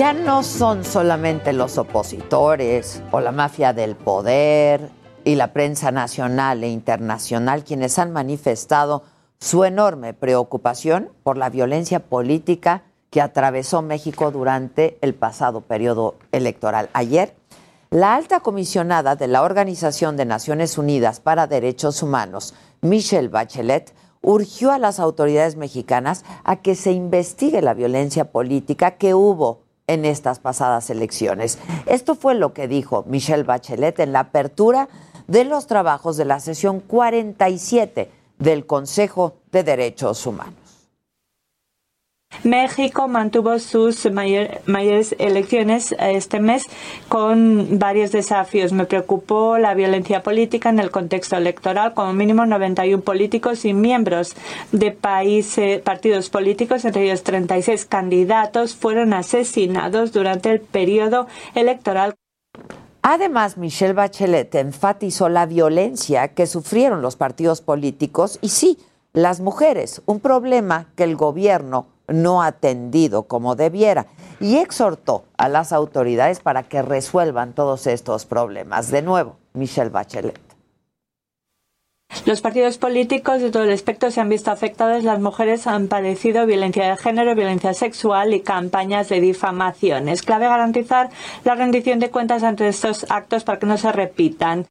Ya 0.00 0.14
no 0.14 0.42
son 0.42 0.82
solamente 0.82 1.52
los 1.52 1.76
opositores 1.76 3.02
o 3.10 3.20
la 3.20 3.32
mafia 3.32 3.74
del 3.74 3.96
poder 3.96 4.88
y 5.24 5.34
la 5.34 5.52
prensa 5.52 5.92
nacional 5.92 6.64
e 6.64 6.70
internacional 6.70 7.64
quienes 7.64 7.98
han 7.98 8.10
manifestado 8.10 9.02
su 9.38 9.64
enorme 9.64 10.14
preocupación 10.14 11.10
por 11.22 11.36
la 11.36 11.50
violencia 11.50 12.00
política 12.00 12.84
que 13.10 13.20
atravesó 13.20 13.82
México 13.82 14.30
durante 14.30 14.96
el 15.02 15.12
pasado 15.12 15.60
periodo 15.60 16.14
electoral. 16.32 16.88
Ayer, 16.94 17.36
la 17.90 18.14
alta 18.14 18.40
comisionada 18.40 19.16
de 19.16 19.28
la 19.28 19.42
Organización 19.42 20.16
de 20.16 20.24
Naciones 20.24 20.78
Unidas 20.78 21.20
para 21.20 21.46
Derechos 21.46 22.02
Humanos, 22.02 22.54
Michelle 22.80 23.28
Bachelet, 23.28 23.92
urgió 24.22 24.72
a 24.72 24.78
las 24.78 24.98
autoridades 24.98 25.56
mexicanas 25.56 26.24
a 26.42 26.56
que 26.56 26.74
se 26.74 26.92
investigue 26.92 27.60
la 27.60 27.74
violencia 27.74 28.32
política 28.32 28.92
que 28.92 29.12
hubo 29.12 29.68
en 29.90 30.04
estas 30.04 30.38
pasadas 30.38 30.88
elecciones. 30.88 31.58
Esto 31.86 32.14
fue 32.14 32.36
lo 32.36 32.52
que 32.52 32.68
dijo 32.68 33.04
Michelle 33.08 33.42
Bachelet 33.42 33.98
en 33.98 34.12
la 34.12 34.20
apertura 34.20 34.88
de 35.26 35.44
los 35.44 35.66
trabajos 35.66 36.16
de 36.16 36.24
la 36.24 36.38
sesión 36.38 36.78
47 36.78 38.10
del 38.38 38.66
Consejo 38.66 39.34
de 39.50 39.64
Derechos 39.64 40.24
Humanos. 40.26 40.59
México 42.44 43.06
mantuvo 43.06 43.58
sus 43.58 44.10
mayor, 44.10 44.62
mayores 44.64 45.14
elecciones 45.18 45.94
este 45.98 46.40
mes 46.40 46.64
con 47.08 47.78
varios 47.78 48.12
desafíos. 48.12 48.72
Me 48.72 48.86
preocupó 48.86 49.58
la 49.58 49.74
violencia 49.74 50.22
política 50.22 50.70
en 50.70 50.78
el 50.78 50.90
contexto 50.90 51.36
electoral. 51.36 51.92
Como 51.92 52.14
mínimo 52.14 52.46
91 52.46 53.02
políticos 53.02 53.64
y 53.64 53.74
miembros 53.74 54.36
de 54.72 54.90
países, 54.90 55.82
partidos 55.82 56.30
políticos, 56.30 56.84
entre 56.84 57.04
ellos 57.04 57.22
36 57.24 57.84
candidatos, 57.84 58.74
fueron 58.74 59.12
asesinados 59.12 60.12
durante 60.12 60.50
el 60.50 60.60
periodo 60.60 61.26
electoral. 61.54 62.14
Además, 63.02 63.58
Michelle 63.58 63.94
Bachelet 63.94 64.54
enfatizó 64.54 65.28
la 65.28 65.46
violencia 65.46 66.28
que 66.28 66.46
sufrieron 66.46 67.02
los 67.02 67.16
partidos 67.16 67.60
políticos 67.60 68.38
y 68.40 68.48
sí, 68.48 68.78
las 69.12 69.40
mujeres, 69.40 70.02
un 70.06 70.20
problema 70.20 70.86
que 70.96 71.04
el 71.04 71.16
gobierno 71.16 71.86
no 72.10 72.42
atendido 72.42 73.24
como 73.24 73.56
debiera 73.56 74.06
y 74.40 74.56
exhortó 74.56 75.24
a 75.36 75.48
las 75.48 75.72
autoridades 75.72 76.40
para 76.40 76.62
que 76.62 76.82
resuelvan 76.82 77.52
todos 77.52 77.86
estos 77.86 78.26
problemas. 78.26 78.90
De 78.90 79.02
nuevo, 79.02 79.36
Michelle 79.54 79.90
Bachelet. 79.90 80.40
Los 82.26 82.40
partidos 82.40 82.76
políticos 82.76 83.40
de 83.40 83.50
todo 83.50 83.62
el 83.62 83.70
espectro 83.70 84.10
se 84.10 84.20
han 84.20 84.28
visto 84.28 84.50
afectados. 84.50 85.04
Las 85.04 85.20
mujeres 85.20 85.66
han 85.66 85.88
padecido 85.88 86.44
violencia 86.44 86.90
de 86.90 86.96
género, 86.96 87.34
violencia 87.34 87.72
sexual 87.72 88.34
y 88.34 88.40
campañas 88.40 89.08
de 89.08 89.20
difamación. 89.20 90.08
Es 90.08 90.22
clave 90.22 90.46
garantizar 90.46 91.10
la 91.44 91.54
rendición 91.54 91.98
de 91.98 92.10
cuentas 92.10 92.42
ante 92.42 92.68
estos 92.68 93.06
actos 93.08 93.44
para 93.44 93.58
que 93.58 93.66
no 93.66 93.78
se 93.78 93.92
repitan. 93.92 94.66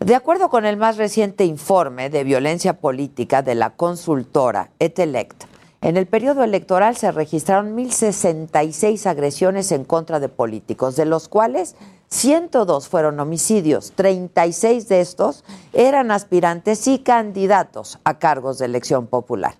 De 0.00 0.14
acuerdo 0.14 0.50
con 0.50 0.66
el 0.66 0.76
más 0.76 0.98
reciente 0.98 1.44
informe 1.44 2.10
de 2.10 2.24
violencia 2.24 2.74
política 2.74 3.40
de 3.40 3.54
la 3.54 3.70
consultora 3.70 4.70
Etelect, 4.78 5.44
en 5.84 5.98
el 5.98 6.06
periodo 6.06 6.42
electoral 6.44 6.96
se 6.96 7.12
registraron 7.12 7.76
1.066 7.76 9.04
agresiones 9.04 9.70
en 9.70 9.84
contra 9.84 10.18
de 10.18 10.30
políticos, 10.30 10.96
de 10.96 11.04
los 11.04 11.28
cuales 11.28 11.76
102 12.08 12.88
fueron 12.88 13.20
homicidios, 13.20 13.92
36 13.94 14.88
de 14.88 15.02
estos 15.02 15.44
eran 15.74 16.10
aspirantes 16.10 16.88
y 16.88 17.00
candidatos 17.00 17.98
a 18.04 18.18
cargos 18.18 18.58
de 18.58 18.64
elección 18.64 19.08
popular. 19.08 19.56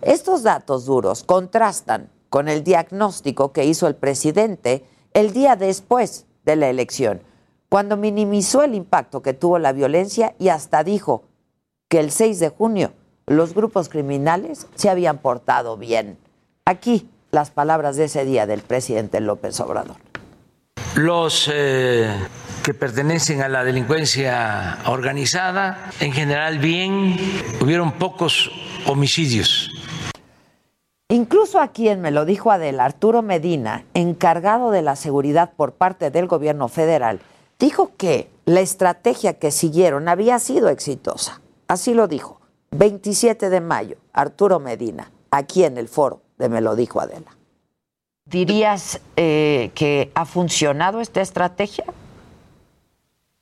Estos 0.00 0.42
datos 0.42 0.86
duros 0.86 1.24
contrastan 1.24 2.08
con 2.30 2.48
el 2.48 2.64
diagnóstico 2.64 3.52
que 3.52 3.66
hizo 3.66 3.86
el 3.86 3.96
presidente 3.96 4.82
el 5.12 5.34
día 5.34 5.56
después 5.56 6.24
de 6.46 6.56
la 6.56 6.70
elección, 6.70 7.20
cuando 7.68 7.98
minimizó 7.98 8.62
el 8.62 8.74
impacto 8.74 9.20
que 9.20 9.34
tuvo 9.34 9.58
la 9.58 9.72
violencia 9.72 10.34
y 10.38 10.48
hasta 10.48 10.82
dijo 10.84 11.24
que 11.88 12.00
el 12.00 12.12
6 12.12 12.40
de 12.40 12.48
junio 12.48 12.92
los 13.26 13.54
grupos 13.54 13.88
criminales 13.88 14.68
se 14.76 14.88
habían 14.88 15.18
portado 15.18 15.76
bien. 15.76 16.16
Aquí 16.64 17.08
las 17.32 17.50
palabras 17.50 17.96
de 17.96 18.04
ese 18.04 18.24
día 18.24 18.46
del 18.46 18.62
presidente 18.62 19.20
López 19.20 19.58
Obrador. 19.60 19.96
Los 20.94 21.50
eh, 21.52 22.08
que 22.64 22.72
pertenecen 22.72 23.42
a 23.42 23.48
la 23.48 23.64
delincuencia 23.64 24.78
organizada, 24.86 25.90
en 26.00 26.12
general 26.12 26.58
bien, 26.58 27.16
hubieron 27.60 27.92
pocos 27.92 28.50
homicidios. 28.86 29.70
Incluso 31.08 31.60
a 31.60 31.68
quien 31.68 32.00
me 32.00 32.10
lo 32.10 32.24
dijo 32.24 32.50
Adela, 32.50 32.84
Arturo 32.84 33.22
Medina, 33.22 33.84
encargado 33.94 34.70
de 34.70 34.82
la 34.82 34.96
seguridad 34.96 35.52
por 35.56 35.72
parte 35.72 36.10
del 36.10 36.26
gobierno 36.26 36.68
federal, 36.68 37.20
dijo 37.58 37.92
que 37.96 38.30
la 38.44 38.60
estrategia 38.60 39.34
que 39.38 39.50
siguieron 39.50 40.08
había 40.08 40.38
sido 40.38 40.68
exitosa. 40.68 41.40
Así 41.68 41.94
lo 41.94 42.08
dijo. 42.08 42.40
27 42.78 43.48
de 43.48 43.60
mayo, 43.60 43.96
Arturo 44.12 44.60
Medina, 44.60 45.10
aquí 45.30 45.64
en 45.64 45.78
el 45.78 45.88
foro 45.88 46.22
de 46.38 46.48
Me 46.48 46.60
lo 46.60 46.76
dijo 46.76 47.00
Adela. 47.00 47.36
¿Dirías 48.26 49.00
eh, 49.16 49.70
que 49.74 50.10
ha 50.14 50.26
funcionado 50.26 51.00
esta 51.00 51.20
estrategia? 51.20 51.84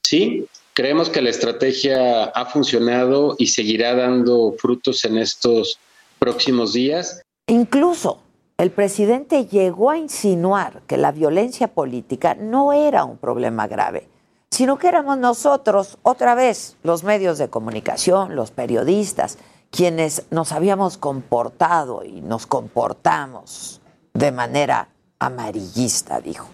Sí, 0.04 0.46
creemos 0.74 1.08
que 1.08 1.22
la 1.22 1.30
estrategia 1.30 2.24
ha 2.24 2.46
funcionado 2.46 3.34
y 3.38 3.46
seguirá 3.46 3.94
dando 3.94 4.54
frutos 4.58 5.04
en 5.04 5.18
estos 5.18 5.78
próximos 6.18 6.74
días. 6.74 7.22
Incluso 7.46 8.20
el 8.58 8.70
presidente 8.70 9.46
llegó 9.46 9.90
a 9.90 9.98
insinuar 9.98 10.82
que 10.86 10.96
la 10.96 11.12
violencia 11.12 11.68
política 11.68 12.34
no 12.34 12.72
era 12.72 13.04
un 13.04 13.16
problema 13.16 13.66
grave, 13.66 14.06
sino 14.54 14.78
que 14.78 14.86
éramos 14.86 15.18
nosotros, 15.18 15.98
otra 16.04 16.36
vez, 16.36 16.76
los 16.84 17.02
medios 17.02 17.38
de 17.38 17.48
comunicación, 17.50 18.36
los 18.36 18.52
periodistas, 18.52 19.36
quienes 19.72 20.26
nos 20.30 20.52
habíamos 20.52 20.96
comportado 20.96 22.04
y 22.04 22.20
nos 22.20 22.46
comportamos 22.46 23.80
de 24.12 24.30
manera 24.30 24.90
amarillista, 25.18 26.20
dijo. 26.20 26.48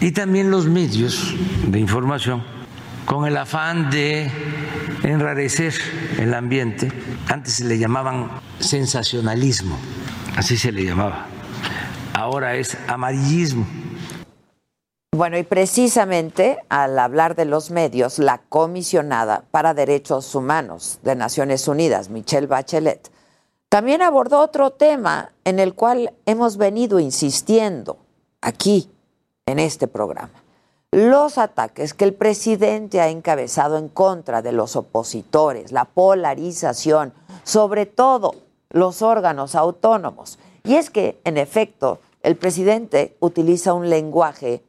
Y 0.00 0.10
también 0.10 0.50
los 0.50 0.66
medios 0.66 1.32
de 1.68 1.78
información, 1.78 2.42
con 3.06 3.24
el 3.24 3.36
afán 3.36 3.88
de 3.90 4.28
enrarecer 5.04 5.74
el 6.18 6.34
ambiente, 6.34 6.90
antes 7.28 7.54
se 7.54 7.66
le 7.66 7.78
llamaban 7.78 8.32
sensacionalismo, 8.58 9.78
así 10.36 10.56
se 10.56 10.72
le 10.72 10.84
llamaba, 10.84 11.26
ahora 12.14 12.56
es 12.56 12.76
amarillismo. 12.88 13.64
Bueno, 15.12 15.38
y 15.38 15.42
precisamente 15.42 16.58
al 16.68 16.98
hablar 16.98 17.34
de 17.34 17.46
los 17.46 17.70
medios, 17.70 18.18
la 18.18 18.38
comisionada 18.48 19.42
para 19.50 19.72
derechos 19.72 20.34
humanos 20.34 21.00
de 21.02 21.16
Naciones 21.16 21.66
Unidas, 21.66 22.10
Michelle 22.10 22.46
Bachelet, 22.46 23.10
también 23.70 24.02
abordó 24.02 24.40
otro 24.40 24.70
tema 24.70 25.32
en 25.44 25.60
el 25.60 25.74
cual 25.74 26.12
hemos 26.26 26.58
venido 26.58 27.00
insistiendo 27.00 27.96
aquí 28.42 28.90
en 29.46 29.58
este 29.58 29.88
programa. 29.88 30.42
Los 30.92 31.38
ataques 31.38 31.94
que 31.94 32.04
el 32.04 32.14
presidente 32.14 33.00
ha 33.00 33.08
encabezado 33.08 33.78
en 33.78 33.88
contra 33.88 34.42
de 34.42 34.52
los 34.52 34.76
opositores, 34.76 35.72
la 35.72 35.86
polarización, 35.86 37.14
sobre 37.44 37.86
todo 37.86 38.34
los 38.70 39.00
órganos 39.00 39.54
autónomos. 39.54 40.38
Y 40.64 40.74
es 40.74 40.90
que, 40.90 41.18
en 41.24 41.38
efecto, 41.38 41.98
el 42.22 42.36
presidente 42.36 43.16
utiliza 43.20 43.72
un 43.72 43.88
lenguaje 43.88 44.62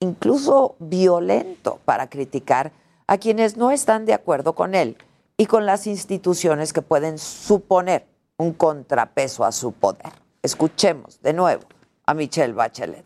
incluso 0.00 0.76
violento 0.78 1.78
para 1.84 2.08
criticar 2.08 2.72
a 3.06 3.18
quienes 3.18 3.56
no 3.56 3.70
están 3.70 4.04
de 4.04 4.14
acuerdo 4.14 4.54
con 4.54 4.74
él 4.74 4.96
y 5.36 5.46
con 5.46 5.66
las 5.66 5.86
instituciones 5.86 6.72
que 6.72 6.82
pueden 6.82 7.18
suponer 7.18 8.06
un 8.36 8.52
contrapeso 8.52 9.44
a 9.44 9.52
su 9.52 9.72
poder. 9.72 10.12
Escuchemos 10.42 11.20
de 11.22 11.32
nuevo 11.32 11.62
a 12.04 12.14
Michelle 12.14 12.52
Bachelet. 12.52 13.04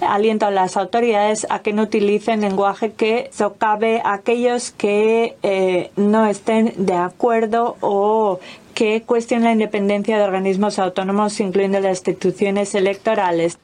Aliento 0.00 0.46
a 0.46 0.50
las 0.50 0.78
autoridades 0.78 1.46
a 1.50 1.60
que 1.60 1.74
no 1.74 1.82
utilicen 1.82 2.40
lenguaje 2.40 2.92
que 2.92 3.28
socave 3.32 4.00
a 4.04 4.14
aquellos 4.14 4.70
que 4.70 5.36
eh, 5.42 5.90
no 5.96 6.26
estén 6.26 6.72
de 6.86 6.94
acuerdo 6.94 7.76
o 7.80 8.40
que 8.74 9.02
cuestionen 9.02 9.44
la 9.44 9.52
independencia 9.52 10.16
de 10.16 10.24
organismos 10.24 10.78
autónomos, 10.78 11.38
incluyendo 11.40 11.78
las 11.80 11.98
instituciones 11.98 12.74
electorales. 12.74 13.58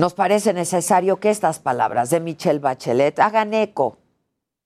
Nos 0.00 0.14
parece 0.14 0.54
necesario 0.54 1.20
que 1.20 1.28
estas 1.28 1.58
palabras 1.58 2.08
de 2.08 2.20
Michelle 2.20 2.58
Bachelet 2.58 3.18
hagan 3.18 3.52
eco 3.52 3.98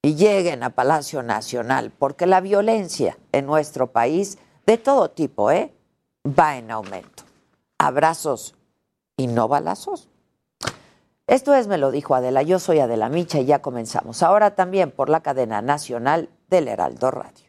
y 0.00 0.14
lleguen 0.14 0.62
a 0.62 0.70
Palacio 0.70 1.24
Nacional, 1.24 1.90
porque 1.90 2.24
la 2.24 2.40
violencia 2.40 3.18
en 3.32 3.44
nuestro 3.46 3.90
país, 3.90 4.38
de 4.64 4.78
todo 4.78 5.10
tipo, 5.10 5.50
¿eh? 5.50 5.74
va 6.24 6.56
en 6.56 6.70
aumento. 6.70 7.24
Abrazos 7.78 8.54
y 9.16 9.26
no 9.26 9.48
balazos. 9.48 10.08
Esto 11.26 11.52
es, 11.52 11.66
me 11.66 11.78
lo 11.78 11.90
dijo 11.90 12.14
Adela, 12.14 12.42
yo 12.42 12.60
soy 12.60 12.78
Adela 12.78 13.08
Micha 13.08 13.40
y 13.40 13.46
ya 13.46 13.60
comenzamos. 13.60 14.22
Ahora 14.22 14.54
también 14.54 14.92
por 14.92 15.08
la 15.08 15.18
cadena 15.18 15.62
nacional 15.62 16.28
del 16.48 16.68
Heraldo 16.68 17.10
Radio. 17.10 17.43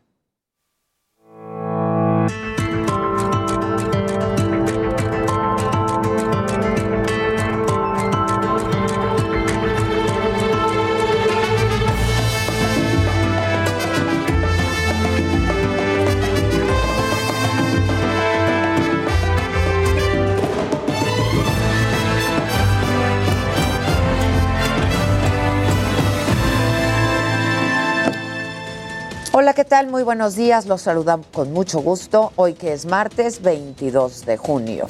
¿Qué 29.55 29.63
tal? 29.63 29.87
Muy 29.87 30.03
buenos 30.03 30.35
días. 30.35 30.65
Los 30.65 30.81
saludamos 30.81 31.27
con 31.31 31.53
mucho 31.53 31.79
gusto. 31.79 32.33
Hoy 32.35 32.55
que 32.55 32.73
es 32.73 32.85
martes 32.85 33.41
22 33.41 34.25
de 34.25 34.35
junio. 34.35 34.85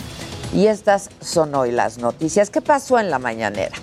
Y 0.56 0.65
estas 0.65 1.12
son 1.21 1.53
hoy 1.53 1.71
las 1.71 2.00
noticias. 2.00 2.50
¿Qué 2.50 2.62
pasó 2.62 2.97
en 2.97 3.12
la 3.12 3.19
mañanera? 3.19 3.75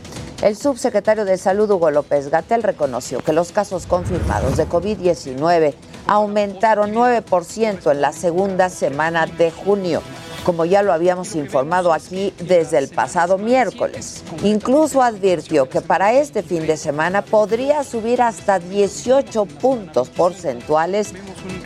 El 0.42 0.56
subsecretario 0.56 1.24
de 1.24 1.38
Salud, 1.38 1.70
Hugo 1.70 1.92
López 1.92 2.30
Gatel, 2.30 2.64
reconoció 2.64 3.20
que 3.20 3.32
los 3.32 3.52
casos 3.52 3.86
confirmados 3.86 4.56
de 4.56 4.68
COVID-19 4.68 5.74
aumentaron 6.08 6.92
9% 6.92 7.92
en 7.92 8.00
la 8.00 8.12
segunda 8.12 8.68
semana 8.68 9.26
de 9.26 9.52
junio 9.52 10.02
como 10.44 10.64
ya 10.64 10.82
lo 10.82 10.92
habíamos 10.92 11.34
informado 11.34 11.92
aquí 11.92 12.32
desde 12.38 12.78
el 12.78 12.88
pasado 12.88 13.38
miércoles. 13.38 14.22
Incluso 14.42 15.02
advirtió 15.02 15.68
que 15.68 15.80
para 15.80 16.12
este 16.12 16.42
fin 16.42 16.66
de 16.66 16.76
semana 16.76 17.22
podría 17.22 17.84
subir 17.84 18.22
hasta 18.22 18.58
18 18.58 19.46
puntos 19.46 20.08
porcentuales, 20.10 21.14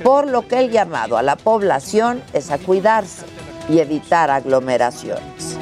por 0.03 0.29
lo 0.29 0.47
que 0.47 0.59
el 0.59 0.71
llamado 0.71 1.17
a 1.17 1.23
la 1.23 1.37
población 1.37 2.23
es 2.33 2.51
a 2.51 2.59
cuidarse 2.59 3.25
y 3.69 3.79
evitar 3.79 4.31
aglomeraciones. 4.31 5.57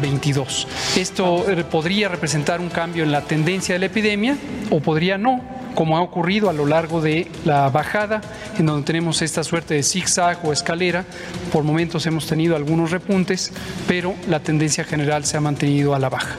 22. 0.00 0.66
Esto 0.96 1.50
eh, 1.50 1.64
podría 1.64 2.08
representar 2.08 2.60
un 2.60 2.70
cambio 2.70 3.04
en 3.04 3.12
la 3.12 3.20
tendencia 3.22 3.74
de 3.74 3.80
la 3.80 3.86
epidemia 3.86 4.36
o 4.70 4.80
podría 4.80 5.18
no 5.18 5.59
como 5.74 5.96
ha 5.96 6.02
ocurrido 6.02 6.50
a 6.50 6.52
lo 6.52 6.66
largo 6.66 7.00
de 7.00 7.30
la 7.44 7.68
bajada, 7.70 8.20
en 8.58 8.66
donde 8.66 8.86
tenemos 8.86 9.22
esta 9.22 9.44
suerte 9.44 9.74
de 9.74 9.82
zigzag 9.82 10.38
o 10.44 10.52
escalera. 10.52 11.04
Por 11.52 11.64
momentos 11.64 12.06
hemos 12.06 12.26
tenido 12.26 12.56
algunos 12.56 12.90
repuntes, 12.90 13.52
pero 13.86 14.14
la 14.28 14.40
tendencia 14.40 14.84
general 14.84 15.24
se 15.24 15.36
ha 15.36 15.40
mantenido 15.40 15.94
a 15.94 15.98
la 15.98 16.08
baja. 16.08 16.36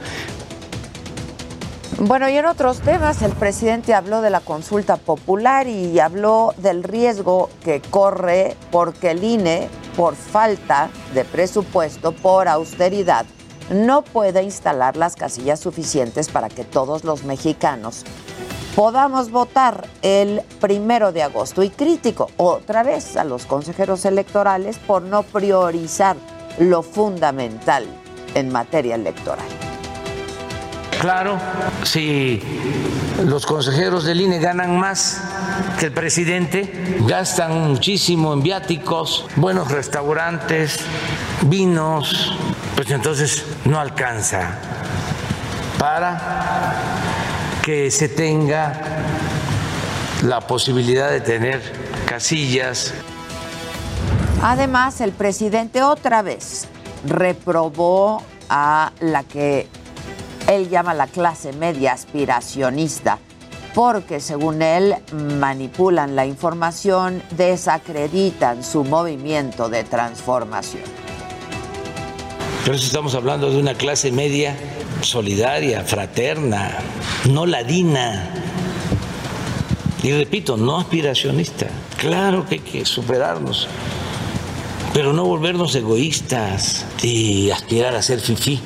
Bueno, 2.04 2.28
y 2.28 2.36
en 2.36 2.48
otros 2.48 2.80
temas, 2.80 3.22
el 3.22 3.31
presidente 3.33 3.94
habló 3.94 4.22
de 4.22 4.31
la 4.31 4.39
consulta 4.39 4.98
popular 4.98 5.68
y 5.68 6.00
habló 6.00 6.56
del 6.57 6.83
riesgo 6.83 7.50
que 7.63 7.80
corre 7.80 8.56
porque 8.72 9.12
el 9.12 9.24
INE, 9.24 9.69
por 9.95 10.16
falta 10.16 10.89
de 11.13 11.25
presupuesto, 11.25 12.12
por 12.12 12.48
austeridad, 12.48 13.28
no 13.69 14.01
puede 14.01 14.42
instalar 14.42 14.98
las 14.98 15.16
casillas 15.16 15.60
suficientes 15.60 16.30
para 16.30 16.50
que 16.50 16.63
todos 16.63 17.04
los 17.04 17.24
mexicanos 17.24 18.04
podamos 18.75 19.31
votar 19.31 19.88
el 20.01 20.41
primero 20.59 21.12
de 21.12 21.23
agosto. 21.23 21.63
Y 21.63 21.69
crítico 21.69 22.29
otra 22.38 22.83
vez 22.83 23.18
a 23.18 23.23
los 23.23 23.45
consejeros 23.45 24.06
electorales 24.06 24.77
por 24.77 25.01
no 25.01 25.23
priorizar 25.23 26.15
lo 26.59 26.83
fundamental 26.83 27.85
en 28.35 28.51
materia 28.51 28.95
electoral. 28.95 29.45
Claro, 31.00 31.39
si 31.83 32.41
los 33.25 33.45
consejeros 33.45 34.03
del 34.03 34.21
INE 34.21 34.39
ganan 34.39 34.77
más 34.77 35.19
que 35.79 35.88
el 35.88 35.94
presidente, 35.94 36.71
gastan 37.07 37.69
muchísimo 37.69 38.33
en 38.33 38.44
viáticos, 38.44 39.25
buenos 39.35 39.71
restaurantes, 39.71 40.79
vinos, 41.44 42.38
pues 42.75 42.91
entonces 42.91 43.44
no 43.65 43.79
alcanza 43.79 44.59
para 45.79 47.20
que 47.62 47.92
se 47.92 48.10
tenga 48.10 48.74
la 50.24 50.42
posibilidad 50.42 51.12
de 51.12 51.22
tener 51.22 51.62
casillas. 52.06 52.94
Además, 54.42 55.02
el 55.02 55.12
presidente 55.12 55.84
otra 55.84 56.22
vez 56.24 56.68
reprobó 57.06 58.24
a 58.50 58.92
la 59.00 59.24
que 59.24 59.68
él 60.48 60.69
llama 60.69 60.94
la 60.94 61.08
clase 61.08 61.54
media 61.54 61.94
aspiracionista, 61.94 63.19
porque 63.75 64.19
según 64.19 64.62
él 64.62 64.96
manipulan 65.40 66.16
la 66.16 66.25
información, 66.25 67.22
desacreditan 67.38 68.64
su 68.64 68.84
movimiento 68.84 69.69
de 69.69 69.84
transformación. 69.84 70.83
Por 72.66 72.76
eso 72.76 72.85
estamos 72.85 73.16
hablando 73.16 73.50
de 73.50 73.57
una 73.59 73.76
clase 73.76 74.12
media 74.12 74.56
solidaria, 75.02 75.83
fraterna, 75.83 76.78
no 77.30 77.45
ladina. 77.45 78.30
Y 80.04 80.12
repito, 80.12 80.57
no 80.57 80.78
aspiracionista. 80.78 81.68
Claro 81.98 82.45
que 82.45 82.56
hay 82.56 82.62
que 82.62 82.86
superarnos, 82.86 83.68
pero 84.94 85.14
no 85.14 85.26
volvernos 85.26 85.76
egoístas 85.76 86.86
y 87.02 87.52
aspirar 87.52 87.95
a 87.95 88.02
ser 88.02 88.19
fifí. 88.19 88.60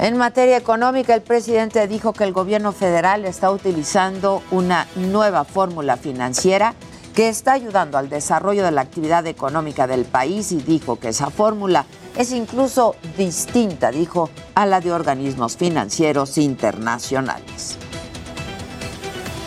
En 0.00 0.16
materia 0.16 0.56
económica, 0.56 1.12
el 1.14 1.22
presidente 1.22 1.88
dijo 1.88 2.12
que 2.12 2.22
el 2.22 2.32
gobierno 2.32 2.70
federal 2.70 3.24
está 3.24 3.50
utilizando 3.50 4.42
una 4.52 4.86
nueva 4.94 5.44
fórmula 5.44 5.96
financiera 5.96 6.74
que 7.18 7.28
está 7.28 7.54
ayudando 7.54 7.98
al 7.98 8.08
desarrollo 8.08 8.62
de 8.62 8.70
la 8.70 8.80
actividad 8.80 9.26
económica 9.26 9.88
del 9.88 10.04
país 10.04 10.52
y 10.52 10.58
dijo 10.58 11.00
que 11.00 11.08
esa 11.08 11.30
fórmula 11.30 11.84
es 12.16 12.30
incluso 12.30 12.94
distinta, 13.16 13.90
dijo, 13.90 14.30
a 14.54 14.66
la 14.66 14.80
de 14.80 14.92
organismos 14.92 15.56
financieros 15.56 16.38
internacionales. 16.38 17.76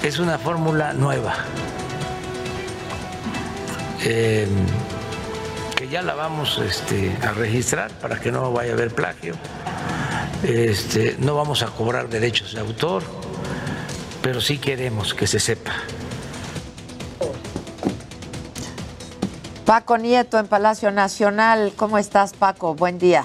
Es 0.04 0.20
una 0.20 0.38
fórmula 0.38 0.92
nueva, 0.92 1.34
eh, 4.04 4.50
que 5.74 5.88
ya 5.88 6.02
la 6.02 6.16
vamos 6.16 6.58
este, 6.58 7.16
a 7.26 7.32
registrar 7.32 7.90
para 8.02 8.20
que 8.20 8.34
no 8.34 8.52
vaya 8.52 8.72
a 8.72 8.74
haber 8.74 8.94
plagio. 8.94 9.36
Este, 10.44 11.16
no 11.20 11.36
vamos 11.36 11.64
a 11.64 11.68
cobrar 11.68 12.10
derechos 12.10 12.54
de 12.54 12.60
autor, 12.60 13.02
pero 14.22 14.42
sí 14.42 14.58
queremos 14.58 15.14
que 15.14 15.26
se 15.26 15.40
sepa 15.40 15.72
Paco 19.72 19.98
Nieto 19.98 20.38
en 20.38 20.48
Palacio 20.48 20.92
Nacional. 20.92 21.72
¿Cómo 21.78 21.98
estás, 21.98 22.34
Paco? 22.34 22.76
Buen 22.76 23.00
día. 23.00 23.24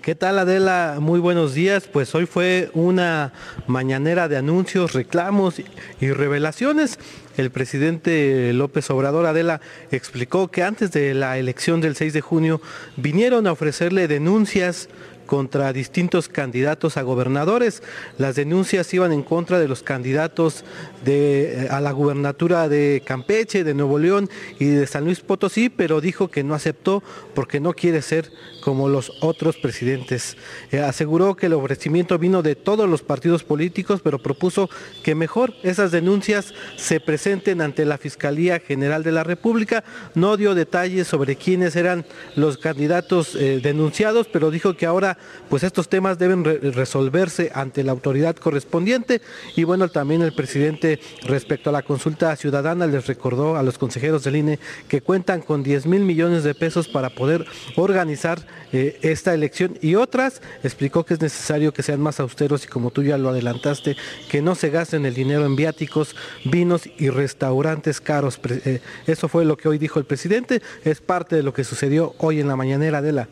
¿Qué 0.00 0.14
tal 0.14 0.38
Adela? 0.38 0.96
Muy 1.00 1.20
buenos 1.20 1.52
días. 1.52 1.86
Pues 1.86 2.14
hoy 2.14 2.24
fue 2.24 2.70
una 2.72 3.34
mañanera 3.66 4.26
de 4.26 4.38
anuncios, 4.38 4.94
reclamos 4.94 5.60
y 6.00 6.12
revelaciones. 6.12 6.98
El 7.36 7.50
presidente 7.50 8.54
López 8.54 8.88
Obrador 8.88 9.26
Adela 9.26 9.60
explicó 9.90 10.48
que 10.48 10.62
antes 10.62 10.90
de 10.90 11.12
la 11.12 11.36
elección 11.36 11.82
del 11.82 11.94
6 11.94 12.14
de 12.14 12.22
junio 12.22 12.62
vinieron 12.96 13.46
a 13.46 13.52
ofrecerle 13.52 14.08
denuncias 14.08 14.88
contra 15.26 15.72
distintos 15.72 16.28
candidatos 16.28 16.96
a 16.96 17.02
gobernadores. 17.02 17.82
Las 18.18 18.36
denuncias 18.36 18.92
iban 18.94 19.12
en 19.12 19.22
contra 19.22 19.58
de 19.58 19.68
los 19.68 19.82
candidatos 19.82 20.64
de, 21.04 21.68
a 21.70 21.80
la 21.80 21.92
gubernatura 21.92 22.68
de 22.68 23.02
Campeche, 23.04 23.64
de 23.64 23.74
Nuevo 23.74 23.98
León 23.98 24.28
y 24.58 24.66
de 24.66 24.86
San 24.86 25.04
Luis 25.04 25.20
Potosí, 25.20 25.68
pero 25.68 26.00
dijo 26.00 26.28
que 26.28 26.44
no 26.44 26.54
aceptó 26.54 27.02
porque 27.34 27.60
no 27.60 27.72
quiere 27.72 28.02
ser 28.02 28.30
como 28.62 28.88
los 28.88 29.12
otros 29.20 29.56
presidentes. 29.56 30.36
Eh, 30.72 30.80
aseguró 30.80 31.36
que 31.36 31.46
el 31.46 31.52
ofrecimiento 31.52 32.18
vino 32.18 32.42
de 32.42 32.54
todos 32.56 32.88
los 32.88 33.02
partidos 33.02 33.44
políticos, 33.44 34.00
pero 34.02 34.18
propuso 34.18 34.70
que 35.02 35.14
mejor 35.14 35.52
esas 35.62 35.92
denuncias 35.92 36.54
se 36.76 37.00
presenten 37.00 37.60
ante 37.60 37.84
la 37.84 37.98
Fiscalía 37.98 38.60
General 38.60 39.02
de 39.02 39.12
la 39.12 39.24
República. 39.24 39.84
No 40.14 40.36
dio 40.36 40.54
detalles 40.54 41.08
sobre 41.08 41.36
quiénes 41.36 41.76
eran 41.76 42.06
los 42.36 42.56
candidatos 42.58 43.34
eh, 43.34 43.60
denunciados, 43.62 44.28
pero 44.32 44.50
dijo 44.50 44.76
que 44.76 44.86
ahora 44.86 45.13
pues 45.48 45.62
estos 45.62 45.88
temas 45.88 46.18
deben 46.18 46.44
resolverse 46.44 47.50
ante 47.54 47.84
la 47.84 47.92
autoridad 47.92 48.36
correspondiente. 48.36 49.20
Y 49.56 49.64
bueno, 49.64 49.88
también 49.88 50.22
el 50.22 50.34
presidente 50.34 51.00
respecto 51.22 51.70
a 51.70 51.72
la 51.72 51.82
consulta 51.82 52.34
ciudadana 52.36 52.86
les 52.86 53.06
recordó 53.06 53.56
a 53.56 53.62
los 53.62 53.78
consejeros 53.78 54.24
del 54.24 54.36
INE 54.36 54.58
que 54.88 55.00
cuentan 55.00 55.42
con 55.42 55.62
10 55.62 55.86
mil 55.86 56.02
millones 56.02 56.44
de 56.44 56.54
pesos 56.54 56.88
para 56.88 57.10
poder 57.10 57.46
organizar 57.76 58.40
eh, 58.72 58.98
esta 59.02 59.34
elección 59.34 59.78
y 59.80 59.94
otras. 59.94 60.42
Explicó 60.62 61.04
que 61.04 61.14
es 61.14 61.20
necesario 61.20 61.72
que 61.72 61.82
sean 61.82 62.00
más 62.00 62.20
austeros 62.20 62.64
y 62.64 62.68
como 62.68 62.90
tú 62.90 63.02
ya 63.02 63.18
lo 63.18 63.28
adelantaste, 63.28 63.96
que 64.30 64.42
no 64.42 64.54
se 64.54 64.70
gasten 64.70 65.06
el 65.06 65.14
dinero 65.14 65.46
en 65.46 65.56
viáticos, 65.56 66.16
vinos 66.44 66.88
y 66.98 67.08
restaurantes 67.10 68.00
caros. 68.00 68.40
Eh, 68.48 68.80
eso 69.06 69.28
fue 69.28 69.44
lo 69.44 69.56
que 69.56 69.68
hoy 69.68 69.78
dijo 69.78 69.98
el 69.98 70.04
presidente. 70.04 70.62
Es 70.84 71.00
parte 71.00 71.36
de 71.36 71.42
lo 71.42 71.52
que 71.52 71.64
sucedió 71.64 72.14
hoy 72.18 72.40
en 72.40 72.48
la 72.48 72.56
mañanera 72.56 73.02
de 73.02 73.12
la. 73.12 73.28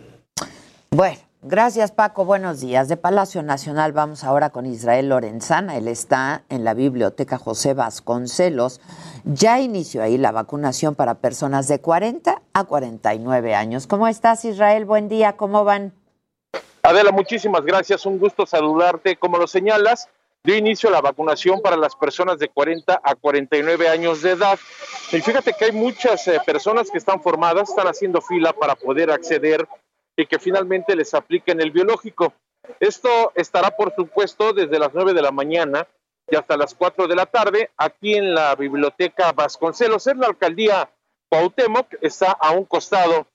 Bueno. 0.91 1.32
Gracias 1.45 1.91
Paco, 1.91 2.25
buenos 2.25 2.61
días. 2.61 2.89
De 2.89 2.97
Palacio 2.97 3.43
Nacional 3.43 3.91
vamos 3.91 4.23
ahora 4.23 4.51
con 4.51 4.65
Israel 4.65 5.09
Lorenzana. 5.09 5.77
Él 5.77 5.89
está 5.89 6.45
en 6.49 6.63
la 6.63 6.73
Biblioteca 6.73 7.37
José 7.37 7.75
Vasconcelos. 7.75 8.81
Ya 9.25 9.59
inició 9.59 10.05
ahí 10.05 10.19
la 10.19 10.31
vacunación 10.31 10.95
para 10.95 11.15
personas 11.15 11.67
de 11.67 11.81
40 11.81 12.41
a 12.53 12.65
49 12.65 13.57
años. 13.57 13.89
¿Cómo 13.89 14.07
estás 14.07 14.45
Israel? 14.45 14.85
Buen 14.85 15.09
día, 15.09 15.33
¿cómo 15.37 15.65
van? 15.65 15.93
Adela, 16.85 17.11
muchísimas 17.11 17.65
gracias. 17.65 18.07
Un 18.07 18.21
gusto 18.21 18.47
saludarte. 18.47 19.17
Como 19.17 19.37
lo 19.37 19.49
señalas, 19.49 20.09
dio 20.45 20.55
inicio 20.55 20.91
la 20.91 21.01
vacunación 21.01 21.61
para 21.61 21.77
las 21.77 21.97
personas 21.97 22.39
de 22.39 22.51
40 22.51 23.01
a 23.03 23.15
49 23.17 23.89
años 23.89 24.23
de 24.23 24.31
edad. 24.31 24.61
Y 25.11 25.21
fíjate 25.21 25.55
que 25.59 25.65
hay 25.65 25.73
muchas 25.73 26.29
eh, 26.29 26.41
personas 26.47 26.89
que 26.89 26.99
están 26.99 27.21
formadas, 27.21 27.71
están 27.71 27.89
haciendo 27.89 28.21
fila 28.21 28.53
para 28.53 28.77
poder 28.77 29.11
acceder 29.11 29.67
y 30.17 30.27
que 30.27 30.39
finalmente 30.39 30.95
les 30.97 31.15
apliquen 31.15 31.61
el 31.61 31.71
biológico. 31.71 32.35
Esto 32.81 33.33
estará, 33.35 33.71
por 33.77 33.95
supuesto, 33.95 34.53
desde 34.53 34.79
las 34.79 34.95
9 34.95 35.15
de 35.15 35.23
la 35.23 35.33
mañana 35.33 35.87
y 36.31 36.37
hasta 36.37 36.57
las 36.57 36.75
4 36.75 37.09
de 37.09 37.17
la 37.17 37.27
tarde 37.27 37.71
aquí 37.77 38.15
en 38.15 38.35
la 38.35 38.55
Biblioteca 38.55 39.33
Vasconcelos, 39.33 40.07
en 40.07 40.21
la 40.21 40.29
alcaldía 40.29 40.91
Cuauhtémoc, 41.29 41.95
está 42.01 42.33
a 42.33 42.53
un 42.53 42.65
costado 42.65 43.27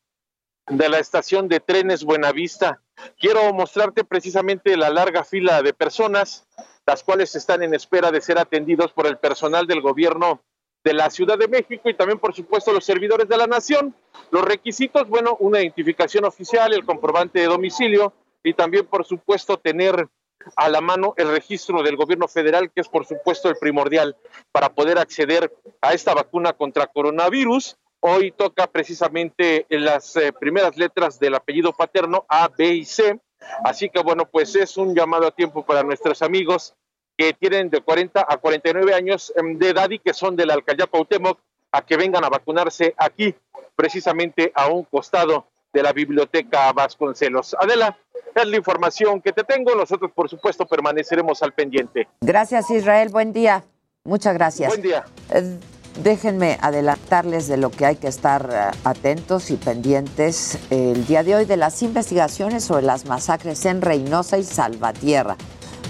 de 0.67 0.89
la 0.89 1.00
estación 1.00 1.48
de 1.48 1.60
trenes 1.60 2.03
Buenavista. 2.03 2.81
Quiero 3.19 3.53
mostrarte 3.53 4.03
precisamente 4.03 4.75
la 4.77 4.89
larga 4.89 5.24
fila 5.24 5.62
de 5.62 5.74
personas, 5.74 6.48
las 6.86 7.03
cuales 7.03 7.36
están 7.36 7.63
en 7.63 7.74
espera 7.74 8.12
de 8.12 8.22
ser 8.22 8.38
atendidos 8.38 8.91
por 8.91 9.07
el 9.07 9.17
personal 9.17 9.67
del 9.67 9.81
gobierno 9.81 10.41
de 10.88 10.94
la 10.94 11.10
Ciudad 11.10 11.38
de 11.38 11.50
México 11.50 11.89
y 11.89 11.94
también, 11.96 12.17
por 12.17 12.34
supuesto, 12.34 12.72
los 12.72 12.86
servidores 12.86 13.27
de 13.27 13.36
la 13.36 13.46
Nación. 13.46 13.94
Los 14.32 14.46
requisitos, 14.46 15.06
bueno, 15.10 15.36
una 15.41 15.60
identificación 15.60 16.24
oficial, 16.24 16.74
el 16.74 16.86
comprobante 16.86 17.41
de 17.41 17.48
domicilio 17.48 18.13
y 18.41 18.53
también, 18.53 18.86
por 18.86 19.03
supuesto, 19.03 19.58
tener 19.58 20.08
a 20.56 20.70
la 20.70 20.79
mano 20.79 21.13
el 21.17 21.29
registro 21.29 21.84
del 21.84 21.98
gobierno 21.98 22.29
federal, 22.29 22.72
que 22.72 22.79
es, 22.79 22.88
por 22.88 23.06
supuesto, 23.06 23.50
el 23.50 23.58
primordial 23.58 24.15
para 24.53 24.70
poder 24.70 24.98
acceder 24.98 25.53
a 25.82 25.94
esta 25.94 26.13
vacuna 26.13 26.53
contra 26.53 26.88
coronavirus. 26.88 27.75
Hoy 28.00 28.32
toca 28.32 28.67
precisamente 28.67 29.65
en 29.67 29.84
las 29.84 30.15
eh, 30.15 30.32
primeras 30.32 30.77
letras 30.77 31.20
del 31.20 31.36
apellido 31.36 31.74
paterno 31.74 32.25
A, 32.29 32.48
B 32.48 32.65
y 32.65 32.86
C. 32.86 33.20
Así 33.65 33.89
que 33.89 34.01
bueno, 34.01 34.25
pues 34.25 34.56
es 34.56 34.77
un 34.77 34.96
llamado 34.96 35.27
a 35.27 35.32
tiempo 35.32 35.65
para 35.65 35.84
nuestros 35.84 36.22
amigos 36.22 36.75
que 37.17 37.33
tienen 37.33 37.69
de 37.69 37.81
40 37.81 38.25
a 38.27 38.38
49 38.38 38.93
años 38.93 39.33
em, 39.36 39.57
de 39.57 39.69
edad 39.69 39.89
y 39.89 40.00
que 40.00 40.13
son 40.13 40.36
de 40.36 40.45
la 40.45 40.53
alcaldía 40.53 40.86
Cuauhtémoc 40.86 41.39
a 41.71 41.81
que 41.81 41.97
vengan 41.97 42.24
a 42.24 42.29
vacunarse 42.29 42.93
aquí, 42.97 43.36
precisamente 43.75 44.51
a 44.55 44.67
un 44.67 44.83
costado 44.83 45.47
de 45.74 45.83
la 45.83 45.91
biblioteca 45.91 46.71
Vasconcelos. 46.71 47.55
Adela, 47.59 47.97
es 48.36 48.47
la 48.47 48.57
información 48.57 49.21
que 49.21 49.33
te 49.33 49.43
tengo. 49.43 49.75
Nosotros, 49.75 50.12
por 50.13 50.29
supuesto, 50.29 50.65
permaneceremos 50.65 51.41
al 51.41 51.53
pendiente. 51.53 52.07
Gracias, 52.21 52.69
Israel. 52.69 53.09
Buen 53.09 53.33
día. 53.33 53.63
Muchas 54.03 54.36
gracias. 54.36 54.69
Buen 54.69 54.83
día. 54.83 55.03
Eh, 55.31 55.59
déjenme 56.01 56.57
adelantarles 56.62 57.47
de 57.47 57.57
lo 57.57 57.71
que 57.71 57.86
hay 57.86 57.95
que 57.97 58.07
estar 58.07 58.50
eh, 58.51 58.77
atentos 58.83 59.50
y 59.50 59.57
pendientes 59.57 60.59
el 60.69 61.05
día 61.07 61.24
de 61.24 61.36
hoy 61.36 61.45
de 61.45 61.57
las 61.57 61.81
investigaciones 61.81 62.63
sobre 62.63 62.83
las 62.83 63.05
masacres 63.05 63.65
en 63.65 63.81
Reynosa 63.81 64.38
y 64.38 64.43
Salvatierra 64.43 65.36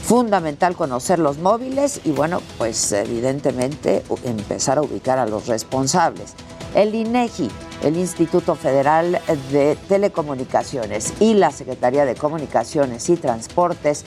fundamental 0.07 0.73
conocer 0.73 1.19
los 1.19 1.37
móviles 1.37 1.99
y 2.05 2.11
bueno, 2.11 2.41
pues 2.57 2.93
evidentemente 2.93 4.03
empezar 4.23 4.77
a 4.77 4.81
ubicar 4.81 5.19
a 5.19 5.25
los 5.25 5.47
responsables. 5.47 6.33
El 6.75 6.95
INEGI, 6.95 7.51
el 7.83 7.97
Instituto 7.97 8.55
Federal 8.55 9.19
de 9.51 9.77
Telecomunicaciones 9.89 11.13
y 11.19 11.33
la 11.33 11.51
Secretaría 11.51 12.05
de 12.05 12.15
Comunicaciones 12.15 13.09
y 13.09 13.17
Transportes 13.17 14.05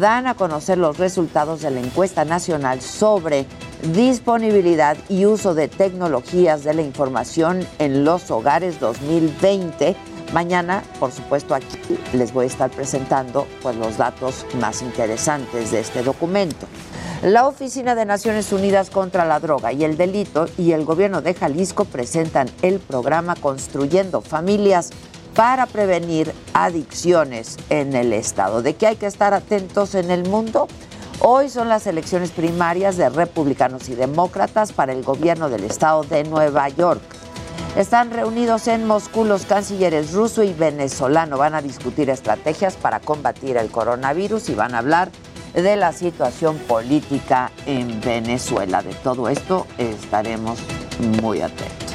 dan 0.00 0.26
a 0.26 0.36
conocer 0.36 0.78
los 0.78 0.96
resultados 0.96 1.60
de 1.60 1.70
la 1.70 1.80
encuesta 1.80 2.24
nacional 2.24 2.80
sobre 2.80 3.44
disponibilidad 3.92 4.96
y 5.10 5.26
uso 5.26 5.54
de 5.54 5.68
tecnologías 5.68 6.64
de 6.64 6.72
la 6.72 6.82
información 6.82 7.66
en 7.78 8.04
los 8.06 8.30
hogares 8.30 8.80
2020 8.80 9.96
Mañana, 10.32 10.82
por 10.98 11.12
supuesto, 11.12 11.54
aquí 11.54 11.98
les 12.14 12.32
voy 12.32 12.44
a 12.44 12.48
estar 12.48 12.70
presentando 12.70 13.46
pues, 13.62 13.76
los 13.76 13.98
datos 13.98 14.46
más 14.60 14.80
interesantes 14.80 15.70
de 15.70 15.80
este 15.80 16.02
documento. 16.02 16.66
La 17.22 17.46
Oficina 17.46 17.94
de 17.94 18.06
Naciones 18.06 18.50
Unidas 18.50 18.90
contra 18.90 19.24
la 19.24 19.38
Droga 19.40 19.72
y 19.72 19.84
el 19.84 19.96
Delito 19.96 20.46
y 20.56 20.72
el 20.72 20.84
gobierno 20.84 21.20
de 21.22 21.34
Jalisco 21.34 21.84
presentan 21.84 22.50
el 22.62 22.80
programa 22.80 23.36
Construyendo 23.36 24.22
Familias 24.22 24.90
para 25.34 25.66
prevenir 25.66 26.34
adicciones 26.54 27.58
en 27.68 27.94
el 27.94 28.12
Estado. 28.12 28.62
¿De 28.62 28.74
qué 28.74 28.86
hay 28.86 28.96
que 28.96 29.06
estar 29.06 29.34
atentos 29.34 29.94
en 29.94 30.10
el 30.10 30.28
mundo? 30.28 30.66
Hoy 31.20 31.48
son 31.50 31.68
las 31.68 31.86
elecciones 31.86 32.32
primarias 32.32 32.96
de 32.96 33.08
republicanos 33.08 33.88
y 33.88 33.94
demócratas 33.94 34.72
para 34.72 34.92
el 34.92 35.04
gobierno 35.04 35.48
del 35.48 35.62
Estado 35.62 36.02
de 36.02 36.24
Nueva 36.24 36.68
York. 36.70 37.02
Están 37.76 38.10
reunidos 38.10 38.68
en 38.68 38.86
Moscú 38.86 39.24
los 39.24 39.46
cancilleres 39.46 40.12
ruso 40.12 40.42
y 40.42 40.52
venezolano. 40.52 41.38
Van 41.38 41.54
a 41.54 41.62
discutir 41.62 42.10
estrategias 42.10 42.76
para 42.76 43.00
combatir 43.00 43.56
el 43.56 43.70
coronavirus 43.70 44.50
y 44.50 44.54
van 44.54 44.74
a 44.74 44.78
hablar 44.78 45.10
de 45.54 45.76
la 45.76 45.94
situación 45.94 46.58
política 46.58 47.50
en 47.64 47.98
Venezuela. 48.02 48.82
De 48.82 48.92
todo 48.92 49.30
esto 49.30 49.66
estaremos 49.78 50.58
muy 51.22 51.40
atentos. 51.40 51.94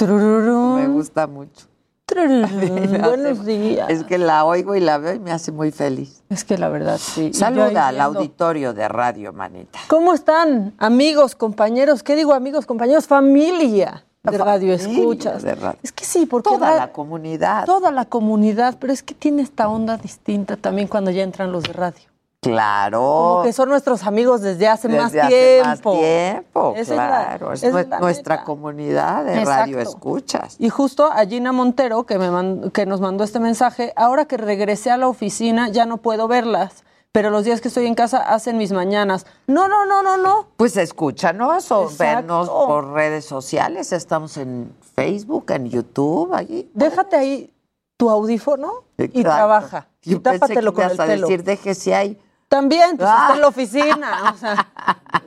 Me 0.00 0.88
gusta 0.88 1.28
mucho. 1.28 1.77
Buenos 3.04 3.44
días. 3.44 3.90
Es 3.90 4.04
que 4.04 4.18
la 4.18 4.44
oigo 4.44 4.74
y 4.74 4.80
la 4.80 4.98
veo 4.98 5.14
y 5.14 5.18
me 5.18 5.30
hace 5.30 5.52
muy 5.52 5.70
feliz. 5.70 6.22
Es 6.30 6.44
que 6.44 6.56
la 6.56 6.68
verdad 6.68 6.98
sí. 6.98 7.32
Saluda 7.34 7.88
al 7.88 8.00
auditorio 8.00 8.72
de 8.72 8.88
Radio 8.88 9.32
Manita. 9.32 9.78
¿Cómo 9.88 10.14
están, 10.14 10.74
amigos, 10.78 11.34
compañeros? 11.34 12.02
¿Qué 12.02 12.16
digo, 12.16 12.32
amigos, 12.34 12.66
compañeros? 12.66 13.06
Familia 13.06 14.04
de 14.22 14.38
Radio 14.38 14.74
Escuchas. 14.74 15.44
Es 15.82 15.92
que 15.92 16.04
sí, 16.04 16.26
porque 16.26 16.50
toda 16.50 16.76
la 16.76 16.92
comunidad. 16.92 17.64
Toda 17.66 17.90
la 17.90 18.04
comunidad, 18.04 18.76
pero 18.80 18.92
es 18.92 19.02
que 19.02 19.14
tiene 19.14 19.42
esta 19.42 19.68
onda 19.68 19.96
distinta 19.96 20.56
también 20.56 20.88
cuando 20.88 21.10
ya 21.10 21.22
entran 21.22 21.52
los 21.52 21.64
de 21.64 21.72
radio. 21.72 22.07
Claro. 22.40 23.00
Como 23.00 23.42
que 23.42 23.52
son 23.52 23.68
nuestros 23.68 24.04
amigos 24.04 24.42
desde 24.42 24.68
hace 24.68 24.88
más 24.88 25.12
hace 25.14 25.26
tiempo. 25.26 25.94
Más 25.94 26.00
tiempo, 26.00 26.74
claro. 26.86 27.52
Es, 27.52 27.72
nuestra 28.00 28.44
comunidad 28.44 29.24
de 29.24 29.44
radio 29.44 29.80
escuchas. 29.80 30.56
Y 30.60 30.68
justo 30.68 31.06
a 31.06 31.26
Gina 31.26 31.50
Montero, 31.50 32.06
que, 32.06 32.16
me 32.18 32.70
que 32.70 32.86
nos 32.86 33.00
mandó 33.00 33.24
este 33.24 33.40
mensaje, 33.40 33.92
ahora 33.96 34.26
que 34.26 34.36
regresé 34.36 34.90
a 34.90 34.96
la 34.96 35.08
oficina 35.08 35.68
ya 35.68 35.84
no 35.84 35.96
puedo 35.98 36.28
verlas. 36.28 36.84
Pero 37.10 37.30
los 37.30 37.44
días 37.44 37.60
que 37.60 37.68
estoy 37.68 37.86
en 37.86 37.94
casa 37.94 38.18
hacen 38.18 38.58
mis 38.58 38.70
mañanas. 38.70 39.26
No, 39.46 39.66
no, 39.66 39.86
no, 39.86 40.02
no, 40.02 40.18
no. 40.18 40.48
Pues 40.56 40.76
escúchanos 40.76 41.72
o 41.72 41.90
vernos 41.98 42.48
por 42.48 42.92
redes 42.92 43.24
sociales. 43.24 43.92
Estamos 43.92 44.36
en 44.36 44.72
Facebook, 44.94 45.46
en 45.50 45.70
YouTube, 45.70 46.32
allí. 46.34 46.70
Déjate 46.74 47.16
ahí 47.16 47.52
tu 47.96 48.10
audífono 48.10 48.84
y 48.96 49.22
trabaja. 49.22 49.88
Yo 50.02 50.18
y 50.18 50.20
tápatelo 50.20 50.72
con 50.72 50.88
el 50.88 51.00
a 51.00 51.06
decir, 51.06 51.42
deje 51.42 51.74
si 51.74 51.92
hay 51.92 52.18
También, 52.48 52.96
pues 52.96 53.08
está 53.08 53.34
en 53.34 53.40
la 53.40 53.48
oficina. 53.48 54.32
O 54.34 54.36
sea, 54.36 54.66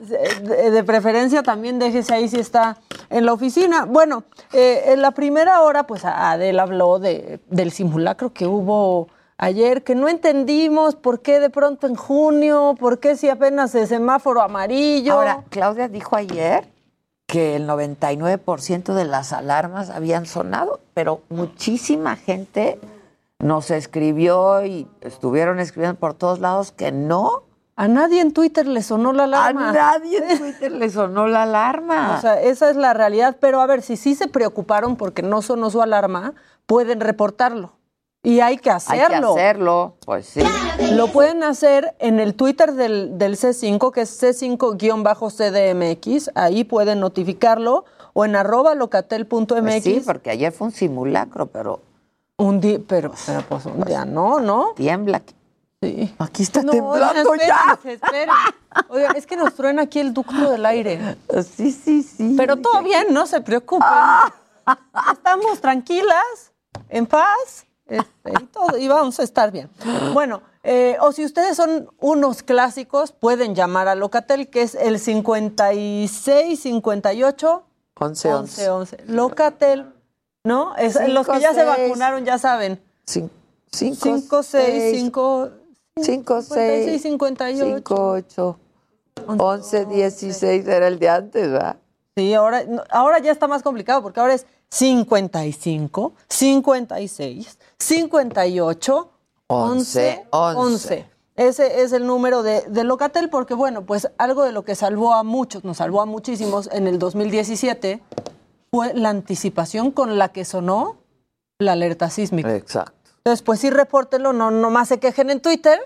de, 0.00 0.70
de 0.70 0.84
preferencia 0.84 1.42
también 1.42 1.78
déjese 1.78 2.14
ahí 2.14 2.28
si 2.28 2.38
está 2.38 2.78
en 3.10 3.26
la 3.26 3.32
oficina. 3.32 3.84
Bueno, 3.84 4.24
eh, 4.52 4.84
en 4.86 5.02
la 5.02 5.12
primera 5.12 5.62
hora, 5.62 5.86
pues 5.86 6.04
Adela 6.04 6.64
habló 6.64 6.98
de, 6.98 7.40
del 7.48 7.70
simulacro 7.70 8.32
que 8.32 8.46
hubo 8.46 9.08
ayer, 9.38 9.84
que 9.84 9.94
no 9.94 10.08
entendimos 10.08 10.96
por 10.96 11.20
qué 11.20 11.40
de 11.40 11.50
pronto 11.50 11.86
en 11.86 11.94
junio, 11.94 12.74
por 12.78 12.98
qué 12.98 13.16
si 13.16 13.28
apenas 13.28 13.74
el 13.74 13.86
semáforo 13.86 14.42
amarillo. 14.42 15.14
Ahora, 15.14 15.44
Claudia 15.50 15.88
dijo 15.88 16.16
ayer 16.16 16.68
que 17.26 17.56
el 17.56 17.68
99% 17.68 18.94
de 18.94 19.04
las 19.04 19.32
alarmas 19.32 19.90
habían 19.90 20.26
sonado, 20.26 20.80
pero 20.94 21.22
muchísima 21.28 22.16
gente 22.16 22.78
nos 23.42 23.70
escribió 23.70 24.64
y 24.64 24.88
estuvieron 25.02 25.60
escribiendo 25.60 25.98
por 25.98 26.14
todos 26.14 26.38
lados 26.38 26.72
que 26.72 26.92
no. 26.92 27.42
A 27.74 27.88
nadie 27.88 28.20
en 28.20 28.32
Twitter 28.32 28.66
le 28.66 28.82
sonó 28.82 29.12
la 29.12 29.24
alarma. 29.24 29.70
A 29.70 29.72
nadie 29.72 30.18
en 30.18 30.38
Twitter 30.38 30.70
le 30.70 30.88
sonó 30.88 31.26
la 31.26 31.42
alarma. 31.42 32.14
O 32.16 32.20
sea, 32.20 32.40
esa 32.40 32.70
es 32.70 32.76
la 32.76 32.94
realidad. 32.94 33.36
Pero 33.40 33.60
a 33.60 33.66
ver, 33.66 33.82
si 33.82 33.96
sí 33.96 34.14
se 34.14 34.28
preocuparon 34.28 34.94
porque 34.96 35.22
no 35.22 35.42
sonó 35.42 35.70
su 35.70 35.82
alarma, 35.82 36.34
pueden 36.66 37.00
reportarlo. 37.00 37.72
Y 38.22 38.38
hay 38.38 38.58
que 38.58 38.70
hacerlo. 38.70 39.02
Hay 39.02 39.08
que 39.08 39.16
hacerlo, 39.40 39.96
pues 40.06 40.26
sí. 40.26 40.40
Lo 40.92 41.08
pueden 41.08 41.42
hacer 41.42 41.96
en 41.98 42.20
el 42.20 42.36
Twitter 42.36 42.74
del, 42.74 43.18
del 43.18 43.36
C5, 43.36 43.90
que 43.90 44.02
es 44.02 44.22
C5-CDMX. 44.22 46.30
Ahí 46.36 46.62
pueden 46.62 47.00
notificarlo. 47.00 47.86
O 48.12 48.24
en 48.24 48.36
arroba 48.36 48.76
locatel.mx. 48.76 49.60
Pues 49.60 49.82
sí, 49.82 50.00
porque 50.06 50.30
ayer 50.30 50.52
fue 50.52 50.68
un 50.68 50.72
simulacro, 50.72 51.46
pero... 51.46 51.80
Un 52.38 52.60
día, 52.60 52.78
pero, 52.86 53.12
pero 53.26 53.42
pues 53.48 53.66
un 53.66 53.82
día 53.82 54.04
no, 54.04 54.40
¿no? 54.40 54.72
Tiembla. 54.74 55.22
Sí. 55.80 56.14
Aquí 56.18 56.42
está 56.44 56.62
No, 56.62 56.72
temblando 56.72 57.30
oigan, 57.30 57.48
ya. 57.48 57.72
espérense. 57.90 58.26
Oigan, 58.88 59.16
es 59.16 59.26
que 59.26 59.36
nos 59.36 59.54
truena 59.54 59.82
aquí 59.82 59.98
el 59.98 60.14
ducto 60.14 60.50
del 60.50 60.64
aire. 60.66 61.16
Sí, 61.56 61.72
sí, 61.72 62.02
sí. 62.02 62.34
Pero 62.36 62.56
todo 62.56 62.82
bien, 62.82 63.12
no 63.12 63.26
se 63.26 63.40
preocupen. 63.40 63.88
Estamos 65.12 65.60
tranquilas, 65.60 66.52
en 66.88 67.06
paz, 67.06 67.66
este, 67.86 68.32
y 68.40 68.44
todo, 68.46 68.78
y 68.78 68.86
vamos 68.88 69.18
a 69.18 69.24
estar 69.24 69.50
bien. 69.50 69.68
Bueno, 70.12 70.42
eh, 70.62 70.96
o 71.00 71.10
si 71.12 71.24
ustedes 71.24 71.56
son 71.56 71.90
unos 71.98 72.44
clásicos, 72.44 73.10
pueden 73.12 73.54
llamar 73.56 73.88
a 73.88 73.96
Locatel, 73.96 74.48
que 74.48 74.62
es 74.62 74.76
el 74.76 75.00
56 75.00 76.60
58 76.60 77.62
11, 77.98 78.34
11 78.34 78.70
11. 78.70 78.96
Locatel, 79.08 79.92
¿no? 80.44 80.74
Es, 80.76 80.96
los 81.08 81.26
que 81.26 81.40
ya 81.40 81.54
se 81.54 81.64
seis. 81.64 81.66
vacunaron 81.66 82.24
ya 82.24 82.38
saben. 82.38 82.80
5, 83.06 83.30
5, 83.70 84.42
6, 84.42 84.94
5, 85.00 85.50
5, 86.00 86.42
6, 86.42 87.02
58. 87.02 87.76
5, 87.76 88.10
8, 88.10 88.58
11, 89.38 89.86
16 89.86 90.66
era 90.66 90.88
el 90.88 90.98
de 90.98 91.08
antes, 91.08 91.50
¿verdad? 91.50 91.76
Sí, 92.16 92.34
ahora, 92.34 92.64
ahora 92.90 93.18
ya 93.20 93.32
está 93.32 93.48
más 93.48 93.62
complicado 93.62 94.02
porque 94.02 94.20
ahora 94.20 94.34
es 94.34 94.46
55, 94.70 96.12
56, 96.28 97.58
58, 97.78 99.10
11, 99.46 100.26
11. 100.30 100.58
11. 100.58 101.06
Ese 101.34 101.82
es 101.82 101.92
el 101.92 102.06
número 102.06 102.42
de, 102.42 102.62
de 102.68 102.84
Locatel 102.84 103.30
porque, 103.30 103.54
bueno, 103.54 103.86
pues 103.86 104.10
algo 104.18 104.44
de 104.44 104.52
lo 104.52 104.64
que 104.64 104.74
salvó 104.74 105.14
a 105.14 105.22
muchos, 105.22 105.64
nos 105.64 105.78
salvó 105.78 106.02
a 106.02 106.06
muchísimos 106.06 106.68
en 106.72 106.86
el 106.86 106.98
2017 106.98 108.02
fue 108.74 108.94
la 108.94 109.10
anticipación 109.10 109.90
con 109.90 110.18
la 110.18 110.30
que 110.30 110.44
sonó 110.46 110.96
la 111.58 111.72
alerta 111.72 112.08
sísmica. 112.08 112.54
Exacto. 112.56 113.10
Entonces, 113.18 113.42
pues 113.42 113.60
sí, 113.60 113.68
repórtenlo, 113.70 114.32
no 114.32 114.50
nomás 114.50 114.88
se 114.88 114.98
quejen 114.98 115.28
en 115.30 115.40
Twitter, 115.40 115.78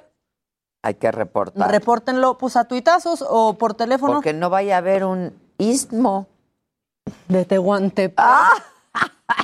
Hay 0.82 0.94
que 0.94 1.10
reportar. 1.10 1.68
repórtenlo 1.70 2.38
pues 2.38 2.56
a 2.56 2.64
tuitazos 2.64 3.24
o 3.28 3.54
por 3.58 3.74
teléfono 3.74 4.14
Porque 4.14 4.32
no 4.32 4.48
vaya 4.50 4.76
a 4.76 4.78
haber 4.78 5.04
un 5.04 5.32
istmo. 5.58 6.28
de 7.28 7.44
Tehuantepec. 7.44 8.18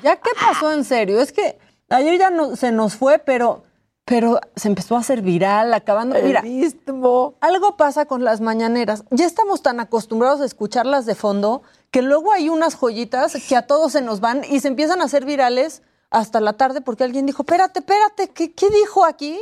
¿Ya 0.02 0.16
qué 0.16 0.30
pasó 0.40 0.72
en 0.72 0.84
serio? 0.84 1.20
Es 1.20 1.32
que 1.32 1.58
ayer 1.90 2.18
ya 2.18 2.30
no, 2.30 2.54
se 2.56 2.70
nos 2.70 2.94
fue, 2.94 3.18
pero, 3.18 3.64
pero 4.04 4.40
se 4.56 4.68
empezó 4.68 4.96
a 4.96 5.00
hacer 5.00 5.22
viral, 5.22 5.72
acabando. 5.74 6.16
El 6.16 6.26
Mira, 6.26 6.44
istmo. 6.46 7.34
algo 7.40 7.76
pasa 7.76 8.06
con 8.06 8.24
las 8.24 8.40
mañaneras. 8.40 9.04
Ya 9.10 9.26
estamos 9.26 9.62
tan 9.62 9.78
acostumbrados 9.80 10.40
a 10.40 10.44
escucharlas 10.44 11.06
de 11.06 11.14
fondo 11.14 11.62
que 11.90 12.02
luego 12.02 12.32
hay 12.32 12.48
unas 12.48 12.74
joyitas 12.74 13.36
que 13.48 13.56
a 13.56 13.66
todos 13.66 13.92
se 13.92 14.02
nos 14.02 14.20
van 14.20 14.42
y 14.48 14.60
se 14.60 14.68
empiezan 14.68 15.00
a 15.00 15.04
hacer 15.04 15.24
virales 15.24 15.82
hasta 16.10 16.40
la 16.40 16.54
tarde 16.54 16.80
porque 16.80 17.04
alguien 17.04 17.26
dijo, 17.26 17.42
espérate, 17.42 17.78
espérate, 17.80 18.28
¿qué, 18.30 18.52
qué 18.52 18.68
dijo 18.70 19.04
aquí? 19.04 19.40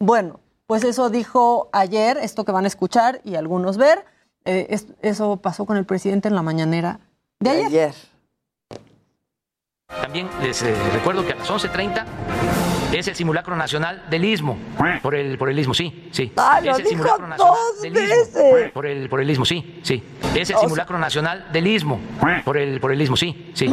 Bueno, 0.00 0.40
pues 0.66 0.82
eso 0.84 1.08
dijo 1.10 1.68
ayer, 1.72 2.18
esto 2.18 2.44
que 2.44 2.52
van 2.52 2.64
a 2.64 2.68
escuchar 2.68 3.20
y 3.24 3.36
algunos 3.36 3.76
ver, 3.76 4.04
eh, 4.44 4.66
es- 4.70 4.86
eso 5.02 5.36
pasó 5.36 5.66
con 5.66 5.76
el 5.76 5.84
presidente 5.86 6.28
en 6.28 6.34
la 6.34 6.42
mañanera 6.42 7.00
de 7.38 7.50
ayer. 7.50 7.66
ayer. 7.66 7.94
También 10.02 10.28
les 10.42 10.62
eh, 10.62 10.74
recuerdo 10.92 11.24
que 11.26 11.32
a 11.32 11.36
las 11.36 11.50
11.30 11.50 12.04
es 12.98 13.08
el 13.08 13.14
simulacro 13.14 13.56
nacional 13.56 14.04
del 14.10 14.24
Istmo. 14.24 14.58
Por 15.02 15.14
el, 15.14 15.38
por 15.38 15.48
el 15.50 15.58
Istmo, 15.58 15.74
sí, 15.74 16.08
sí. 16.10 16.32
Ah, 16.36 16.60
lo 16.62 16.72
es 16.72 16.78
el 16.78 16.84
dijo 16.84 16.90
simulacro 16.96 17.26
nacional 17.28 17.54
dos 17.54 17.82
del 17.82 17.92
veces. 17.92 18.70
Por 18.72 18.86
el, 18.86 19.08
por 19.08 19.20
el 19.20 19.30
Istmo, 19.30 19.44
sí, 19.44 19.80
sí. 19.82 20.02
Es 20.34 20.50
el 20.50 20.56
O 20.56 20.58
sea- 20.58 20.68
simulacro 20.68 20.98
nacional 20.98 21.46
del 21.52 21.66
Istmo. 21.66 22.00
Por 22.44 22.56
el, 22.56 22.80
por 22.80 22.92
el 22.92 23.00
Istmo, 23.02 23.16
sí, 23.16 23.50
sí. 23.54 23.66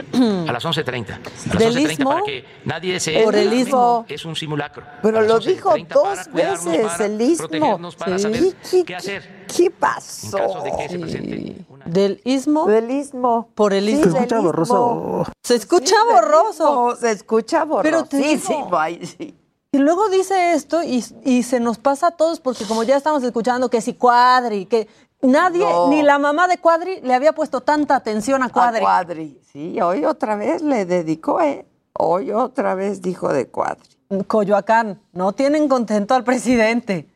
A 0.48 0.52
las 0.52 0.64
11.30. 0.66 1.14
A 1.14 1.20
las 1.54 1.58
¿Del 1.58 1.76
11.30 1.76 1.92
Istmo? 1.92 2.10
para 2.12 2.24
que 2.24 2.46
nadie 2.66 3.00
se... 3.00 3.24
Por 3.24 3.36
el. 3.36 3.54
Istmo. 3.54 4.06
Es 4.08 4.26
un 4.26 4.36
simulacro. 4.36 4.84
Pero 5.02 5.22
lo 5.22 5.40
dijo 5.40 5.72
11:30 5.76 5.88
para 5.88 6.04
dos 6.26 6.34
veces 6.34 7.00
el 7.00 7.22
istmo. 7.22 7.48
protegernos, 7.48 7.96
para 7.96 8.18
Sí. 8.18 8.24
saber 8.24 8.44
¿Qué, 8.72 8.84
qué 8.86 8.96
hacer. 8.96 9.46
¿Qué 9.56 9.66
En 9.66 9.72
pasó? 9.74 10.38
caso 10.38 10.62
de 10.64 10.72
que 10.78 10.90
se 10.90 11.00
presente. 11.00 11.56
Del 11.88 12.22
istmo 12.24 12.66
Del 12.66 12.92
istmo. 12.92 13.50
por 13.56 13.74
el 13.74 13.86
Sí, 13.86 13.92
istmo. 13.94 14.14
del 14.14 14.24
istmo. 14.62 15.24
Se 15.44 15.56
escucha 15.56 15.96
Sí, 15.96 16.14
borroso. 16.14 16.96
Se 17.00 17.12
escucha 17.12 17.66
Pero 17.82 18.06
te 18.06 18.18
digo-. 18.18 18.70
Ay, 18.78 19.06
sí. 19.06 19.36
Y 19.72 19.78
luego 19.80 20.10
dice 20.10 20.54
esto 20.54 20.82
y, 20.84 21.04
y 21.26 21.44
se 21.44 21.60
nos 21.60 21.78
pasa 21.78 22.08
a 22.08 22.12
todos 22.12 22.40
porque 22.40 22.66
como 22.66 22.84
ya 22.84 22.96
estamos 22.98 23.22
escuchando 23.24 23.70
que 23.70 23.82
si 23.82 23.94
Cuadri, 23.94 24.66
que 24.66 24.88
nadie, 25.22 25.66
No. 25.66 25.90
ni 25.90 26.04
la 26.04 26.18
mamá 26.20 26.48
de 26.48 26.58
Cuadri 26.58 27.02
le 27.02 27.14
había 27.14 27.34
puesto 27.34 27.62
tanta 27.62 27.96
atención 27.96 28.42
a 28.44 28.50
Cuadri. 28.50 28.78
A 28.78 28.82
Cuadri. 28.82 29.42
Sí, 29.52 29.80
hoy 29.82 30.06
otra 30.06 30.36
vez 30.36 30.62
le 30.62 30.86
dedicó, 30.86 31.42
¿eh? 31.42 31.66
Hoy 31.94 32.32
otra 32.32 32.76
vez 32.76 33.02
dijo 33.02 33.28
de 33.34 33.48
Cuadri. 33.50 33.90
Coyoacán, 34.28 35.02
no 35.12 35.34
tienen 35.34 35.68
contento 35.68 36.16
al 36.16 36.24
presidente. 36.24 37.10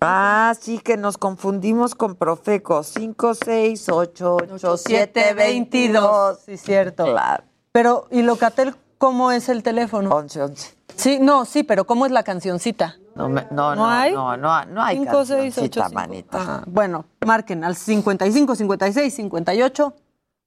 Ah, 0.00 0.54
sí, 0.60 0.78
que 0.78 0.96
nos 0.96 1.18
confundimos 1.18 1.94
con 1.94 2.14
Profeco. 2.14 2.82
5, 2.82 3.34
6, 3.34 3.88
8, 3.88 4.36
8, 4.54 4.76
7, 4.76 5.34
22. 5.34 6.38
Sí, 6.46 6.56
cierto. 6.56 7.04
Claro. 7.04 7.44
Pero, 7.72 8.06
¿y 8.10 8.22
Locatel 8.22 8.74
cómo 8.98 9.32
es 9.32 9.48
el 9.48 9.62
teléfono? 9.62 10.10
11, 10.10 10.42
11. 10.42 10.74
Sí, 10.96 11.18
no, 11.20 11.44
sí, 11.44 11.62
pero 11.64 11.84
¿cómo 11.86 12.06
es 12.06 12.12
la 12.12 12.22
cancioncita? 12.22 12.96
No, 13.14 13.28
me- 13.28 13.42
no, 13.50 13.74
¿No 13.74 13.76
no, 13.76 13.86
hay? 13.88 14.12
no, 14.14 14.36
no, 14.36 14.64
no 14.66 14.82
hay 14.82 14.98
5, 14.98 15.24
6, 15.24 15.58
8, 15.58 15.80
cancioncita, 15.80 15.88
manita. 15.90 16.38
Ah, 16.40 16.62
bueno, 16.66 17.04
marquen 17.26 17.64
al 17.64 17.74
55, 17.76 18.54
56, 18.54 19.14
58, 19.14 19.94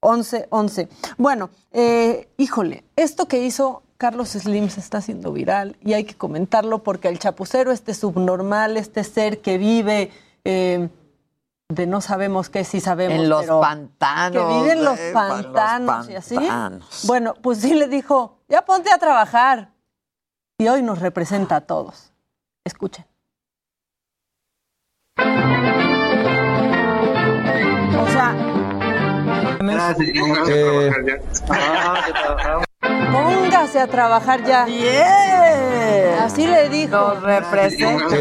11, 0.02 0.48
11. 0.50 0.88
Bueno, 1.16 1.50
eh, 1.70 2.28
híjole, 2.36 2.84
esto 2.96 3.28
que 3.28 3.44
hizo 3.44 3.82
Carlos 3.96 4.30
Slim 4.30 4.68
se 4.68 4.80
está 4.80 4.98
haciendo 4.98 5.32
viral 5.32 5.76
y 5.80 5.92
hay 5.92 6.04
que 6.04 6.16
comentarlo 6.16 6.82
porque 6.82 7.06
el 7.06 7.20
chapucero, 7.20 7.70
este 7.70 7.94
subnormal, 7.94 8.76
este 8.76 9.04
ser 9.04 9.40
que 9.40 9.58
vive 9.58 10.10
eh, 10.44 10.88
de 11.68 11.86
no 11.86 12.00
sabemos 12.00 12.50
qué, 12.50 12.64
sí 12.64 12.80
sabemos. 12.80 13.16
En 13.16 13.28
los 13.28 13.42
pero 13.42 13.60
pantanos. 13.60 14.46
Que 14.46 14.60
vive 14.60 14.72
en 14.72 14.84
los 14.84 14.98
eh, 14.98 15.10
para 15.14 15.36
los 15.36 15.46
pantanos 15.46 16.10
y 16.10 16.16
así. 16.16 16.34
pantanos. 16.34 17.04
Bueno, 17.06 17.34
pues 17.40 17.60
sí 17.60 17.74
le 17.74 17.86
dijo, 17.86 18.40
ya 18.48 18.64
ponte 18.64 18.90
a 18.90 18.98
trabajar. 18.98 19.70
Y 20.58 20.66
hoy 20.66 20.82
nos 20.82 20.98
representa 20.98 21.56
a 21.56 21.60
todos. 21.60 22.12
Escuchen. 22.64 23.06
Póngase 33.12 33.80
a 33.80 33.86
trabajar 33.86 34.44
ya. 34.44 34.64
Bien. 34.64 36.18
Así 36.20 36.46
le 36.46 36.68
dijo. 36.68 36.96
Nos 36.96 37.22
representa. 37.22 38.16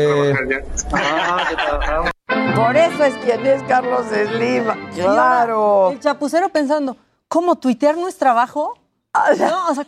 Por 2.56 2.78
eso 2.78 3.04
es 3.04 3.14
quien 3.24 3.46
es 3.46 3.64
Carlos 3.64 4.06
Slim. 4.08 4.66
Claro. 4.94 5.92
El 5.92 6.00
chapucero 6.00 6.50
pensando, 6.50 6.96
¿cómo 7.28 7.56
tuitear 7.56 7.98
no 7.98 8.08
es 8.08 8.18
trabajo? 8.18 8.78
No, 9.14 9.70
o 9.70 9.76
sea, 9.76 9.86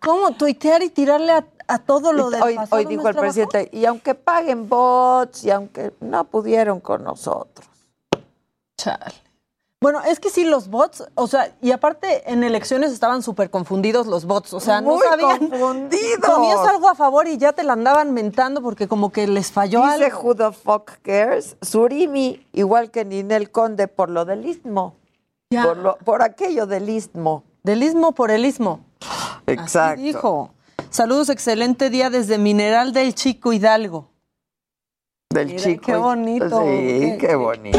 ¿cómo 0.00 0.32
tuitear 0.32 0.82
y 0.82 0.90
tirarle 0.90 1.32
a, 1.32 1.44
a 1.66 1.78
todo 1.78 2.12
lo 2.12 2.30
del 2.30 2.40
Hoy, 2.42 2.54
pasado 2.54 2.76
hoy 2.76 2.84
no 2.84 2.90
dijo 2.90 3.02
es 3.02 3.08
el 3.08 3.14
trabajo? 3.14 3.34
presidente, 3.34 3.76
y 3.76 3.84
aunque 3.84 4.14
paguen 4.14 4.68
bots, 4.68 5.44
y 5.44 5.50
aunque 5.50 5.92
no 6.00 6.22
pudieron 6.24 6.78
con 6.78 7.02
nosotros. 7.02 7.68
Chale. 8.76 9.14
Bueno, 9.82 10.02
es 10.02 10.20
que 10.20 10.28
sí, 10.28 10.44
los 10.44 10.68
bots, 10.68 11.04
o 11.14 11.26
sea, 11.26 11.54
y 11.62 11.70
aparte 11.70 12.30
en 12.30 12.44
elecciones 12.44 12.92
estaban 12.92 13.22
súper 13.22 13.48
confundidos 13.48 14.06
los 14.06 14.26
bots, 14.26 14.52
o 14.52 14.60
sea, 14.60 14.82
no 14.82 14.90
Muy 14.90 15.06
sabían. 15.08 15.48
confundidos. 15.48 16.18
Ponías 16.26 16.58
algo 16.68 16.86
a 16.90 16.94
favor 16.94 17.26
y 17.26 17.38
ya 17.38 17.54
te 17.54 17.62
la 17.62 17.72
andaban 17.72 18.12
mentando 18.12 18.60
porque 18.60 18.86
como 18.88 19.10
que 19.10 19.26
les 19.26 19.50
falló 19.50 19.80
Dice 19.90 20.04
algo. 20.04 20.20
Who 20.20 20.34
the 20.34 20.52
fuck 20.52 20.90
cares? 21.00 21.56
Surimi, 21.62 22.46
igual 22.52 22.90
que 22.90 23.06
Ninel 23.06 23.50
Conde, 23.50 23.88
por 23.88 24.10
lo 24.10 24.26
del 24.26 24.44
istmo. 24.44 24.96
Ya. 25.50 25.62
Por, 25.64 25.78
lo- 25.78 25.96
por 26.04 26.22
aquello 26.22 26.66
del 26.66 26.90
istmo. 26.90 27.44
Del 27.62 27.82
istmo 27.82 28.12
por 28.12 28.30
el 28.30 28.44
istmo. 28.44 28.80
Exacto. 29.46 29.94
Así 29.94 30.02
dijo. 30.02 30.50
Saludos, 30.90 31.30
excelente 31.30 31.88
día 31.88 32.10
desde 32.10 32.36
Mineral 32.36 32.92
del 32.92 33.14
Chico 33.14 33.54
Hidalgo. 33.54 34.10
Del 35.32 35.46
Mira, 35.46 35.62
chico. 35.62 35.82
qué 35.86 35.94
bonito. 35.94 36.48
Sí, 36.48 36.66
Qué- 36.66 37.18
qué 37.20 37.34
bonito. 37.36 37.78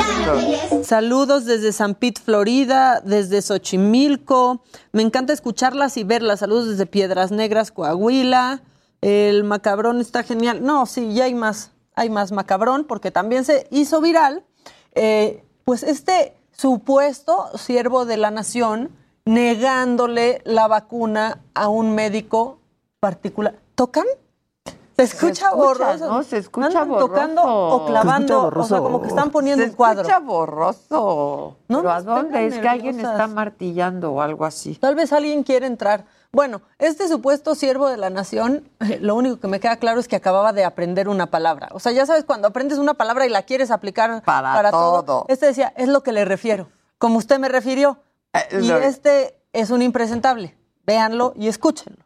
Saludos 0.86 1.44
desde 1.44 1.74
San 1.74 1.96
Pete, 1.96 2.22
Florida, 2.22 3.02
desde 3.04 3.42
Xochimilco. 3.42 4.64
Me 4.94 5.02
encanta 5.02 5.34
escucharlas 5.34 5.98
y 5.98 6.06
verlas. 6.06 6.40
Saludos 6.40 6.70
desde 6.70 6.86
Piedras 6.86 7.32
Negras, 7.32 7.74
Coahuila. 7.74 8.62
El 9.02 9.44
macabrón 9.44 10.00
está 10.00 10.24
genial. 10.24 10.64
No, 10.64 10.86
sí, 10.86 11.14
ya 11.14 11.26
hay 11.26 11.34
más. 11.34 11.72
Hay 11.94 12.10
más 12.10 12.32
macabrón 12.32 12.86
porque 12.86 13.12
también 13.12 13.44
se 13.44 13.68
hizo 13.70 14.00
viral. 14.00 14.46
eh, 14.94 15.44
pues 15.66 15.84
este 15.84 16.34
supuesto 16.54 17.50
siervo 17.58 18.06
de 18.06 18.16
la 18.18 18.32
nación 18.32 18.90
negándole 19.26 20.42
la 20.46 20.68
vacuna 20.68 21.42
a 21.54 21.68
un 21.70 21.96
médico 21.96 22.60
particular. 23.02 23.56
¿Tocan? 23.76 24.06
Se 25.08 25.16
escucha, 25.16 25.46
escucha, 25.48 25.52
borroso. 25.54 26.08
¿no? 26.10 26.24
Se 26.24 26.38
escucha 26.38 26.68
Andan 26.68 26.90
tocando 26.90 27.42
borroso. 27.44 27.76
o 27.76 27.86
clavando. 27.86 28.52
Se 28.52 28.60
O 28.60 28.64
sea, 28.64 28.78
como 28.80 29.02
que 29.02 29.08
están 29.08 29.30
poniendo 29.32 29.64
Se 29.64 29.70
un 29.70 29.76
cuadro. 29.76 30.02
escucha 30.02 30.20
borroso. 30.20 31.58
No 31.68 31.78
¿Pero 31.80 31.92
a 31.92 32.02
dónde? 32.02 32.46
Es 32.48 32.58
que 32.58 32.68
alguien 32.68 33.00
está 33.00 33.28
martillando 33.28 34.14
o 34.14 34.22
algo 34.22 34.46
así. 34.46 34.76
Tal 34.76 34.96
vez 34.96 35.14
alguien 35.14 35.44
quiere 35.44 35.66
entrar. 35.68 36.06
Bueno, 36.34 36.62
este 36.80 37.08
supuesto 37.10 37.56
siervo 37.56 37.90
de 37.90 37.98
la 37.98 38.10
nación, 38.10 38.70
eh, 38.80 39.00
lo 39.02 39.16
único 39.16 39.40
que 39.40 39.48
me 39.48 39.60
queda 39.60 39.76
claro 39.78 40.00
es 40.00 40.08
que 40.08 40.16
acababa 40.16 40.54
de 40.54 40.64
aprender 40.64 41.10
una 41.10 41.26
palabra. 41.28 41.68
O 41.74 41.80
sea, 41.80 41.92
ya 41.92 42.06
sabes, 42.06 42.24
cuando 42.24 42.48
aprendes 42.48 42.78
una 42.78 42.94
palabra 42.94 43.26
y 43.26 43.30
la 43.30 43.44
quieres 43.44 43.70
aplicar 43.70 44.22
Para 44.24 44.72
todo. 44.72 45.04
todo. 45.04 45.26
Este 45.28 45.48
decía, 45.48 45.74
es 45.76 45.90
lo 45.90 46.04
que 46.04 46.14
le 46.14 46.24
refiero, 46.24 46.70
como 46.98 47.18
usted 47.18 47.38
me 47.38 47.50
refirió. 47.50 47.98
Eh, 48.34 48.62
y 48.62 48.72
este 48.72 49.36
es 49.52 49.72
un 49.72 49.82
impresentable. 49.82 50.58
Véanlo 50.86 51.34
y 51.36 51.50
escúchenlo. 51.50 52.06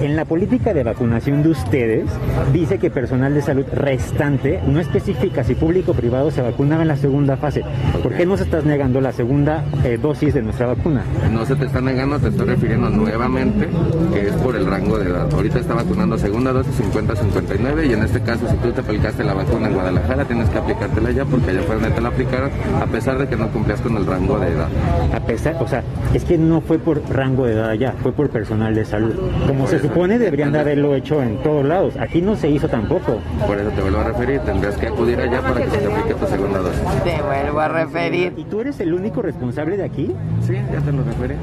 En 0.00 0.16
la 0.16 0.24
política 0.24 0.72
de 0.72 0.82
vacunación 0.82 1.42
de 1.42 1.50
ustedes 1.50 2.08
dice 2.54 2.78
que 2.78 2.90
personal 2.90 3.34
de 3.34 3.42
salud 3.42 3.66
restante 3.70 4.58
no 4.66 4.80
especifica 4.80 5.44
si 5.44 5.54
público 5.54 5.92
o 5.92 5.94
privado 5.94 6.30
se 6.30 6.40
vacunaba 6.40 6.80
en 6.80 6.88
la 6.88 6.96
segunda 6.96 7.36
fase. 7.36 7.62
¿Por 8.02 8.14
qué 8.14 8.24
nos 8.24 8.40
estás 8.40 8.64
negando 8.64 9.02
la 9.02 9.12
segunda 9.12 9.62
eh, 9.84 9.98
dosis 10.00 10.32
de 10.32 10.40
nuestra 10.40 10.68
vacuna? 10.68 11.04
No 11.30 11.44
se 11.44 11.54
te 11.54 11.66
está 11.66 11.82
negando, 11.82 12.18
te 12.18 12.28
estoy 12.28 12.46
refiriendo 12.46 12.88
nuevamente 12.88 13.68
que 14.14 14.28
es 14.28 14.34
por 14.36 14.56
el 14.56 14.64
rango 14.64 14.98
de 14.98 15.10
edad. 15.10 15.28
Ahorita 15.34 15.58
está 15.58 15.74
vacunando 15.74 16.16
segunda 16.16 16.54
dosis 16.54 16.80
50-59 16.80 17.90
y 17.90 17.92
en 17.92 18.02
este 18.02 18.22
caso 18.22 18.48
si 18.48 18.56
tú 18.56 18.72
te 18.72 18.80
aplicaste 18.80 19.22
la 19.22 19.34
vacuna 19.34 19.68
en 19.68 19.74
Guadalajara 19.74 20.24
tienes 20.24 20.48
que 20.48 20.56
aplicártela 20.56 21.10
ya 21.10 21.26
porque 21.26 21.50
allá 21.50 21.62
fuera 21.64 21.94
te 21.94 22.00
la 22.00 22.08
aplicaron 22.08 22.50
a 22.80 22.86
pesar 22.86 23.18
de 23.18 23.28
que 23.28 23.36
no 23.36 23.48
cumplías 23.48 23.82
con 23.82 23.98
el 23.98 24.06
rango 24.06 24.38
de 24.38 24.48
edad. 24.48 24.68
A 25.12 25.20
pesar, 25.20 25.56
o 25.60 25.68
sea, 25.68 25.82
es 26.14 26.24
que 26.24 26.38
no 26.38 26.62
fue 26.62 26.78
por 26.78 27.02
rango 27.10 27.44
de 27.44 27.52
edad 27.52 27.68
allá, 27.68 27.94
fue 28.02 28.12
por 28.12 28.30
personal 28.30 28.74
de 28.74 28.86
salud. 28.86 29.14
Como 29.46 29.66
se. 29.66 29.89
Supone 29.90 30.18
deberían 30.18 30.52
de 30.52 30.60
haberlo 30.60 30.94
hecho 30.94 31.20
en 31.20 31.36
todos 31.38 31.64
lados. 31.64 31.94
Aquí 31.98 32.22
no 32.22 32.36
se 32.36 32.48
hizo 32.48 32.68
tampoco. 32.68 33.18
Por 33.46 33.58
eso 33.58 33.70
te 33.70 33.82
vuelvo 33.82 33.98
a 33.98 34.04
referir, 34.04 34.40
tendrías 34.40 34.76
que 34.76 34.86
acudir 34.86 35.18
allá 35.20 35.40
para 35.42 35.64
que 35.64 35.70
se 35.70 35.78
te 35.78 35.92
aplique 35.92 36.14
tu 36.14 36.26
segunda 36.26 36.58
dosis. 36.60 36.80
Te 37.02 37.20
vuelvo 37.22 37.60
a 37.60 37.68
referir. 37.68 38.32
¿Y 38.36 38.44
tú 38.44 38.60
eres 38.60 38.78
el 38.80 38.94
único 38.94 39.20
responsable 39.20 39.76
de 39.76 39.84
aquí? 39.84 40.14
Sí, 40.46 40.54
ya 40.54 40.80
te 40.80 40.92
lo 40.92 41.02
referí. 41.02 41.34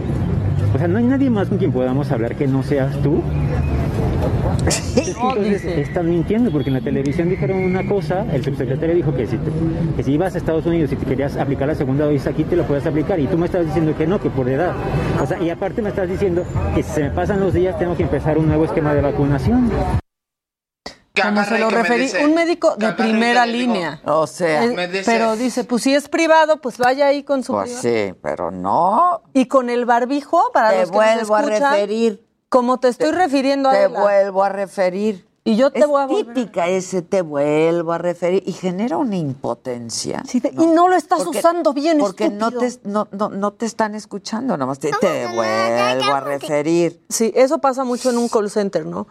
O 0.74 0.78
sea, 0.78 0.88
no 0.88 0.98
hay 0.98 1.04
nadie 1.04 1.30
más 1.30 1.50
con 1.50 1.58
quien 1.58 1.72
podamos 1.72 2.10
hablar 2.12 2.36
que 2.36 2.48
no 2.48 2.64
seas 2.64 2.96
tú. 3.02 3.22
Entonces 4.96 5.64
están 5.66 6.10
mintiendo 6.10 6.52
porque 6.52 6.70
en 6.70 6.74
la 6.76 6.82
televisión 6.82 7.30
dijeron 7.30 7.58
una 7.64 7.88
cosa, 7.88 8.26
el 8.34 8.44
subsecretario 8.44 8.96
dijo 8.96 9.14
que 9.16 9.26
si, 9.28 9.38
te- 9.38 9.52
que 9.96 10.04
si 10.04 10.12
ibas 10.14 10.36
a 10.36 10.38
Estados 10.38 10.66
Unidos 10.66 10.92
y 10.92 10.96
te 10.96 11.06
querías 11.06 11.38
aplicar 11.38 11.68
la 11.68 11.76
segunda 11.76 12.06
dosis 12.06 12.28
aquí 12.28 12.44
te 12.44 12.56
la 12.56 12.66
puedes 12.68 12.86
aplicar 12.86 13.20
y 13.20 13.28
tú 13.28 13.38
me 13.38 13.46
estás 13.46 13.66
diciendo 13.66 13.96
que 13.98 14.06
no, 14.06 14.20
que 14.20 14.30
por 14.30 14.50
edad. 14.50 14.74
O 15.22 15.26
sea, 15.26 15.42
y 15.42 15.50
aparte 15.50 15.82
me 15.82 15.90
estás 15.90 16.10
diciendo 16.10 16.44
que 16.76 16.84
si 16.84 16.92
se 16.92 17.04
me 17.04 17.12
pasan 17.12 17.40
los 17.40 17.54
días 17.54 17.78
tengo 17.80 17.96
que 17.96 18.04
empezar 18.04 18.38
un 18.38 18.48
nuevo 18.48 18.66
esquema 18.66 18.94
de 18.94 19.02
vacunación. 19.02 19.72
Como 21.20 21.44
se 21.46 21.58
lo 21.58 21.70
referí, 21.72 22.10
un 22.24 22.36
médico 22.36 22.76
de 22.76 22.92
primera 22.94 23.44
línea. 23.48 24.02
O 24.06 24.28
sea, 24.28 24.66
Eh, 24.66 24.88
dice- 24.88 25.04
pero 25.04 25.36
dice, 25.36 25.64
pues 25.64 25.82
si 25.82 25.96
es 25.96 26.10
privado, 26.10 26.58
pues 26.62 26.78
vaya 26.78 27.08
ahí 27.08 27.24
con 27.24 27.44
su 27.44 27.54
Pues 27.54 27.72
privado. 27.82 27.82
sí, 28.12 28.14
pero 28.22 28.52
no. 28.52 29.24
Y 29.34 29.48
con 29.48 29.72
el 29.72 29.86
barbijo, 29.86 30.52
para 30.54 30.70
Te 30.70 30.82
los 30.82 30.92
que 30.92 30.98
nos 30.98 31.28
vuelvo 31.28 31.36
a 31.36 31.40
escuchan, 31.42 31.74
referir. 31.74 32.27
Como 32.50 32.80
te 32.80 32.88
estoy 32.88 33.12
refiriendo 33.12 33.70
a 33.70 33.74
Te 33.74 33.78
Adela. 33.86 34.02
vuelvo 34.02 34.44
a 34.44 34.50
referir. 34.50 35.28
Y 35.44 35.56
yo 35.56 35.72
te 35.72 35.80
es 35.80 35.88
voy 35.88 36.02
a 36.02 36.06
volver. 36.08 36.34
típica 36.34 36.68
ese 36.68 37.02
te 37.02 37.22
vuelvo 37.22 37.94
a 37.94 37.98
referir 37.98 38.44
y 38.46 38.52
genera 38.52 38.98
una 38.98 39.16
impotencia. 39.16 40.22
Y 40.34 40.68
no 40.68 40.90
lo 40.90 40.96
estás 40.98 41.24
Porque- 41.24 41.40
usando 41.40 41.72
bien, 41.74 42.00
Porque 42.00 42.30
no 42.30 42.52
te, 42.52 42.66
estúpido. 42.66 43.08
no, 43.12 43.18
no, 43.18 43.30
no 43.30 43.54
te 43.54 43.66
están 43.66 43.96
escuchando, 43.96 44.58
nomás 44.58 44.80
te, 44.80 44.92
te 44.92 45.26
vuelvo 45.28 46.14
a 46.14 46.20
referir. 46.20 47.02
Sí, 47.08 47.32
eso 47.34 47.60
pasa 47.60 47.86
mucho 47.86 48.10
en 48.10 48.18
un 48.18 48.28
call 48.28 48.50
center, 48.50 48.86
¿no? 48.86 49.08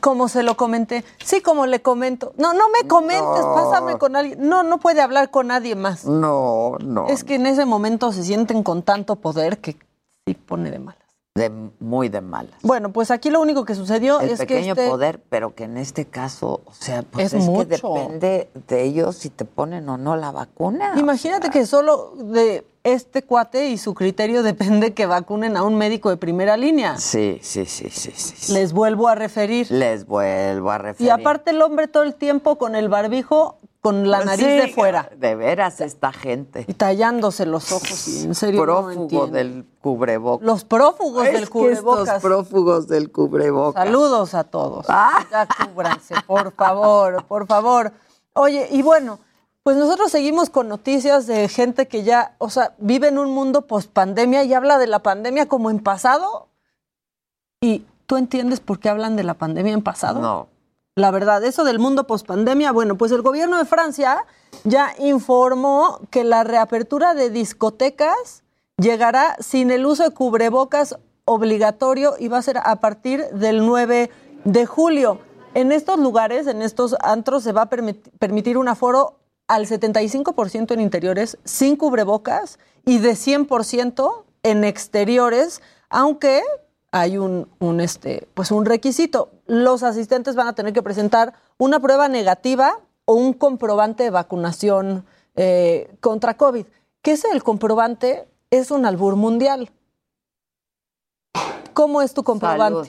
Como 0.00 0.28
se 0.28 0.44
lo 0.44 0.56
comenté. 0.56 1.04
Sí, 1.24 1.40
como 1.40 1.66
le 1.66 1.82
comento. 1.82 2.32
No, 2.36 2.52
no 2.52 2.64
me 2.70 2.86
comentes, 2.86 3.22
No. 3.44 3.54
pásame 3.54 3.98
con 3.98 4.14
alguien. 4.14 4.38
No, 4.48 4.62
no 4.62 4.78
puede 4.78 5.00
hablar 5.00 5.30
con 5.32 5.48
nadie 5.48 5.74
más. 5.74 6.04
No, 6.04 6.76
no. 6.84 7.08
Es 7.08 7.24
que 7.24 7.34
en 7.36 7.46
ese 7.46 7.64
momento 7.66 8.12
se 8.12 8.22
sienten 8.22 8.62
con 8.62 8.82
tanto 8.82 9.16
poder 9.16 9.58
que 9.58 9.76
sí 10.26 10.34
pone 10.34 10.70
de 10.70 10.78
malas. 10.78 11.01
De, 11.34 11.50
muy 11.80 12.10
de 12.10 12.20
malas. 12.20 12.54
Bueno, 12.62 12.92
pues 12.92 13.10
aquí 13.10 13.30
lo 13.30 13.40
único 13.40 13.64
que 13.64 13.74
sucedió 13.74 14.20
El 14.20 14.30
es 14.30 14.40
que 14.40 14.46
pequeño 14.46 14.74
este... 14.74 14.86
poder, 14.86 15.18
pero 15.30 15.54
que 15.54 15.64
en 15.64 15.78
este 15.78 16.04
caso, 16.04 16.60
o 16.66 16.74
sea, 16.74 17.02
pues 17.04 17.28
Es 17.28 17.32
es, 17.32 17.44
que 17.46 17.50
mucho. 17.50 17.94
depende 17.94 18.50
de 18.68 18.82
ellos 18.82 19.16
si 19.16 19.30
te 19.30 19.46
ponen 19.46 19.88
o 19.88 19.96
no 19.96 20.14
la 20.16 20.30
vacuna. 20.30 20.92
Imagínate 20.98 21.48
que 21.48 21.64
solo 21.64 22.12
de 22.16 22.66
este 22.84 23.22
cuate 23.22 23.70
y 23.70 23.78
su 23.78 23.94
criterio 23.94 24.42
depende 24.42 24.92
que 24.92 25.06
vacunen 25.06 25.56
a 25.56 25.62
un 25.62 25.76
médico 25.76 26.10
de 26.10 26.18
primera 26.18 26.58
línea. 26.58 26.98
Sí, 26.98 27.38
sí, 27.40 27.64
sí, 27.64 27.88
sí. 27.88 28.12
sí. 28.14 28.52
Les 28.52 28.74
vuelvo 28.74 29.08
a 29.08 29.14
referir. 29.14 29.70
Les 29.70 30.04
vuelvo 30.04 30.70
a 30.70 30.76
referir. 30.76 31.06
Y 31.06 31.10
aparte 31.10 31.52
el 31.52 31.62
hombre 31.62 31.88
todo 31.88 32.02
el 32.02 32.14
tiempo 32.14 32.58
con 32.58 32.74
el 32.74 32.90
barbijo, 32.90 33.56
con 33.82 34.08
la 34.08 34.24
nariz 34.24 34.46
Sí, 34.46 34.50
de 34.52 34.68
fuera. 34.68 35.10
De 35.16 35.34
veras, 35.34 35.80
esta 35.80 36.12
gente. 36.12 36.64
Y 36.68 36.74
tallándose 36.74 37.44
los 37.46 37.72
ojos, 37.72 38.06
y 38.08 38.24
en 38.24 38.34
serio. 38.36 38.62
Prófugo 38.62 39.26
del 39.26 39.66
cubrebocas. 39.80 40.46
Los 40.46 40.64
prófugos 40.64 41.26
Es 41.26 41.32
del 41.34 41.50
cubrebocas. 41.50 42.06
estos 42.06 42.22
prófugos 42.22 42.86
del 42.86 43.10
cubrebocas. 43.10 43.84
Saludos 43.84 44.34
a 44.34 44.44
todos. 44.44 44.86
Ah. 44.88 45.26
Ya 45.30 45.46
cúbranse, 45.46 46.14
por 46.28 46.52
favor, 46.52 47.24
por 47.26 47.46
favor. 47.48 47.92
Oye, 48.34 48.68
y 48.70 48.82
bueno, 48.82 49.18
pues 49.64 49.76
nosotros 49.76 50.12
seguimos 50.12 50.48
con 50.48 50.68
noticias 50.68 51.26
de 51.26 51.48
gente 51.48 51.88
que 51.88 52.04
ya, 52.04 52.36
o 52.38 52.50
sea, 52.50 52.74
vive 52.78 53.08
en 53.08 53.18
un 53.18 53.30
mundo 53.32 53.66
post 53.66 53.90
pandemia 53.90 54.44
y 54.44 54.54
habla 54.54 54.78
de 54.78 54.86
la 54.86 55.00
pandemia 55.00 55.46
como 55.48 55.70
en 55.70 55.80
pasado. 55.80 56.46
¿Y 57.60 57.84
tú 58.06 58.16
entiendes 58.16 58.60
por 58.60 58.78
qué 58.78 58.88
hablan 58.90 59.16
de 59.16 59.24
la 59.24 59.34
pandemia 59.34 59.72
en 59.72 59.82
pasado? 59.82 60.20
No. 60.20 60.51
La 60.94 61.10
verdad, 61.10 61.42
eso 61.44 61.64
del 61.64 61.78
mundo 61.78 62.06
post 62.06 62.26
pandemia, 62.26 62.70
bueno, 62.70 62.96
pues 62.98 63.12
el 63.12 63.22
gobierno 63.22 63.56
de 63.56 63.64
Francia 63.64 64.26
ya 64.64 64.92
informó 64.98 66.00
que 66.10 66.22
la 66.22 66.44
reapertura 66.44 67.14
de 67.14 67.30
discotecas 67.30 68.42
llegará 68.76 69.36
sin 69.40 69.70
el 69.70 69.86
uso 69.86 70.02
de 70.02 70.10
cubrebocas 70.10 70.96
obligatorio 71.24 72.14
y 72.18 72.28
va 72.28 72.38
a 72.38 72.42
ser 72.42 72.58
a 72.62 72.76
partir 72.80 73.24
del 73.30 73.64
9 73.64 74.10
de 74.44 74.66
julio. 74.66 75.18
En 75.54 75.72
estos 75.72 75.98
lugares, 75.98 76.46
en 76.46 76.60
estos 76.60 76.94
antros, 77.00 77.42
se 77.42 77.52
va 77.52 77.62
a 77.62 77.70
permit- 77.70 78.10
permitir 78.18 78.58
un 78.58 78.68
aforo 78.68 79.18
al 79.48 79.66
75% 79.66 80.72
en 80.72 80.80
interiores 80.80 81.38
sin 81.44 81.76
cubrebocas 81.76 82.58
y 82.84 82.98
de 82.98 83.12
100% 83.12 84.24
en 84.42 84.64
exteriores, 84.64 85.62
aunque 85.88 86.42
hay 86.90 87.16
un, 87.16 87.48
un, 87.60 87.80
este, 87.80 88.28
pues 88.34 88.50
un 88.50 88.66
requisito. 88.66 89.30
Los 89.52 89.82
asistentes 89.82 90.34
van 90.34 90.48
a 90.48 90.54
tener 90.54 90.72
que 90.72 90.82
presentar 90.82 91.34
una 91.58 91.78
prueba 91.78 92.08
negativa 92.08 92.80
o 93.04 93.12
un 93.12 93.34
comprobante 93.34 94.02
de 94.02 94.08
vacunación 94.08 95.04
eh, 95.36 95.94
contra 96.00 96.38
COVID. 96.38 96.64
¿Qué 97.02 97.12
es 97.12 97.26
el 97.26 97.42
comprobante? 97.42 98.26
Es 98.50 98.70
un 98.70 98.86
albur 98.86 99.14
mundial. 99.14 99.70
¿Cómo 101.74 102.00
es 102.00 102.14
tu 102.14 102.22
comprobante? 102.22 102.88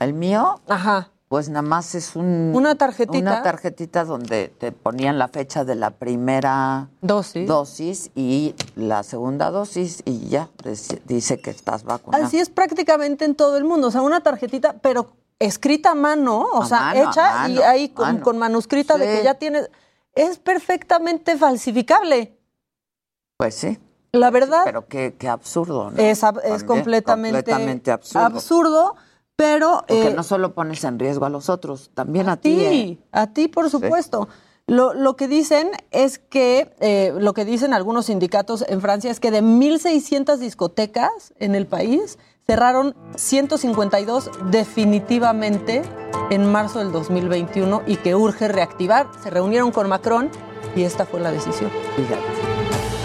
¿El 0.00 0.12
mío? 0.12 0.60
Ajá. 0.66 1.12
Pues 1.34 1.48
nada 1.48 1.62
más 1.62 1.96
es 1.96 2.14
un... 2.14 2.52
Una 2.54 2.76
tarjetita. 2.76 3.18
Una 3.18 3.42
tarjetita 3.42 4.04
donde 4.04 4.52
te 4.56 4.70
ponían 4.70 5.18
la 5.18 5.26
fecha 5.26 5.64
de 5.64 5.74
la 5.74 5.90
primera 5.90 6.90
dosis, 7.00 7.48
dosis 7.48 8.10
y 8.14 8.54
la 8.76 9.02
segunda 9.02 9.50
dosis 9.50 10.00
y 10.04 10.28
ya 10.28 10.48
dice 11.06 11.40
que 11.40 11.50
estás 11.50 11.82
vacunado. 11.82 12.22
Así 12.24 12.38
es 12.38 12.50
prácticamente 12.50 13.24
en 13.24 13.34
todo 13.34 13.56
el 13.56 13.64
mundo. 13.64 13.88
O 13.88 13.90
sea, 13.90 14.02
una 14.02 14.20
tarjetita, 14.20 14.74
pero 14.74 15.08
escrita 15.40 15.90
a 15.90 15.94
mano, 15.96 16.38
o 16.38 16.62
A 16.62 16.66
sea, 16.68 16.80
mano, 16.82 17.10
hecha 17.10 17.48
y 17.48 17.58
ahí 17.62 17.88
con, 17.88 18.38
manuscrita 18.38 18.96
de 18.96 19.04
que 19.04 19.24
ya 19.24 19.34
tienes. 19.34 19.68
Es 20.14 20.38
perfectamente 20.38 21.36
falsificable. 21.36 22.38
Pues 23.38 23.56
sí. 23.56 23.76
La 24.12 24.30
verdad. 24.30 24.62
Pero 24.66 24.86
qué, 24.86 25.16
qué 25.18 25.28
absurdo, 25.28 25.90
¿no? 25.90 25.98
Es, 26.00 26.22
ab- 26.22 26.40
es 26.44 26.62
completamente, 26.62 27.38
completamente 27.38 27.90
absurdo. 27.90 28.24
absurdo, 28.24 28.96
pero... 29.36 29.84
Porque 29.86 30.08
eh, 30.08 30.14
no 30.14 30.22
solo 30.22 30.54
pones 30.54 30.84
en 30.84 30.98
riesgo 30.98 31.26
a 31.26 31.30
los 31.30 31.48
otros, 31.48 31.90
también 31.94 32.28
a, 32.28 32.36
ti. 32.36 32.56
ti, 32.56 32.64
¿eh? 32.64 32.98
a 33.12 33.28
ti, 33.28 33.48
por 33.48 33.70
supuesto. 33.70 34.28
Lo, 34.66 34.94
lo 34.94 35.14
que 35.16 35.28
dicen 35.28 35.70
es 35.90 36.18
que, 36.18 36.74
eh, 36.80 37.12
lo 37.18 37.34
que 37.34 37.44
dicen 37.44 37.74
algunos 37.74 38.06
sindicatos 38.06 38.64
en 38.66 38.80
Francia 38.80 39.10
es 39.10 39.20
que 39.20 39.30
de 39.30 39.42
1.600 39.42 40.38
discotecas 40.38 41.34
en 41.38 41.54
el 41.54 41.66
país, 41.66 42.18
cerraron 42.46 42.94
152 43.16 44.30
definitivamente 44.50 45.82
en 46.30 46.50
marzo 46.50 46.78
del 46.78 46.92
2021 46.92 47.82
y 47.86 47.96
que 47.96 48.14
urge 48.14 48.48
reactivar. 48.48 49.10
Se 49.22 49.30
reunieron 49.30 49.70
con 49.70 49.88
Macron 49.88 50.30
y 50.74 50.82
esta 50.82 51.04
fue 51.04 51.20
la 51.20 51.30
decisión. 51.30 51.70
Fíjate. 51.96 52.53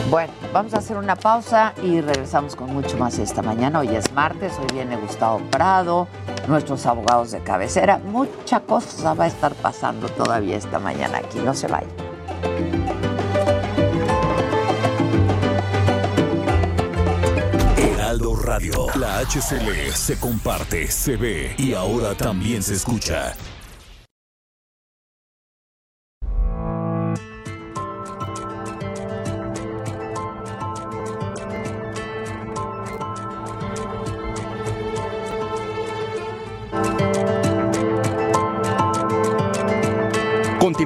Bueno, 0.09 0.33
vamos 0.51 0.73
a 0.73 0.79
hacer 0.79 0.97
una 0.97 1.15
pausa 1.15 1.75
y 1.83 2.01
regresamos 2.01 2.55
con 2.55 2.73
mucho 2.73 2.97
más 2.97 3.19
esta 3.19 3.43
mañana. 3.43 3.79
Hoy 3.79 3.95
es 3.95 4.11
martes, 4.11 4.53
hoy 4.59 4.65
viene 4.73 4.95
Gustavo 4.95 5.39
Prado, 5.51 6.07
nuestros 6.47 6.87
abogados 6.87 7.29
de 7.29 7.41
cabecera. 7.41 7.99
Mucha 7.99 8.61
cosa 8.61 9.13
va 9.13 9.25
a 9.25 9.27
estar 9.27 9.53
pasando 9.53 10.09
todavía 10.09 10.57
esta 10.57 10.79
mañana 10.79 11.19
aquí. 11.19 11.37
No 11.37 11.53
se 11.53 11.67
vayan. 11.67 11.91
Heraldo 17.77 18.35
Radio. 18.35 18.87
La 18.95 19.19
HCL 19.19 19.93
se 19.93 20.19
comparte, 20.19 20.89
se 20.89 21.17
ve 21.17 21.53
y 21.59 21.75
ahora 21.75 22.15
también 22.15 22.63
se 22.63 22.73
escucha. 22.73 23.35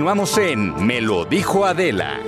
Continuamos 0.04 0.38
en 0.38 0.86
Me 0.86 1.00
lo 1.00 1.24
dijo 1.24 1.66
Adela. 1.66 2.20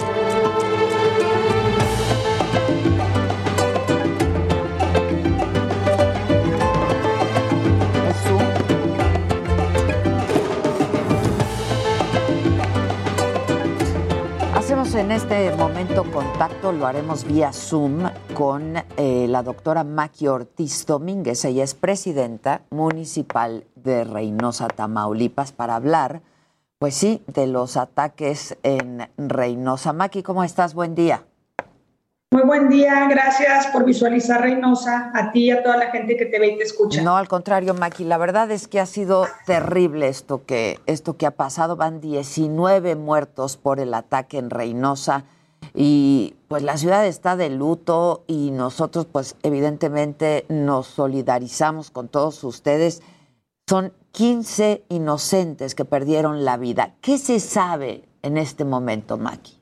Hacemos 14.53 14.95
en 14.95 15.11
este 15.11 15.53
momento 15.57 16.09
contacto, 16.13 16.71
lo 16.71 16.87
haremos 16.87 17.25
vía 17.25 17.51
Zoom 17.51 18.09
con 18.33 18.77
eh, 18.95 19.25
la 19.27 19.43
doctora 19.43 19.83
Maki 19.83 20.27
Ortiz 20.27 20.85
Domínguez. 20.85 21.43
Ella 21.43 21.65
es 21.65 21.73
presidenta 21.73 22.61
municipal 22.69 23.65
de 23.75 24.05
Reynosa, 24.05 24.69
Tamaulipas, 24.69 25.51
para 25.51 25.75
hablar, 25.75 26.21
pues 26.85 26.93
sí, 26.93 27.23
de 27.25 27.47
los 27.47 27.77
ataques 27.77 28.59
en 28.61 29.09
Reynosa. 29.17 29.91
Maki, 29.91 30.21
¿cómo 30.21 30.43
estás? 30.43 30.75
Buen 30.75 30.93
día. 30.93 31.25
Muy 32.29 32.43
buen 32.43 32.69
día, 32.69 33.07
gracias 33.09 33.65
por 33.73 33.85
visualizar 33.85 34.39
Reynosa, 34.39 35.09
a 35.15 35.31
ti 35.31 35.45
y 35.45 35.49
a 35.49 35.63
toda 35.63 35.77
la 35.77 35.89
gente 35.89 36.15
que 36.15 36.27
te 36.27 36.37
ve 36.37 36.49
y 36.49 36.57
te 36.59 36.63
escucha. 36.63 37.01
No, 37.01 37.17
al 37.17 37.27
contrario, 37.27 37.73
Maki, 37.73 38.03
la 38.03 38.19
verdad 38.19 38.51
es 38.51 38.67
que 38.67 38.79
ha 38.79 38.85
sido 38.85 39.25
terrible 39.47 40.09
esto 40.09 40.45
que, 40.45 40.79
esto 40.85 41.17
que 41.17 41.25
ha 41.25 41.31
pasado. 41.31 41.75
Van 41.75 42.01
19 42.01 42.93
muertos 42.93 43.57
por 43.57 43.79
el 43.79 43.91
ataque 43.91 44.37
en 44.37 44.51
Reynosa 44.51 45.23
y 45.73 46.35
pues 46.47 46.61
la 46.61 46.77
ciudad 46.77 47.03
está 47.07 47.35
de 47.35 47.49
luto 47.49 48.25
y 48.27 48.51
nosotros 48.51 49.07
pues 49.11 49.37
evidentemente 49.41 50.45
nos 50.49 50.85
solidarizamos 50.85 51.89
con 51.89 52.09
todos 52.09 52.43
ustedes. 52.43 53.01
Son 53.67 53.91
15 54.15 54.85
inocentes 54.87 55.75
que 55.75 55.83
perdieron 55.83 56.45
la 56.45 56.55
vida. 56.55 56.95
¿Qué 57.01 57.17
se 57.17 57.41
sabe 57.41 58.05
en 58.21 58.37
este 58.37 58.63
momento, 58.63 59.17
Maki? 59.17 59.61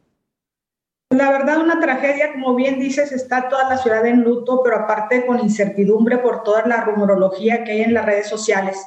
La 1.10 1.32
verdad, 1.32 1.58
una 1.58 1.80
tragedia, 1.80 2.34
como 2.34 2.54
bien 2.54 2.80
dices, 2.80 3.12
está 3.12 3.50
toda 3.50 3.68
la 3.68 3.80
ciudad 3.80 4.06
en 4.06 4.22
luto, 4.22 4.62
pero 4.64 4.76
aparte 4.76 5.26
con 5.26 5.40
incertidumbre 5.40 6.20
por 6.20 6.44
toda 6.44 6.68
la 6.68 6.82
rumorología 6.82 7.64
que 7.64 7.72
hay 7.72 7.82
en 7.82 7.96
las 7.96 8.06
redes 8.06 8.28
sociales. 8.28 8.78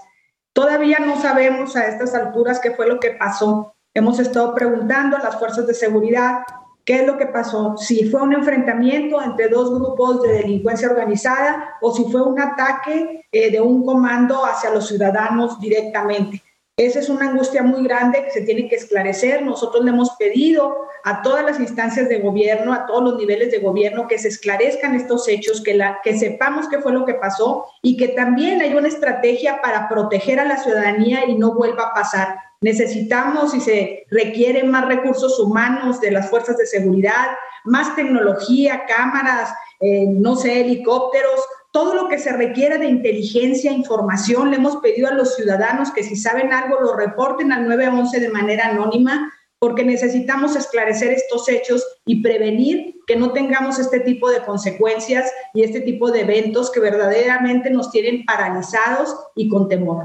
Todavía 0.53 0.99
no 1.01 1.21
sabemos 1.21 1.75
a 1.75 1.87
estas 1.87 2.15
alturas 2.15 2.61
qué 2.61 2.71
fue 2.71 2.87
lo 2.87 3.01
que 3.01 3.11
pasó. 3.11 3.75
Hemos 3.93 4.21
estado 4.21 4.55
preguntando 4.55 5.17
a 5.17 5.21
las 5.21 5.37
fuerzas 5.37 5.67
de 5.67 5.75
seguridad 5.75 6.43
qué 6.87 7.01
es 7.01 7.07
lo 7.07 7.19
que 7.19 7.27
pasó, 7.27 7.77
si 7.77 8.09
fue 8.09 8.23
un 8.23 8.33
enfrentamiento 8.33 9.21
entre 9.21 9.49
dos 9.49 9.75
grupos 9.75 10.23
de 10.23 10.35
delincuencia 10.35 10.89
organizada 10.89 11.77
o 11.83 11.93
si 11.93 12.05
fue 12.05 12.23
un 12.23 12.41
ataque 12.41 13.27
eh, 13.33 13.51
de 13.51 13.61
un 13.61 13.85
comando 13.85 14.47
hacia 14.47 14.71
los 14.71 14.87
ciudadanos 14.87 15.59
directamente. 15.59 16.46
Esa 16.79 16.99
es 16.99 17.09
una 17.09 17.31
angustia 17.31 17.63
muy 17.63 17.83
grande 17.85 18.23
que 18.23 18.31
se 18.31 18.43
tiene 18.43 18.69
que 18.69 18.77
esclarecer. 18.77 19.41
Nosotros 19.41 19.83
le 19.83 19.93
hemos 19.93 20.11
pedido 20.17 20.77
a 21.05 21.23
todas 21.23 21.43
las 21.43 21.59
instancias 21.59 22.07
de 22.11 22.19
gobierno, 22.19 22.75
a 22.75 22.85
todos 22.85 23.03
los 23.03 23.17
niveles 23.17 23.51
de 23.51 23.61
gobierno, 23.61 24.07
que 24.07 24.19
se 24.19 24.29
esclarezcan 24.29 24.95
estos 24.95 25.27
hechos, 25.27 25.63
que, 25.63 25.73
la, 25.73 26.01
que 26.05 26.19
sepamos 26.19 26.69
qué 26.69 26.83
fue 26.83 26.93
lo 26.93 27.07
que 27.07 27.15
pasó 27.15 27.65
y 27.81 27.97
que 27.97 28.09
también 28.09 28.61
hay 28.61 28.75
una 28.75 28.89
estrategia 28.89 29.63
para 29.63 29.89
proteger 29.89 30.39
a 30.39 30.45
la 30.45 30.59
ciudadanía 30.59 31.25
y 31.25 31.39
no 31.39 31.55
vuelva 31.55 31.85
a 31.85 31.95
pasar. 31.95 32.37
Necesitamos 32.61 33.55
y 33.55 33.63
se 33.63 34.05
requieren 34.11 34.71
más 34.71 34.87
recursos 34.87 35.41
humanos 35.41 35.99
de 36.03 36.11
las 36.11 36.29
fuerzas 36.29 36.59
de 36.59 36.67
seguridad, 36.67 37.29
más 37.65 37.97
tecnología, 37.97 38.85
cámaras, 38.87 39.51
eh, 39.81 40.05
no 40.09 40.37
sé, 40.37 40.61
helicópteros, 40.61 41.41
todo 41.77 41.95
lo 41.95 42.09
que 42.09 42.19
se 42.19 42.33
requiere 42.33 42.79
de 42.79 42.87
inteligencia, 42.87 43.71
información. 43.71 44.51
Le 44.51 44.57
hemos 44.57 44.77
pedido 44.77 45.09
a 45.09 45.13
los 45.13 45.35
ciudadanos 45.35 45.91
que 45.91 46.03
si 46.03 46.17
saben 46.17 46.51
algo 46.55 46.81
lo 46.81 46.97
reporten 46.97 47.53
al 47.53 47.69
911 47.69 48.19
de 48.19 48.31
manera 48.31 48.69
anónima, 48.69 49.31
porque 49.59 49.85
necesitamos 49.85 50.57
esclarecer 50.57 51.13
estos 51.13 51.47
hechos 51.51 51.87
y 52.07 52.23
prevenir 52.23 52.95
que 53.07 53.17
no 53.17 53.35
tengamos 53.35 53.79
este 53.79 54.01
tipo 54.01 54.31
de 54.31 54.43
consecuencias 54.43 55.31
y 55.53 55.65
este 55.65 55.83
tipo 55.83 56.11
de 56.11 56.23
eventos 56.23 56.71
que 56.71 56.81
verdaderamente 56.81 57.69
nos 57.69 57.91
tienen 57.91 58.25
paralizados 58.25 59.15
y 59.35 59.51
con 59.51 59.69
temor. 59.69 60.05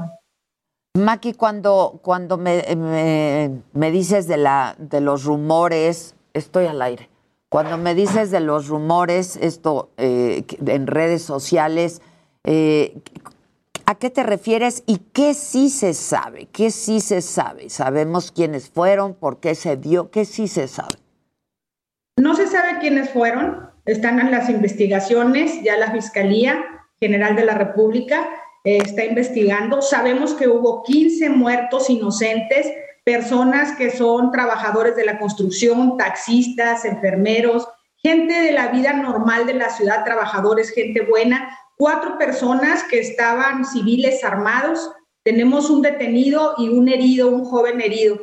Maki, 0.98 1.32
cuando, 1.32 2.00
cuando 2.02 2.36
me, 2.36 2.64
me, 2.76 3.62
me 3.72 3.90
dices 3.90 4.28
de, 4.28 4.36
la, 4.36 4.76
de 4.78 5.00
los 5.00 5.24
rumores, 5.24 6.16
estoy 6.34 6.66
al 6.66 6.82
aire. 6.82 7.08
Cuando 7.52 7.76
me 7.76 7.94
dices 7.94 8.30
de 8.30 8.40
los 8.40 8.68
rumores, 8.68 9.36
esto 9.36 9.90
eh, 9.98 10.44
en 10.66 10.86
redes 10.86 11.20
sociales, 11.20 12.00
eh, 12.44 12.96
¿a 13.84 13.94
qué 13.96 14.08
te 14.08 14.22
refieres 14.22 14.82
y 14.86 15.00
qué 15.12 15.34
sí 15.34 15.68
se 15.68 15.92
sabe? 15.92 16.48
¿Qué 16.50 16.70
sí 16.70 17.00
se 17.00 17.20
sabe? 17.20 17.68
¿Sabemos 17.68 18.32
quiénes 18.32 18.70
fueron? 18.70 19.12
¿Por 19.12 19.38
qué 19.38 19.54
se 19.54 19.76
dio? 19.76 20.10
¿Qué 20.10 20.24
sí 20.24 20.48
se 20.48 20.66
sabe? 20.66 20.96
No 22.16 22.34
se 22.34 22.46
sabe 22.46 22.78
quiénes 22.80 23.10
fueron. 23.10 23.68
Están 23.84 24.18
en 24.18 24.30
las 24.30 24.48
investigaciones, 24.48 25.62
ya 25.62 25.76
la 25.76 25.92
Fiscalía 25.92 26.64
General 27.00 27.36
de 27.36 27.44
la 27.44 27.52
República 27.52 28.30
eh, 28.64 28.78
está 28.78 29.04
investigando. 29.04 29.82
Sabemos 29.82 30.32
que 30.32 30.48
hubo 30.48 30.82
15 30.84 31.28
muertos 31.28 31.90
inocentes 31.90 32.66
personas 33.04 33.76
que 33.76 33.90
son 33.90 34.30
trabajadores 34.30 34.96
de 34.96 35.04
la 35.04 35.18
construcción, 35.18 35.96
taxistas, 35.96 36.84
enfermeros, 36.84 37.66
gente 37.96 38.34
de 38.40 38.52
la 38.52 38.68
vida 38.68 38.92
normal 38.92 39.46
de 39.46 39.54
la 39.54 39.70
ciudad, 39.70 40.04
trabajadores, 40.04 40.70
gente 40.70 41.02
buena, 41.02 41.56
cuatro 41.76 42.18
personas 42.18 42.84
que 42.84 43.00
estaban 43.00 43.64
civiles 43.64 44.22
armados, 44.24 44.90
tenemos 45.24 45.70
un 45.70 45.82
detenido 45.82 46.54
y 46.58 46.68
un 46.68 46.88
herido, 46.88 47.28
un 47.28 47.44
joven 47.44 47.80
herido. 47.80 48.18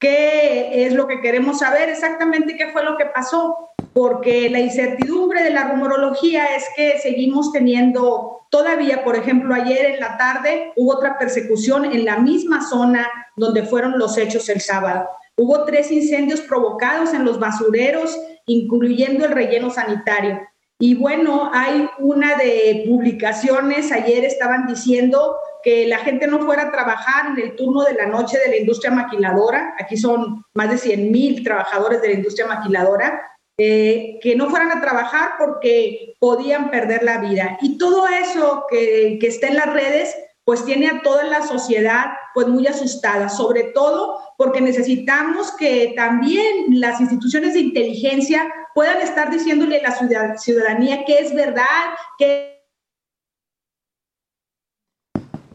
¿Qué 0.00 0.86
es 0.86 0.94
lo 0.94 1.06
que 1.06 1.20
queremos 1.20 1.58
saber 1.58 1.90
exactamente 1.90 2.56
qué 2.56 2.68
fue 2.68 2.82
lo 2.82 2.96
que 2.96 3.04
pasó? 3.04 3.68
Porque 3.92 4.48
la 4.48 4.58
incertidumbre 4.58 5.42
de 5.42 5.50
la 5.50 5.64
rumorología 5.64 6.56
es 6.56 6.64
que 6.74 6.98
seguimos 6.98 7.52
teniendo 7.52 8.46
todavía, 8.50 9.04
por 9.04 9.16
ejemplo, 9.16 9.54
ayer 9.54 9.92
en 9.92 10.00
la 10.00 10.16
tarde 10.16 10.72
hubo 10.76 10.96
otra 10.96 11.18
persecución 11.18 11.84
en 11.84 12.06
la 12.06 12.16
misma 12.16 12.66
zona 12.66 13.06
donde 13.36 13.62
fueron 13.64 13.98
los 13.98 14.16
hechos 14.16 14.48
el 14.48 14.62
sábado. 14.62 15.06
Hubo 15.36 15.64
tres 15.64 15.92
incendios 15.92 16.40
provocados 16.40 17.12
en 17.12 17.26
los 17.26 17.38
basureros, 17.38 18.18
incluyendo 18.46 19.26
el 19.26 19.32
relleno 19.32 19.68
sanitario. 19.68 20.40
Y 20.82 20.94
bueno, 20.94 21.50
hay 21.52 21.90
una 21.98 22.36
de 22.36 22.84
publicaciones, 22.88 23.92
ayer 23.92 24.24
estaban 24.24 24.66
diciendo 24.66 25.36
que 25.62 25.86
la 25.86 25.98
gente 25.98 26.26
no 26.26 26.40
fuera 26.40 26.62
a 26.62 26.72
trabajar 26.72 27.26
en 27.26 27.38
el 27.38 27.54
turno 27.54 27.82
de 27.82 27.92
la 27.92 28.06
noche 28.06 28.38
de 28.38 28.48
la 28.48 28.56
industria 28.56 28.90
maquiladora. 28.90 29.74
Aquí 29.78 29.98
son 29.98 30.42
más 30.54 30.70
de 30.70 30.78
100 30.78 31.12
mil 31.12 31.44
trabajadores 31.44 32.00
de 32.00 32.08
la 32.08 32.14
industria 32.14 32.46
maquiladora. 32.46 33.20
Eh, 33.62 34.18
que 34.22 34.36
no 34.36 34.48
fueran 34.48 34.72
a 34.72 34.80
trabajar 34.80 35.32
porque 35.38 36.14
podían 36.18 36.70
perder 36.70 37.02
la 37.02 37.18
vida. 37.18 37.58
Y 37.60 37.76
todo 37.76 38.06
eso 38.08 38.64
que, 38.70 39.18
que 39.20 39.26
está 39.26 39.48
en 39.48 39.56
las 39.56 39.70
redes, 39.70 40.16
pues 40.46 40.64
tiene 40.64 40.88
a 40.88 41.02
toda 41.02 41.24
la 41.24 41.42
sociedad 41.42 42.06
pues 42.32 42.48
muy 42.48 42.66
asustada, 42.66 43.28
sobre 43.28 43.64
todo 43.64 44.18
porque 44.38 44.62
necesitamos 44.62 45.52
que 45.58 45.92
también 45.94 46.80
las 46.80 47.02
instituciones 47.02 47.52
de 47.52 47.60
inteligencia 47.60 48.50
puedan 48.80 49.02
estar 49.02 49.30
diciéndole 49.30 49.76
a 49.76 49.90
la 49.90 50.38
ciudadanía 50.38 51.04
que 51.04 51.18
es 51.18 51.34
verdad, 51.34 51.90
que 52.18 52.64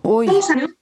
Uy. 0.04 0.30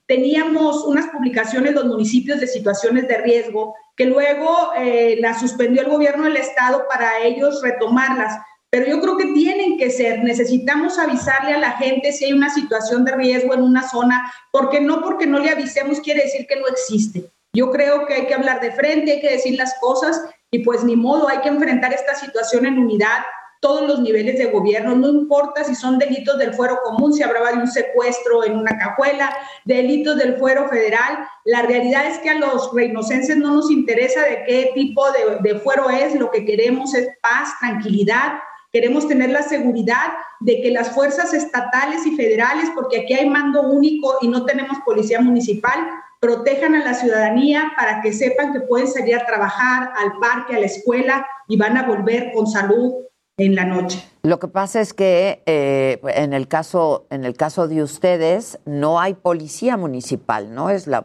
teníamos 0.06 0.84
unas 0.84 1.06
publicaciones 1.06 1.70
en 1.70 1.76
los 1.76 1.86
municipios 1.86 2.40
de 2.40 2.46
situaciones 2.46 3.08
de 3.08 3.16
riesgo 3.16 3.74
que 3.96 4.04
luego 4.04 4.74
eh, 4.76 5.16
las 5.20 5.40
suspendió 5.40 5.80
el 5.80 5.88
gobierno 5.88 6.24
del 6.24 6.36
estado 6.36 6.84
para 6.86 7.18
ellos 7.20 7.62
retomarlas. 7.62 8.38
Pero 8.68 8.88
yo 8.88 9.00
creo 9.00 9.16
que 9.16 9.32
tienen 9.32 9.78
que 9.78 9.88
ser, 9.88 10.22
necesitamos 10.22 10.98
avisarle 10.98 11.54
a 11.54 11.58
la 11.58 11.70
gente 11.78 12.12
si 12.12 12.26
hay 12.26 12.34
una 12.34 12.50
situación 12.50 13.06
de 13.06 13.12
riesgo 13.12 13.54
en 13.54 13.62
una 13.62 13.88
zona, 13.88 14.30
porque 14.52 14.82
no 14.82 15.00
porque 15.00 15.26
no 15.26 15.38
le 15.38 15.48
avisemos 15.48 15.98
quiere 16.00 16.24
decir 16.24 16.46
que 16.46 16.56
no 16.56 16.66
existe. 16.66 17.24
Yo 17.54 17.70
creo 17.70 18.04
que 18.04 18.12
hay 18.12 18.26
que 18.26 18.34
hablar 18.34 18.60
de 18.60 18.72
frente, 18.72 19.12
hay 19.12 19.20
que 19.22 19.30
decir 19.30 19.56
las 19.56 19.74
cosas 19.80 20.20
y 20.50 20.60
pues 20.60 20.84
ni 20.84 20.96
modo, 20.96 21.28
hay 21.28 21.38
que 21.38 21.48
enfrentar 21.48 21.92
esta 21.92 22.14
situación 22.14 22.66
en 22.66 22.78
unidad, 22.78 23.24
todos 23.60 23.88
los 23.88 24.00
niveles 24.00 24.36
de 24.36 24.46
gobierno, 24.46 24.94
no 24.94 25.08
importa 25.08 25.64
si 25.64 25.74
son 25.74 25.98
delitos 25.98 26.38
del 26.38 26.52
fuero 26.52 26.80
común, 26.84 27.14
si 27.14 27.22
hablaba 27.22 27.50
de 27.50 27.58
un 27.58 27.66
secuestro 27.66 28.44
en 28.44 28.58
una 28.58 28.76
cajuela, 28.76 29.34
delitos 29.64 30.18
del 30.18 30.36
fuero 30.36 30.68
federal, 30.68 31.26
la 31.44 31.62
realidad 31.62 32.06
es 32.06 32.18
que 32.18 32.28
a 32.28 32.38
los 32.38 32.74
reinocenses 32.74 33.38
no 33.38 33.54
nos 33.54 33.70
interesa 33.70 34.20
de 34.20 34.44
qué 34.44 34.70
tipo 34.74 35.02
de, 35.12 35.38
de 35.40 35.58
fuero 35.60 35.88
es, 35.88 36.14
lo 36.14 36.30
que 36.30 36.44
queremos 36.44 36.94
es 36.94 37.08
paz, 37.22 37.58
tranquilidad, 37.58 38.34
queremos 38.70 39.08
tener 39.08 39.30
la 39.30 39.42
seguridad 39.42 40.12
de 40.40 40.60
que 40.60 40.70
las 40.70 40.90
fuerzas 40.90 41.32
estatales 41.32 42.04
y 42.06 42.16
federales, 42.16 42.68
porque 42.74 43.00
aquí 43.00 43.14
hay 43.14 43.30
mando 43.30 43.62
único 43.62 44.18
y 44.20 44.28
no 44.28 44.44
tenemos 44.44 44.76
policía 44.84 45.20
municipal, 45.20 45.78
protejan 46.24 46.74
a 46.74 46.82
la 46.82 46.94
ciudadanía 46.94 47.72
para 47.76 48.00
que 48.00 48.10
sepan 48.14 48.54
que 48.54 48.60
pueden 48.60 48.88
salir 48.88 49.14
a 49.14 49.26
trabajar 49.26 49.90
al 49.94 50.18
parque, 50.18 50.56
a 50.56 50.58
la 50.58 50.64
escuela 50.64 51.26
y 51.48 51.58
van 51.58 51.76
a 51.76 51.86
volver 51.86 52.32
con 52.32 52.46
salud 52.46 52.94
en 53.36 53.54
la 53.54 53.66
noche. 53.66 54.02
Lo 54.22 54.38
que 54.38 54.48
pasa 54.48 54.80
es 54.80 54.94
que 54.94 55.42
eh, 55.44 56.00
en 56.02 56.32
el 56.32 56.48
caso 56.48 57.06
en 57.10 57.26
el 57.26 57.36
caso 57.36 57.68
de 57.68 57.82
ustedes 57.82 58.58
no 58.64 59.00
hay 59.00 59.12
policía 59.12 59.76
municipal, 59.76 60.54
no 60.54 60.70
es 60.70 60.86
la, 60.86 61.04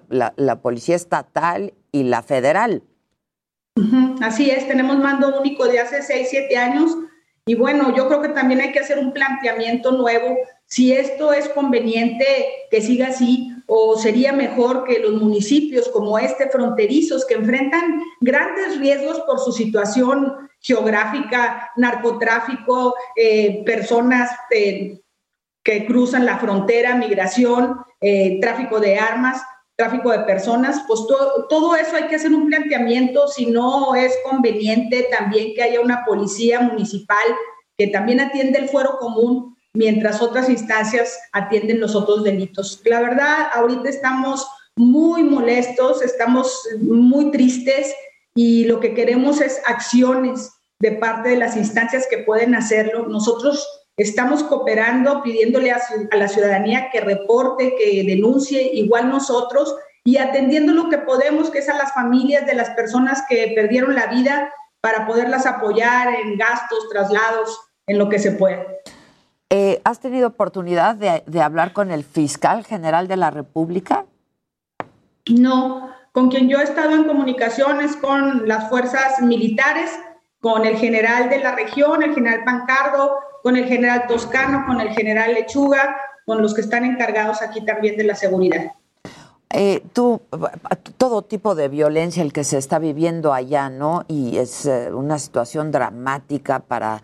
policía 0.62 0.95
estatal 0.95 1.73
y 1.91 2.03
la 2.03 2.23
federal. 2.23 2.84
Así 4.21 4.49
es, 4.49 4.69
tenemos 4.69 4.99
mando 4.99 5.38
único 5.38 5.65
de 5.65 5.82
hace 5.82 6.01
6, 6.01 6.27
7 6.32 6.58
años 6.58 6.95
y 7.45 7.55
bueno, 7.55 7.93
yo 7.93 8.08
creo 8.08 8.21
que 8.21 8.29
también 8.29 8.62
hay 8.62 8.71
que 8.71 8.79
hacer 8.79 8.99
un 8.99 9.12
planteamiento 9.12 9.91
nuevo 9.91 10.38
si 10.65 10.93
esto 10.93 11.34
es 11.34 11.49
conveniente 11.49 12.25
que 12.71 12.79
siga 12.79 13.08
así 13.08 13.51
o 13.71 13.97
sería 13.97 14.34
mejor 14.34 14.84
que 14.84 14.99
los 14.99 15.13
municipios 15.13 15.88
como 15.89 16.17
este 16.17 16.49
fronterizos 16.49 17.23
que 17.25 17.36
enfrentan 17.36 18.01
grandes 18.19 18.79
riesgos 18.79 19.21
por 19.21 19.39
su 19.39 19.51
situación 19.51 20.49
geográfica, 20.60 21.71
narcotráfico, 21.77 22.95
eh, 23.15 23.63
personas 23.65 24.32
eh, 24.49 24.99
que 25.63 25.86
cruzan 25.86 26.25
la 26.25 26.39
frontera, 26.39 26.95
migración, 26.95 27.77
eh, 28.01 28.39
tráfico 28.41 28.79
de 28.79 28.97
armas, 28.97 29.41
tráfico 29.75 30.12
de 30.12 30.19
personas, 30.19 30.84
pues 30.88 31.01
todo 31.47 31.75
eso 31.75 31.95
hay 31.95 32.08
que 32.08 32.15
hacer 32.15 32.34
un 32.34 32.47
planteamiento, 32.47 33.27
si 33.27 33.45
no 33.45 33.95
es 33.95 34.17
conveniente 34.29 35.08
también 35.12 35.53
que 35.53 35.62
haya 35.62 35.79
una 35.79 36.03
policía 36.05 36.60
municipal 36.60 37.23
que 37.77 37.88
también 37.88 38.19
atiende 38.19 38.60
el 38.60 38.67
fuero 38.67 38.97
común 38.99 39.55
mientras 39.73 40.21
otras 40.21 40.49
instancias 40.49 41.17
atienden 41.32 41.79
los 41.79 41.95
otros 41.95 42.23
delitos. 42.23 42.82
La 42.86 43.01
verdad, 43.01 43.47
ahorita 43.53 43.89
estamos 43.89 44.47
muy 44.75 45.23
molestos, 45.23 46.01
estamos 46.01 46.67
muy 46.79 47.32
tristes 47.32 47.93
y 48.36 48.65
lo 48.65 48.79
que 48.79 48.93
queremos 48.93 49.41
es 49.41 49.62
acciones 49.65 50.51
de 50.79 50.93
parte 50.93 51.29
de 51.29 51.38
las 51.38 51.58
instancias 51.58 52.08
que 52.10 52.19
pueden 52.19 52.55
hacerlo. 52.55 53.08
Nosotros 53.08 53.67
estamos 53.97 54.43
cooperando, 54.43 55.21
pidiéndole 55.21 55.71
a, 55.71 55.82
la 56.13 56.27
ciudadanía 56.27 56.89
que 56.91 57.01
reporte, 57.01 57.75
que 57.77 58.03
denuncie, 58.03 58.73
igual 58.73 59.10
nosotros, 59.10 59.75
y 60.05 60.17
atendiendo 60.17 60.73
lo 60.73 60.89
que 60.89 60.99
podemos, 60.99 61.49
que 61.49 61.60
es 61.60 61.69
a 61.69 61.77
las 61.77 61.93
familias 61.93 62.45
de 62.45 62.55
las 62.55 62.69
personas 62.71 63.23
que 63.27 63.51
perdieron 63.53 63.93
la 63.95 64.08
vida, 64.08 64.53
para 64.82 65.05
poderlas 65.05 65.45
apoyar 65.45 66.15
en 66.15 66.38
gastos, 66.38 66.88
traslados, 66.89 67.60
en 67.86 67.97
lo 67.97 68.08
que 68.08 68.19
se 68.19 68.32
puede. 68.32 68.65
Eh, 69.49 69.81
¿Has 69.83 69.99
tenido 69.99 70.27
oportunidad 70.27 70.95
de, 70.95 71.23
de 71.25 71.41
hablar 71.41 71.73
con 71.73 71.89
el 71.91 72.03
fiscal 72.03 72.63
general 72.65 73.07
de 73.07 73.17
la 73.17 73.31
República? 73.31 74.05
No, 75.27 75.89
con 76.12 76.29
quien 76.29 76.49
yo 76.49 76.59
he 76.59 76.63
estado 76.63 76.91
en 76.91 77.05
comunicaciones 77.05 77.95
con 77.95 78.47
las 78.47 78.69
fuerzas 78.69 79.21
militares, 79.21 79.91
con 80.39 80.65
el 80.65 80.77
general 80.77 81.29
de 81.29 81.39
la 81.39 81.55
región, 81.55 82.03
el 82.03 82.13
general 82.13 82.43
Pancardo, 82.43 83.15
con 83.41 83.55
el 83.55 83.65
general 83.65 84.05
Toscano, 84.07 84.65
con 84.67 84.81
el 84.81 84.89
general 84.89 85.33
Lechuga, 85.33 85.97
con 86.25 86.41
los 86.41 86.53
que 86.53 86.62
están 86.62 86.85
encargados 86.85 87.41
aquí 87.41 87.65
también 87.65 87.97
de 87.97 88.03
la 88.03 88.15
seguridad. 88.15 88.73
Eh, 89.51 89.81
tú, 89.93 90.21
todo 90.97 91.23
tipo 91.23 91.55
de 91.55 91.69
violencia 91.69 92.21
el 92.21 92.31
que 92.31 92.43
se 92.43 92.59
está 92.59 92.77
viviendo 92.77 93.33
allá, 93.33 93.69
¿no? 93.69 94.05
Y 94.07 94.38
es 94.38 94.67
eh, 94.67 94.93
una 94.93 95.17
situación 95.17 95.71
dramática 95.71 96.59
para, 96.59 97.01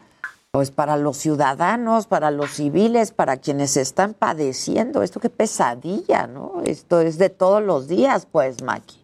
pues, 0.56 0.72
para 0.72 0.96
los 0.96 1.18
ciudadanos, 1.18 2.08
para 2.08 2.32
los 2.32 2.52
civiles, 2.52 3.12
para 3.12 3.36
quienes 3.36 3.76
están 3.76 4.14
padeciendo. 4.14 5.04
Esto 5.04 5.20
qué 5.20 5.30
pesadilla, 5.30 6.28
¿no? 6.28 6.62
Esto 6.64 7.02
es 7.02 7.18
de 7.18 7.30
todos 7.30 7.62
los 7.62 7.90
días, 7.90 8.26
pues, 8.26 8.64
Maki. 8.64 8.96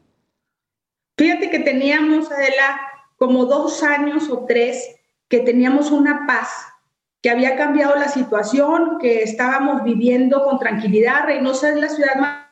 Fíjate 1.18 1.50
que 1.50 1.60
teníamos, 1.60 2.32
Adela, 2.32 2.80
como 3.18 3.44
dos 3.48 3.84
años 3.84 4.30
o 4.30 4.46
tres 4.48 4.96
que 5.28 5.42
teníamos 5.42 5.92
una 5.92 6.26
paz 6.26 6.48
que 7.22 7.30
había 7.30 7.58
cambiado 7.58 7.98
la 7.98 8.08
situación, 8.08 8.98
que 9.02 9.22
estábamos 9.22 9.84
viviendo 9.84 10.46
con 10.46 10.58
tranquilidad. 10.58 11.26
Reynosa 11.26 11.72
es 11.72 11.76
la 11.76 11.90
ciudad 11.90 12.16
más, 12.16 12.48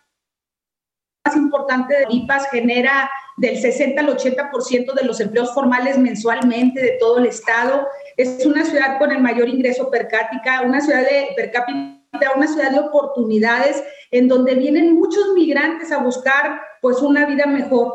importante 1.38 1.94
de 1.94 2.06
IPAS, 2.10 2.50
genera 2.50 3.10
del 3.38 3.58
60 3.58 4.02
al 4.02 4.18
80% 4.18 4.94
de 4.94 5.06
los 5.06 5.22
empleos 5.22 5.54
formales 5.54 5.98
mensualmente 5.98 6.82
de 6.82 6.98
todo 7.00 7.20
el 7.20 7.28
estado. 7.28 7.88
Es 8.20 8.46
una 8.46 8.66
ciudad 8.66 8.98
con 9.00 9.14
el 9.14 9.22
mayor 9.22 9.48
ingreso 9.48 9.90
per 9.90 10.10
cápita, 10.10 10.64
una 10.64 10.82
ciudad 10.82 11.04
de 11.04 11.30
per 11.38 11.52
cápita, 11.52 12.34
una 12.36 12.48
ciudad 12.48 12.72
de 12.72 12.80
oportunidades 12.80 13.82
en 14.12 14.28
donde 14.28 14.56
vienen 14.56 14.94
muchos 14.94 15.34
migrantes 15.36 15.90
a 15.94 16.00
buscar 16.00 16.60
pues 16.82 17.02
una 17.02 17.26
vida 17.26 17.46
mejor. 17.46 17.94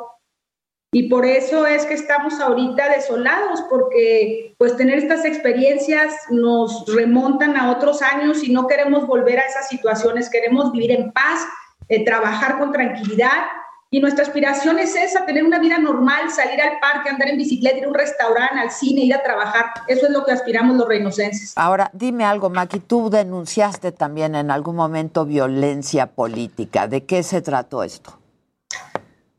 Y 0.94 1.10
por 1.10 1.26
eso 1.26 1.66
es 1.66 1.84
que 1.84 1.92
estamos 1.92 2.40
ahorita 2.40 2.88
desolados, 2.88 3.64
porque 3.68 4.54
pues 4.56 4.74
tener 4.78 4.96
estas 4.96 5.26
experiencias 5.26 6.14
nos 6.30 6.86
remontan 6.94 7.58
a 7.58 7.70
otros 7.72 8.00
años 8.00 8.42
y 8.44 8.50
no 8.50 8.66
queremos 8.66 9.06
volver 9.06 9.40
a 9.40 9.46
esas 9.46 9.68
situaciones, 9.68 10.30
queremos 10.30 10.72
vivir 10.72 10.92
en 10.92 11.12
paz, 11.12 11.46
eh, 11.90 12.02
trabajar 12.02 12.58
con 12.58 12.72
tranquilidad. 12.72 13.44
Y 13.94 14.00
nuestra 14.00 14.24
aspiración 14.24 14.80
es 14.80 14.96
esa, 14.96 15.24
tener 15.24 15.44
una 15.44 15.60
vida 15.60 15.78
normal, 15.78 16.28
salir 16.28 16.60
al 16.60 16.80
parque, 16.80 17.10
andar 17.10 17.28
en 17.28 17.36
bicicleta, 17.36 17.78
ir 17.78 17.84
a 17.84 17.88
un 17.90 17.94
restaurante, 17.94 18.58
al 18.58 18.72
cine, 18.72 19.02
ir 19.02 19.14
a 19.14 19.22
trabajar. 19.22 19.66
Eso 19.86 20.06
es 20.06 20.12
lo 20.12 20.24
que 20.24 20.32
aspiramos 20.32 20.76
los 20.76 20.88
reinocenses. 20.88 21.52
Ahora, 21.54 21.92
dime 21.92 22.24
algo, 22.24 22.50
Maki, 22.50 22.80
tú 22.80 23.08
denunciaste 23.08 23.92
también 23.92 24.34
en 24.34 24.50
algún 24.50 24.74
momento 24.74 25.24
violencia 25.24 26.06
política. 26.06 26.88
¿De 26.88 27.04
qué 27.04 27.22
se 27.22 27.40
trató 27.40 27.84
esto? 27.84 28.18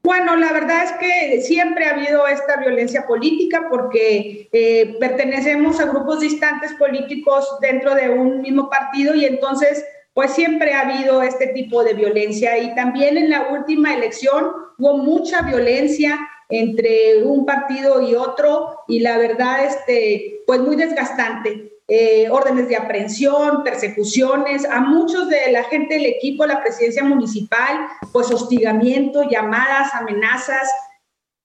Bueno, 0.04 0.38
la 0.38 0.54
verdad 0.54 0.84
es 0.86 0.92
que 1.02 1.42
siempre 1.42 1.88
ha 1.88 1.96
habido 1.96 2.26
esta 2.26 2.56
violencia 2.56 3.06
política 3.06 3.68
porque 3.70 4.48
eh, 4.54 4.96
pertenecemos 5.02 5.82
a 5.82 5.86
grupos 5.88 6.22
distantes 6.22 6.72
políticos 6.76 7.58
dentro 7.60 7.94
de 7.94 8.10
un 8.10 8.40
mismo 8.42 8.70
partido 8.70 9.16
y 9.16 9.26
entonces 9.26 9.84
pues 10.16 10.32
siempre 10.32 10.74
ha 10.74 10.82
habido 10.82 11.22
este 11.22 11.48
tipo 11.48 11.84
de 11.84 11.94
violencia 11.94 12.58
y 12.58 12.74
también 12.74 13.18
en 13.18 13.30
la 13.30 13.50
última 13.50 13.94
elección 13.94 14.50
hubo 14.78 14.98
mucha 14.98 15.42
violencia 15.42 16.18
entre 16.48 17.22
un 17.24 17.46
partido 17.46 18.02
y 18.02 18.16
otro 18.16 18.80
y 18.88 19.02
la 19.02 19.18
verdad 19.18 19.66
este 19.66 20.42
pues 20.48 20.62
muy 20.62 20.78
desgastante 20.78 21.76
eh, 21.88 22.30
órdenes 22.32 22.68
de 22.68 22.78
aprehensión, 22.78 23.64
persecuciones, 23.64 24.66
a 24.66 24.80
muchos 24.80 25.30
de 25.30 25.52
la 25.52 25.64
gente 25.66 25.96
del 25.96 26.08
equipo, 26.08 26.44
la 26.46 26.60
presidencia 26.60 27.04
municipal, 27.04 27.88
pues 28.12 28.32
hostigamiento, 28.32 29.30
llamadas, 29.30 29.94
amenazas. 29.94 30.68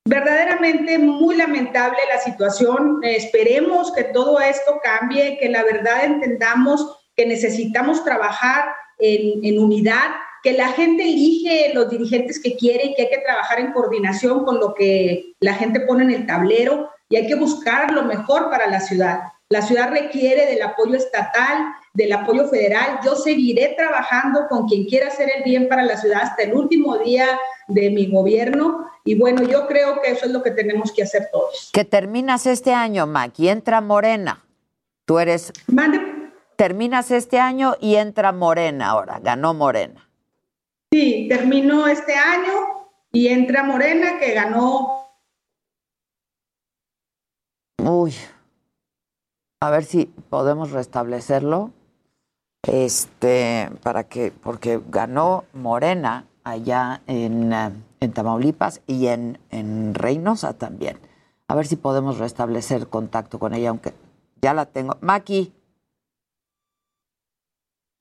Verdaderamente 0.03 0.97
muy 0.97 1.35
lamentable 1.35 1.99
la 2.11 2.19
situación. 2.19 3.01
esperemos 3.03 3.93
que 3.93 4.05
todo 4.05 4.39
esto 4.39 4.79
cambie, 4.83 5.37
que 5.37 5.47
la 5.47 5.63
verdad 5.63 6.05
entendamos 6.05 7.00
que 7.15 7.25
necesitamos 7.25 8.03
trabajar 8.03 8.65
en, 8.99 9.43
en 9.43 9.59
unidad, 9.59 10.11
que 10.43 10.53
la 10.53 10.69
gente 10.69 11.03
elige 11.03 11.71
los 11.73 11.89
dirigentes 11.89 12.41
que 12.41 12.55
quiere 12.55 12.85
y 12.85 12.95
que 12.95 13.03
hay 13.03 13.09
que 13.09 13.19
trabajar 13.19 13.59
en 13.59 13.73
coordinación 13.73 14.43
con 14.43 14.59
lo 14.59 14.73
que 14.73 15.33
la 15.39 15.53
gente 15.53 15.81
pone 15.81 16.03
en 16.03 16.11
el 16.11 16.25
tablero 16.25 16.89
y 17.09 17.17
hay 17.17 17.27
que 17.27 17.35
buscar 17.35 17.91
lo 17.91 18.03
mejor 18.03 18.49
para 18.49 18.67
la 18.67 18.79
ciudad. 18.79 19.21
La 19.49 19.61
ciudad 19.61 19.91
requiere 19.91 20.45
del 20.45 20.61
apoyo 20.61 20.95
estatal, 20.95 21.73
del 21.93 22.13
apoyo 22.13 22.47
federal. 22.47 22.99
Yo 23.03 23.15
seguiré 23.15 23.75
trabajando 23.77 24.47
con 24.49 24.65
quien 24.65 24.85
quiera 24.85 25.09
hacer 25.09 25.29
el 25.35 25.43
bien 25.43 25.67
para 25.67 25.83
la 25.83 25.97
ciudad 25.97 26.21
hasta 26.21 26.43
el 26.43 26.53
último 26.53 26.97
día 26.99 27.27
de 27.67 27.89
mi 27.89 28.09
gobierno 28.09 28.89
y 29.03 29.15
bueno, 29.15 29.43
yo 29.43 29.67
creo 29.67 30.01
que 30.01 30.11
eso 30.11 30.25
es 30.25 30.31
lo 30.31 30.43
que 30.43 30.51
tenemos 30.51 30.91
que 30.91 31.03
hacer 31.03 31.29
todos. 31.31 31.69
Que 31.73 31.83
terminas 31.85 32.45
este 32.45 32.73
año, 32.73 33.07
Mac, 33.07 33.33
y 33.37 33.49
entra 33.49 33.81
Morena. 33.81 34.45
Tú 35.05 35.19
eres... 35.19 35.51
Terminas 36.61 37.09
este 37.09 37.39
año 37.39 37.73
y 37.81 37.95
entra 37.95 38.31
Morena 38.31 38.89
ahora, 38.91 39.19
ganó 39.19 39.55
Morena. 39.55 40.07
Sí, 40.93 41.25
termino 41.27 41.87
este 41.87 42.13
año 42.13 42.51
y 43.11 43.29
entra 43.29 43.63
Morena 43.63 44.19
que 44.19 44.31
ganó. 44.35 45.07
Uy, 47.83 48.13
a 49.59 49.71
ver 49.71 49.85
si 49.85 50.05
podemos 50.05 50.69
restablecerlo. 50.69 51.71
Este, 52.61 53.71
para 53.81 54.03
que, 54.03 54.31
porque 54.31 54.79
ganó 54.87 55.45
Morena 55.53 56.27
allá 56.43 57.01
en, 57.07 57.53
eh, 57.53 57.71
en 58.01 58.13
Tamaulipas 58.13 58.81
y 58.85 59.07
en, 59.07 59.39
en 59.49 59.95
Reynosa 59.95 60.53
también. 60.53 60.99
A 61.47 61.55
ver 61.55 61.65
si 61.65 61.75
podemos 61.75 62.19
restablecer 62.19 62.87
contacto 62.87 63.39
con 63.39 63.55
ella, 63.55 63.69
aunque 63.69 63.95
ya 64.43 64.53
la 64.53 64.67
tengo. 64.67 64.99
Maki, 65.01 65.55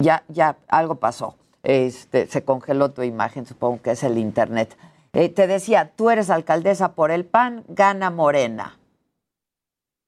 ya, 0.01 0.25
ya, 0.29 0.57
algo 0.69 0.97
pasó. 0.97 1.37
Este, 1.63 2.27
se 2.27 2.43
congeló 2.43 2.91
tu 2.91 3.03
imagen, 3.03 3.47
supongo 3.47 3.83
que 3.83 3.93
es 3.93 4.03
el 4.03 4.19
internet. 4.19 4.77
Eh, 5.13 5.29
te 5.29 5.47
decía, 5.47 5.93
tú 5.95 6.11
eres 6.11 6.31
alcaldesa 6.31 6.93
por 6.93 7.11
el 7.11 7.25
PAN, 7.25 7.65
gana 7.69 8.11
Morena. 8.11 8.79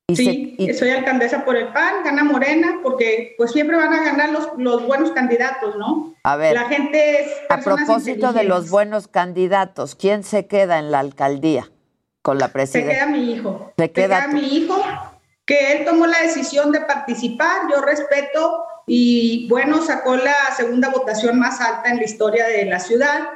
Y 0.09 0.16
sí, 0.16 0.74
soy 0.78 0.90
alcaldesa 0.90 1.45
por 1.45 1.57
el 1.57 1.68
PAN, 1.68 2.05
gana 2.05 2.24
Morena, 2.24 2.80
porque 2.82 3.34
pues 3.36 3.53
siempre 3.53 3.76
van 3.76 3.93
a 3.93 4.03
ganar 4.03 4.30
los, 4.30 4.49
los 4.57 4.86
buenos 4.86 5.12
candidatos, 5.12 5.76
¿no? 5.76 6.14
A 6.24 6.36
ver, 6.36 6.55
la 6.55 6.68
gente 6.68 7.22
es 7.22 7.30
a 7.49 7.59
propósito 7.59 8.32
de 8.32 8.45
los 8.45 8.68
buenos 8.68 9.09
candidatos, 9.09 9.95
¿quién 9.95 10.22
se 10.24 10.47
queda 10.47 10.78
en 10.78 10.90
la 10.90 10.99
alcaldía 10.99 11.70
con 12.20 12.38
la 12.38 12.49
presidencia? 12.49 12.93
Se 12.93 12.99
queda 12.99 13.07
mi 13.07 13.32
hijo. 13.32 13.72
Se 13.78 13.90
queda, 13.90 14.22
se 14.22 14.26
queda 14.26 14.34
mi 14.34 14.47
hijo, 14.49 14.82
que 15.47 15.72
él 15.72 15.84
tomó 15.84 16.07
la 16.07 16.20
decisión 16.20 16.72
de 16.72 16.80
participar, 16.80 17.62
yo 17.70 17.80
respeto 17.80 18.64
y 18.87 19.49
bueno, 19.49 19.83
sacó 19.83 20.16
la 20.16 20.35
segunda 20.57 20.91
votación 20.91 21.39
más 21.39 21.61
alta 21.61 21.91
en 21.91 21.97
la 21.97 22.05
historia 22.05 22.47
de 22.47 22.64
la 22.64 22.80
ciudad. 22.80 23.28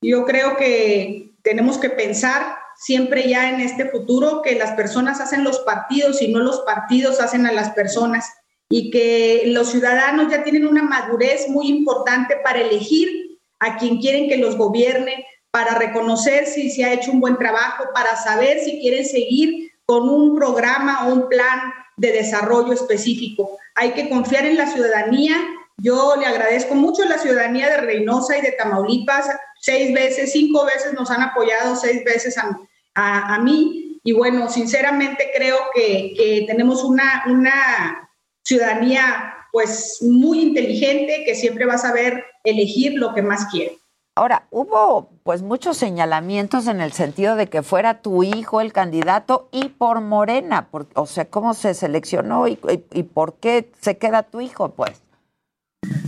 Yo 0.00 0.24
creo 0.24 0.56
que 0.56 1.32
tenemos 1.42 1.78
que 1.78 1.90
pensar 1.90 2.56
siempre 2.76 3.28
ya 3.28 3.50
en 3.50 3.60
este 3.60 3.86
futuro 3.86 4.42
que 4.42 4.56
las 4.56 4.72
personas 4.72 5.20
hacen 5.20 5.44
los 5.44 5.60
partidos 5.60 6.22
y 6.22 6.28
no 6.28 6.40
los 6.40 6.60
partidos 6.60 7.20
hacen 7.20 7.46
a 7.46 7.52
las 7.52 7.70
personas 7.70 8.32
y 8.68 8.90
que 8.90 9.44
los 9.46 9.70
ciudadanos 9.70 10.30
ya 10.30 10.42
tienen 10.42 10.66
una 10.66 10.82
madurez 10.82 11.48
muy 11.48 11.68
importante 11.68 12.36
para 12.42 12.60
elegir 12.60 13.38
a 13.60 13.76
quien 13.76 13.98
quieren 13.98 14.28
que 14.28 14.38
los 14.38 14.56
gobierne, 14.56 15.26
para 15.50 15.78
reconocer 15.78 16.46
si 16.46 16.70
se 16.70 16.84
ha 16.84 16.92
hecho 16.92 17.12
un 17.12 17.20
buen 17.20 17.36
trabajo, 17.36 17.84
para 17.94 18.16
saber 18.16 18.58
si 18.60 18.80
quieren 18.80 19.04
seguir 19.04 19.70
con 19.86 20.08
un 20.08 20.36
programa 20.36 21.06
o 21.06 21.12
un 21.12 21.28
plan 21.28 21.72
de 21.96 22.12
desarrollo 22.12 22.72
específico. 22.72 23.58
Hay 23.74 23.92
que 23.92 24.08
confiar 24.08 24.46
en 24.46 24.56
la 24.56 24.66
ciudadanía. 24.66 25.36
Yo 25.76 26.14
le 26.16 26.26
agradezco 26.26 26.74
mucho 26.74 27.02
a 27.02 27.06
la 27.06 27.18
ciudadanía 27.18 27.68
de 27.68 27.78
Reynosa 27.78 28.38
y 28.38 28.42
de 28.42 28.52
Tamaulipas. 28.52 29.28
Seis 29.60 29.92
veces, 29.92 30.32
cinco 30.32 30.64
veces 30.64 30.92
nos 30.94 31.10
han 31.10 31.22
apoyado, 31.22 31.76
seis 31.76 32.04
veces 32.04 32.36
a, 32.38 32.56
a, 32.94 33.38
mí. 33.40 34.00
Y 34.04 34.12
bueno, 34.12 34.50
sinceramente 34.50 35.30
creo 35.34 35.56
que, 35.74 36.12
que 36.16 36.44
tenemos 36.46 36.84
una, 36.84 37.24
una 37.26 38.10
ciudadanía 38.42 39.34
pues 39.52 39.98
muy 40.02 40.40
inteligente 40.40 41.22
que 41.24 41.34
siempre 41.34 41.64
va 41.64 41.74
a 41.74 41.78
saber 41.78 42.24
elegir 42.42 42.94
lo 42.94 43.14
que 43.14 43.22
más 43.22 43.46
quiere. 43.46 43.78
Ahora, 44.16 44.46
hubo 44.50 45.10
pues 45.24 45.42
muchos 45.42 45.76
señalamientos 45.76 46.68
en 46.68 46.80
el 46.80 46.92
sentido 46.92 47.34
de 47.34 47.48
que 47.48 47.64
fuera 47.64 48.00
tu 48.00 48.22
hijo 48.22 48.60
el 48.60 48.72
candidato 48.72 49.48
y 49.50 49.70
por 49.70 50.00
Morena, 50.00 50.68
o 50.94 51.06
sea, 51.06 51.24
¿cómo 51.24 51.52
se 51.52 51.74
seleccionó 51.74 52.46
y, 52.46 52.56
y, 52.92 53.02
por 53.02 53.34
qué 53.34 53.72
se 53.80 53.98
queda 53.98 54.22
tu 54.22 54.40
hijo, 54.40 54.68
pues? 54.68 55.02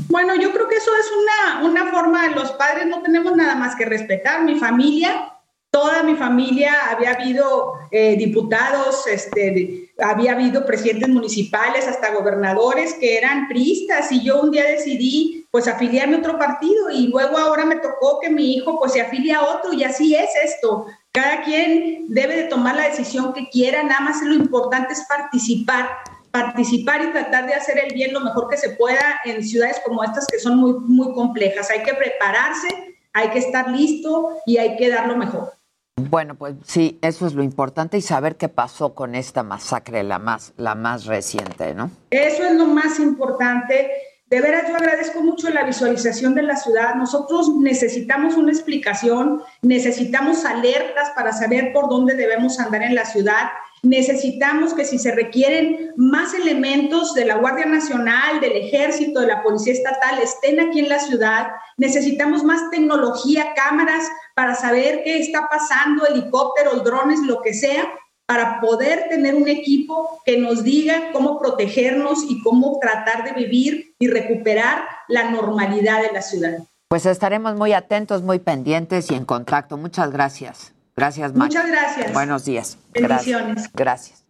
Bueno, 0.09 0.37
yo 0.37 0.53
creo 0.53 0.69
que 0.69 0.77
eso 0.77 0.93
es 1.01 1.11
una, 1.11 1.69
una 1.69 1.91
forma, 1.91 2.29
los 2.29 2.53
padres 2.53 2.87
no 2.87 3.03
tenemos 3.03 3.35
nada 3.35 3.57
más 3.57 3.75
que 3.75 3.85
respetar. 3.85 4.45
Mi 4.45 4.57
familia 4.57 5.36
toda 5.77 6.03
mi 6.03 6.15
familia, 6.15 6.73
había 6.91 7.11
habido 7.11 7.75
eh, 7.91 8.17
diputados, 8.17 9.07
este, 9.07 9.93
había 9.99 10.33
habido 10.33 10.65
presidentes 10.65 11.11
municipales, 11.11 11.87
hasta 11.87 12.15
gobernadores 12.15 12.95
que 12.95 13.19
eran 13.19 13.47
priistas 13.47 14.11
y 14.11 14.23
yo 14.23 14.41
un 14.41 14.53
día 14.53 14.65
decidí 14.65 15.47
pues 15.51 15.69
afiliarme 15.69 16.17
a 16.17 16.21
otro 16.21 16.39
partido 16.39 16.91
y 16.91 17.09
luego 17.09 17.37
ahora 17.37 17.67
me 17.67 17.77
tocó 17.77 18.21
que 18.21 18.31
mi 18.31 18.55
hijo 18.55 18.79
pues 18.79 18.95
se 18.95 19.03
afilie 19.03 19.35
a 19.35 19.43
otro 19.43 19.75
y 19.75 19.85
así 19.85 20.15
es 20.15 20.31
esto. 20.43 20.87
Cada 21.13 21.43
quien 21.45 22.07
debe 22.09 22.37
de 22.37 22.45
tomar 22.45 22.75
la 22.75 22.89
decisión 22.89 23.35
que 23.35 23.51
quiera, 23.51 23.83
nada 23.83 24.01
más 24.01 24.23
lo 24.23 24.33
importante 24.33 24.95
es 24.95 25.05
participar 25.07 25.91
participar 26.31 27.03
y 27.03 27.13
tratar 27.13 27.47
de 27.47 27.55
hacer 27.55 27.79
el 27.79 27.95
bien 27.95 28.13
lo 28.13 28.21
mejor 28.21 28.49
que 28.49 28.59
se 28.59 28.71
pueda 28.71 29.21
en 29.25 29.43
ciudades 29.43 29.81
como 29.85 30.05
estas 30.05 30.27
que 30.27 30.39
son 30.39 30.57
muy, 30.59 30.75
muy 30.81 31.15
complejas. 31.15 31.71
Hay 31.71 31.83
que 31.83 31.95
prepararse, 31.95 32.97
hay 33.15 33.31
que 33.31 33.39
estar 33.39 33.71
listo 33.71 34.37
y 34.45 34.59
hay 34.59 34.77
que 34.77 34.91
dar 34.91 35.07
lo 35.07 35.17
mejor. 35.17 35.56
Bueno, 35.99 36.35
pues 36.35 36.57
sí, 36.63 36.99
eso 37.01 37.27
es 37.27 37.33
lo 37.33 37.43
importante 37.43 37.97
y 37.97 38.03
saber 38.03 38.37
qué 38.37 38.51
pasó 38.51 38.95
con 38.95 39.15
esta 39.15 39.43
masacre, 39.43 40.03
la 40.03 40.19
más, 40.19 40.53
la 40.59 40.75
más 40.75 41.07
reciente, 41.07 41.75
¿no? 41.75 41.91
Eso 42.11 42.45
es 42.45 42.55
lo 42.55 42.67
más 42.67 43.01
importante. 43.01 43.91
De 44.27 44.41
veras, 44.41 44.69
yo 44.69 44.77
agradezco 44.77 45.23
mucho 45.23 45.51
la 45.51 45.63
visualización 45.63 46.35
de 46.35 46.43
la 46.43 46.57
ciudad. 46.57 46.97
Nosotros 46.97 47.49
necesitamos 47.61 48.37
una 48.37 48.51
explicación, 48.51 49.43
necesitamos 49.63 50.45
alertas 50.45 51.11
para 51.15 51.33
saber 51.33 51.73
por 51.73 51.89
dónde 51.89 52.15
debemos 52.15 52.59
andar 52.59 52.83
en 52.83 52.97
la 52.97 53.05
ciudad 53.05 53.49
Necesitamos 53.87 54.75
que 54.75 54.85
si 54.85 54.99
se 54.99 55.13
requieren 55.13 55.93
más 55.97 56.35
elementos 56.35 57.15
de 57.15 57.25
la 57.25 57.37
Guardia 57.37 57.67
Nacional, 57.67 58.41
del 58.41 58.53
Ejército, 58.57 59.21
de 59.21 59.29
la 59.29 59.43
Policía 59.43 59.75
Estatal, 59.75 60.19
estén 60.19 60.59
aquí 60.59 60.81
en 60.81 60.89
la 60.89 60.99
ciudad. 60.99 61.49
Necesitamos 61.77 62.43
más 62.43 62.69
tecnología, 62.71 63.55
cámaras 63.55 64.09
para 64.35 64.55
saber 64.55 65.03
qué 65.05 65.21
está 65.21 65.49
pasando, 65.49 66.05
helicópteros, 66.07 66.83
drones, 66.83 67.21
lo 67.21 67.43
que 67.43 67.55
sea, 67.55 67.87
para 68.27 68.61
poder 68.61 69.09
tener 69.09 69.35
un 69.35 69.49
equipo 69.49 70.21
que 70.25 70.39
nos 70.39 70.65
diga 70.65 71.13
cómo 71.13 71.39
protegernos 71.39 72.25
y 72.29 72.43
cómo 72.43 72.79
tratar 72.81 73.25
de 73.25 73.33
vivir 73.33 73.95
y 73.99 74.09
recuperar 74.09 74.83
la 75.09 75.31
normalidad 75.31 76.03
de 76.03 76.13
la 76.13 76.23
ciudad. 76.23 76.59
Pues 76.89 77.07
estaremos 77.07 77.57
muy 77.57 77.73
atentos, 77.73 78.23
muy 78.23 78.39
pendientes 78.39 79.11
y 79.11 79.15
en 79.15 79.25
contacto. 79.25 79.77
Muchas 79.77 80.11
gracias. 80.11 80.73
Gracias, 80.97 81.35
Max. 81.35 81.55
Muchas 81.55 81.71
gracias. 81.71 82.13
Buenos 82.13 82.45
días. 82.45 82.79
Bendiciones. 82.93 83.71
Gracias. 83.73 84.25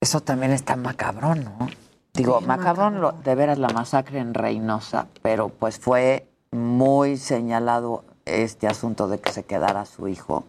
Eso 0.00 0.20
también 0.20 0.52
está 0.52 0.76
macabrón, 0.76 1.44
¿no? 1.44 1.68
Digo, 2.14 2.40
macabrón, 2.40 3.22
de 3.22 3.34
veras 3.34 3.58
la 3.58 3.68
masacre 3.68 4.18
en 4.18 4.34
Reynosa, 4.34 5.06
pero 5.22 5.48
pues 5.48 5.78
fue 5.78 6.28
muy 6.50 7.16
señalado 7.16 8.04
este 8.26 8.66
asunto 8.66 9.08
de 9.08 9.18
que 9.18 9.32
se 9.32 9.44
quedara 9.44 9.86
su 9.86 10.08
hijo, 10.08 10.44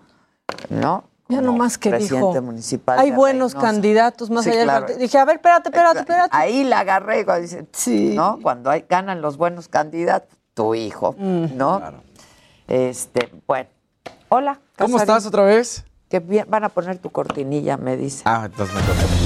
¿no? 0.69 1.05
Ya 1.33 1.41
no 1.41 1.53
más 1.53 1.77
que 1.77 1.89
presidente 1.89 2.27
dijo, 2.27 2.41
municipal 2.41 2.99
hay 2.99 3.11
buenos 3.11 3.55
candidatos 3.55 4.29
más 4.29 4.45
allá 4.45 4.79
del 4.85 4.97
Dije, 4.99 5.17
a 5.17 5.25
ver, 5.25 5.37
espérate, 5.37 5.69
espérate, 5.69 5.99
espérate. 5.99 6.29
Ahí 6.31 6.63
la 6.63 6.79
agarré 6.79 7.25
cuando 7.25 7.41
dice, 7.41 7.67
sí. 7.71 8.13
¿no? 8.15 8.39
Cuando 8.41 8.69
hay, 8.69 8.85
ganan 8.87 9.21
los 9.21 9.37
buenos 9.37 9.67
candidatos, 9.67 10.37
tu 10.53 10.75
hijo, 10.75 11.15
mm. 11.17 11.57
¿no? 11.57 11.79
Claro. 11.79 12.03
Este, 12.67 13.29
bueno, 13.47 13.69
hola. 14.29 14.59
¿Cómo 14.77 14.97
estás 14.97 15.25
otra 15.25 15.43
vez? 15.43 15.85
Que 16.09 16.19
van 16.19 16.63
a 16.63 16.69
poner 16.69 16.99
tu 16.99 17.09
cortinilla, 17.09 17.77
me 17.77 17.97
dice. 17.97 18.23
Ah, 18.25 18.43
entonces 18.45 18.75
me 18.75 18.81
toca. 18.81 19.22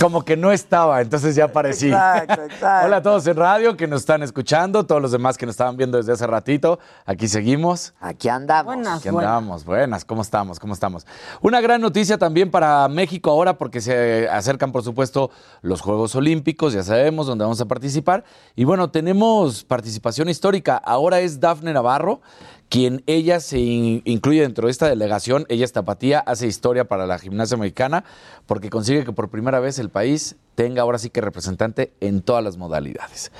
Como 0.00 0.24
que 0.24 0.34
no 0.34 0.50
estaba, 0.50 1.02
entonces 1.02 1.34
ya 1.36 1.44
aparecí. 1.44 1.88
Exacto, 1.88 2.42
exacto. 2.44 2.66
Hola 2.86 2.96
a 2.96 3.02
todos 3.02 3.26
en 3.26 3.36
radio 3.36 3.76
que 3.76 3.86
nos 3.86 4.00
están 4.00 4.22
escuchando, 4.22 4.86
todos 4.86 5.02
los 5.02 5.12
demás 5.12 5.36
que 5.36 5.44
nos 5.44 5.52
estaban 5.52 5.76
viendo 5.76 5.98
desde 5.98 6.12
hace 6.12 6.26
ratito. 6.26 6.78
Aquí 7.04 7.28
seguimos. 7.28 7.92
Aquí 8.00 8.30
andamos. 8.30 8.76
Buenas, 8.76 9.00
Aquí 9.00 9.08
andamos. 9.08 9.64
Buenas, 9.66 10.06
¿cómo 10.06 10.22
estamos? 10.22 10.58
¿Cómo 10.58 10.72
estamos? 10.72 11.06
Una 11.42 11.60
gran 11.60 11.82
noticia 11.82 12.16
también 12.16 12.50
para 12.50 12.88
México 12.88 13.30
ahora 13.30 13.58
porque 13.58 13.82
se 13.82 14.26
acercan, 14.30 14.72
por 14.72 14.82
supuesto, 14.82 15.30
los 15.60 15.82
Juegos 15.82 16.14
Olímpicos, 16.14 16.72
ya 16.72 16.82
sabemos 16.82 17.26
dónde 17.26 17.44
vamos 17.44 17.60
a 17.60 17.66
participar. 17.66 18.24
Y 18.56 18.64
bueno, 18.64 18.90
tenemos 18.90 19.64
participación 19.64 20.30
histórica. 20.30 20.78
Ahora 20.78 21.20
es 21.20 21.40
Dafne 21.40 21.74
Navarro, 21.74 22.22
quien 22.70 23.02
ella 23.08 23.40
se 23.40 23.58
incluye 23.58 24.42
dentro 24.42 24.68
de 24.68 24.70
esta 24.70 24.88
delegación, 24.88 25.44
ella 25.48 25.64
es 25.64 25.72
tapatía, 25.72 26.20
hace 26.20 26.46
historia 26.46 26.84
para 26.84 27.04
la 27.04 27.18
gimnasia 27.18 27.56
mexicana, 27.56 28.04
porque 28.46 28.70
consigue 28.70 29.04
que 29.04 29.12
por 29.12 29.28
primera 29.28 29.58
vez 29.58 29.80
el 29.80 29.90
país 29.90 30.36
tenga 30.54 30.82
ahora 30.82 30.98
sí 30.98 31.10
que 31.10 31.20
representante 31.20 31.92
en 32.00 32.22
todas 32.22 32.44
las 32.44 32.56
modalidades. 32.58 33.32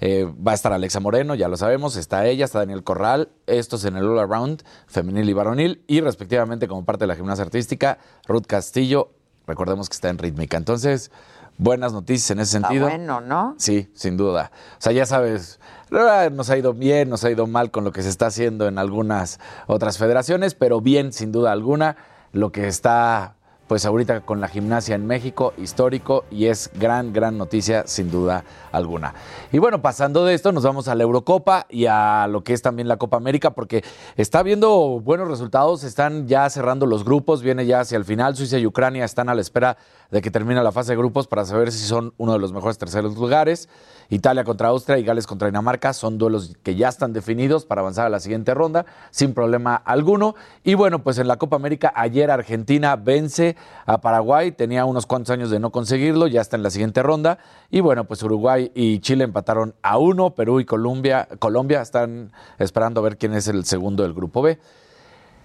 Eh, 0.00 0.32
va 0.46 0.52
a 0.52 0.54
estar 0.54 0.72
Alexa 0.72 1.00
Moreno, 1.00 1.34
ya 1.34 1.48
lo 1.48 1.56
sabemos, 1.56 1.96
está 1.96 2.26
ella, 2.26 2.44
está 2.44 2.60
Daniel 2.60 2.84
Corral, 2.84 3.28
estos 3.48 3.84
en 3.84 3.96
el 3.96 4.04
All 4.04 4.20
Around, 4.20 4.62
femenil 4.86 5.28
y 5.28 5.32
varonil, 5.32 5.82
y 5.88 6.00
respectivamente 6.00 6.68
como 6.68 6.84
parte 6.84 7.04
de 7.04 7.08
la 7.08 7.16
gimnasia 7.16 7.44
artística, 7.44 7.98
Ruth 8.28 8.46
Castillo, 8.46 9.10
recordemos 9.48 9.88
que 9.88 9.94
está 9.94 10.10
en 10.10 10.18
rítmica. 10.18 10.56
Entonces, 10.58 11.10
buenas 11.58 11.92
noticias 11.92 12.30
en 12.30 12.38
ese 12.38 12.52
sentido. 12.52 12.86
bueno, 12.86 13.20
¿no? 13.20 13.56
Sí, 13.58 13.90
sin 13.94 14.16
duda. 14.16 14.52
O 14.74 14.80
sea, 14.80 14.92
ya 14.92 15.06
sabes, 15.06 15.58
Nos 15.90 16.50
ha 16.50 16.58
ido 16.58 16.74
bien, 16.74 17.08
nos 17.08 17.22
ha 17.24 17.30
ido 17.30 17.46
mal 17.46 17.70
con 17.70 17.84
lo 17.84 17.92
que 17.92 18.02
se 18.02 18.08
está 18.08 18.26
haciendo 18.26 18.66
en 18.66 18.78
algunas 18.78 19.38
otras 19.68 19.98
federaciones, 19.98 20.54
pero 20.54 20.80
bien, 20.80 21.12
sin 21.12 21.30
duda 21.30 21.52
alguna, 21.52 21.96
lo 22.32 22.50
que 22.50 22.66
está 22.66 23.36
pues 23.66 23.84
ahorita 23.84 24.20
con 24.20 24.40
la 24.40 24.48
gimnasia 24.48 24.94
en 24.94 25.06
México, 25.06 25.52
histórico, 25.58 26.24
y 26.30 26.46
es 26.46 26.70
gran, 26.74 27.12
gran 27.12 27.36
noticia, 27.36 27.84
sin 27.86 28.10
duda 28.10 28.44
alguna. 28.70 29.14
Y 29.50 29.58
bueno, 29.58 29.82
pasando 29.82 30.24
de 30.24 30.34
esto, 30.34 30.52
nos 30.52 30.62
vamos 30.62 30.86
a 30.88 30.94
la 30.94 31.02
Eurocopa 31.02 31.66
y 31.68 31.86
a 31.86 32.28
lo 32.28 32.44
que 32.44 32.52
es 32.52 32.62
también 32.62 32.86
la 32.86 32.96
Copa 32.96 33.16
América, 33.16 33.50
porque 33.50 33.82
está 34.16 34.42
viendo 34.42 35.00
buenos 35.00 35.28
resultados, 35.28 35.82
están 35.82 36.28
ya 36.28 36.48
cerrando 36.48 36.86
los 36.86 37.04
grupos, 37.04 37.42
viene 37.42 37.66
ya 37.66 37.80
hacia 37.80 37.98
el 37.98 38.04
final, 38.04 38.36
Suiza 38.36 38.58
y 38.58 38.66
Ucrania 38.66 39.04
están 39.04 39.28
a 39.28 39.34
la 39.34 39.40
espera 39.40 39.76
de 40.10 40.22
que 40.22 40.30
termine 40.30 40.62
la 40.62 40.72
fase 40.72 40.92
de 40.92 40.96
grupos 40.96 41.26
para 41.26 41.44
saber 41.44 41.72
si 41.72 41.86
son 41.86 42.14
uno 42.16 42.32
de 42.32 42.38
los 42.38 42.52
mejores 42.52 42.78
terceros 42.78 43.16
lugares. 43.16 43.68
Italia 44.08 44.44
contra 44.44 44.68
Austria 44.68 44.98
y 44.98 45.04
Gales 45.04 45.26
contra 45.26 45.48
Dinamarca 45.48 45.92
son 45.92 46.18
duelos 46.18 46.56
que 46.62 46.76
ya 46.76 46.88
están 46.88 47.12
definidos 47.12 47.66
para 47.66 47.80
avanzar 47.80 48.06
a 48.06 48.08
la 48.08 48.20
siguiente 48.20 48.54
ronda 48.54 48.86
sin 49.10 49.34
problema 49.34 49.74
alguno. 49.74 50.36
Y 50.62 50.74
bueno, 50.74 51.02
pues 51.02 51.18
en 51.18 51.28
la 51.28 51.36
Copa 51.36 51.56
América 51.56 51.92
ayer 51.94 52.30
Argentina 52.30 52.96
vence 52.96 53.56
a 53.84 54.00
Paraguay, 54.00 54.52
tenía 54.52 54.84
unos 54.84 55.06
cuantos 55.06 55.32
años 55.32 55.50
de 55.50 55.58
no 55.58 55.70
conseguirlo, 55.70 56.26
ya 56.28 56.40
está 56.40 56.56
en 56.56 56.62
la 56.62 56.70
siguiente 56.70 57.02
ronda. 57.02 57.38
Y 57.70 57.80
bueno, 57.80 58.04
pues 58.04 58.22
Uruguay 58.22 58.70
y 58.74 59.00
Chile 59.00 59.24
empataron 59.24 59.74
a 59.82 59.98
uno, 59.98 60.34
Perú 60.34 60.60
y 60.60 60.64
Colombia, 60.64 61.28
Colombia 61.38 61.82
están 61.82 62.32
esperando 62.58 63.00
a 63.00 63.04
ver 63.04 63.18
quién 63.18 63.34
es 63.34 63.48
el 63.48 63.64
segundo 63.64 64.04
del 64.04 64.14
grupo 64.14 64.42
B. 64.42 64.58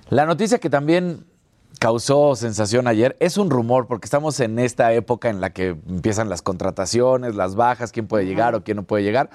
La 0.10 0.26
noticia 0.26 0.60
que 0.60 0.70
también 0.70 1.26
causó 1.92 2.36
sensación 2.36 2.88
ayer. 2.88 3.18
Es 3.20 3.38
un 3.38 3.50
rumor 3.50 3.88
porque 3.88 4.06
estamos 4.06 4.40
en 4.40 4.60
esta 4.60 4.94
época 4.94 5.30
en 5.32 5.42
la 5.42 5.50
que 5.50 5.70
empiezan 5.70 6.30
las 6.30 6.44
contrataciones, 6.44 7.34
las 7.34 7.56
bajas, 7.56 7.92
quién 7.92 8.06
puede 8.06 8.28
llegar 8.28 8.54
o 8.54 8.64
quién 8.64 8.78
no 8.78 8.84
puede 8.84 9.04
llegar. 9.04 9.32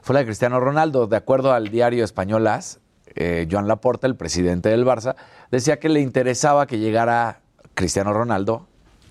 Fue 0.00 0.14
la 0.14 0.20
de 0.20 0.24
Cristiano 0.24 0.60
Ronaldo. 0.60 1.06
De 1.08 1.16
acuerdo 1.18 1.52
al 1.52 1.68
diario 1.68 2.02
español 2.02 2.46
AS, 2.46 2.80
eh, 3.16 3.46
Joan 3.50 3.68
Laporta, 3.68 4.06
el 4.06 4.16
presidente 4.16 4.70
del 4.70 4.86
Barça, 4.86 5.14
decía 5.50 5.78
que 5.78 5.90
le 5.90 6.00
interesaba 6.00 6.66
que 6.66 6.78
llegara 6.78 7.40
Cristiano 7.74 8.14
Ronaldo 8.14 8.66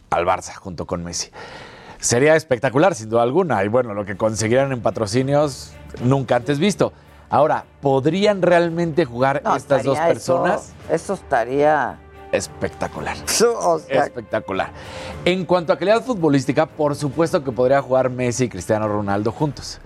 al 0.09 0.25
Barça 0.25 0.55
junto 0.55 0.87
con 0.87 1.03
Messi. 1.03 1.29
Sería 1.99 2.35
espectacular, 2.35 2.95
sin 2.95 3.09
duda 3.11 3.21
alguna. 3.21 3.63
Y 3.63 3.67
bueno, 3.67 3.93
lo 3.93 4.03
que 4.03 4.17
conseguirán 4.17 4.71
en 4.71 4.81
patrocinios 4.81 5.73
nunca 6.03 6.37
antes 6.37 6.57
visto. 6.57 6.91
Ahora, 7.29 7.65
¿podrían 7.81 8.41
realmente 8.41 9.05
jugar 9.05 9.43
No, 9.45 9.55
estas 9.55 9.83
dos 9.83 9.95
eso- 9.95 10.07
personas? 10.07 10.73
Eso, 10.89 11.13
estaría. 11.13 11.99
Espectacular. 12.31 13.17
O 13.57 13.79
sea, 13.79 14.05
Espectacular. 14.05 14.71
En 15.25 15.45
cuanto 15.45 15.73
a 15.73 15.77
calidad 15.77 16.03
futbolística, 16.03 16.65
por 16.65 16.95
supuesto 16.95 17.43
que 17.43 17.51
podría 17.51 17.81
jugar 17.81 18.09
Messi 18.09 18.45
y 18.45 18.49
Cristiano 18.49 18.87
Ronaldo 18.87 19.31
juntos. 19.31 19.79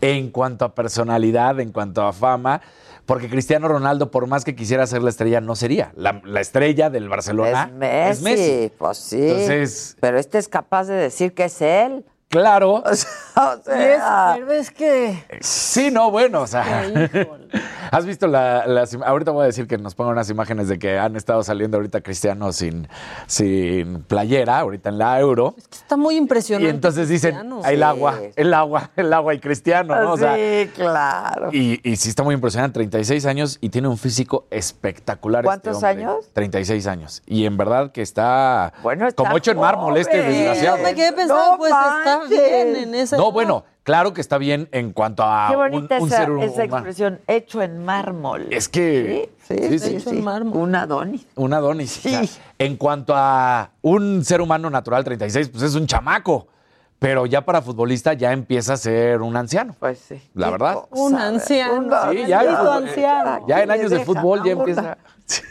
En 0.00 0.30
cuanto 0.30 0.64
a 0.64 0.74
personalidad, 0.74 1.58
en 1.58 1.72
cuanto 1.72 2.02
a 2.02 2.12
fama, 2.12 2.60
porque 3.04 3.28
Cristiano 3.28 3.66
Ronaldo, 3.68 4.10
por 4.12 4.26
más 4.28 4.44
que 4.44 4.54
quisiera 4.54 4.86
ser 4.86 5.02
la 5.02 5.10
estrella, 5.10 5.40
no 5.40 5.56
sería. 5.56 5.92
La, 5.96 6.20
la 6.24 6.40
estrella 6.40 6.88
del 6.88 7.08
Barcelona 7.08 7.70
es 8.10 8.22
Messi. 8.22 8.72
Pues 8.78 8.98
sí. 8.98 9.20
Entonces- 9.20 9.96
Pero 9.98 10.18
este 10.18 10.38
es 10.38 10.48
capaz 10.48 10.84
de 10.84 10.94
decir 10.94 11.34
que 11.34 11.44
es 11.46 11.60
él. 11.62 12.04
Claro. 12.28 12.82
O 12.84 12.94
sea, 12.94 14.34
Pero 14.36 14.52
es 14.52 14.70
que. 14.70 15.24
Sí, 15.40 15.90
no, 15.90 16.10
bueno, 16.10 16.42
o 16.42 16.46
sea. 16.46 16.64
¿Has 17.90 18.04
visto 18.04 18.26
la, 18.26 18.66
las 18.66 18.94
Ahorita 18.94 19.30
voy 19.30 19.44
a 19.44 19.46
decir 19.46 19.66
que 19.66 19.78
nos 19.78 19.94
pongan 19.94 20.12
unas 20.12 20.28
imágenes 20.28 20.68
de 20.68 20.78
que 20.78 20.98
han 20.98 21.16
estado 21.16 21.42
saliendo 21.42 21.78
ahorita 21.78 22.02
Cristiano 22.02 22.52
sin, 22.52 22.88
sin 23.26 24.02
playera, 24.02 24.58
ahorita 24.58 24.90
en 24.90 24.98
la 24.98 25.18
Euro. 25.20 25.54
Está 25.70 25.96
muy 25.96 26.16
impresionante. 26.16 26.66
Y 26.66 26.70
entonces 26.70 27.08
dicen, 27.08 27.34
Cristiano. 27.36 27.62
el 27.64 27.82
agua, 27.82 28.18
el 28.36 28.52
agua, 28.52 28.90
el 28.96 29.12
agua 29.12 29.34
y 29.34 29.38
Cristiano, 29.38 29.94
¿no? 29.98 30.12
O 30.12 30.16
sea, 30.18 30.34
sí, 30.34 30.70
claro. 30.74 31.48
y, 31.52 31.80
y 31.88 31.96
sí 31.96 32.10
está 32.10 32.22
muy 32.22 32.34
impresionante, 32.34 32.74
36 32.74 33.24
años 33.24 33.58
y 33.60 33.70
tiene 33.70 33.88
un 33.88 33.96
físico 33.96 34.46
espectacular. 34.50 35.44
¿Cuántos 35.44 35.76
este 35.76 35.86
años? 35.86 36.28
36 36.34 36.86
años. 36.86 37.22
Y 37.26 37.46
en 37.46 37.56
verdad 37.56 37.92
que 37.92 38.02
está, 38.02 38.74
Bueno, 38.82 39.06
está 39.06 39.22
como 39.22 39.36
hecho 39.38 39.52
en 39.52 39.60
mármol 39.60 39.96
este 39.96 40.18
joven. 40.18 40.32
desgraciado. 40.32 40.76
Yo 40.76 40.82
me 40.82 40.94
quedé 40.94 41.12
pensando, 41.12 41.52
No 41.52 41.56
pues 41.56 41.70
está 41.72 42.17
bien 42.28 42.76
en 42.76 42.94
esa. 42.94 43.16
No, 43.16 43.32
bueno, 43.32 43.64
claro 43.82 44.12
que 44.12 44.20
está 44.20 44.38
bien 44.38 44.68
en 44.72 44.92
cuanto 44.92 45.22
a 45.24 45.48
Qué 45.50 45.56
un, 45.56 45.70
bonita 45.70 45.98
un 46.00 46.08
esa, 46.08 46.16
ser 46.16 46.28
esa 46.30 46.64
humano. 46.64 46.76
expresión, 46.76 47.20
hecho 47.26 47.62
en 47.62 47.84
mármol. 47.84 48.46
Es 48.50 48.68
que... 48.68 49.30
Sí, 49.46 49.54
sí, 49.58 49.78
sí, 49.78 49.96
Hecho 49.96 50.10
sí. 50.10 50.18
en 50.18 50.24
mármol. 50.24 50.58
Un 50.58 50.74
Adonis. 50.74 51.26
Un 51.36 51.52
Adonis. 51.54 51.90
Sí. 51.90 52.14
O 52.14 52.24
sea, 52.26 52.42
en 52.58 52.76
cuanto 52.76 53.14
a 53.16 53.70
un 53.82 54.24
ser 54.24 54.40
humano 54.40 54.68
natural, 54.70 55.04
36, 55.04 55.48
pues 55.48 55.62
es 55.62 55.74
un 55.74 55.86
chamaco. 55.86 56.48
Pero 56.98 57.26
ya 57.26 57.44
para 57.44 57.62
futbolista 57.62 58.12
ya 58.14 58.32
empieza 58.32 58.72
a 58.72 58.76
ser 58.76 59.22
un 59.22 59.36
anciano. 59.36 59.76
Pues 59.78 60.00
sí. 60.00 60.20
La 60.34 60.50
verdad. 60.50 60.78
Un 60.90 61.14
anciano. 61.14 61.74
Un 61.76 62.16
Sí, 62.16 62.26
ya, 62.26 62.40
anciano. 62.74 63.46
Ya 63.46 63.62
en 63.62 63.70
años 63.70 63.90
de 63.92 64.00
fútbol 64.04 64.42
ya 64.44 64.52
empieza. 64.52 64.98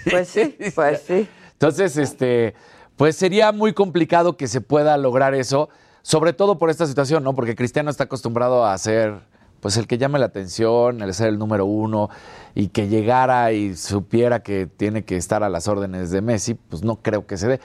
Pues 0.10 0.28
sí, 0.30 0.58
pues 0.76 1.04
sí. 1.06 1.30
Entonces, 1.54 1.98
este, 1.98 2.56
pues 2.96 3.16
sería 3.16 3.52
muy 3.52 3.74
complicado 3.74 4.36
que 4.36 4.48
se 4.48 4.60
pueda 4.60 4.98
lograr 4.98 5.36
eso, 5.36 5.70
sobre 6.08 6.32
todo 6.32 6.58
por 6.58 6.70
esta 6.70 6.86
situación, 6.86 7.22
¿no? 7.22 7.36
Porque 7.36 7.54
Cristiano 7.54 7.90
está 7.90 8.06
acostumbrado 8.06 8.66
a 8.66 8.78
ser, 8.78 9.20
pues, 9.60 9.76
el 9.76 9.88
que 9.88 9.98
llame 9.98 10.20
la 10.20 10.28
atención, 10.28 11.02
el 11.02 11.14
ser 11.14 11.28
el 11.28 11.38
número 11.38 11.66
uno, 11.66 12.10
y 12.56 12.70
que 12.70 12.88
llegara 12.88 13.52
y 13.52 13.76
supiera 13.76 14.42
que 14.42 14.68
tiene 14.68 15.04
que 15.04 15.18
estar 15.18 15.44
a 15.44 15.50
las 15.50 15.68
órdenes 15.68 16.10
de 16.10 16.22
Messi, 16.22 16.54
pues 16.54 16.82
no 16.82 16.96
creo 16.96 17.28
que 17.28 17.36
se 17.36 17.50
dé. 17.50 17.60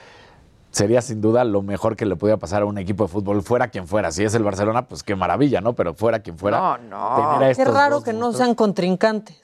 Sería 0.71 1.01
sin 1.01 1.21
duda 1.21 1.45
lo 1.45 1.61
mejor 1.61 1.95
que 1.95 2.05
le 2.05 2.17
pudiera 2.17 2.37
pasar 2.37 2.63
a 2.63 2.65
un 2.65 2.77
equipo 2.77 3.05
de 3.05 3.07
fútbol, 3.07 3.43
fuera 3.43 3.69
quien 3.69 3.87
fuera. 3.87 4.11
Si 4.11 4.25
es 4.25 4.35
el 4.35 4.43
Barcelona, 4.43 4.89
pues 4.89 5.03
qué 5.03 5.15
maravilla, 5.15 5.61
¿no? 5.61 5.71
Pero 5.71 5.93
fuera 5.93 6.19
quien 6.19 6.37
fuera. 6.37 6.77
No, 6.79 7.39
no. 7.39 7.39
Qué 7.55 7.63
raro 7.63 8.03
que 8.03 8.11
no 8.11 8.33
sean 8.33 8.55
contrincantes. 8.55 9.42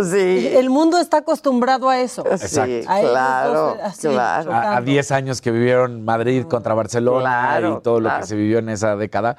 Sí. 0.00 0.50
El 0.54 0.70
mundo 0.70 0.98
está 0.98 1.18
acostumbrado 1.18 1.88
a 1.88 1.98
eso. 2.00 2.24
Exacto. 2.24 2.66
Sí, 2.66 2.82
A 2.86 3.00
claro, 3.00 3.52
dos, 3.52 3.76
así, 3.82 4.06
claro. 4.08 4.52
a- 4.52 4.58
a 4.60 4.64
chocando. 4.66 4.82
10 4.90 5.10
años 5.10 5.40
que 5.40 5.50
vivieron 5.50 6.04
Madrid 6.04 6.44
contra 6.44 6.72
Barcelona 6.74 7.20
Claro, 7.20 7.78
y 7.80 7.82
todo 7.82 7.98
lo 7.98 8.08
que 8.16 8.22
se 8.24 8.36
vivió 8.36 8.60
en 8.60 8.68
esa 8.68 8.94
década, 8.94 9.36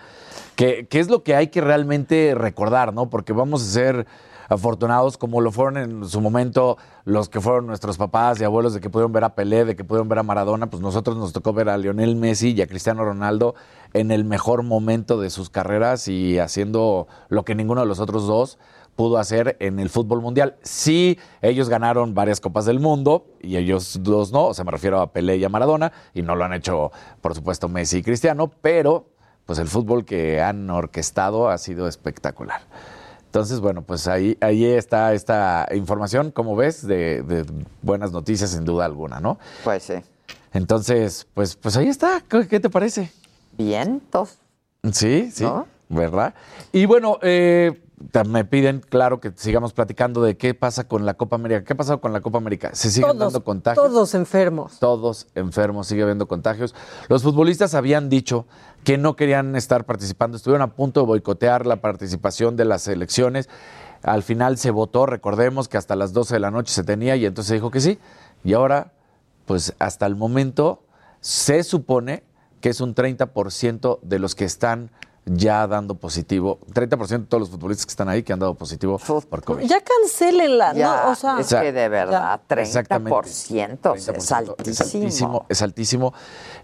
que, 0.58 0.86
que 0.88 1.00
es 1.00 1.10
lo 1.10 1.24
que 1.24 1.34
hay 1.36 1.48
que 1.48 1.62
realmente 1.62 2.34
recordar, 2.36 2.94
¿no? 2.94 3.10
Porque 3.10 3.32
vamos 3.32 3.62
a 3.62 3.66
ser 3.72 4.06
afortunados 4.50 5.16
como 5.18 5.40
lo 5.42 5.52
fueron 5.52 5.78
en 5.78 6.06
su 6.10 6.20
momento 6.22 6.76
los 7.06 7.30
que 7.30 7.40
fueron 7.40 7.68
nuestros 7.68 7.98
papás 7.98 8.42
y 8.42 8.44
abuelos 8.44 8.74
de 8.74 8.82
que 8.82 8.90
pudieron 8.90 9.14
ver 9.14 9.24
a 9.24 9.36
Pelé, 9.36 9.64
de 9.64 9.76
que 9.78 9.84
pudieron 9.86 10.10
ver 10.10 10.20
a 10.20 10.24
Maradona, 10.24 10.70
pues 10.70 10.82
nosotros 10.82 11.16
nos 11.16 11.32
tocó 11.32 11.54
ver 11.54 11.70
a 11.70 11.78
Lionel 11.78 12.16
Messi 12.18 12.52
y 12.54 12.62
a 12.62 12.68
Cristiano 12.68 13.06
Ronaldo 13.06 13.54
en 13.94 14.12
el 14.12 14.26
mejor 14.26 14.64
momento 14.64 15.22
de 15.22 15.30
sus 15.30 15.50
carreras 15.50 16.08
y 16.10 16.38
haciendo 16.40 17.08
lo 17.30 17.46
que 17.46 17.56
ninguno 17.56 17.82
de 17.82 17.88
los 17.88 18.00
otros 18.00 18.26
dos 18.28 18.58
pudo 19.00 19.18
hacer 19.18 19.56
en 19.62 19.80
el 19.80 19.90
fútbol 19.90 20.20
mundial. 20.20 20.58
Sí, 20.62 21.18
ellos 21.42 21.70
ganaron 21.70 22.14
varias 22.14 22.42
copas 22.42 22.66
del 22.66 22.82
mundo 22.82 23.28
y 23.40 23.56
ellos 23.56 24.00
dos 24.02 24.34
no, 24.34 24.48
o 24.48 24.54
sea, 24.54 24.66
me 24.66 24.72
refiero 24.72 25.00
a 25.00 25.14
Pelé 25.14 25.38
y 25.38 25.46
a 25.46 25.48
Maradona, 25.48 25.94
y 26.14 26.22
no 26.22 26.36
lo 26.36 26.44
han 26.44 26.52
hecho, 26.52 26.92
por 27.22 27.34
supuesto, 27.34 27.70
Messi 27.70 28.00
y 28.00 28.04
Cristiano, 28.04 28.52
pero 28.62 29.08
pues 29.46 29.58
el 29.58 29.70
fútbol 29.70 30.04
que 30.04 30.42
han 30.42 30.70
orquestado 30.70 31.48
ha 31.48 31.58
sido 31.58 31.88
espectacular. 31.88 32.60
Entonces, 33.24 33.62
bueno, 33.62 33.84
pues 33.84 34.06
ahí, 34.06 34.38
ahí 34.42 34.66
está 34.66 35.14
esta 35.14 35.70
información, 35.74 36.32
como 36.32 36.58
ves, 36.58 36.86
de, 36.86 37.24
de 37.24 37.46
buenas 37.82 38.12
noticias 38.12 38.50
sin 38.50 38.66
duda 38.66 38.84
alguna, 38.84 39.22
¿no? 39.22 39.40
Pues 39.64 39.84
sí. 39.84 39.94
Entonces, 40.52 41.26
pues, 41.34 41.56
pues 41.56 41.78
ahí 41.78 41.88
está. 41.88 42.22
¿Qué, 42.28 42.60
te 42.60 42.70
parece? 42.70 43.14
Vientos. 43.58 44.40
Sí, 44.92 45.32
sí, 45.32 45.46
¿No? 45.46 45.68
¿verdad? 45.88 46.34
Y 46.74 46.86
bueno, 46.86 47.18
eh, 47.22 47.82
me 48.28 48.46
piden, 48.46 48.80
claro, 48.80 49.20
que 49.20 49.32
sigamos 49.36 49.74
platicando 49.74 50.22
de 50.22 50.38
qué 50.38 50.54
pasa 50.54 50.88
con 50.88 51.06
la 51.06 51.16
Copa 51.16 51.36
América. 51.36 51.64
¿Qué 51.64 51.74
ha 51.74 51.78
pasado 51.78 52.00
con 52.00 52.14
la 52.14 52.22
Copa 52.22 52.38
América? 52.38 52.72
¿Se 52.74 52.90
siguen 52.90 53.10
Todos, 53.12 53.34
dando 53.34 53.44
contagios? 53.44 53.86
todos 53.86 54.16
enfermos. 54.16 54.80
Todos 54.80 55.28
enfermos, 55.36 55.88
sigue 55.88 56.04
habiendo 56.04 56.28
contagios. 56.28 56.74
Los 57.10 57.24
futbolistas 57.24 57.76
habían 57.76 58.10
dicho 58.10 58.46
que 58.84 58.98
no 58.98 59.16
querían 59.16 59.56
estar 59.56 59.86
participando, 59.86 60.38
estuvieron 60.38 60.62
a 60.62 60.76
punto 60.76 61.02
de 61.02 61.08
boicotear 61.08 61.66
la 61.66 61.82
participación 61.82 62.56
de 62.56 62.66
las 62.66 62.88
elecciones. 62.88 63.50
Al 64.02 64.24
final 64.24 64.58
se 64.58 64.72
votó, 64.72 65.06
recordemos 65.06 65.68
que 65.68 65.78
hasta 65.78 65.96
las 65.96 66.14
12 66.14 66.36
de 66.36 66.40
la 66.40 66.52
noche 66.52 66.74
se 66.74 66.84
tenía 66.84 67.16
y 67.18 67.26
entonces 67.26 67.50
se 67.50 67.56
dijo 67.56 67.70
que 67.70 67.82
sí. 67.82 68.00
Y 68.46 68.54
ahora, 68.54 68.94
pues 69.46 69.74
hasta 69.80 70.06
el 70.06 70.16
momento 70.16 70.84
se 71.20 71.64
supone 71.64 72.24
que 72.62 72.70
es 72.70 72.80
un 72.82 72.96
30% 72.96 74.00
de 74.02 74.20
los 74.20 74.36
que 74.36 74.46
están 74.46 74.92
ya 75.32 75.68
dando 75.68 75.96
positivo, 75.96 76.60
30% 76.74 77.08
de 77.08 77.26
todos 77.28 77.42
los 77.42 77.50
futbolistas 77.50 77.86
que 77.86 77.92
están 77.92 78.10
ahí 78.10 78.24
que 78.24 78.34
han 78.34 78.40
dado 78.40 78.56
positivo 78.56 78.98
por 78.98 79.44
COVID. 79.44 79.66
Ya 79.66 79.80
cancelenla, 79.82 80.74
Ya, 80.74 81.04
¿no? 81.06 81.12
O 81.12 81.16
sea, 81.16 81.40
es 81.40 81.48
que 81.54 81.72
de 81.72 81.90
verdad, 81.90 82.42
30%, 82.48 82.60
Exactamente. 82.62 83.20
es 83.30 83.50
30%, 83.52 83.88
altísimo. 83.88 84.56
Es 84.60 84.82
altísimo, 84.82 85.46
es 85.50 85.62
altísimo. 85.62 86.14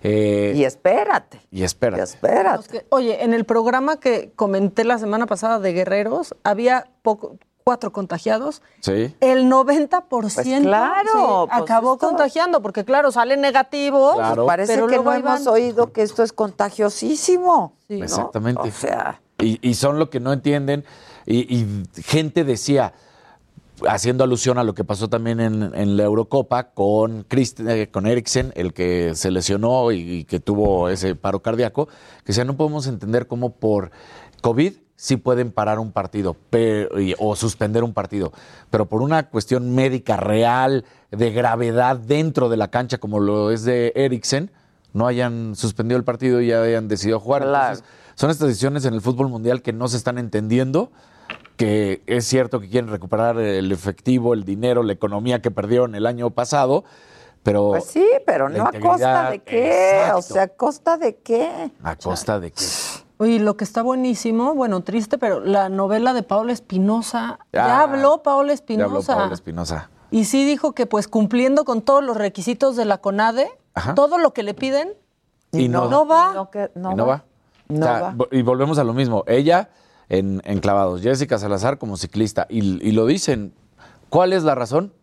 Eh, 0.04 0.54
Y 0.56 0.64
espérate, 0.66 1.42
y 1.52 1.64
espérate. 1.64 2.04
espérate. 2.04 2.62
Es 2.62 2.68
que, 2.68 2.86
oye, 2.90 3.24
en 3.24 3.34
el 3.34 3.46
programa 3.46 4.00
que 4.00 4.32
comenté 4.36 4.84
la 4.84 4.98
semana 4.98 5.26
pasada 5.28 5.60
de 5.60 5.74
Guerreros, 5.74 6.36
había 6.44 6.88
poco, 7.02 7.38
cuatro 7.66 7.92
contagiados. 7.92 8.62
Sí. 8.80 9.16
El 9.22 9.50
90% 9.50 10.06
Pues 10.08 10.36
claro, 10.62 11.46
se 11.46 11.50
pues 11.50 11.62
acabó 11.64 11.96
esto- 11.96 12.08
contagiando, 12.10 12.62
porque 12.62 12.86
claro, 12.86 13.12
sale 13.12 13.38
negativo. 13.38 14.14
Claro. 14.14 14.46
Parece 14.46 14.76
pero 14.76 14.86
que 14.86 14.96
luego 14.98 15.06
no 15.12 15.22
van- 15.24 15.38
hemos 15.38 15.48
oído 15.48 15.92
que 15.92 16.04
esto 16.04 16.22
es 16.22 16.32
contagiosísimo. 16.32 17.74
Sí. 17.88 17.98
¿no? 17.98 18.04
Exactamente. 18.06 18.62
O 18.62 18.72
sea, 18.72 19.20
Y, 19.40 19.58
y 19.68 19.74
son 19.74 19.98
lo 19.98 20.12
que 20.12 20.20
no 20.20 20.32
entienden. 20.32 20.86
Y, 21.26 21.56
y 21.58 21.84
gente 22.04 22.44
decía, 22.44 22.94
haciendo 23.90 24.24
alusión 24.24 24.60
a 24.60 24.64
lo 24.64 24.76
que 24.76 24.84
pasó 24.84 25.10
también 25.10 25.40
en, 25.40 25.72
en 25.74 25.98
la 25.98 26.04
Eurocopa 26.04 26.66
con, 26.70 27.26
eh, 27.32 27.90
con 27.92 28.06
Eriksen, 28.06 28.54
el 28.56 28.74
que 28.74 29.16
se 29.16 29.32
lesionó 29.32 29.92
y, 29.92 30.02
y 30.20 30.24
que 30.26 30.40
tuvo 30.40 30.88
ese 30.90 31.16
paro 31.16 31.42
cardíaco, 31.42 31.88
que 31.88 32.28
decía, 32.28 32.46
no 32.46 32.56
podemos 32.58 32.86
entender 32.86 33.26
cómo 33.26 33.56
por 33.56 33.90
COVID 34.44 34.74
sí 34.96 35.18
pueden 35.18 35.52
parar 35.52 35.80
un 35.80 35.92
partido 35.92 36.36
pero- 36.50 36.90
o 37.20 37.36
suspender 37.36 37.84
un 37.84 37.94
partido, 37.94 38.32
pero 38.70 38.86
por 38.86 39.02
una 39.02 39.30
cuestión 39.30 39.76
médica 39.76 40.18
real, 40.18 40.86
de 41.12 41.32
gravedad 41.32 41.98
dentro 41.98 42.50
de 42.50 42.58
la 42.58 42.70
cancha, 42.70 42.98
como 42.98 43.20
lo 43.20 43.52
es 43.52 43.64
de 43.64 43.92
Eriksen, 43.96 44.52
no 44.94 45.08
hayan 45.08 45.56
suspendido 45.56 45.98
el 45.98 46.04
partido 46.06 46.42
y 46.42 46.48
ya 46.48 46.62
hayan 46.62 46.88
decidido 46.88 47.20
jugar. 47.20 47.44
Entonces, 47.44 47.84
son 48.16 48.30
estas 48.30 48.48
decisiones 48.48 48.86
en 48.86 48.94
el 48.94 49.02
fútbol 49.02 49.28
mundial 49.28 49.62
que 49.62 49.74
no 49.74 49.88
se 49.90 49.98
están 49.98 50.18
entendiendo 50.18 50.92
que 51.58 52.02
es 52.06 52.26
cierto 52.26 52.60
que 52.60 52.70
quieren 52.70 52.90
recuperar 52.90 53.38
el 53.40 53.72
efectivo, 53.72 54.34
el 54.34 54.44
dinero, 54.44 54.84
la 54.84 54.92
economía 54.94 55.42
que 55.42 55.52
perdieron 55.52 55.96
el 55.96 56.06
año 56.06 56.30
pasado, 56.32 56.84
pero 57.44 57.70
Pues 57.70 57.86
sí, 57.86 58.06
pero 58.26 58.50
no 58.50 58.68
a 58.68 58.72
costa 58.74 59.30
de 59.32 59.40
qué, 59.40 59.92
Exacto. 60.00 60.18
o 60.18 60.22
sea, 60.22 60.42
a 60.44 60.48
costa 60.50 60.98
de 60.98 61.16
qué. 61.18 61.72
a 61.82 61.96
costa 61.96 62.40
de 62.42 62.52
que 62.52 62.64
Oye, 63.18 63.40
lo 63.40 63.56
que 63.56 63.64
está 63.64 63.82
buenísimo, 63.82 64.54
bueno, 64.56 64.82
triste, 64.82 65.18
pero 65.18 65.40
la 65.40 65.70
novela 65.70 66.14
de 66.14 66.22
Paula 66.24 66.52
Espinosa, 66.52 67.40
ya 67.54 67.80
Ah, 67.80 67.84
habló 67.84 68.22
Paula 68.24 68.54
ya 68.54 68.54
habló 68.54 68.54
Espinosa. 68.54 69.16
Paula 69.16 69.34
Espinosa. 69.34 69.90
Y 70.12 70.26
sí 70.26 70.46
dijo 70.46 70.74
que 70.74 70.86
pues 70.86 71.08
cumpliendo 71.08 71.64
con 71.66 71.82
todos 71.82 72.04
los 72.04 72.18
requisitos 72.18 72.76
de 72.76 72.86
la 72.86 72.98
CONADE, 73.00 73.50
Ajá. 73.74 73.96
todo 73.96 74.18
lo 74.18 74.34
que 74.34 74.44
le 74.44 74.54
piden, 74.54 74.90
Y 75.52 75.70
no, 75.70 75.90
no 75.90 76.06
va. 76.06 76.34
No, 76.34 76.52
que- 76.52 76.70
no 76.76 76.92
y 76.92 76.96
no 76.96 77.06
va. 77.08 77.24
No 77.70 77.80
O 77.80 77.84
sea, 77.84 78.02
va. 78.02 78.14
vo- 78.14 78.28
Y 78.32 78.42
volvemos 78.42 78.78
a 78.78 78.84
lo 78.84 78.94
mismo. 78.94 79.24
Ella 79.28 79.70
en, 80.10 80.42
en 80.44 80.60
clavados, 80.60 81.02
Jessica 81.02 81.38
Salazar 81.40 81.78
como 81.78 81.96
ciclista. 81.96 82.46
Y, 82.50 82.86
y 82.86 82.92
lo 82.92 83.06
dicen. 83.06 83.54
¿Cuál 84.10 84.34
es 84.34 84.44
la 84.44 84.54
razón? 84.56 84.94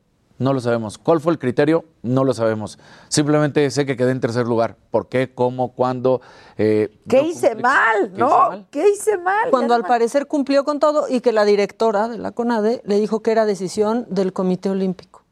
No 0.43 0.53
lo 0.53 0.61
sabemos. 0.61 0.99
¿Cuál 0.99 1.21
fue 1.21 1.33
el 1.33 1.39
criterio? 1.39 1.85
No 2.03 2.25
lo 2.25 2.35
sabemos. 2.35 2.79
Simplemente 3.09 3.71
sé 3.71 3.87
que 3.87 3.97
quedé 3.97 4.11
en 4.11 4.21
tercer 4.21 4.47
lugar. 4.47 4.77
¿Por 4.91 5.09
qué? 5.09 5.33
¿Cómo? 5.33 5.73
¿Cuándo? 5.73 6.21
Eh, 6.59 6.99
¿Qué 7.09 7.19
no 7.23 7.29
hice 7.29 7.55
mal? 7.55 8.11
¿Qué 8.13 8.19
¿No? 8.19 8.27
hice 8.27 8.39
mal? 8.49 8.67
¿Qué 8.71 8.89
hice 8.91 9.19
mal? 9.19 9.51
cuando 9.51 9.75
al 9.75 9.85
parecer 9.85 10.27
cumplió 10.27 10.65
con 10.65 10.81
todo 10.81 11.07
y 11.09 11.21
que 11.21 11.33
la 11.33 11.45
directora 11.45 12.09
de 12.09 12.19
la 12.19 12.33
CONADE 12.33 12.83
le 12.85 12.97
dijo 12.99 13.23
que 13.23 13.31
era 13.31 13.45
decisión 13.47 14.07
del 14.11 14.33
Comité 14.33 14.69
Olímpico. 14.71 15.23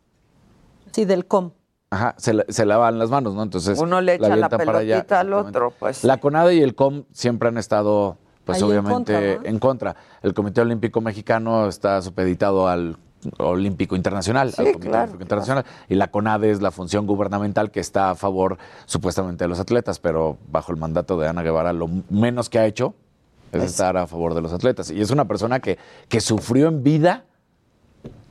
Sí, 0.93 1.05
del 1.05 1.27
COM. 1.27 1.51
Ajá, 1.91 2.15
se, 2.19 2.33
la- 2.35 2.45
se 2.49 2.65
lavan 2.67 2.99
las 3.01 3.11
manos, 3.11 3.35
¿no? 3.35 3.43
Entonces 3.43 3.79
Uno 3.79 4.01
le 4.01 4.15
echa 4.15 4.29
la 4.29 4.35
avientan 4.35 4.61
para 4.65 4.79
allá, 4.79 4.95
pelotita 4.97 5.21
al 5.21 5.33
otro, 5.33 5.73
pues. 5.77 6.05
La 6.05 6.19
CONADE 6.19 6.55
y 6.55 6.63
el 6.63 6.75
COM 6.77 7.03
siempre 7.13 7.49
han 7.49 7.59
estado, 7.59 8.17
pues 8.45 8.59
Ahí 8.59 8.63
en 8.63 8.69
obviamente, 8.71 9.41
en 9.43 9.59
contra. 9.59 9.97
El 10.23 10.33
Comité 10.35 10.61
Olímpico 10.61 11.01
Mexicano 11.01 11.67
está 11.69 12.01
supeditado 12.01 12.69
al 12.69 12.97
Olímpico 13.39 13.97
Internacional, 13.97 14.53
Sí, 14.53 14.61
al 14.63 14.73
Comité 14.73 14.89
claro, 14.89 15.03
Olímpico 15.05 15.23
Internacional, 15.25 15.65
y 15.89 15.95
la 15.95 16.11
CONADE 16.11 16.51
es 16.51 16.63
la 16.63 16.71
función 16.71 17.07
gubernamental 17.07 17.71
que 17.71 17.81
está 17.81 18.11
a 18.11 18.15
favor, 18.15 18.57
supuestamente, 18.87 19.45
de 19.45 19.49
los 19.49 19.61
atletas, 19.61 19.99
pero 19.99 20.39
bajo 20.51 20.73
el 20.73 20.79
mandato 20.79 21.19
de 21.21 21.29
Ana 21.29 21.43
Guevara, 21.43 21.73
lo 21.73 21.89
menos 22.09 22.49
que 22.49 22.59
ha 22.59 22.67
hecho 22.67 22.95
es 23.53 23.63
estar 23.65 23.97
a 23.97 24.07
favor 24.07 24.35
de 24.35 24.41
los 24.41 24.53
atletas. 24.53 24.91
Y 24.91 25.01
es 25.01 25.11
una 25.11 25.27
persona 25.27 25.61
que, 25.61 25.79
que 26.09 26.21
sufrió 26.21 26.69
en 26.69 26.83
vida 26.83 27.25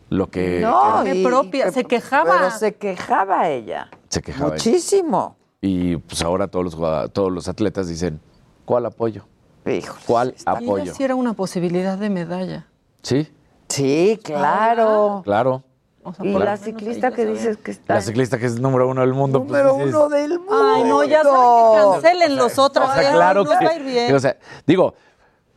lo 0.09 0.29
que 0.29 0.59
No, 0.61 1.05
y- 1.05 1.23
propia, 1.23 1.71
se 1.71 1.83
quejaba. 1.83 2.37
Pero 2.37 2.51
se 2.51 2.73
quejaba 2.75 3.47
ella. 3.49 3.89
se 4.07 4.21
quejaba. 4.21 4.55
ella. 4.55 4.55
Muchísimo. 4.55 5.35
Y 5.61 5.97
pues 5.97 6.21
ahora 6.23 6.47
todos 6.47 6.65
los, 6.73 7.11
todos 7.13 7.31
los 7.31 7.47
atletas 7.47 7.87
dicen, 7.89 8.19
¿cuál 8.65 8.85
apoyo? 8.85 9.25
Híjole, 9.65 9.99
¿Cuál 10.07 10.35
apoyo? 10.45 10.95
sí 10.95 11.03
era 11.03 11.13
una 11.15 11.33
posibilidad 11.33 11.97
de 11.97 12.09
medalla. 12.09 12.65
Sí, 13.03 13.27
Sí, 13.69 14.19
claro. 14.23 15.21
claro. 15.23 15.63
O 16.03 16.13
sea, 16.13 16.25
Y 16.25 16.33
la 16.33 16.57
ciclista 16.57 17.11
que 17.11 17.25
dices 17.25 17.57
que 17.57 17.71
está 17.71 17.95
La 17.95 18.01
ciclista 18.01 18.37
que 18.39 18.45
es 18.47 18.59
número 18.59 18.87
uno 18.87 19.01
del 19.01 19.13
mundo. 19.13 19.43
pues, 19.45 19.63
número 19.63 19.73
dices, 19.85 19.95
uno 19.95 20.09
del 20.09 20.39
mundo. 20.39 20.73
Ay, 20.75 20.83
no, 20.85 21.03
ya 21.03 21.23
saben 21.23 21.37
que 21.37 21.91
cancelen 22.01 22.35
los 22.37 22.57
otros. 22.57 22.89
O 22.89 22.93
sea, 22.93 23.03
ya 23.03 23.11
claro 23.11 23.43
no 23.43 23.49
que- 23.59 23.65
va 23.65 23.71
a 23.71 23.75
ir 23.75 23.83
bien. 23.83 24.15
o 24.15 24.19
sea, 24.19 24.37
digo, 24.65 24.95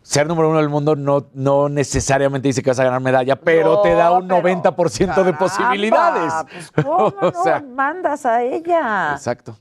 ser 0.03 0.27
número 0.27 0.49
uno 0.51 0.59
del 0.59 0.69
mundo 0.69 0.97
no, 0.97 1.29
no 1.33 1.69
necesariamente 1.69 2.49
dice 2.49 2.61
que 2.63 2.71
vas 2.71 2.79
a 2.81 2.85
ganar 2.85 3.01
medalla, 3.01 3.37
pero 3.37 3.75
No, 3.77 3.83
te 3.83 3.95
da 3.95 4.11
un 4.11 4.27
pero, 4.29 4.43
90% 4.43 4.99
de 4.99 5.07
caramba, 5.15 5.39
posibilidades. 5.39 6.33
Pues, 6.75 6.85
¿cómo 6.85 6.97
o 7.07 7.15
no 7.33 7.43
sea, 7.45 7.61
mandas 7.63 8.27
a 8.27 8.43
ella? 8.43 9.13
exacto. 9.15 9.57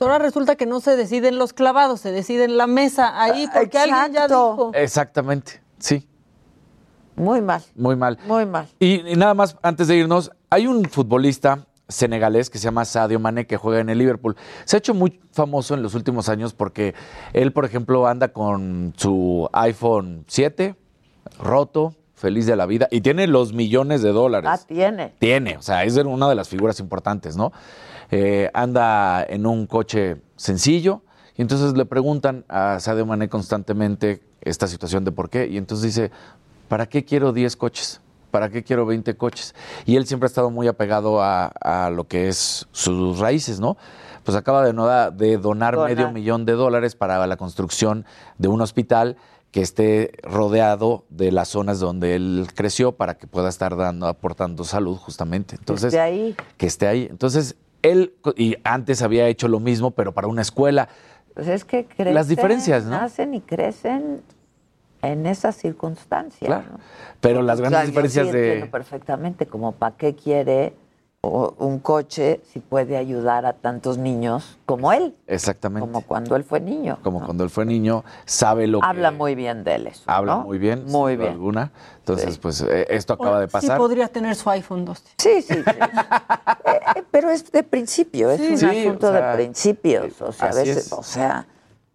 Ahora 0.00 0.18
resulta 0.18 0.56
que 0.56 0.66
no 0.66 0.80
se 0.80 0.94
deciden 0.96 1.38
los 1.38 1.52
clavados, 1.52 2.00
se 2.00 2.12
decide 2.12 2.44
en 2.44 2.56
la 2.56 2.66
mesa 2.66 3.20
ahí 3.20 3.48
porque 3.52 3.78
alguien 3.78 4.12
ya 4.12 4.22
Exacto. 4.24 4.52
dijo. 4.52 4.70
Exactamente, 4.74 5.60
sí, 5.78 6.06
Muy 7.18 7.40
mal, 7.42 7.62
muy 7.74 7.96
mal. 7.96 8.18
muy 8.26 8.46
mal. 8.46 8.68
Y, 8.78 9.06
y 9.08 9.16
nada 9.16 9.34
más, 9.34 9.56
antes 9.62 9.88
de 9.88 9.96
irnos, 9.96 10.30
hay 10.50 10.66
un 10.66 10.84
futbolista 10.84 11.66
senegalés 11.88 12.50
que 12.50 12.58
se 12.58 12.64
llama 12.64 12.84
Sadio 12.84 13.18
Mané 13.18 13.46
que 13.46 13.56
juega 13.56 13.80
en 13.80 13.88
el 13.88 13.98
Liverpool. 13.98 14.36
Se 14.64 14.76
ha 14.76 14.78
hecho 14.78 14.94
muy 14.94 15.20
famoso 15.32 15.74
en 15.74 15.82
los 15.82 15.94
últimos 15.94 16.28
años 16.28 16.52
porque 16.52 16.94
él, 17.32 17.52
por 17.52 17.64
ejemplo, 17.64 18.06
anda 18.06 18.28
con 18.28 18.92
su 18.96 19.48
iPhone 19.52 20.24
7 20.26 20.76
roto, 21.38 21.94
feliz 22.14 22.46
de 22.46 22.56
la 22.56 22.66
vida 22.66 22.88
y 22.90 23.00
tiene 23.00 23.26
los 23.26 23.52
millones 23.52 24.02
de 24.02 24.10
dólares. 24.10 24.50
Ah, 24.52 24.58
tiene. 24.66 25.14
Tiene, 25.18 25.56
o 25.56 25.62
sea, 25.62 25.84
es 25.84 25.96
una 25.96 26.28
de 26.28 26.34
las 26.34 26.48
figuras 26.48 26.80
importantes, 26.80 27.36
¿no? 27.36 27.52
Eh, 28.10 28.50
anda 28.54 29.22
en 29.22 29.46
un 29.46 29.66
coche 29.66 30.16
sencillo 30.36 31.02
y 31.36 31.42
entonces 31.42 31.74
le 31.74 31.84
preguntan 31.84 32.44
a 32.48 32.80
Sadio 32.80 33.06
Mané 33.06 33.28
constantemente 33.28 34.22
esta 34.40 34.66
situación 34.66 35.04
de 35.04 35.12
por 35.12 35.30
qué 35.30 35.46
y 35.46 35.58
entonces 35.58 35.94
dice, 35.94 36.10
¿para 36.68 36.86
qué 36.86 37.04
quiero 37.04 37.32
10 37.32 37.56
coches? 37.56 38.00
¿Para 38.30 38.50
qué 38.50 38.62
quiero 38.62 38.84
20 38.86 39.16
coches? 39.16 39.54
Y 39.86 39.96
él 39.96 40.06
siempre 40.06 40.26
ha 40.26 40.28
estado 40.28 40.50
muy 40.50 40.68
apegado 40.68 41.22
a, 41.22 41.46
a 41.46 41.90
lo 41.90 42.06
que 42.06 42.28
es 42.28 42.66
sus 42.72 43.18
raíces, 43.18 43.58
¿no? 43.58 43.76
Pues 44.22 44.36
acaba 44.36 44.62
de, 44.66 44.74
donar, 44.74 45.14
Donar. 45.74 45.88
medio 45.88 46.12
millón 46.12 46.44
de 46.44 46.52
dólares 46.52 46.94
para 46.94 47.26
la 47.26 47.36
construcción 47.38 48.04
de 48.36 48.48
un 48.48 48.60
hospital 48.60 49.16
que 49.50 49.62
esté 49.62 50.12
rodeado 50.22 51.06
de 51.08 51.32
las 51.32 51.48
zonas 51.48 51.80
donde 51.80 52.14
él 52.14 52.46
creció 52.54 52.92
para 52.92 53.16
que 53.16 53.26
pueda 53.26 53.48
estar 53.48 53.74
dando, 53.76 54.06
aportando 54.06 54.64
salud 54.64 54.96
justamente. 54.98 55.56
Entonces, 55.56 55.92
Desde 55.92 56.00
ahí. 56.00 56.36
que 56.58 56.66
esté 56.66 56.86
ahí. 56.86 57.08
Entonces, 57.10 57.56
él, 57.80 58.12
y 58.36 58.56
antes 58.64 59.00
había 59.00 59.26
hecho 59.28 59.48
lo 59.48 59.60
mismo, 59.60 59.92
pero 59.92 60.12
para 60.12 60.26
una 60.28 60.42
escuela. 60.42 60.90
Pues 61.32 61.48
es 61.48 61.64
que 61.64 61.86
crecen, 61.86 62.12
Las 62.12 62.28
diferencias, 62.28 62.84
¿no? 62.84 62.90
Nacen 62.90 63.32
y 63.32 63.40
crecen 63.40 64.20
en 65.02 65.26
esas 65.26 65.56
circunstancias. 65.56 66.46
Claro. 66.48 66.64
¿no? 66.72 66.78
Pero 67.20 67.42
las 67.42 67.58
O 67.58 67.62
sea, 67.62 67.70
grandes 67.70 67.86
yo 67.88 67.90
diferencias 67.92 68.26
sí 68.26 68.32
de... 68.32 68.46
entiendo 68.48 68.70
perfectamente 68.70 69.46
como 69.46 69.72
para 69.72 69.96
qué 69.96 70.14
quiere 70.14 70.74
o- 71.20 71.52
un 71.58 71.80
coche 71.80 72.40
si 72.52 72.60
puede 72.60 72.96
ayudar 72.96 73.44
a 73.44 73.52
tantos 73.52 73.98
niños 73.98 74.56
como 74.66 74.92
él, 74.92 75.16
Exactamente. 75.26 75.80
como 75.80 76.02
cuando 76.02 76.36
él 76.36 76.44
fue 76.44 76.60
niño. 76.60 76.98
Como 77.02 77.24
cuando 77.24 77.42
él 77.42 77.50
fue 77.50 77.64
niño, 77.66 78.04
sabe 78.24 78.68
lo 78.68 78.82
Habla 78.84 79.10
que... 79.10 79.16
muy 79.16 79.34
bien 79.34 79.64
de 79.64 79.74
él 79.74 79.86
eso, 79.88 80.04
Habla 80.06 80.36
¿no? 80.36 80.42
muy 80.44 80.58
bien. 80.58 80.84
Muy 80.86 81.12
sin 81.14 81.20
bien. 81.20 81.32
Alguna. 81.32 81.72
Entonces, 81.98 82.38
pues 82.38 82.60
eh, 82.62 82.86
esto 82.90 83.14
acaba 83.14 83.40
de 83.40 83.48
Sí 83.48 83.52
pasar. 83.52 83.78
podría 83.78 84.06
tener 84.08 84.36
su 84.36 84.48
iPhone 84.50 84.84
12. 84.84 85.02
Sí, 85.18 85.42
sí, 85.42 85.54
sí. 85.54 85.62
Eh, 86.64 86.80
eh, 86.96 87.02
pero 87.10 87.30
es 87.30 87.50
de 87.50 87.62
principio, 87.62 88.30
es 88.30 88.40
Sí. 88.40 88.48
un 88.52 88.58
Sí, 88.58 88.66
asunto 88.86 89.08
o 89.08 89.12
sea, 89.12 89.30
de 89.30 89.36
principios. 89.36 90.20
O 90.22 90.32
sea, 90.32 90.50
a 90.50 90.54
veces, 90.54 90.76
es. 90.86 90.92
o 90.92 91.02
sea, 91.02 91.46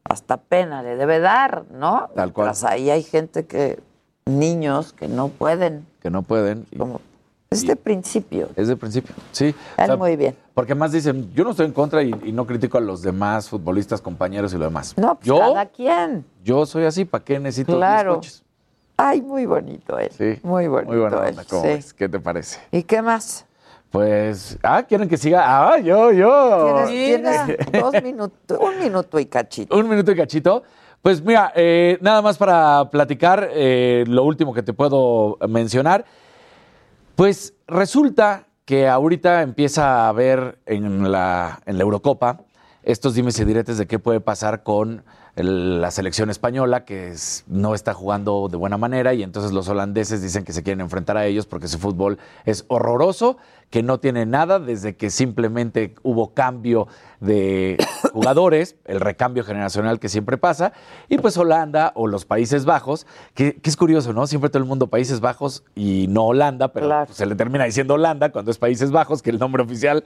hasta 0.03 0.37
pena 0.37 0.83
le 0.83 0.95
debe 0.95 1.19
dar, 1.19 1.65
¿no? 1.71 2.09
Tal 2.15 2.33
cual. 2.33 2.47
Mientras 2.47 2.63
ahí 2.63 2.89
hay 2.89 3.03
gente 3.03 3.45
que, 3.45 3.79
niños 4.25 4.93
que 4.93 5.07
no 5.07 5.29
pueden, 5.29 5.85
que 6.01 6.09
no 6.09 6.21
pueden. 6.23 6.65
como, 6.77 7.01
es 7.49 7.65
de 7.67 7.75
principio. 7.75 8.49
Es 8.55 8.67
de 8.67 8.75
principio, 8.75 9.13
sí. 9.31 9.53
Él 9.77 9.97
muy 9.97 10.15
bien. 10.15 10.35
Porque 10.55 10.73
más 10.75 10.91
dicen, 10.91 11.31
yo 11.33 11.43
no 11.43 11.51
estoy 11.51 11.67
en 11.67 11.71
contra 11.71 12.01
y, 12.03 12.11
y 12.23 12.31
no 12.31 12.45
critico 12.47 12.77
a 12.77 12.81
los 12.81 13.01
demás 13.01 13.49
futbolistas, 13.49 14.01
compañeros 14.01 14.53
y 14.53 14.57
lo 14.57 14.65
demás. 14.65 14.93
No, 14.97 15.15
pues 15.15 15.25
yo, 15.27 15.37
cada 15.39 15.65
quien. 15.67 16.25
yo 16.43 16.65
soy 16.65 16.85
así, 16.85 17.05
¿para 17.05 17.23
qué 17.23 17.39
necesito 17.39 17.73
10 17.73 17.77
Claro. 17.77 18.15
coches? 18.15 18.43
Ay, 18.97 19.21
muy 19.21 19.45
bonito 19.45 19.97
él. 19.97 20.09
Sí. 20.15 20.39
Muy 20.43 20.67
bonito 20.67 20.91
Muy 20.91 20.99
buena 21.01 21.17
él. 21.23 21.29
onda, 21.31 21.43
¿cómo 21.49 21.61
sí. 21.63 21.67
ves? 21.67 21.93
¿Qué 21.93 22.07
te 22.09 22.19
parece? 22.19 22.59
¿Y 22.71 22.83
qué 22.83 23.01
más? 23.01 23.45
Pues, 23.93 24.57
ah, 24.63 24.81
¿quieren 24.81 25.07
que 25.07 25.17
siga? 25.17 25.43
Ah, 25.45 25.77
yo, 25.77 26.11
yo. 26.11 26.83
Tienes, 26.87 27.45
tienes 27.45 27.71
dos 27.79 28.01
minutos, 28.01 28.57
un 28.59 28.79
minuto 28.79 29.19
y 29.19 29.27
cachito. 29.27 29.77
Un 29.77 29.87
minuto 29.87 30.11
y 30.11 30.15
cachito. 30.15 30.63
Pues 31.03 31.23
mira, 31.23 31.53
eh, 31.55 31.99
nada 32.01 32.23
más 32.23 32.39
para 32.39 32.89
platicar 32.89 33.49
eh, 33.53 34.03
lo 34.07 34.23
último 34.23 34.51
que 34.51 34.63
te 34.63 34.73
puedo 34.73 35.37
mencionar. 35.47 36.05
Pues 37.15 37.53
resulta 37.67 38.47
que 38.65 38.87
ahorita 38.87 39.43
empieza 39.43 40.05
a 40.05 40.09
haber 40.09 40.57
en 40.65 41.11
la, 41.11 41.59
en 41.67 41.77
la 41.77 41.83
Eurocopa 41.83 42.39
estos 42.81 43.13
dimes 43.13 43.37
y 43.39 43.45
diretes 43.45 43.77
de 43.77 43.85
qué 43.85 43.99
puede 43.99 44.21
pasar 44.21 44.63
con 44.63 45.03
el- 45.35 45.81
la 45.81 45.91
selección 45.91 46.29
española 46.31 46.83
que 46.83 47.09
es- 47.09 47.43
no 47.47 47.75
está 47.75 47.93
jugando 47.93 48.47
de 48.49 48.57
buena 48.57 48.77
manera 48.77 49.13
y 49.13 49.21
entonces 49.23 49.51
los 49.51 49.69
holandeses 49.69 50.21
dicen 50.21 50.43
que 50.43 50.51
se 50.53 50.63
quieren 50.63 50.81
enfrentar 50.81 51.15
a 51.17 51.25
ellos 51.25 51.45
porque 51.45 51.67
su 51.67 51.77
fútbol 51.79 52.17
es 52.45 52.65
horroroso, 52.69 53.37
que 53.73 53.81
no 53.81 53.99
tiene 53.99 54.27
nada 54.27 54.59
desde 54.59 54.95
que 54.95 55.09
simplemente 55.09 55.95
hubo 56.03 56.35
cambio 56.35 56.87
de 57.19 57.83
jugadores, 58.13 58.75
el 58.85 58.99
recambio 58.99 59.43
generacional 59.43 59.99
que 59.99 60.09
siempre 60.09 60.37
pasa, 60.37 60.73
y 61.09 61.17
pues 61.17 61.35
Holanda 61.37 61.91
o 61.95 62.05
los 62.05 62.23
Países 62.23 62.65
Bajos, 62.65 63.07
que, 63.33 63.55
que 63.55 63.69
es 63.71 63.75
curioso, 63.75 64.13
¿no? 64.13 64.27
Siempre 64.27 64.51
todo 64.51 64.61
el 64.61 64.69
mundo 64.69 64.85
Países 64.91 65.21
Bajos 65.21 65.63
y 65.73 66.05
no 66.07 66.25
Holanda, 66.25 66.71
pero 66.71 66.85
pues, 67.07 67.17
se 67.17 67.25
le 67.25 67.33
termina 67.33 67.63
diciendo 67.65 67.95
Holanda 67.95 68.31
cuando 68.31 68.51
es 68.51 68.59
Países 68.59 68.91
Bajos, 68.91 69.23
que 69.23 69.31
es 69.31 69.33
el 69.33 69.39
nombre 69.39 69.63
oficial. 69.63 70.03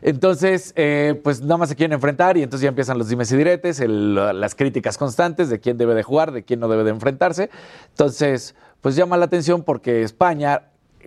Entonces, 0.00 0.72
eh, 0.76 1.20
pues 1.22 1.42
nada 1.42 1.58
más 1.58 1.68
se 1.68 1.76
quieren 1.76 1.92
enfrentar 1.92 2.38
y 2.38 2.42
entonces 2.42 2.62
ya 2.62 2.70
empiezan 2.70 2.96
los 2.96 3.10
dimes 3.10 3.30
y 3.30 3.36
diretes, 3.36 3.78
el- 3.80 4.14
las 4.14 4.54
críticas 4.54 4.96
constantes 4.96 5.50
de 5.50 5.60
quién 5.60 5.76
debe 5.76 5.94
de 5.94 6.02
jugar, 6.02 6.32
de 6.32 6.44
quién 6.44 6.60
no 6.60 6.68
debe 6.68 6.82
de 6.84 6.90
enfrentarse. 6.90 7.50
Entonces, 7.90 8.54
pues 8.80 8.96
llama 8.96 9.18
la 9.18 9.26
atención 9.26 9.64
porque 9.64 10.02
España 10.02 10.62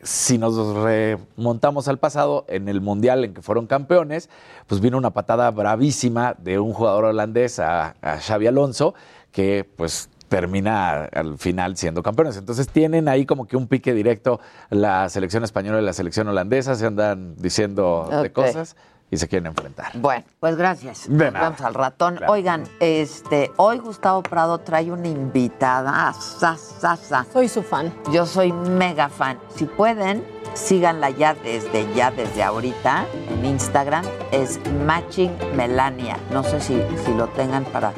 si 0.05 0.37
nos 0.37 0.55
remontamos 0.77 1.87
al 1.87 1.97
pasado, 1.97 2.45
en 2.47 2.69
el 2.69 2.79
Mundial 2.79 3.25
en 3.25 3.33
que 3.33 3.41
fueron 3.41 3.65
campeones, 3.65 4.29
pues 4.67 4.79
vino 4.79 4.97
una 4.97 5.09
patada 5.09 5.49
bravísima 5.51 6.35
de 6.37 6.59
un 6.59 6.73
jugador 6.73 7.05
holandés 7.05 7.59
a, 7.59 7.95
a 8.01 8.19
Xavi 8.19 8.47
Alonso, 8.47 8.93
que 9.31 9.67
pues 9.75 10.09
termina 10.29 11.05
al 11.05 11.37
final 11.37 11.75
siendo 11.75 12.03
campeones. 12.03 12.37
Entonces 12.37 12.69
tienen 12.69 13.07
ahí 13.07 13.25
como 13.25 13.47
que 13.47 13.57
un 13.57 13.67
pique 13.67 13.93
directo 13.93 14.39
la 14.69 15.09
selección 15.09 15.43
española 15.43 15.81
y 15.81 15.83
la 15.83 15.93
selección 15.93 16.27
holandesa, 16.27 16.75
se 16.75 16.85
andan 16.85 17.35
diciendo 17.37 18.07
de 18.21 18.31
cosas 18.31 18.75
y 19.11 19.17
se 19.17 19.27
quieren 19.27 19.47
enfrentar. 19.47 19.91
Bueno, 19.95 20.25
pues 20.39 20.55
gracias. 20.55 21.07
De 21.07 21.25
Nos 21.25 21.33
nada. 21.33 21.45
vemos 21.49 21.61
al 21.61 21.73
ratón. 21.73 22.15
Claro. 22.17 22.33
Oigan, 22.33 22.63
este, 22.79 23.51
hoy 23.57 23.77
Gustavo 23.77 24.23
Prado 24.23 24.57
trae 24.59 24.91
una 24.91 25.07
invitada. 25.07 26.13
sa, 26.13 26.57
sa, 26.57 26.95
sa. 26.95 27.25
Soy 27.31 27.47
su 27.47 27.61
fan. 27.61 27.93
Yo 28.11 28.25
soy 28.25 28.51
mega 28.51 29.09
fan. 29.09 29.39
Si 29.55 29.65
pueden, 29.65 30.25
síganla 30.53 31.11
ya 31.11 31.33
desde 31.35 31.91
ya, 31.93 32.11
desde 32.11 32.43
ahorita 32.43 33.05
en 33.29 33.45
Instagram. 33.45 34.05
Es 34.31 34.59
Matching 34.85 35.31
Melania. 35.55 36.17
No 36.31 36.43
sé 36.43 36.59
si, 36.59 36.81
si 37.05 37.13
lo 37.13 37.27
tengan 37.27 37.63
para 37.65 37.93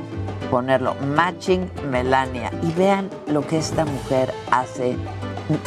ponerlo. 0.51 0.95
Matching 0.95 1.71
Melania. 1.89 2.51
Y 2.63 2.71
vean 2.73 3.09
lo 3.27 3.47
que 3.47 3.57
esta 3.57 3.85
mujer 3.85 4.33
hace. 4.51 4.97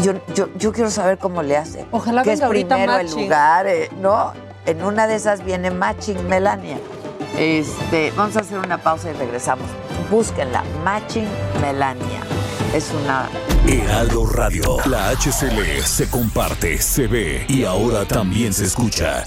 Yo, 0.02 0.12
yo, 0.34 0.48
yo 0.56 0.72
quiero 0.72 0.90
saber 0.90 1.16
cómo 1.16 1.42
le 1.42 1.56
hace. 1.56 1.86
Ojalá 1.90 2.22
que 2.22 2.32
es 2.34 2.42
primero 2.42 2.98
el 2.98 3.10
lugar, 3.10 3.66
eh, 3.66 3.88
¿no? 4.00 4.32
En 4.66 4.84
una 4.84 5.06
de 5.06 5.16
esas 5.16 5.44
viene 5.44 5.70
Matching 5.70 6.28
Melania. 6.28 6.78
Este, 7.38 8.12
vamos 8.16 8.36
a 8.36 8.40
hacer 8.40 8.58
una 8.58 8.78
pausa 8.78 9.10
y 9.10 9.14
regresamos. 9.14 9.66
Búsquenla, 10.10 10.62
Matching 10.84 11.28
Melania. 11.60 12.20
Es 12.74 12.90
una 13.02 13.28
Heraldo 13.66 14.26
Radio. 14.26 14.76
La 14.86 15.10
HCL 15.10 15.82
se 15.84 16.08
comparte, 16.08 16.78
se 16.80 17.06
ve 17.06 17.44
y 17.48 17.64
ahora 17.64 18.04
también 18.04 18.52
se 18.52 18.64
escucha. 18.64 19.26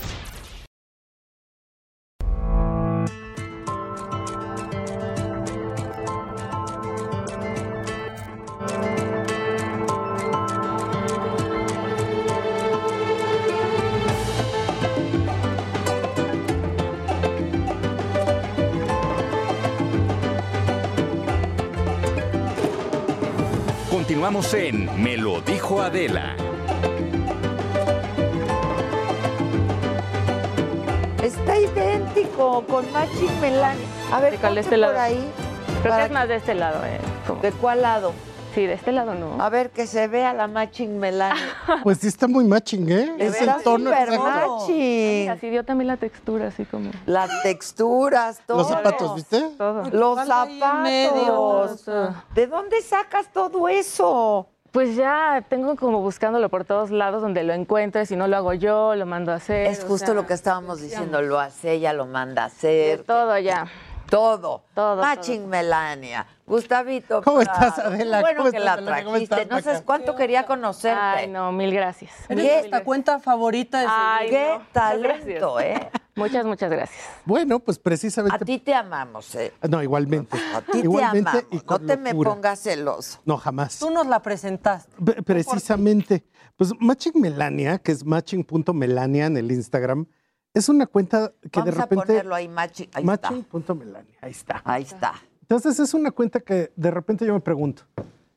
En 24.35 24.89
Me 25.03 25.15
lo 25.15 25.41
dijo 25.41 25.79
Adela. 25.79 26.35
Está 31.21 31.59
idéntico 31.59 32.63
con 32.65 32.91
Matching 32.91 33.39
Melania. 33.39 33.85
A 34.11 34.19
ver, 34.19 34.33
Sí, 34.33 34.37
¿cuál 34.39 34.49
ponte 34.55 34.61
este 34.61 34.77
lado? 34.77 34.93
por 34.93 35.01
ahí. 35.03 35.23
Creo 35.81 35.83
para 35.83 35.97
que 35.97 36.05
es 36.07 36.11
más 36.11 36.27
de 36.27 36.35
este 36.35 36.55
lado, 36.55 36.83
¿eh? 36.83 36.97
Como- 37.27 37.41
¿De 37.43 37.51
cuál 37.51 37.81
lado? 37.83 38.13
Sí, 38.53 38.67
de 38.67 38.73
este 38.73 38.91
lado 38.91 39.15
no. 39.15 39.41
A 39.41 39.49
ver, 39.49 39.71
que 39.71 39.87
se 39.87 40.07
vea 40.07 40.33
la 40.33 40.47
Matching 40.47 40.99
Melania. 40.99 41.41
Pues 41.83 41.97
sí 41.99 42.07
está 42.07 42.27
muy 42.27 42.45
matching, 42.45 42.89
¿eh? 42.91 43.15
Es 43.17 43.35
Está 43.39 43.55
el 43.57 43.63
tono 43.63 43.89
súper 43.89 44.09
exacto. 44.09 44.57
matching. 44.59 45.29
Así 45.29 45.49
dio 45.49 45.65
también 45.65 45.87
la 45.87 45.97
textura, 45.97 46.47
así 46.47 46.65
como. 46.65 46.91
Las 47.05 47.29
texturas, 47.41 48.41
todo. 48.45 48.59
Los 48.59 48.67
zapatos, 48.67 49.15
¿viste? 49.15 49.41
Todo. 49.57 49.89
Los 49.89 50.27
zapatos. 50.27 51.85
¿De 52.35 52.47
dónde 52.47 52.81
sacas 52.81 53.31
todo 53.33 53.67
eso? 53.69 54.47
Pues 54.71 54.95
ya 54.95 55.45
tengo 55.49 55.75
como 55.75 56.01
buscándolo 56.01 56.49
por 56.49 56.65
todos 56.65 56.89
lados 56.89 57.21
donde 57.21 57.43
lo 57.43 57.53
encuentre. 57.53 58.05
Si 58.05 58.15
no 58.15 58.27
lo 58.27 58.37
hago 58.37 58.53
yo, 58.53 58.95
lo 58.95 59.05
mando 59.05 59.31
a 59.31 59.35
hacer. 59.35 59.67
Es 59.67 59.83
o 59.83 59.87
justo 59.87 60.07
sea, 60.07 60.15
lo 60.15 60.25
que 60.25 60.33
estábamos 60.33 60.81
diciendo. 60.81 61.21
Lo 61.21 61.39
hace 61.39 61.73
ella, 61.73 61.93
lo 61.93 62.07
manda 62.07 62.43
a 62.43 62.45
hacer. 62.47 62.97
de 62.99 63.03
todo 63.03 63.37
ya. 63.37 63.67
Todo. 64.13 64.63
Todo, 64.75 65.01
Matching 65.01 65.47
Melania. 65.49 66.27
Gustavito. 66.45 67.23
¿Cómo 67.23 67.39
Prado. 67.39 67.67
estás, 67.67 67.79
Adela? 67.85 68.21
Bueno 68.21 68.37
¿Cómo 68.39 68.51
que 68.51 68.57
estás, 68.57 68.81
la 68.81 68.85
trajiste. 68.85 69.23
estás, 69.23 69.47
No 69.49 69.55
sabes 69.61 69.65
Maca? 69.79 69.85
cuánto 69.85 70.15
quería 70.15 70.45
conocerte. 70.45 70.99
Ay, 71.01 71.27
no, 71.29 71.51
mil 71.51 71.73
gracias. 71.73 72.11
Eres 72.29 72.45
¿Qué? 72.45 72.53
nuestra 72.59 72.83
cuenta 72.83 73.19
favorita 73.19 73.79
de 73.79 73.87
Ay. 73.89 74.29
Qué 74.29 74.49
no, 74.59 74.65
talento, 74.71 75.53
gracias. 75.55 75.83
¿eh? 75.83 75.91
Muchas, 76.15 76.45
muchas 76.45 76.69
gracias. 76.69 76.99
Bueno, 77.25 77.59
pues 77.59 77.79
A 77.79 77.81
precisamente. 77.81 78.45
ti 78.45 78.59
te 78.59 78.75
amamos, 78.75 79.33
¿eh? 79.33 79.51
No, 79.67 79.81
igualmente. 79.81 80.37
A 80.53 80.61
ti 80.61 80.77
igualmente 80.83 81.31
te 81.31 81.37
amamos. 81.39 81.63
y 81.63 81.65
No 81.67 81.79
te 81.79 81.97
me 81.97 82.13
pongas 82.13 82.59
celoso. 82.59 83.19
No, 83.25 83.37
jamás. 83.37 83.79
Tú 83.79 83.89
nos 83.89 84.05
la 84.05 84.21
presentaste. 84.21 84.91
Pre- 85.03 85.23
Precisamente. 85.23 86.23
Pues 86.55 86.71
Matching 86.79 87.19
Melania, 87.19 87.79
que 87.79 87.91
es 87.91 88.05
matching.melania 88.05 89.25
en 89.25 89.37
el 89.37 89.51
Instagram, 89.51 90.05
es 90.53 90.69
una 90.69 90.85
cuenta 90.87 91.33
que 91.41 91.59
Vamos 91.59 91.75
de 91.75 91.81
repente. 91.81 92.03
a 92.03 92.05
ponerlo 92.05 92.35
ahí, 92.35 92.47
Matching. 92.47 92.89
Ahí 92.93 93.03
está. 93.03 93.31
Matching.melania, 93.31 94.17
ahí 94.21 94.31
está. 94.31 94.61
Ahí 94.63 94.83
está. 94.83 95.13
Entonces 95.41 95.79
es 95.79 95.93
una 95.93 96.11
cuenta 96.11 96.39
que 96.39 96.71
de 96.75 96.91
repente 96.91 97.25
yo 97.25 97.33
me 97.33 97.41
pregunto, 97.41 97.83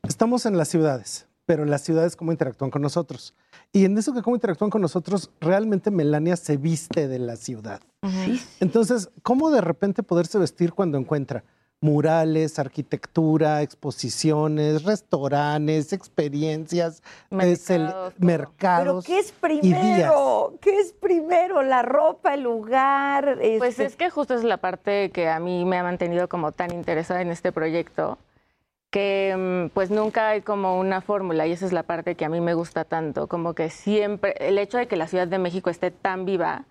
estamos 0.02 0.44
en 0.46 0.56
las 0.56 0.68
ciudades, 0.68 1.28
pero 1.44 1.62
en 1.62 1.70
las 1.70 1.82
ciudades 1.82 2.16
cómo 2.16 2.32
interactúan 2.32 2.70
con 2.70 2.82
nosotros. 2.82 3.34
Y 3.72 3.84
en 3.84 3.96
eso 3.96 4.12
que 4.12 4.22
cómo 4.22 4.36
interactúan 4.36 4.70
con 4.70 4.82
nosotros, 4.82 5.30
realmente 5.40 5.90
Melania 5.90 6.36
se 6.36 6.56
viste 6.56 7.08
de 7.08 7.18
la 7.18 7.36
ciudad. 7.36 7.80
Entonces, 8.60 9.10
¿cómo 9.22 9.50
de 9.50 9.60
repente 9.60 10.02
poderse 10.02 10.38
vestir 10.38 10.72
cuando 10.72 10.98
encuentra 10.98 11.44
murales, 11.80 12.58
arquitectura, 12.58 13.62
exposiciones, 13.62 14.82
restaurantes, 14.84 15.92
experiencias, 15.92 17.02
es 17.30 17.70
el- 17.70 17.82
Mercados. 17.82 18.14
Pero 18.18 18.26
mercados 18.26 19.04
¿qué 19.04 19.18
es 19.18 19.32
primero? 19.32 20.54
¿Qué 20.60 20.80
es 20.80 20.92
primero? 20.92 21.62
¿La 21.62 21.82
ropa, 21.82 22.34
el 22.34 22.42
lugar? 22.42 23.36
Pues 23.58 23.72
este- 23.72 23.84
es 23.84 23.96
que 23.96 24.10
justo 24.10 24.34
es 24.34 24.42
la 24.44 24.56
parte 24.56 25.10
que 25.10 25.28
a 25.28 25.38
mí 25.38 25.64
me 25.64 25.78
ha 25.78 25.82
mantenido 25.82 26.28
como 26.28 26.52
tan 26.52 26.72
interesada 26.72 27.20
en 27.20 27.30
este 27.30 27.52
proyecto, 27.52 28.18
que 28.90 29.66
mm, 29.68 29.74
pues 29.74 29.90
nunca 29.90 30.30
hay 30.30 30.40
como 30.40 30.78
una 30.80 31.02
fórmula 31.02 31.46
y 31.46 31.52
esa 31.52 31.66
es 31.66 31.72
la 31.72 31.82
parte 31.82 32.14
que 32.14 32.24
a 32.24 32.28
mí 32.30 32.40
me 32.40 32.54
gusta 32.54 32.84
tanto, 32.84 33.26
como 33.26 33.54
que 33.54 33.68
siempre, 33.68 34.34
el 34.38 34.58
hecho 34.58 34.78
de 34.78 34.88
que 34.88 34.96
la 34.96 35.06
Ciudad 35.08 35.28
de 35.28 35.38
México 35.38 35.68
esté 35.70 35.90
tan 35.90 36.24
viva, 36.24 36.64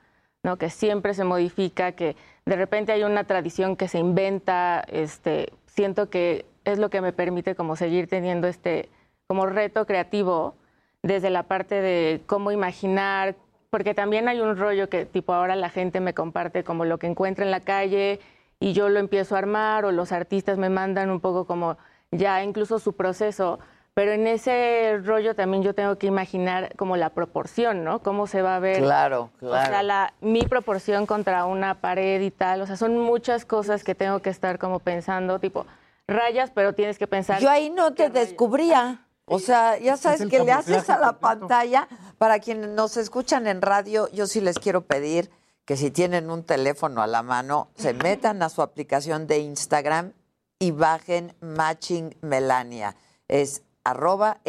¿no? 0.45 0.57
que 0.57 0.69
siempre 0.69 1.15
se 1.15 1.23
modifica, 1.23 1.93
que 1.93 2.15
de 2.45 2.55
repente 2.55 2.91
hay 2.91 3.03
una 3.03 3.23
tradición 3.23 3.75
que 3.75 3.87
se 3.87 3.97
inventa, 3.97 4.85
este, 4.87 5.51
siento 5.65 6.09
que 6.11 6.45
es 6.63 6.77
lo 6.77 6.91
que 6.91 7.01
me 7.01 7.11
permite 7.11 7.55
como 7.55 7.75
seguir 7.75 8.07
teniendo 8.07 8.47
este 8.47 8.87
como 9.27 9.47
reto 9.47 9.87
creativo 9.87 10.53
desde 11.01 11.31
la 11.31 11.43
parte 11.43 11.81
de 11.81 12.21
cómo 12.27 12.51
imaginar, 12.51 13.35
porque 13.71 13.95
también 13.95 14.27
hay 14.27 14.39
un 14.39 14.55
rollo 14.55 14.87
que 14.87 15.05
tipo 15.05 15.33
ahora 15.33 15.55
la 15.55 15.69
gente 15.69 15.99
me 15.99 16.13
comparte 16.13 16.63
como 16.63 16.85
lo 16.85 16.99
que 16.99 17.07
encuentra 17.07 17.43
en 17.43 17.49
la 17.49 17.61
calle 17.61 18.19
y 18.59 18.73
yo 18.73 18.87
lo 18.89 18.99
empiezo 18.99 19.35
a 19.35 19.39
armar 19.39 19.83
o 19.83 19.91
los 19.91 20.11
artistas 20.11 20.59
me 20.59 20.69
mandan 20.69 21.09
un 21.09 21.21
poco 21.21 21.45
como 21.45 21.77
ya 22.11 22.43
incluso 22.43 22.77
su 22.77 22.95
proceso, 22.95 23.57
pero 23.95 24.11
en 24.11 24.27
ese 24.27 24.99
rollo 25.03 25.35
también 25.35 25.63
yo 25.63 25.73
tengo 25.73 25.97
que 25.97 26.05
imaginar 26.05 26.75
como 26.75 26.97
la 26.97 27.09
proporción, 27.11 27.83
¿no? 27.85 28.03
Cómo 28.03 28.27
se 28.27 28.41
va 28.41 28.57
a 28.57 28.59
ver. 28.59 28.83
Claro, 28.83 29.31
O 29.41 29.49
sea, 29.49 29.69
claro. 29.69 29.87
la, 29.87 30.13
mi 30.19 30.43
proporción 30.43 31.05
contra 31.05 31.45
una 31.45 31.79
pared 31.81 32.21
y 32.21 32.29
tal, 32.29 32.61
o 32.61 32.67
sea, 32.67 32.75
son 32.75 32.97
muchas 32.99 33.45
cosas 33.45 33.83
que 33.85 33.95
tengo 33.95 34.19
que 34.19 34.29
estar 34.29 34.59
como 34.59 34.79
pensando, 34.79 35.39
tipo 35.39 35.65
rayas, 36.07 36.51
pero 36.53 36.75
tienes 36.75 36.99
que 36.99 37.07
pensar. 37.07 37.41
Yo 37.41 37.49
ahí 37.49 37.69
no 37.69 37.93
te 37.93 38.09
descubría. 38.09 39.01
O 39.27 39.39
sea, 39.39 39.79
ya 39.79 39.97
sabes 39.97 40.27
que 40.27 40.43
le 40.43 40.51
haces 40.51 40.89
a 40.89 40.99
la 40.99 41.13
completo. 41.13 41.19
pantalla. 41.47 41.87
Para 42.17 42.39
quienes 42.39 42.69
nos 42.69 42.97
escuchan 42.97 43.47
en 43.47 43.61
radio, 43.61 44.07
yo 44.11 44.27
sí 44.27 44.39
les 44.41 44.59
quiero 44.59 44.81
pedir 44.81 45.31
que 45.65 45.77
si 45.77 45.89
tienen 45.89 46.29
un 46.29 46.43
teléfono 46.43 47.01
a 47.01 47.07
la 47.07 47.23
mano, 47.23 47.69
se 47.75 47.93
metan 47.93 48.43
a 48.43 48.49
su 48.49 48.61
aplicación 48.61 49.25
de 49.25 49.39
Instagram 49.39 50.11
y 50.59 50.71
bajen 50.71 51.33
Matching 51.39 52.15
Melania. 52.21 52.95
Es 53.27 53.63
arroba 53.85 54.41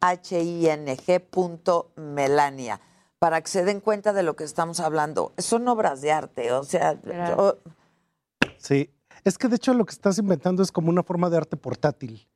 M-A-T-C-H-I-N-G 0.00 1.20
punto 1.20 1.90
Melania. 1.96 2.80
Para 3.18 3.40
que 3.42 3.48
se 3.48 3.64
den 3.64 3.80
cuenta 3.80 4.12
de 4.12 4.22
lo 4.22 4.34
que 4.36 4.44
estamos 4.44 4.80
hablando. 4.80 5.32
Son 5.38 5.66
obras 5.68 6.00
de 6.00 6.12
arte, 6.12 6.52
o 6.52 6.62
sea, 6.64 6.98
yo- 7.02 7.58
Sí. 8.56 8.90
Es 9.24 9.36
que 9.36 9.48
de 9.48 9.56
hecho 9.56 9.74
lo 9.74 9.84
que 9.84 9.92
estás 9.92 10.16
inventando 10.18 10.62
es 10.62 10.72
como 10.72 10.88
una 10.88 11.02
forma 11.02 11.28
de 11.28 11.36
arte 11.36 11.56
portátil. 11.58 12.26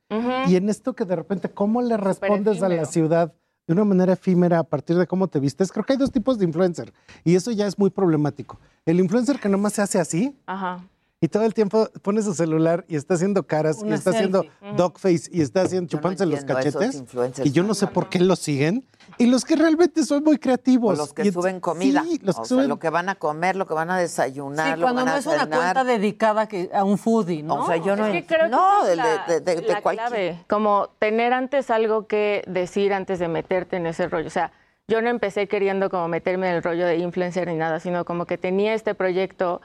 Y 0.47 0.57
en 0.57 0.69
esto 0.69 0.93
que 0.95 1.05
de 1.07 1.17
repente, 1.17 1.51
¿cómo 1.51 1.81
le 1.83 1.97
respondes 1.97 2.62
a 2.62 2.69
la 2.69 2.85
ciudad 2.85 3.33
de 3.67 3.73
una 3.73 3.85
manera 3.85 4.12
efímera 4.12 4.59
a 4.59 4.62
partir 4.65 4.97
de 4.99 5.07
cómo 5.07 5.27
te 5.29 5.41
vistes? 5.41 5.73
Creo 5.73 5.85
que 5.85 5.95
hay 5.95 5.99
dos 5.99 6.12
tipos 6.12 6.39
de 6.39 6.45
influencer 6.45 6.93
y 7.25 7.35
eso 7.35 7.51
ya 7.51 7.67
es 7.67 7.79
muy 7.79 7.89
problemático. 7.91 8.61
El 8.85 9.01
influencer 9.01 9.41
que 9.41 9.49
nomás 9.49 9.73
se 9.73 9.81
hace 9.83 9.99
así 9.99 10.39
Ajá. 10.47 10.87
Y 11.25 11.29
todo 11.29 11.45
el 11.45 11.55
tiempo 11.55 11.89
pone 12.03 12.20
su 12.22 12.35
celular 12.35 12.85
y 12.87 12.97
está 12.97 13.14
haciendo 13.14 13.45
caras 13.47 13.81
y 13.81 13.85
Una 13.87 13.95
está 13.95 14.11
haciendo 14.11 14.43
selfie. 14.43 14.68
Ujú. 14.68 14.77
dogface 14.77 15.31
y 15.33 15.41
está 15.41 15.62
haciendo 15.62 15.89
chupándose 15.89 16.27
los 16.27 16.35
a 16.35 16.61
esos 16.61 16.75
cachetes. 16.77 17.05
Y 17.47 17.51
yo 17.53 17.62
no 17.62 17.72
sé 17.75 17.87
por 17.87 18.09
qué 18.11 18.18
los 18.20 18.39
siguen. 18.39 18.87
Y 19.16 19.27
los 19.27 19.45
que 19.45 19.57
realmente 19.57 20.03
son 20.05 20.22
muy 20.25 20.39
creativos. 20.39 20.95
O 20.95 20.97
los 21.03 21.14
que 21.14 21.27
Y 21.27 21.33
suben 21.33 21.61
comida. 21.61 22.03
Sí, 22.03 22.20
los 22.22 22.37
o 22.37 22.43
que 22.43 22.49
sea, 22.49 22.57
suben 22.57 22.68
lo 22.68 22.79
que 22.79 22.91
van 22.91 23.09
a 23.09 23.14
comer, 23.14 23.57
lo 23.57 23.66
que 23.66 23.75
van 23.75 23.91
a 23.91 23.99
desayunar, 23.99 24.66
Sí, 24.66 24.70
lo 24.72 24.77
que 24.77 24.83
cuando 24.83 25.01
van 25.03 25.07
no 25.07 25.12
a 25.14 25.18
es 25.18 25.27
una 25.27 25.41
cenar. 25.45 25.59
cuenta 25.59 25.85
dedicada 25.85 26.47
que, 26.47 26.70
a 26.75 26.85
un 26.85 26.99
foodie, 26.99 27.43
¿no? 27.43 27.55
O 27.62 27.66
sea, 27.66 27.77
yo 27.79 27.97
no. 27.97 28.07
Es 28.07 28.12
que 28.12 28.27
creo 28.27 28.45
que 28.45 28.49
no, 28.51 28.85
de, 28.85 28.91
es 28.93 28.97
la- 28.97 29.25
de- 29.29 29.41
de- 29.41 29.55
de 29.57 29.62
la 29.68 29.81
cualquier- 29.83 30.09
clave, 30.09 30.45
como 30.49 30.89
tener 30.99 31.33
antes 31.33 31.70
algo 31.70 32.07
que 32.07 32.43
decir 32.47 32.93
antes 32.93 33.18
de 33.18 33.29
meterte 33.29 33.77
en 33.77 33.87
ese 33.87 34.09
rollo. 34.09 34.27
O 34.27 34.31
sea, 34.31 34.53
yo 34.89 35.01
no 35.01 35.09
empecé 35.09 35.49
queriendo 35.49 35.89
como 35.89 36.09
meterme 36.09 36.49
en 36.51 36.57
el 36.57 36.62
rollo 36.62 36.87
de 36.87 36.97
influencer 36.99 37.47
ni 37.49 37.55
nada, 37.57 37.81
sino 37.81 38.05
como 38.05 38.27
que 38.27 38.37
tenía 38.37 38.75
este 38.75 38.95
proyecto 38.95 39.62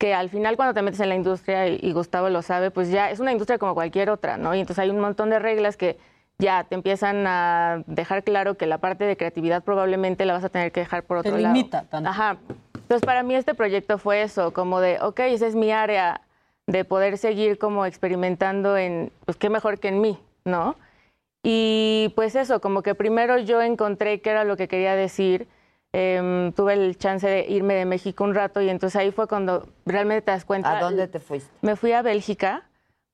que 0.00 0.14
al 0.14 0.30
final 0.30 0.56
cuando 0.56 0.72
te 0.72 0.80
metes 0.80 0.98
en 1.00 1.10
la 1.10 1.14
industria, 1.14 1.68
y, 1.68 1.78
y 1.82 1.92
Gustavo 1.92 2.30
lo 2.30 2.40
sabe, 2.40 2.70
pues 2.70 2.90
ya 2.90 3.10
es 3.10 3.20
una 3.20 3.32
industria 3.32 3.58
como 3.58 3.74
cualquier 3.74 4.08
otra, 4.08 4.38
¿no? 4.38 4.54
Y 4.54 4.60
entonces 4.60 4.82
hay 4.82 4.88
un 4.88 4.98
montón 4.98 5.28
de 5.28 5.38
reglas 5.38 5.76
que 5.76 5.98
ya 6.38 6.64
te 6.64 6.74
empiezan 6.74 7.26
a 7.26 7.82
dejar 7.86 8.24
claro 8.24 8.54
que 8.56 8.66
la 8.66 8.78
parte 8.78 9.04
de 9.04 9.18
creatividad 9.18 9.62
probablemente 9.62 10.24
la 10.24 10.32
vas 10.32 10.42
a 10.42 10.48
tener 10.48 10.72
que 10.72 10.80
dejar 10.80 11.02
por 11.02 11.20
Te 11.20 11.28
otro 11.28 11.38
lado. 11.38 11.54
limita 11.54 11.82
tanto. 11.82 12.08
Ajá. 12.08 12.38
Entonces, 12.74 13.04
para 13.04 13.22
mí 13.22 13.34
este 13.34 13.52
proyecto 13.52 13.98
fue 13.98 14.22
eso, 14.22 14.54
como 14.54 14.80
de, 14.80 14.98
ok, 15.02 15.20
esa 15.20 15.46
es 15.46 15.54
mi 15.54 15.70
área 15.70 16.22
de 16.66 16.86
poder 16.86 17.18
seguir 17.18 17.58
como 17.58 17.84
experimentando 17.84 18.78
en, 18.78 19.12
pues 19.26 19.36
qué 19.36 19.50
mejor 19.50 19.80
que 19.80 19.88
en 19.88 20.00
mí, 20.00 20.18
¿no? 20.46 20.76
Y 21.42 22.10
pues 22.16 22.36
eso, 22.36 22.62
como 22.62 22.82
que 22.82 22.94
primero 22.94 23.36
yo 23.36 23.60
encontré 23.60 24.22
qué 24.22 24.30
era 24.30 24.44
lo 24.44 24.56
que 24.56 24.66
quería 24.66 24.96
decir, 24.96 25.46
em, 25.92 26.52
tuve 26.52 26.74
el 26.74 26.96
chance 26.96 27.26
de 27.26 27.46
irme 27.48 27.74
de 27.74 27.84
México 27.84 28.24
un 28.24 28.34
rato 28.34 28.60
y 28.60 28.68
entonces 28.68 28.96
ahí 29.00 29.10
fue 29.10 29.26
cuando 29.26 29.68
realmente 29.86 30.22
te 30.22 30.30
das 30.32 30.44
cuenta. 30.44 30.78
¿A 30.78 30.80
dónde 30.80 31.08
te 31.08 31.18
fuiste? 31.20 31.50
Me 31.62 31.76
fui 31.76 31.92
a 31.92 32.02
Bélgica 32.02 32.66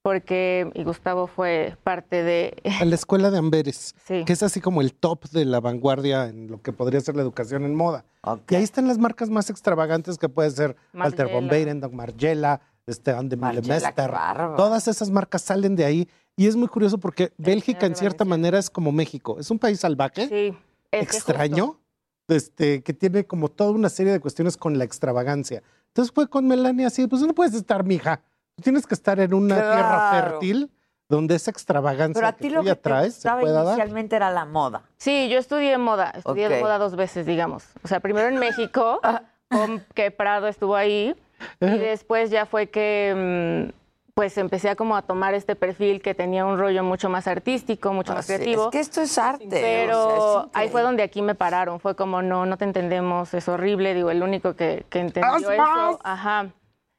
porque, 0.03 0.71
y 0.75 0.85
Gustavo 0.85 1.27
fue 1.27 1.77
parte 1.83 2.23
de... 2.23 2.63
A 2.81 2.85
la 2.85 2.95
escuela 2.95 3.31
de 3.31 3.39
Amberes, 3.39 3.95
Sí. 4.05 4.25
que 4.25 4.33
es 4.35 4.43
así 4.45 4.61
como 4.61 4.81
el 4.81 4.95
top 4.95 5.25
de 5.31 5.45
la 5.45 5.59
vanguardia 5.59 6.27
en 6.29 6.49
lo 6.49 6.63
que 6.63 6.73
podría 6.73 7.01
ser 7.01 7.17
la 7.17 7.23
educación 7.23 7.65
en 7.65 7.75
moda. 7.75 8.05
Y 8.49 8.55
ahí 8.55 8.63
están 8.63 8.87
las 8.87 8.99
marcas 8.99 9.31
más 9.31 9.51
extravagantes 9.51 10.17
que 10.17 10.29
puede 10.29 10.51
ser 10.51 10.77
Walter 10.95 11.27
von 11.27 11.35
Margiela. 11.47 11.51
Beirendorf, 11.51 11.93
Margiela, 11.93 12.61
este 12.87 13.11
Ande 13.11 13.37
Margiela, 13.37 13.67
Mester. 13.75 14.13
Todas 14.57 14.87
esas 14.87 15.11
marcas 15.11 15.43
salen 15.43 15.75
de 15.75 15.85
ahí 15.85 16.09
y 16.37 16.47
es 16.47 16.55
muy 16.55 16.69
curioso 16.69 16.99
porque 16.99 17.33
Bélgica 17.37 17.87
en 17.87 17.97
cierta 17.97 18.25
manera 18.25 18.59
es 18.59 18.71
como 18.71 18.93
México, 18.93 19.39
es 19.41 19.51
un 19.51 19.59
país 19.59 19.81
salvaje, 19.81 20.29
Sí, 20.29 20.57
es 20.93 21.09
que 21.09 21.17
extraño, 21.17 21.81
este, 22.29 22.83
que 22.83 22.93
tiene 22.93 23.25
como 23.27 23.49
toda 23.49 23.71
una 23.71 23.89
serie 23.89 24.13
de 24.13 24.21
cuestiones 24.21 24.57
con 24.57 24.79
la 24.79 24.85
extravagancia. 24.85 25.63
Entonces 25.89 26.13
fue 26.15 26.29
con 26.29 26.47
Melania 26.47 26.89
así, 26.89 27.07
pues 27.07 27.23
no 27.23 27.35
puedes 27.35 27.55
estar, 27.55 27.85
mija. 27.85 28.21
Tú 28.57 28.63
tienes 28.63 28.87
que 28.87 28.95
estar 28.95 29.19
en 29.21 29.35
una 29.35 29.57
tierra 29.57 30.11
fértil 30.11 30.71
donde 31.09 31.37
esa 31.37 31.51
extravagancia 31.51 32.15
Pero 32.15 32.27
a 32.27 32.33
que 32.33 32.43
ti 32.43 32.49
tú 32.49 32.55
lo 32.57 32.63
ya 32.63 32.73
que 32.75 32.77
te 32.77 32.83
traes 32.83 33.15
se 33.15 33.29
dar. 33.29 33.43
inicialmente 33.43 34.17
era 34.17 34.31
la 34.31 34.45
moda. 34.45 34.83
Sí, 34.97 35.29
yo 35.31 35.39
estudié 35.39 35.79
moda, 35.79 36.11
estudié 36.17 36.49
Ok. 36.49 36.61
moda 36.63 36.79
dos 36.79 36.97
veces, 36.97 37.27
digamos. 37.27 37.65
O 37.85 37.89
sea, 37.89 38.01
primero 38.01 38.29
en 38.29 38.39
México, 38.39 39.01
con 39.49 39.85
que 39.95 40.11
Prado 40.11 40.49
estuvo 40.49 40.75
ahí, 40.75 41.15
y 41.61 41.67
después 41.79 42.31
ya 42.31 42.45
fue 42.47 42.69
que, 42.71 43.71
mm, 43.73 43.86
pues 44.17 44.39
empecé 44.39 44.71
a 44.71 44.77
como 44.77 44.97
a 44.97 45.03
tomar 45.03 45.35
este 45.35 45.57
perfil 45.57 46.01
que 46.01 46.15
tenía 46.15 46.47
un 46.47 46.59
rollo 46.59 46.83
mucho 46.83 47.11
más 47.11 47.27
artístico, 47.27 47.93
mucho 47.93 48.15
más 48.15 48.25
Así 48.25 48.33
es. 48.33 48.39
creativo. 48.39 48.65
Es 48.65 48.71
que 48.71 48.81
esto 48.81 49.03
es 49.03 49.19
arte. 49.19 49.47
Pero 49.51 50.07
o 50.07 50.41
sea, 50.41 50.41
es 50.45 50.51
ahí 50.55 50.69
fue 50.71 50.81
donde 50.81 51.03
aquí 51.03 51.21
me 51.21 51.35
pararon, 51.35 51.81
fue 51.81 51.95
como, 51.95 52.23
no, 52.23 52.47
no 52.47 52.57
te 52.57 52.65
entendemos, 52.65 53.35
es 53.35 53.47
horrible, 53.47 53.93
digo, 53.93 54.11
el 54.11 54.23
único 54.23 54.57
que, 54.57 54.87
que 54.89 55.01
entendió 55.01 55.31
¡Haz 55.35 55.43
eso, 55.43 55.57
más! 55.59 55.97
ajá. 56.03 56.47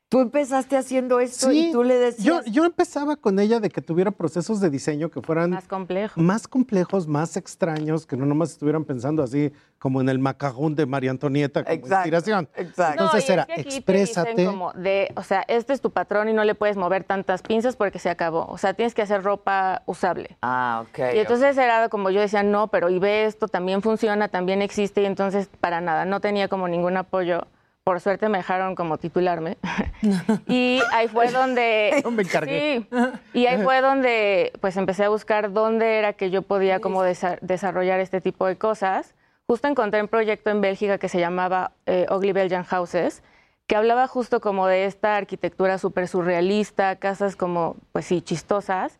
Tú 0.09 0.21
empezaste 0.21 0.77
haciendo 0.77 1.19
esto 1.19 1.49
Sí, 1.49 1.67
y 1.67 1.71
tú 1.73 1.83
le 1.83 1.95
yo, 1.95 1.99
decías. 1.99 2.45
yo 2.45 2.63
empezaba 2.63 3.17
con 3.17 3.39
ella 3.39 3.59
de 3.59 3.69
que 3.69 3.81
tuviera 3.81 4.09
procesos 4.11 4.61
de 4.61 4.69
diseño 4.69 5.09
que 5.11 5.21
fueran 5.21 5.49
Más 5.49 5.67
complejo. 5.67 6.21
más 6.21 6.47
complejos, 6.47 7.07
más 7.07 7.35
extraños, 7.35 8.05
que 8.05 8.15
no 8.15 8.25
nomás 8.25 8.51
estuvieran 8.51 8.85
pensando 8.85 9.21
así 9.21 9.51
como 9.79 9.99
en 9.99 10.07
el 10.07 10.17
macarrón 10.17 10.75
de 10.75 10.85
María 10.85 11.11
Antonieta 11.11 11.61
como 11.65 11.73
Exacto, 11.75 11.95
inspiración. 11.97 12.49
exacto. 12.55 13.03
Entonces 13.03 13.27
No, 13.27 13.33
era, 13.33 13.43
es 13.43 13.55
que 13.65 13.69
exprésate. 13.75 14.45
como 14.45 14.71
de, 14.73 15.11
o 15.17 15.23
sea, 15.23 15.43
este 15.49 15.73
es 15.73 15.81
tu 15.81 15.91
patrón 15.91 16.29
y 16.29 16.33
no 16.33 16.45
le 16.45 16.55
puedes 16.55 16.77
mover 16.77 17.03
tantas 17.03 17.41
pinzas 17.41 17.75
porque 17.75 17.99
se 17.99 18.09
acabó. 18.09 18.45
O 18.47 18.57
sea, 18.57 18.73
tienes 18.73 18.93
que 18.93 19.01
hacer 19.01 19.23
ropa 19.23 19.83
usable. 19.87 20.37
Ah, 20.41 20.85
ok. 20.87 20.99
Y 21.15 21.19
entonces 21.19 21.57
era 21.57 21.89
como 21.89 22.11
yo 22.11 22.21
decía, 22.21 22.43
no, 22.43 22.69
pero 22.69 22.89
y 22.89 22.97
ve 22.97 23.25
esto, 23.25 23.49
también 23.49 23.81
funciona, 23.81 24.29
también 24.29 24.61
existe, 24.61 25.01
y 25.01 25.05
entonces 25.05 25.49
para 25.59 25.81
nada, 25.81 26.05
no 26.05 26.21
tenía 26.21 26.47
como 26.47 26.69
ningún 26.69 26.95
apoyo. 26.95 27.45
Por 27.87 28.01
suerte 28.01 28.27
me 28.27 28.39
dejaron 28.39 28.75
como 28.75 28.97
titularme. 28.97 29.57
y 30.45 30.81
ahí 30.91 31.07
fue 31.07 31.31
donde... 31.31 32.03
Me 32.11 32.23
encargué. 32.23 32.85
Sí, 32.91 32.97
y 33.31 33.45
ahí 33.45 33.63
fue 33.63 33.79
donde 33.79 34.51
pues 34.59 34.75
empecé 34.75 35.05
a 35.05 35.09
buscar 35.09 35.53
dónde 35.53 35.97
era 35.97 36.11
que 36.11 36.29
yo 36.29 36.41
podía 36.41 36.81
como 36.81 37.01
desa- 37.05 37.39
desarrollar 37.39 38.01
este 38.01 38.19
tipo 38.19 38.45
de 38.45 38.57
cosas. 38.57 39.15
Justo 39.45 39.69
encontré 39.69 40.01
un 40.01 40.09
proyecto 40.09 40.49
en 40.49 40.59
Bélgica 40.59 40.97
que 40.97 41.07
se 41.07 41.21
llamaba 41.21 41.71
eh, 41.85 42.07
Ugly 42.11 42.33
Belgian 42.33 42.65
Houses, 42.65 43.23
que 43.67 43.77
hablaba 43.77 44.05
justo 44.09 44.41
como 44.41 44.67
de 44.67 44.83
esta 44.83 45.15
arquitectura 45.15 45.77
súper 45.77 46.09
surrealista, 46.09 46.97
casas 46.97 47.37
como, 47.37 47.77
pues 47.93 48.05
sí, 48.05 48.21
chistosas. 48.21 48.99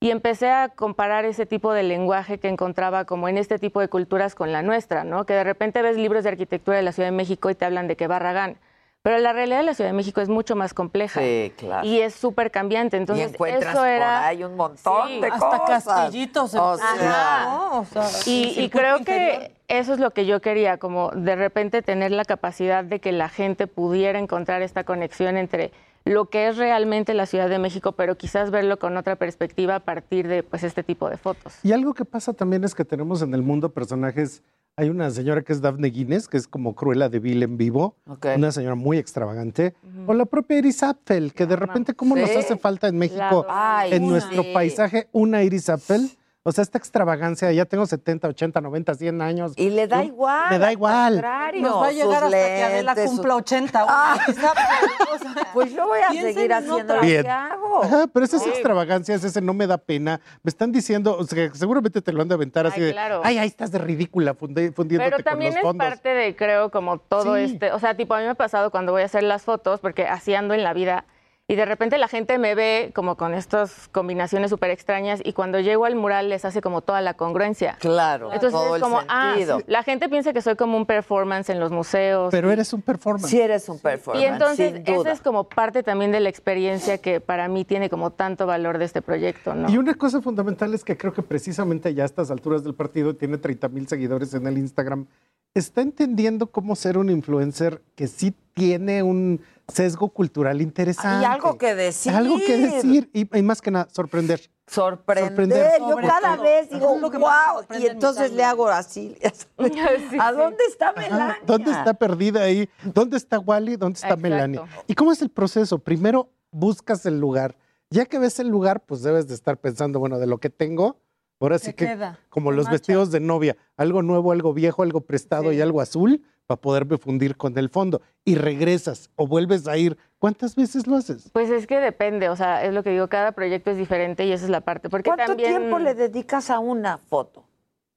Y 0.00 0.10
empecé 0.12 0.48
a 0.50 0.68
comparar 0.68 1.24
ese 1.24 1.44
tipo 1.44 1.72
de 1.72 1.82
lenguaje 1.82 2.38
que 2.38 2.48
encontraba 2.48 3.04
como 3.04 3.28
en 3.28 3.36
este 3.36 3.58
tipo 3.58 3.80
de 3.80 3.88
culturas 3.88 4.36
con 4.36 4.52
la 4.52 4.62
nuestra, 4.62 5.02
¿no? 5.02 5.26
Que 5.26 5.34
de 5.34 5.42
repente 5.42 5.82
ves 5.82 5.96
libros 5.96 6.22
de 6.22 6.30
arquitectura 6.30 6.76
de 6.76 6.84
la 6.84 6.92
Ciudad 6.92 7.08
de 7.08 7.16
México 7.16 7.50
y 7.50 7.56
te 7.56 7.64
hablan 7.64 7.88
de 7.88 7.96
que 7.96 8.06
Barragán. 8.06 8.58
Pero 9.02 9.18
la 9.18 9.32
realidad 9.32 9.58
de 9.58 9.62
la 9.64 9.74
Ciudad 9.74 9.90
de 9.90 9.96
México 9.96 10.20
es 10.20 10.28
mucho 10.28 10.54
más 10.54 10.72
compleja. 10.74 11.20
Sí, 11.20 11.52
claro. 11.56 11.84
Y 11.86 12.00
es 12.00 12.14
súper 12.14 12.50
cambiante. 12.52 12.96
Entonces, 12.96 13.30
y 13.30 13.34
encuentras 13.34 13.74
eso 13.74 13.84
era. 13.84 14.18
por 14.18 14.24
ahí 14.28 14.44
un 14.44 14.56
montón 14.56 15.08
Sí, 15.08 15.20
de 15.20 15.26
Hasta 15.28 15.58
cosas. 15.58 15.84
castillitos. 15.84 16.54
O 16.54 16.72
Ajá. 16.74 16.96
sea, 16.96 17.44
¿no? 17.44 17.78
O 17.80 17.84
sea, 17.84 18.04
Y, 18.26 18.54
y 18.60 18.68
creo 18.70 18.98
interior. 18.98 19.38
que 19.40 19.56
eso 19.68 19.94
es 19.94 19.98
lo 20.00 20.10
que 20.12 20.26
yo 20.26 20.40
quería, 20.40 20.78
como 20.78 21.10
de 21.10 21.34
repente 21.36 21.82
tener 21.82 22.10
la 22.12 22.24
capacidad 22.24 22.84
de 22.84 23.00
que 23.00 23.10
la 23.12 23.28
gente 23.28 23.66
pudiera 23.66 24.18
encontrar 24.18 24.62
esta 24.62 24.84
conexión 24.84 25.36
entre 25.36 25.72
lo 26.08 26.30
que 26.30 26.48
es 26.48 26.56
realmente 26.56 27.14
la 27.14 27.26
Ciudad 27.26 27.48
de 27.48 27.58
México, 27.58 27.92
pero 27.92 28.16
quizás 28.16 28.50
verlo 28.50 28.78
con 28.78 28.96
otra 28.96 29.16
perspectiva 29.16 29.76
a 29.76 29.80
partir 29.80 30.26
de 30.26 30.42
pues 30.42 30.62
este 30.62 30.82
tipo 30.82 31.08
de 31.08 31.16
fotos. 31.16 31.54
Y 31.62 31.72
algo 31.72 31.94
que 31.94 32.04
pasa 32.04 32.32
también 32.32 32.64
es 32.64 32.74
que 32.74 32.84
tenemos 32.84 33.22
en 33.22 33.34
el 33.34 33.42
mundo 33.42 33.70
personajes. 33.70 34.42
Hay 34.76 34.90
una 34.90 35.10
señora 35.10 35.42
que 35.42 35.52
es 35.52 35.60
Daphne 35.60 35.88
Guinness, 35.88 36.28
que 36.28 36.36
es 36.36 36.46
como 36.46 36.74
Cruella 36.74 37.08
de 37.08 37.18
Vil 37.18 37.42
en 37.42 37.56
vivo, 37.56 37.96
una 38.36 38.52
señora 38.52 38.76
muy 38.76 38.96
extravagante. 38.96 39.74
O 40.06 40.14
la 40.14 40.24
propia 40.24 40.58
Iris 40.58 40.82
Apfel, 40.84 41.34
que 41.34 41.46
de 41.46 41.56
repente, 41.56 41.94
¿cómo 41.94 42.14
nos 42.16 42.30
hace 42.30 42.56
falta 42.56 42.86
en 42.86 42.96
México, 42.96 43.44
Ay, 43.48 43.92
en 43.92 44.06
nuestro 44.06 44.44
paisaje, 44.52 45.08
una 45.12 45.42
Iris 45.42 45.68
Apfel? 45.68 46.10
O 46.48 46.52
sea, 46.52 46.62
esta 46.62 46.78
extravagancia, 46.78 47.52
ya 47.52 47.66
tengo 47.66 47.84
70, 47.84 48.26
80, 48.28 48.60
90, 48.62 48.94
100 48.94 49.20
años. 49.20 49.52
Y 49.56 49.68
le 49.68 49.86
da 49.86 49.98
Yo- 49.98 50.08
igual. 50.08 50.46
Le 50.50 50.58
da 50.58 50.66
al 50.68 50.72
igual. 50.72 51.12
contrario, 51.12 51.60
Nos 51.62 51.82
va 51.82 51.86
a 51.88 51.92
llegar 51.92 52.24
hasta 52.24 52.30
que 52.30 52.62
Adela 52.62 52.94
cumpla 52.94 53.32
sus- 53.34 53.40
80. 53.42 53.84
Ah. 53.86 54.18
O 54.28 54.32
sea, 54.32 55.48
Pues 55.52 55.72
yo 55.74 55.86
voy 55.86 56.00
a 56.00 56.10
seguir 56.10 56.50
en 56.50 56.52
haciendo 56.52 56.94
lo 56.96 57.00
que 57.02 57.18
hago. 57.28 57.82
Ajá, 57.84 58.06
pero 58.12 58.24
esa 58.24 58.36
es 58.36 58.42
Sí. 58.44 58.48
extravagancia, 58.50 59.14
es 59.14 59.24
ese 59.24 59.40
no 59.40 59.52
me 59.52 59.66
da 59.66 59.76
pena. 59.78 60.20
Me 60.42 60.48
están 60.48 60.72
diciendo, 60.72 61.16
o 61.18 61.24
sea, 61.24 61.50
seguramente 61.54 62.00
te 62.00 62.12
lo 62.12 62.22
han 62.22 62.28
de 62.28 62.34
aventar 62.34 62.66
así 62.66 62.80
Ay, 62.80 62.86
de, 62.86 62.92
claro. 62.92 63.20
ay, 63.24 63.38
ahí 63.38 63.46
estás 63.48 63.70
de 63.70 63.78
ridícula 63.78 64.34
fundi- 64.34 64.72
fundiéndote 64.72 65.10
Pero 65.10 65.22
también 65.24 65.50
con 65.52 65.58
es 65.58 65.62
los 65.64 65.70
fondos. 65.70 65.88
parte 65.88 66.08
de, 66.10 66.36
creo, 66.36 66.70
como 66.70 66.98
todo 66.98 67.36
Sí. 67.36 67.42
este, 67.44 67.72
o 67.72 67.78
sea, 67.78 67.94
tipo, 67.94 68.14
a 68.14 68.18
mí 68.18 68.24
me 68.24 68.30
ha 68.30 68.34
pasado 68.34 68.70
cuando 68.70 68.92
voy 68.92 69.02
a 69.02 69.04
hacer 69.06 69.22
las 69.22 69.42
fotos, 69.42 69.80
porque 69.80 70.06
así 70.06 70.34
ando 70.34 70.54
en 70.54 70.62
la 70.62 70.72
vida, 70.72 71.04
y 71.50 71.56
de 71.56 71.64
repente 71.64 71.96
la 71.96 72.08
gente 72.08 72.36
me 72.36 72.54
ve 72.54 72.92
como 72.94 73.16
con 73.16 73.32
estas 73.32 73.88
combinaciones 73.88 74.50
súper 74.50 74.70
extrañas, 74.70 75.20
y 75.24 75.32
cuando 75.32 75.58
llego 75.60 75.86
al 75.86 75.96
mural 75.96 76.28
les 76.28 76.44
hace 76.44 76.60
como 76.60 76.82
toda 76.82 77.00
la 77.00 77.14
congruencia. 77.14 77.78
Claro, 77.80 78.30
Entonces 78.34 78.52
todo 78.52 78.76
es 78.76 78.82
el 78.82 78.82
como, 78.82 79.00
ah, 79.08 79.34
la 79.66 79.82
gente 79.82 80.10
piensa 80.10 80.34
que 80.34 80.42
soy 80.42 80.56
como 80.56 80.76
un 80.76 80.84
performance 80.84 81.48
en 81.48 81.58
los 81.58 81.72
museos. 81.72 82.30
Pero 82.30 82.50
eres 82.52 82.70
un 82.74 82.82
performance. 82.82 83.30
Si 83.30 83.40
eres 83.40 83.66
un 83.70 83.78
performance, 83.78 84.22
y 84.22 84.26
entonces 84.26 84.82
esa 84.84 85.10
es 85.10 85.22
como 85.22 85.48
parte 85.48 85.82
también 85.82 86.12
de 86.12 86.20
la 86.20 86.28
experiencia 86.28 86.98
que 86.98 87.22
para 87.22 87.48
mí 87.48 87.64
tiene 87.64 87.88
como 87.88 88.10
tanto 88.10 88.46
valor 88.46 88.76
de 88.76 88.84
este 88.84 89.00
proyecto, 89.00 89.54
¿no? 89.54 89.70
Y 89.70 89.78
una 89.78 89.94
cosa 89.94 90.20
fundamental 90.20 90.74
es 90.74 90.84
que 90.84 90.98
creo 90.98 91.14
que 91.14 91.22
precisamente 91.22 91.94
ya 91.94 92.02
a 92.02 92.06
estas 92.06 92.30
alturas 92.30 92.62
del 92.62 92.74
partido 92.74 93.16
tiene 93.16 93.38
30 93.38 93.68
mil 93.68 93.88
seguidores 93.88 94.34
en 94.34 94.46
el 94.46 94.58
Instagram. 94.58 95.06
Está 95.54 95.80
entendiendo 95.80 96.48
cómo 96.48 96.76
ser 96.76 96.98
un 96.98 97.08
influencer 97.08 97.80
que 97.94 98.06
sí 98.06 98.34
tiene 98.52 99.02
un 99.02 99.40
sesgo 99.72 100.08
cultural 100.08 100.60
interesante. 100.60 101.22
Y 101.22 101.24
algo 101.24 101.58
que 101.58 101.74
decir. 101.74 102.12
Algo 102.12 102.36
que 102.38 102.56
decir 102.56 103.10
y, 103.12 103.38
y 103.38 103.42
más 103.42 103.60
que 103.60 103.70
nada, 103.70 103.88
sorprender. 103.90 104.50
Sorprender. 104.66 105.28
Sorprender. 105.28 105.80
Yo 105.80 105.96
cada 105.96 106.34
todo. 106.34 106.42
vez 106.42 106.70
digo, 106.70 106.98
wow. 106.98 107.64
Y 107.78 107.86
en 107.86 107.92
entonces 107.92 108.32
le 108.32 108.44
hago 108.44 108.68
así. 108.68 109.16
¿A 110.20 110.32
dónde 110.32 110.64
está 110.68 110.92
Melania? 110.92 111.38
¿Dónde 111.46 111.70
está 111.70 111.94
perdida 111.94 112.42
ahí? 112.42 112.68
¿Dónde 112.82 113.16
está 113.16 113.38
Wally? 113.38 113.76
¿Dónde 113.76 113.96
está 113.96 114.08
Exacto. 114.08 114.22
Melania? 114.22 114.62
¿Y 114.86 114.94
cómo 114.94 115.12
es 115.12 115.22
el 115.22 115.30
proceso? 115.30 115.78
Primero 115.78 116.30
buscas 116.50 117.06
el 117.06 117.18
lugar. 117.18 117.56
Ya 117.90 118.04
que 118.04 118.18
ves 118.18 118.38
el 118.40 118.48
lugar, 118.48 118.84
pues 118.84 119.02
debes 119.02 119.28
de 119.28 119.34
estar 119.34 119.56
pensando, 119.56 119.98
bueno, 119.98 120.18
de 120.18 120.26
lo 120.26 120.38
que 120.38 120.50
tengo, 120.50 121.00
ahora 121.40 121.58
sí 121.58 121.72
¿Qué 121.72 121.86
que 121.86 121.86
queda? 121.86 122.18
como 122.28 122.50
¿Qué 122.50 122.56
los 122.56 122.70
vestidos 122.70 123.10
de 123.10 123.20
novia, 123.20 123.56
algo 123.78 124.02
nuevo, 124.02 124.32
algo 124.32 124.52
viejo, 124.52 124.82
algo 124.82 125.00
prestado 125.00 125.52
y 125.52 125.62
algo 125.62 125.80
azul 125.80 126.22
para 126.48 126.60
poderme 126.60 126.96
fundir 126.96 127.36
con 127.36 127.56
el 127.58 127.68
fondo. 127.68 128.00
Y 128.24 128.34
regresas 128.34 129.10
o 129.16 129.26
vuelves 129.26 129.68
a 129.68 129.76
ir. 129.76 129.98
¿Cuántas 130.18 130.56
veces 130.56 130.86
lo 130.86 130.96
haces? 130.96 131.30
Pues 131.32 131.50
es 131.50 131.66
que 131.66 131.78
depende, 131.78 132.30
o 132.30 132.36
sea, 132.36 132.64
es 132.64 132.72
lo 132.72 132.82
que 132.82 132.90
digo, 132.90 133.06
cada 133.08 133.32
proyecto 133.32 133.70
es 133.70 133.76
diferente 133.76 134.24
y 134.24 134.32
esa 134.32 134.46
es 134.46 134.50
la 134.50 134.62
parte. 134.62 134.88
Porque 134.88 135.10
¿Cuánto 135.10 135.26
también... 135.26 135.50
tiempo 135.50 135.78
le 135.78 135.94
dedicas 135.94 136.48
a 136.48 136.58
una 136.58 136.96
foto? 136.96 137.44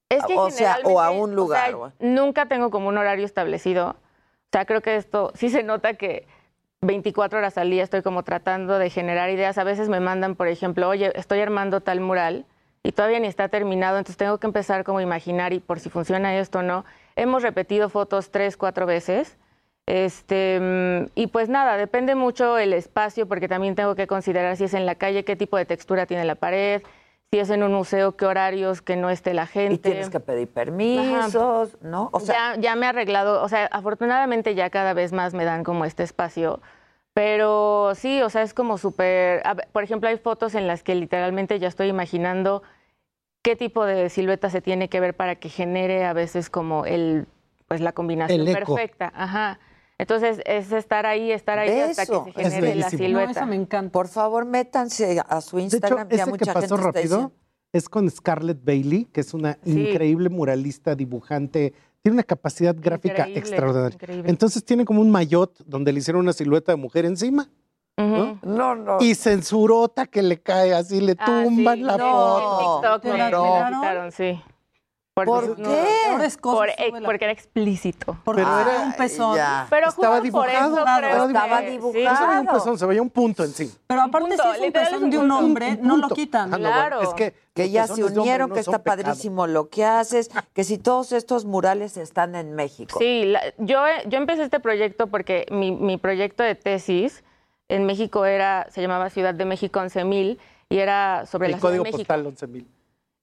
Es 0.09 0.25
que 0.25 0.35
o 0.35 0.51
sea, 0.51 0.79
o 0.83 0.99
a 0.99 1.11
un 1.11 1.33
lugar. 1.33 1.73
o 1.73 1.87
sea, 1.87 1.95
nunca 2.01 2.45
tengo 2.47 2.69
como 2.69 2.89
un 2.89 2.97
horario 2.97 3.25
establecido. 3.25 3.91
O 3.91 4.51
sea, 4.51 4.65
creo 4.65 4.81
que 4.81 4.97
esto 4.97 5.31
sí 5.33 5.49
se 5.49 5.63
nota 5.63 5.93
que 5.93 6.27
24 6.81 7.39
horas 7.39 7.57
al 7.57 7.69
día 7.69 7.83
estoy 7.83 8.01
como 8.01 8.23
tratando 8.23 8.77
de 8.77 8.89
generar 8.89 9.29
ideas. 9.29 9.57
A 9.57 9.63
veces 9.63 9.87
me 9.87 10.01
mandan, 10.01 10.35
por 10.35 10.49
ejemplo, 10.49 10.89
oye, 10.89 11.13
estoy 11.15 11.39
armando 11.39 11.79
tal 11.79 12.01
mural 12.01 12.45
y 12.83 12.91
todavía 12.91 13.19
ni 13.21 13.27
está 13.27 13.47
terminado, 13.47 13.97
entonces 13.97 14.17
tengo 14.17 14.39
que 14.39 14.47
empezar 14.47 14.83
como 14.83 14.97
a 14.99 15.03
imaginar 15.03 15.53
y 15.53 15.61
por 15.61 15.79
si 15.79 15.89
funciona 15.89 16.37
esto 16.37 16.59
o 16.59 16.63
no. 16.63 16.83
Hemos 17.15 17.43
repetido 17.43 17.89
fotos 17.89 18.31
tres, 18.31 18.57
cuatro 18.57 18.85
veces. 18.85 19.37
Este, 19.85 20.59
mm, 20.61 21.11
y 21.15 21.27
pues 21.27 21.49
nada, 21.49 21.75
depende 21.75 22.15
mucho 22.15 22.57
el 22.57 22.73
espacio 22.73 23.27
porque 23.27 23.47
también 23.47 23.75
tengo 23.75 23.95
que 23.95 24.07
considerar 24.07 24.55
si 24.55 24.65
es 24.65 24.73
en 24.73 24.85
la 24.85 24.95
calle, 24.95 25.25
qué 25.25 25.35
tipo 25.35 25.57
de 25.57 25.65
textura 25.65 26.05
tiene 26.05 26.23
la 26.23 26.35
pared, 26.35 26.81
si 27.31 27.39
es 27.39 27.49
en 27.49 27.63
un 27.63 27.73
museo, 27.73 28.15
qué 28.15 28.25
horarios, 28.25 28.81
que 28.81 28.95
no 28.95 29.09
esté 29.09 29.33
la 29.33 29.47
gente. 29.47 29.75
Y 29.75 29.77
tienes 29.79 30.09
que 30.09 30.19
pedir 30.19 30.47
permisos, 30.47 31.77
¿no? 31.81 32.09
O 32.13 32.19
sea, 32.19 32.55
ya, 32.55 32.61
ya 32.61 32.75
me 32.75 32.85
he 32.85 32.89
arreglado, 32.89 33.41
o 33.41 33.49
sea, 33.49 33.65
afortunadamente 33.67 34.53
ya 34.53 34.69
cada 34.69 34.93
vez 34.93 35.13
más 35.13 35.33
me 35.33 35.45
dan 35.45 35.63
como 35.63 35.85
este 35.85 36.03
espacio, 36.03 36.61
pero 37.13 37.93
sí, 37.95 38.21
o 38.21 38.29
sea, 38.29 38.43
es 38.43 38.53
como 38.53 38.77
súper, 38.77 39.43
por 39.71 39.83
ejemplo, 39.83 40.09
hay 40.09 40.17
fotos 40.17 40.55
en 40.55 40.67
las 40.67 40.83
que 40.83 40.95
literalmente 40.95 41.59
ya 41.59 41.67
estoy 41.67 41.87
imaginando 41.87 42.63
qué 43.41 43.55
tipo 43.55 43.85
de 43.85 44.09
silueta 44.09 44.49
se 44.49 44.61
tiene 44.61 44.89
que 44.89 44.99
ver 44.99 45.15
para 45.15 45.35
que 45.35 45.49
genere 45.49 46.05
a 46.05 46.13
veces 46.13 46.49
como 46.49 46.85
el, 46.85 47.27
pues 47.67 47.81
la 47.81 47.91
combinación 47.93 48.41
El 48.41 48.47
eco. 48.47 48.75
perfecta, 48.75 49.11
ajá. 49.15 49.59
Entonces 49.97 50.41
es 50.45 50.71
estar 50.71 51.05
ahí, 51.05 51.31
estar 51.31 51.59
ahí 51.59 51.79
hasta 51.79 52.03
Eso. 52.03 52.25
que 52.25 52.31
se 52.43 52.49
genere 52.51 52.75
la 52.75 52.89
silueta. 52.89 53.45
me 53.45 53.55
encanta. 53.55 53.91
Por 53.91 54.07
favor, 54.07 54.45
métanse 54.45 55.21
a 55.27 55.41
su 55.41 55.57
De 55.57 55.63
hecho, 55.65 55.75
Instagram. 55.77 56.09
ya 56.09 56.15
ese 56.15 56.23
que 56.25 56.29
mucha 56.31 56.53
pasó 56.53 56.75
gente 56.77 56.99
está 56.99 57.17
rápido 57.17 57.31
es 57.71 57.87
con 57.87 58.09
Scarlett 58.09 58.63
Bailey, 58.65 59.05
que 59.05 59.21
es 59.21 59.33
una 59.33 59.57
Sí. 59.63 59.79
increíble 59.89 60.29
muralista, 60.29 60.95
dibujante, 60.95 61.73
tiene 62.01 62.15
una 62.15 62.23
capacidad 62.23 62.75
gráfica 62.77 63.19
Increíble, 63.19 63.39
extraordinaria. 63.39 63.93
increíble. 63.95 64.29
Entonces 64.29 64.65
tiene 64.65 64.85
como 64.85 65.01
un 65.01 65.11
maillot 65.11 65.63
donde 65.65 65.93
le 65.93 65.99
hicieron 65.99 66.21
una 66.21 66.33
silueta 66.33 66.71
de 66.71 66.75
mujer 66.77 67.05
encima. 67.05 67.49
¿No? 68.01 68.39
No, 68.43 68.75
no. 68.75 68.97
Y 68.99 69.15
censurota 69.15 70.05
que 70.07 70.21
le 70.21 70.41
cae 70.41 70.73
así, 70.73 71.01
le 71.01 71.15
Ah, 71.19 71.25
tumban 71.25 71.77
sí, 71.77 71.83
la 71.83 71.97
no, 71.97 72.09
foto. 72.11 72.51
en 72.51 72.81
TikTok 72.81 73.01
¿Te 73.01 73.11
me, 73.11 73.17
la 73.17 73.23
me 73.25 73.29
tiraron? 73.31 73.73
quitaron, 73.81 74.11
sí. 74.11 74.41
¿Por 75.13 75.59
no, 75.59 75.69
qué? 75.69 76.29
Por- 76.41 76.69
eh, 76.69 76.93
porque 77.03 77.25
era 77.25 77.33
explícito. 77.33 78.17
Porque 78.23 78.43
Pero 78.43 78.59
era 78.69 78.79
un 78.81 78.93
pezón. 78.93 79.35
ya. 79.35 79.67
Pero 79.69 79.89
Estaba 79.89 80.19
justo 80.21 80.31
por 80.31 80.47
dibujado, 80.47 80.73
eso 80.75 80.83
claro, 80.83 81.27
estaba 81.27 81.59
que- 81.61 81.69
dibujado. 81.71 82.03
No 82.05 82.15
se 82.17 82.25
veía 82.25 82.39
un 82.39 82.45
Claro. 82.45 82.57
pezón, 82.57 82.79
se 82.79 82.85
veía 82.85 83.01
un 83.01 83.09
punto 83.09 83.43
encima. 83.43 83.71
Pero 83.87 84.01
aparte 84.01 84.27
punto, 84.29 84.43
si 84.43 84.49
es 84.61 84.65
un 84.67 84.71
pezón 84.71 85.09
de 85.09 85.17
un 85.17 85.31
hombre, 85.31 85.77
Un 85.81 85.87
no 85.87 85.97
lo 85.97 86.07
quitan. 86.09 86.53
Ah, 86.53 86.57
no, 86.57 86.69
Claro. 86.69 86.95
bueno, 86.97 87.09
es 87.11 87.15
que, 87.15 87.35
que 87.53 87.69
ya 87.69 87.87
se 87.87 88.03
unieron, 88.05 88.49
no 88.49 88.53
que 88.55 88.61
está 88.61 88.79
pecado. 88.79 89.03
padrísimo 89.03 89.47
lo 89.47 89.67
que 89.69 89.83
haces, 89.83 90.31
que 90.53 90.63
si 90.63 90.77
todos 90.77 91.11
estos 91.11 91.43
murales 91.43 91.97
están 91.97 92.33
en 92.35 92.55
México. 92.55 92.97
Sí, 92.97 93.25
la- 93.25 93.43
yo, 93.57 93.83
yo 94.07 94.17
empecé 94.17 94.43
este 94.43 94.61
proyecto 94.61 95.07
porque 95.07 95.45
mi, 95.51 95.71
mi 95.73 95.97
proyecto 95.97 96.41
de 96.41 96.55
tesis 96.55 97.21
en 97.71 97.85
México 97.85 98.25
era, 98.25 98.67
se 98.69 98.81
llamaba 98.81 99.09
Ciudad 99.09 99.33
de 99.33 99.45
México 99.45 99.79
11.000 99.79 100.37
y 100.69 100.77
era 100.77 101.25
sobre 101.25 101.47
El 101.47 101.53
la 101.53 101.57
Ciudad 101.59 101.69
código 101.71 101.83
de 101.85 101.91
México. 101.91 102.13
postal 102.13 102.25
11.000. 102.25 102.65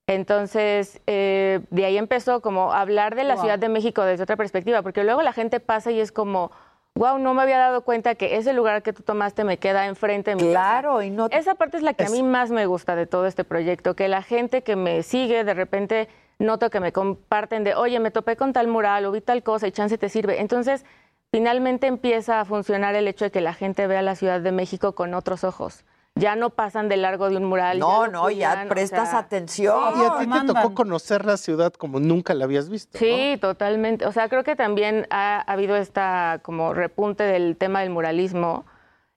Entonces, 0.07 0.99
eh, 1.05 1.59
de 1.69 1.85
ahí 1.85 1.97
empezó 1.97 2.41
como 2.41 2.73
a 2.73 2.81
hablar 2.81 3.15
de 3.15 3.23
la 3.23 3.35
Wow. 3.35 3.43
Ciudad 3.43 3.59
de 3.59 3.69
México 3.69 4.03
desde 4.03 4.23
otra 4.23 4.37
perspectiva, 4.37 4.81
porque 4.81 5.03
luego 5.03 5.21
la 5.21 5.33
gente 5.33 5.59
pasa 5.59 5.91
y 5.91 5.99
es 5.99 6.11
como, 6.11 6.51
wow, 6.95 7.19
no 7.19 7.35
me 7.35 7.43
había 7.43 7.59
dado 7.59 7.81
cuenta 7.81 8.15
que 8.15 8.37
ese 8.37 8.53
lugar 8.53 8.81
que 8.81 8.91
tú 8.91 9.03
tomaste 9.03 9.43
me 9.43 9.57
queda 9.57 9.85
enfrente 9.85 10.31
de 10.31 10.35
mi 10.37 10.51
casa". 10.51 10.79
Claro, 10.81 11.03
y 11.03 11.11
no 11.11 11.27
Esa 11.29 11.53
parte 11.53 11.77
es 11.77 11.83
la 11.83 11.93
que 11.93 12.05
a 12.05 12.09
mí 12.09 12.23
más 12.23 12.49
me 12.49 12.65
gusta 12.65 12.95
de 12.95 13.05
todo 13.05 13.27
este 13.27 13.43
proyecto, 13.43 13.95
que 13.95 14.07
la 14.07 14.23
gente 14.23 14.63
que 14.63 14.75
me 14.75 15.03
sigue 15.03 15.43
de 15.43 15.53
repente 15.53 16.07
noto 16.39 16.71
que 16.71 16.79
me 16.79 16.91
comparten 16.91 17.63
de, 17.63 17.75
oye, 17.75 17.99
me 17.99 18.09
topé 18.09 18.35
con 18.35 18.51
tal 18.51 18.67
mural 18.67 19.05
o 19.05 19.11
vi 19.11 19.21
tal 19.21 19.43
cosa 19.43 19.67
y 19.67 19.71
chance 19.71 19.95
te 19.99 20.09
sirve. 20.09 20.41
Entonces, 20.41 20.85
finalmente 21.31 21.87
empieza 21.87 22.39
a 22.39 22.45
funcionar 22.45 22.95
el 22.95 23.07
hecho 23.07 23.25
de 23.25 23.31
que 23.31 23.41
la 23.41 23.53
gente 23.53 23.87
vea 23.87 24.01
la 24.01 24.15
Ciudad 24.15 24.41
de 24.41 24.51
México 24.51 24.93
con 24.93 25.13
otros 25.13 25.43
ojos. 25.43 25.85
Ya 26.15 26.35
no 26.35 26.49
pasan 26.49 26.89
de 26.89 26.97
largo 26.97 27.29
de 27.29 27.37
un 27.37 27.45
mural. 27.45 27.79
No, 27.79 28.05
ya 28.05 28.11
no, 28.11 28.29
ya 28.29 28.63
o 28.65 28.69
prestas 28.69 29.11
sea, 29.11 29.19
atención. 29.19 29.77
Y 29.95 30.03
a 30.03 30.19
ti 30.19 30.27
te 30.27 30.53
tocó 30.53 30.73
conocer 30.73 31.25
la 31.25 31.37
ciudad 31.37 31.71
como 31.73 31.99
nunca 31.99 32.33
la 32.33 32.45
habías 32.45 32.69
visto. 32.69 32.97
¿no? 32.97 32.99
Sí, 32.99 33.37
totalmente. 33.39 34.05
O 34.05 34.11
sea, 34.11 34.27
creo 34.27 34.43
que 34.43 34.55
también 34.55 35.07
ha, 35.11 35.37
ha 35.37 35.53
habido 35.53 35.77
esta 35.77 36.39
como 36.43 36.73
repunte 36.73 37.23
del 37.23 37.55
tema 37.55 37.81
del 37.81 37.91
muralismo. 37.91 38.65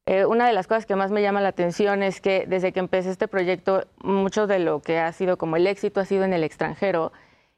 Eh, 0.06 0.26
una 0.26 0.46
de 0.46 0.52
las 0.52 0.66
cosas 0.66 0.86
que 0.86 0.94
más 0.94 1.10
me 1.10 1.22
llama 1.22 1.40
la 1.40 1.48
atención 1.48 2.02
es 2.02 2.20
que 2.20 2.44
desde 2.46 2.72
que 2.72 2.80
empecé 2.80 3.10
este 3.10 3.26
proyecto, 3.26 3.86
mucho 4.02 4.46
de 4.46 4.58
lo 4.58 4.80
que 4.80 4.98
ha 4.98 5.12
sido 5.12 5.38
como 5.38 5.56
el 5.56 5.66
éxito 5.66 6.00
ha 6.00 6.04
sido 6.04 6.24
en 6.24 6.32
el 6.32 6.44
extranjero. 6.44 7.12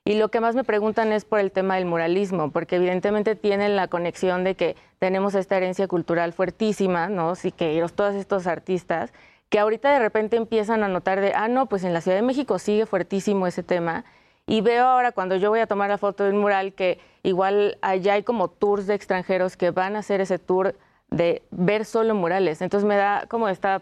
Y 0.06 0.16
lo 0.16 0.28
que 0.28 0.40
más 0.40 0.54
me 0.54 0.64
preguntan 0.64 1.12
es 1.12 1.24
por 1.24 1.40
el 1.40 1.50
tema 1.50 1.76
del 1.76 1.86
muralismo, 1.86 2.50
porque 2.50 2.76
evidentemente 2.76 3.36
tienen 3.36 3.74
la 3.74 3.88
conexión 3.88 4.44
de 4.44 4.54
que 4.54 4.76
tenemos 4.98 5.34
esta 5.34 5.56
herencia 5.56 5.88
cultural 5.88 6.34
fuertísima, 6.34 7.08
¿no? 7.08 7.34
Siqueiros, 7.34 7.94
todos 7.94 8.14
estos 8.14 8.46
artistas, 8.46 9.14
que 9.48 9.58
ahorita 9.58 9.90
de 9.92 10.00
repente 10.00 10.36
empiezan 10.36 10.82
a 10.82 10.88
notar 10.88 11.22
de, 11.22 11.32
ah, 11.34 11.48
no, 11.48 11.66
pues 11.66 11.84
en 11.84 11.94
la 11.94 12.02
Ciudad 12.02 12.18
de 12.18 12.22
México 12.22 12.58
sigue 12.58 12.84
fuertísimo 12.84 13.46
ese 13.46 13.62
tema. 13.62 14.04
Y 14.46 14.60
veo 14.60 14.84
ahora 14.84 15.12
cuando 15.12 15.36
yo 15.36 15.48
voy 15.48 15.60
a 15.60 15.66
tomar 15.66 15.88
la 15.88 15.96
foto 15.96 16.24
de 16.24 16.30
un 16.30 16.38
mural 16.38 16.74
que 16.74 16.98
igual 17.22 17.78
allá 17.80 18.12
hay 18.12 18.24
como 18.24 18.48
tours 18.48 18.86
de 18.86 18.94
extranjeros 18.94 19.56
que 19.56 19.70
van 19.70 19.96
a 19.96 20.00
hacer 20.00 20.20
ese 20.20 20.38
tour 20.38 20.76
de 21.08 21.42
ver 21.50 21.86
solo 21.86 22.14
murales. 22.14 22.60
Entonces 22.60 22.86
me 22.86 22.96
da 22.96 23.24
como 23.26 23.48
esta, 23.48 23.80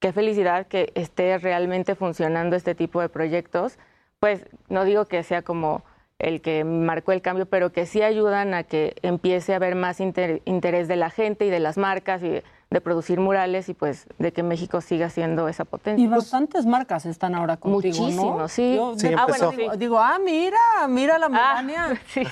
qué 0.00 0.12
felicidad 0.12 0.66
que 0.66 0.92
esté 0.94 1.38
realmente 1.38 1.94
funcionando 1.94 2.56
este 2.56 2.74
tipo 2.74 3.00
de 3.00 3.08
proyectos. 3.08 3.78
Pues 4.22 4.46
no 4.68 4.84
digo 4.84 5.06
que 5.06 5.24
sea 5.24 5.42
como 5.42 5.82
el 6.20 6.42
que 6.42 6.62
marcó 6.62 7.10
el 7.10 7.22
cambio, 7.22 7.46
pero 7.46 7.72
que 7.72 7.86
sí 7.86 8.02
ayudan 8.02 8.54
a 8.54 8.62
que 8.62 8.94
empiece 9.02 9.52
a 9.52 9.56
haber 9.56 9.74
más 9.74 9.98
inter- 9.98 10.42
interés 10.44 10.86
de 10.86 10.94
la 10.94 11.10
gente 11.10 11.44
y 11.44 11.50
de 11.50 11.58
las 11.58 11.76
marcas 11.76 12.22
y 12.22 12.28
de, 12.28 12.44
de 12.70 12.80
producir 12.80 13.18
murales 13.18 13.68
y 13.68 13.74
pues 13.74 14.06
de 14.20 14.32
que 14.32 14.44
México 14.44 14.80
siga 14.80 15.10
siendo 15.10 15.48
esa 15.48 15.64
potencia. 15.64 16.04
Y 16.04 16.06
bastantes 16.06 16.66
marcas 16.66 17.04
están 17.04 17.34
ahora 17.34 17.56
contigo, 17.56 17.98
Muchísimo, 17.98 18.38
¿no? 18.38 18.46
sí. 18.46 18.76
Yo 18.76 18.94
Sí, 18.96 19.08
de- 19.08 19.16
Ah, 19.16 19.26
bueno, 19.26 19.50
digo, 19.50 19.76
digo, 19.76 19.98
ah, 19.98 20.20
mira, 20.24 20.60
mira 20.88 21.18
la 21.18 21.28
Melania. 21.28 22.00
sí, 22.06 22.22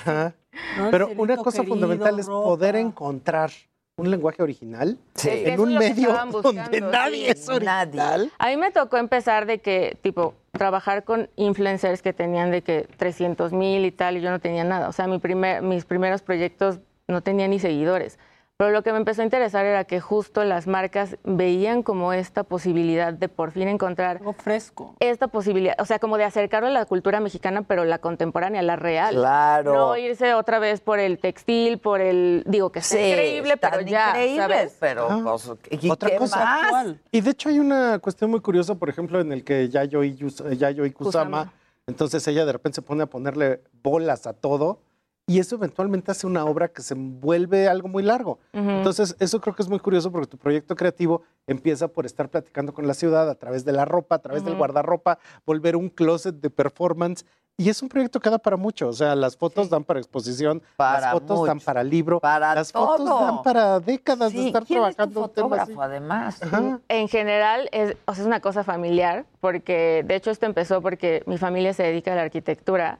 Pero 0.91 1.09
una 1.17 1.35
cosa 1.35 1.57
querido, 1.57 1.75
fundamental 1.75 2.17
es 2.21 2.27
ropa. 2.27 2.45
poder 2.45 2.77
encontrar 2.77 3.51
un 3.97 4.09
lenguaje 4.09 4.41
original 4.41 4.97
en 5.25 5.59
un 5.59 5.73
medio 5.77 6.13
donde 6.41 6.79
nadie 6.79 7.31
es 7.31 7.49
original. 7.49 8.31
A 8.39 8.47
mí 8.47 8.55
me 8.55 8.71
tocó 8.71 8.95
empezar 8.95 9.45
de 9.45 9.59
que, 9.59 9.97
tipo, 10.01 10.35
trabajar 10.51 11.03
con 11.03 11.29
influencers 11.35 12.01
que 12.01 12.13
tenían 12.13 12.51
de 12.51 12.61
que 12.61 12.87
300 12.97 13.53
mil 13.53 13.85
y 13.85 13.91
tal, 13.91 14.17
y 14.17 14.21
yo 14.21 14.29
no 14.29 14.39
tenía 14.39 14.63
nada. 14.63 14.89
O 14.89 14.91
sea, 14.91 15.07
mi 15.07 15.19
primer, 15.19 15.61
mis 15.61 15.85
primeros 15.85 16.21
proyectos 16.21 16.79
no 17.07 17.21
tenían 17.21 17.51
ni 17.51 17.59
seguidores. 17.59 18.19
Pero 18.61 18.69
lo 18.73 18.83
que 18.83 18.91
me 18.91 18.99
empezó 18.99 19.23
a 19.23 19.25
interesar 19.25 19.65
era 19.65 19.85
que 19.85 19.99
justo 19.99 20.43
las 20.43 20.67
marcas 20.67 21.17
veían 21.23 21.81
como 21.81 22.13
esta 22.13 22.43
posibilidad 22.43 23.11
de 23.11 23.27
por 23.27 23.49
fin 23.49 23.67
encontrar 23.67 24.17
Algo 24.17 24.33
fresco. 24.33 24.95
esta 24.99 25.27
posibilidad, 25.29 25.73
o 25.79 25.85
sea, 25.85 25.97
como 25.97 26.15
de 26.19 26.25
acercarlo 26.25 26.67
a 26.67 26.71
la 26.71 26.85
cultura 26.85 27.19
mexicana, 27.21 27.63
pero 27.63 27.85
la 27.85 27.97
contemporánea, 27.97 28.61
la 28.61 28.75
real. 28.75 29.15
Claro. 29.15 29.73
No 29.73 29.97
irse 29.97 30.35
otra 30.35 30.59
vez 30.59 30.79
por 30.79 30.99
el 30.99 31.17
textil, 31.17 31.79
por 31.79 32.01
el, 32.01 32.43
digo 32.45 32.71
que 32.71 32.77
es 32.79 32.85
Sí, 32.85 32.99
increíble, 32.99 33.57
pero 33.57 33.81
ya, 33.81 34.09
increíbles, 34.09 34.37
¿sabes? 34.45 34.77
pero 34.79 35.09
Ajá. 35.09 35.23
pues, 35.23 35.51
¿y 35.83 35.89
Otra 35.89 36.09
qué 36.11 36.17
cosa. 36.17 36.45
más? 36.71 36.85
Y 37.11 37.21
de 37.21 37.31
hecho 37.31 37.49
hay 37.49 37.57
una 37.57 37.97
cuestión 37.97 38.29
muy 38.29 38.41
curiosa, 38.41 38.75
por 38.75 38.89
ejemplo, 38.89 39.19
en 39.19 39.31
el 39.31 39.43
que 39.43 39.69
Yayoi, 39.69 40.15
Yus- 40.17 40.41
eh, 40.47 40.55
Yayoi 40.55 40.91
Kusama, 40.91 41.45
Kusama. 41.45 41.53
entonces 41.87 42.27
ella 42.27 42.45
de 42.45 42.51
repente 42.51 42.75
se 42.75 42.81
pone 42.83 43.01
a 43.01 43.07
ponerle 43.07 43.63
bolas 43.81 44.27
a 44.27 44.33
todo 44.33 44.83
y 45.27 45.39
eso 45.39 45.55
eventualmente 45.55 46.11
hace 46.11 46.27
una 46.27 46.43
obra 46.45 46.67
que 46.67 46.81
se 46.81 46.93
vuelve 46.95 47.67
algo 47.67 47.87
muy 47.87 48.03
largo. 48.03 48.39
Entonces, 48.51 49.15
eso 49.19 49.39
creo 49.39 49.55
que 49.55 49.61
es 49.61 49.69
muy 49.69 49.79
curioso 49.79 50.11
porque 50.11 50.27
tu 50.27 50.37
proyecto 50.37 50.75
creativo 50.75 51.21
empieza 51.47 51.87
por 51.87 52.05
estar 52.05 52.29
platicando 52.29 52.73
con 52.73 52.87
la 52.87 52.93
ciudad 52.93 53.29
a 53.29 53.35
través 53.35 53.63
de 53.63 53.71
la 53.71 53.85
ropa, 53.85 54.15
a 54.15 54.19
través 54.19 54.43
del 54.43 54.55
guardarropa, 54.55 55.19
volver 55.45 55.75
un 55.75 55.89
closet 55.89 56.35
de 56.35 56.49
performance. 56.49 57.25
Y 57.57 57.69
es 57.69 57.81
un 57.83 57.89
proyecto 57.89 58.19
que 58.19 58.29
da 58.29 58.39
para 58.39 58.57
mucho. 58.57 58.87
O 58.87 58.93
sea, 58.93 59.13
las 59.15 59.37
fotos 59.37 59.69
dan 59.69 59.83
para 59.83 59.99
exposición, 59.99 60.63
Para 60.77 60.99
las 61.01 61.11
fotos 61.11 61.45
dan 61.45 61.59
para 61.59 61.83
libro, 61.83 62.19
Para 62.19 62.55
las 62.55 62.71
fotos 62.71 63.07
dan 63.07 63.43
para 63.43 63.79
décadas 63.79 64.33
de 64.33 64.47
estar 64.47 64.65
¿quién 64.65 64.83
es 64.83 64.95
tu 64.95 64.95
trabajando 64.95 65.23
un 65.25 65.33
tema 65.33 65.55
así. 65.57 65.73
fotógrafo, 65.73 65.81
además? 65.81 66.41
Ajá. 66.41 66.79
En 66.87 67.07
general, 67.07 67.69
es, 67.71 67.95
o 68.05 68.13
sea, 68.15 68.23
es 68.23 68.27
una 68.27 68.39
cosa 68.39 68.63
familiar, 68.63 69.25
porque 69.39 70.03
de 70.07 70.15
hecho 70.15 70.31
esto 70.31 70.45
empezó 70.47 70.81
porque 70.81 71.23
mi 71.27 71.37
familia 71.37 71.73
se 71.73 71.83
dedica 71.83 72.13
a 72.13 72.15
la 72.15 72.23
arquitectura. 72.23 72.99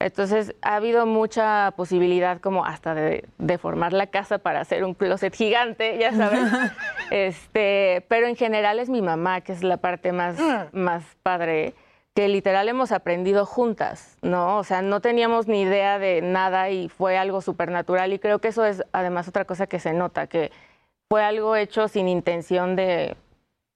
Entonces 0.00 0.54
ha 0.62 0.76
habido 0.76 1.04
mucha 1.04 1.74
posibilidad 1.76 2.40
como 2.40 2.64
hasta 2.64 2.94
de 2.94 3.28
deformar 3.36 3.92
la 3.92 4.06
casa 4.06 4.38
para 4.38 4.60
hacer 4.60 4.82
un 4.82 4.94
closet 4.94 5.34
gigante, 5.34 5.98
ya 5.98 6.12
sabes. 6.12 6.50
este, 7.10 8.04
pero 8.08 8.26
en 8.26 8.34
general 8.34 8.78
es 8.78 8.88
mi 8.88 9.02
mamá, 9.02 9.42
que 9.42 9.52
es 9.52 9.62
la 9.62 9.76
parte 9.76 10.12
más, 10.12 10.38
más 10.72 11.04
padre, 11.22 11.74
que 12.14 12.28
literal 12.28 12.70
hemos 12.70 12.92
aprendido 12.92 13.44
juntas, 13.44 14.16
¿no? 14.22 14.56
O 14.56 14.64
sea, 14.64 14.80
no 14.80 15.02
teníamos 15.02 15.48
ni 15.48 15.60
idea 15.60 15.98
de 15.98 16.22
nada 16.22 16.70
y 16.70 16.88
fue 16.88 17.18
algo 17.18 17.42
supernatural 17.42 18.14
y 18.14 18.18
creo 18.18 18.38
que 18.38 18.48
eso 18.48 18.64
es 18.64 18.82
además 18.92 19.28
otra 19.28 19.44
cosa 19.44 19.66
que 19.66 19.80
se 19.80 19.92
nota, 19.92 20.26
que 20.26 20.50
fue 21.10 21.22
algo 21.22 21.56
hecho 21.56 21.88
sin 21.88 22.08
intención 22.08 22.74
de 22.74 23.16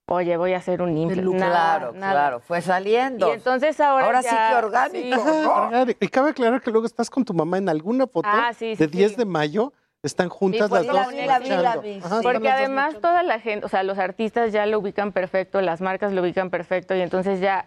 oye, 0.06 0.36
voy 0.36 0.52
a 0.52 0.58
hacer 0.58 0.82
un 0.82 0.96
implante. 0.96 1.36
Claro, 1.36 1.92
claro, 1.92 2.40
fue 2.40 2.60
saliendo. 2.60 3.28
Y 3.28 3.32
entonces 3.32 3.78
ahora 3.80 4.06
Ahora 4.06 4.20
ya- 4.22 4.30
sí 4.30 4.36
que 4.50 4.54
orgánico, 4.66 5.18
sí. 5.24 5.40
¿no? 5.44 5.52
Orgánico. 5.66 5.98
Y 6.04 6.08
cabe 6.08 6.30
aclarar 6.30 6.60
que 6.60 6.70
luego 6.70 6.86
estás 6.86 7.08
con 7.10 7.24
tu 7.24 7.32
mamá 7.34 7.58
en 7.58 7.68
alguna 7.68 8.06
foto 8.06 8.28
Ah, 8.30 8.52
sí, 8.52 8.76
sí, 8.76 8.84
de 8.84 8.86
10 8.88 9.12
sí. 9.12 9.16
de 9.18 9.24
mayo, 9.24 9.72
están 10.02 10.28
juntas 10.28 10.68
pues, 10.68 10.86
las 10.86 10.94
la 10.94 11.76
dos. 11.76 12.22
Porque 12.22 12.50
además 12.50 12.94
toda 13.00 13.22
la 13.22 13.40
gente, 13.40 13.64
o 13.64 13.68
sea, 13.68 13.82
los 13.82 13.98
artistas 13.98 14.52
ya 14.52 14.66
lo 14.66 14.78
ubican 14.78 15.12
perfecto, 15.12 15.60
las 15.62 15.80
marcas 15.80 16.12
lo 16.12 16.20
ubican 16.22 16.50
perfecto 16.50 16.94
y 16.94 17.00
entonces 17.00 17.40
ya 17.40 17.64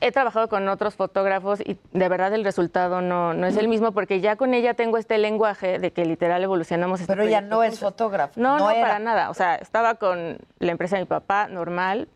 he 0.00 0.12
trabajado 0.12 0.48
con 0.48 0.68
otros 0.68 0.94
fotógrafos 0.94 1.60
y 1.60 1.76
de 1.92 2.08
verdad 2.08 2.32
el 2.32 2.44
resultado 2.44 3.02
no, 3.02 3.34
no 3.34 3.46
es 3.46 3.56
el 3.56 3.68
mismo 3.68 3.92
porque 3.92 4.20
ya 4.20 4.36
con 4.36 4.54
ella 4.54 4.74
tengo 4.74 4.98
este 4.98 5.18
lenguaje 5.18 5.78
de 5.78 5.92
que 5.92 6.04
literal 6.04 6.42
evolucionamos. 6.42 7.00
Este 7.00 7.12
Pero 7.12 7.24
ella 7.24 7.40
no 7.40 7.62
es 7.62 7.80
fotógrafa. 7.80 8.32
No, 8.40 8.58
no, 8.58 8.70
era. 8.70 8.82
para 8.82 8.98
nada. 8.98 9.30
O 9.30 9.34
sea, 9.34 9.56
estaba 9.56 9.96
con 9.96 10.38
la 10.58 10.72
empresa 10.72 10.96
de 10.96 11.02
mi 11.02 11.06
papá, 11.06 11.48
normal, 11.48 12.08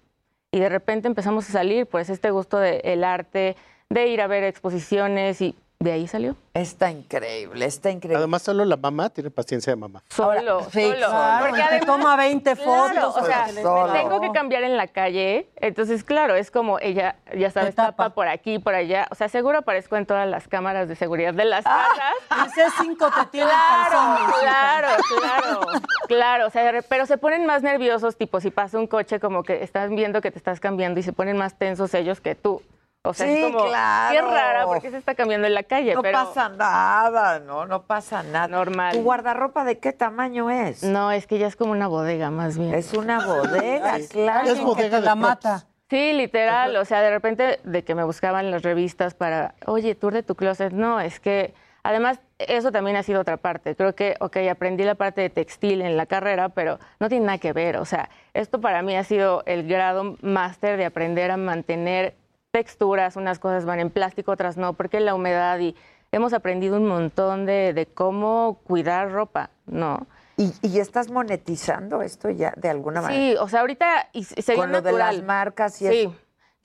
y 0.53 0.61
de 0.61 0.69
repente 0.69 1.09
empezamos 1.09 1.49
a 1.49 1.53
salir, 1.53 1.87
pues 1.87 2.11
este 2.11 2.31
gusto 2.31 2.59
del 2.59 3.03
arte, 3.03 3.57
de 3.91 4.07
ir 4.07 4.21
a 4.21 4.29
ver 4.29 4.45
exposiciones 4.45 5.41
y 5.41 5.57
de 5.85 5.93
ahí 5.93 6.09
salió. 6.09 6.35
Está 6.55 6.91
increíble, 6.91 7.65
está 7.67 7.91
increíble. 7.91 8.19
Además, 8.19 8.43
solo 8.43 8.65
la 8.65 8.77
mamá 8.77 9.11
tiene 9.11 9.31
paciencia 9.31 9.73
de 9.73 9.77
mamá. 9.77 10.03
Solo, 10.09 10.63
sí, 10.71 10.83
solo. 10.83 10.97
claro, 11.09 11.47
Porque 11.47 11.63
además- 11.63 11.87
toma 11.87 12.17
20 12.17 12.57
Claro, 12.57 13.13
fotos. 13.13 13.17
o 13.23 13.27
sea, 13.27 13.47
me 13.53 13.99
tengo 13.99 14.21
que 14.21 14.31
cambiar 14.33 14.63
en 14.65 14.77
la 14.77 14.87
calle. 14.87 15.49
Entonces, 15.57 16.05
claro, 16.05 16.35
es 16.37 16.51
como 16.51 16.79
ella, 16.79 17.17
ya 17.37 17.51
sabes, 17.51 17.75
tapa 17.75 18.11
por 18.11 18.29
aquí, 18.29 18.59
por 18.59 18.75
allá. 18.75 19.07
O 19.11 19.15
sea, 19.15 19.29
seguro 19.29 19.59
aparezco 19.59 19.97
en 19.97 20.07
todas 20.07 20.29
las 20.29 20.49
cámaras 20.49 20.89
de 20.89 20.95
seguridad 20.97 21.35
de 21.35 21.45
las 21.45 21.65
casas. 21.65 21.99
Ese 22.57 22.65
5 22.81 23.11
te 23.11 23.27
tiene 23.27 23.51
Claro, 23.51 23.91
calzones, 23.91 24.35
claro, 24.41 24.89
claro, 25.19 25.61
claro. 26.09 26.47
O 26.47 26.51
sea, 26.51 26.83
pero 26.89 27.07
se 27.07 27.19
ponen 27.19 27.47
más 27.47 27.63
nerviosos, 27.63 28.17
tipo 28.17 28.41
si 28.41 28.51
pasa 28.51 28.79
un 28.79 28.87
coche, 28.87 29.21
como 29.21 29.43
que 29.43 29.63
están 29.63 29.95
viendo 29.97 30.21
que 30.21 30.31
te 30.31 30.39
estás 30.39 30.61
cambiando 30.61 31.01
y 31.01 31.03
se 31.03 31.13
ponen 31.13 31.37
más 31.37 31.59
tensos 31.59 31.93
ellos 31.95 32.21
que 32.21 32.35
tú. 32.35 32.63
O 33.07 33.13
sea, 33.13 33.27
Sí, 33.27 33.35
es 33.35 33.45
como, 33.53 33.67
claro. 33.67 34.15
qué 34.15 34.23
rara, 34.23 34.65
porque 34.65 34.91
se 34.91 34.97
está 34.97 35.15
cambiando 35.15 35.47
en 35.47 35.53
la 35.53 35.63
calle. 35.63 35.95
No 35.95 36.01
pero 36.01 36.25
pasa 36.25 36.49
nada, 36.49 37.39
no, 37.39 37.67
no 37.67 37.83
pasa 37.83 38.23
nada. 38.23 38.49
Normal. 38.49 38.95
¿Tu 38.95 39.03
guardarropa 39.03 39.65
de 39.65 39.79
qué 39.79 39.93
tamaño 39.93 40.49
es? 40.51 40.83
No, 40.83 41.13
es 41.13 41.27
que 41.27 41.39
ya 41.39 41.47
es 41.47 41.55
como 41.55 41.73
una 41.73 41.87
bodega, 41.87 42.31
más 42.31 42.57
bien. 42.57 42.73
Es 42.73 42.95
una 42.95 43.27
bodega, 43.27 43.99
claro. 44.09 44.49
Es 44.51 44.59
bodega 44.59 45.01
de 45.01 45.07
la 45.07 45.15
mata. 45.17 45.67
Sí, 45.91 46.15
literal. 46.15 46.75
O 46.77 46.85
sea, 46.87 47.03
de 47.03 47.11
repente 47.11 47.61
de 47.63 47.85
que 47.85 47.95
me 47.95 48.05
buscaban 48.05 48.51
las 48.51 48.63
revistas 48.63 49.13
para, 49.13 49.55
oye, 49.67 49.95
tour 49.95 50.15
de 50.15 50.23
tu 50.23 50.35
closet. 50.35 50.73
No, 50.73 50.99
es 50.99 51.21
que 51.21 51.53
además 51.83 52.21
eso 52.39 52.73
también 52.73 52.97
ha 52.97 53.03
sido 53.03 53.21
otra 53.21 53.37
parte. 53.37 53.77
Creo 53.77 53.95
que, 53.95 54.17
ok, 54.21 54.39
aprendí 54.51 54.83
la 54.83 54.95
parte 54.95 55.21
de 55.21 55.29
textil 55.29 55.83
en 55.83 55.99
la 55.99 56.07
carrera, 56.07 56.49
pero 56.49 56.79
no 57.01 57.11
tiene 57.11 57.27
nada 57.27 57.37
que 57.37 57.53
ver. 57.53 57.77
O 57.77 57.85
sea, 57.85 58.09
esto 58.33 58.63
para 58.63 58.81
mí 58.81 58.97
ha 58.97 59.05
sido 59.05 59.43
el 59.45 59.69
grado 59.69 60.17
máster 60.23 60.79
de 60.79 60.87
aprender 60.87 61.31
a 61.31 61.37
mantener 61.37 62.17
texturas. 62.59 63.17
Unas 63.17 63.41
cosas 63.41 63.65
van 63.65 63.81
en 63.81 63.91
plástico, 63.91 64.31
otras 64.31 64.57
no, 64.57 64.75
porque 64.75 65.01
la 65.01 65.15
humedad 65.17 65.59
y 65.59 65.75
hemos 66.13 66.33
aprendido 66.33 66.77
un 66.77 66.87
montón 66.87 67.45
de, 67.47 67.73
de 67.75 67.87
cómo 67.87 68.61
cuidar 68.65 69.11
ropa, 69.11 69.51
¿no? 69.67 70.07
¿Y, 70.37 70.53
y 70.63 70.79
estás 70.79 71.11
monetizando 71.11 72.01
esto 72.03 72.31
ya 72.31 72.53
de 72.57 72.69
alguna 72.71 73.01
manera? 73.03 73.21
Sí, 73.21 73.37
o 73.41 73.49
sea, 73.49 73.61
ahorita 73.61 74.09
y 74.13 74.23
se- 74.25 74.55
Con 74.55 74.71
lo 74.71 74.81
de 74.83 74.93
las 74.93 75.21
marcas 75.23 75.83
y 75.83 75.89
sí. 75.89 76.01
eso. 76.03 76.15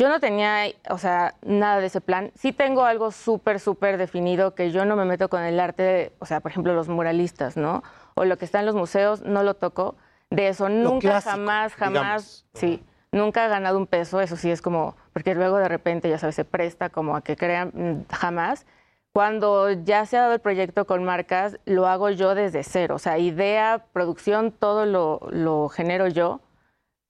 Yo 0.02 0.08
no 0.08 0.20
tenía, 0.20 0.64
o 0.90 0.98
sea, 0.98 1.34
nada 1.44 1.80
de 1.82 1.88
ese 1.88 2.00
plan. 2.02 2.32
Sí 2.36 2.54
tengo 2.54 2.86
algo 2.86 3.12
súper, 3.12 3.60
súper 3.60 3.98
definido 3.98 4.56
que 4.56 4.72
yo 4.72 4.86
no 4.86 4.96
me 4.96 5.04
meto 5.06 5.28
con 5.30 5.42
el 5.44 5.60
arte, 5.60 6.14
o 6.20 6.26
sea, 6.26 6.40
por 6.40 6.52
ejemplo, 6.52 6.74
los 6.74 6.88
muralistas, 6.88 7.58
¿no? 7.58 7.84
O 8.16 8.24
lo 8.26 8.38
que 8.38 8.46
está 8.46 8.60
en 8.62 8.66
los 8.68 8.76
museos, 8.76 9.24
no 9.24 9.44
lo 9.44 9.56
toco. 9.56 9.96
De 10.30 10.48
eso 10.48 10.70
nunca, 10.70 11.00
clásico, 11.10 11.32
jamás, 11.32 11.74
jamás, 11.74 11.92
digamos. 11.94 12.46
sí. 12.54 12.84
Nunca 13.12 13.44
he 13.44 13.50
ganado 13.50 13.80
un 13.80 13.88
peso, 13.88 14.22
eso 14.22 14.36
sí 14.36 14.52
es 14.52 14.62
como, 14.62 14.96
porque 15.20 15.36
luego 15.36 15.58
de 15.58 15.68
repente, 15.68 16.10
ya 16.10 16.18
sabes, 16.18 16.36
se 16.36 16.46
presta 16.46 16.88
como 16.90 17.14
a 17.18 17.22
que 17.22 17.36
crean, 17.36 17.72
mm, 17.74 18.14
jamás. 18.14 18.66
Cuando 19.12 19.70
ya 19.70 20.06
se 20.06 20.16
ha 20.18 20.22
dado 20.22 20.34
el 20.36 20.40
proyecto 20.40 20.86
con 20.86 21.04
marcas, 21.04 21.58
lo 21.66 21.88
hago 21.88 22.10
yo 22.10 22.36
desde 22.36 22.64
cero. 22.64 22.96
O 22.96 23.00
sea, 23.00 23.18
idea, 23.18 23.84
producción, 23.92 24.54
todo 24.54 24.86
lo, 24.86 25.20
lo 25.30 25.68
genero 25.68 26.08
yo. 26.08 26.40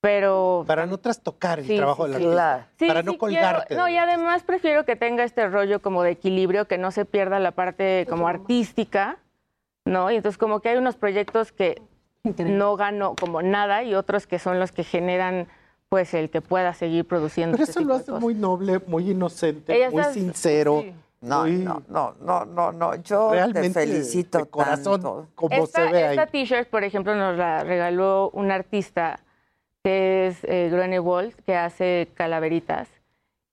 Pero. 0.02 0.64
Para 0.66 0.88
no 0.88 0.98
trastocar 0.98 1.60
el 1.60 1.66
Sí, 1.68 1.78
trabajo 1.78 2.08
sí, 2.08 2.14
de 2.14 2.18
sí. 2.18 2.24
la 2.26 2.32
Claro. 2.32 2.64
Sí, 2.80 2.88
Para 2.88 3.04
no 3.04 3.12
sí 3.12 3.18
colgarte. 3.20 3.68
quiero- 3.68 3.84
no, 3.84 3.90
y 3.90 3.98
además 3.98 4.42
prefiero 4.42 4.86
que 4.86 4.96
tenga 4.96 5.24
este 5.24 5.48
rollo 5.48 5.84
como 5.84 6.02
de 6.02 6.10
equilibrio, 6.12 6.66
que 6.66 6.80
no 6.80 6.90
se 6.90 7.06
pierda 7.06 7.38
la 7.38 7.52
parte 7.52 8.08
como 8.10 8.28
artística, 8.28 9.18
¿no? 9.86 10.10
Y 10.10 10.16
entonces 10.16 10.40
como 10.40 10.62
que 10.62 10.70
hay 10.70 10.78
unos 10.78 10.96
proyectos 10.96 11.52
que 11.52 11.80
no 12.24 12.76
gano 12.76 13.14
como 13.20 13.44
nada 13.44 13.84
y 13.84 13.94
otros 13.94 14.26
que 14.26 14.40
son 14.40 14.60
los 14.60 14.72
que 14.72 14.84
generan 14.84 15.48
pues 15.90 16.14
el 16.14 16.30
que 16.30 16.42
pueda 16.42 16.74
seguir 16.74 17.06
produciendo. 17.06 17.58
Pero 17.58 17.64
este 17.68 17.80
eso 17.80 17.88
lo 17.88 17.96
hace 17.96 18.12
muy 18.14 18.36
noble, 18.36 18.80
muy 18.86 19.10
inocente, 19.10 19.76
Ella 19.76 19.90
muy 19.90 20.02
está- 20.02 20.14
sincero. 20.14 20.86
No, 21.22 21.42
muy- 21.42 21.52
no, 21.58 21.84
no, 21.90 22.16
no, 22.22 22.46
no, 22.46 22.72
no. 22.72 22.96
Yo 23.02 23.32
Realmente, 23.32 23.82
te 23.82 23.88
felicito 23.88 24.38
de 24.38 24.46
corazón, 24.46 25.02
tanto. 25.02 25.28
como 25.36 25.64
esta, 25.66 25.88
se 25.88 25.92
ve 25.92 26.04
ahí. 26.06 26.18
esta 26.18 26.28
t-shirt, 26.28 26.70
por 26.70 26.84
ejemplo, 26.86 27.14
nos 27.16 27.36
la 27.38 27.64
regaló 27.64 28.30
un 28.34 28.52
artista 28.52 29.20
que 29.84 30.28
es 30.28 30.38
eh, 30.44 30.70
Grunewald, 30.72 31.34
que 31.46 31.56
hace 31.58 32.08
calaveritas. 32.14 32.88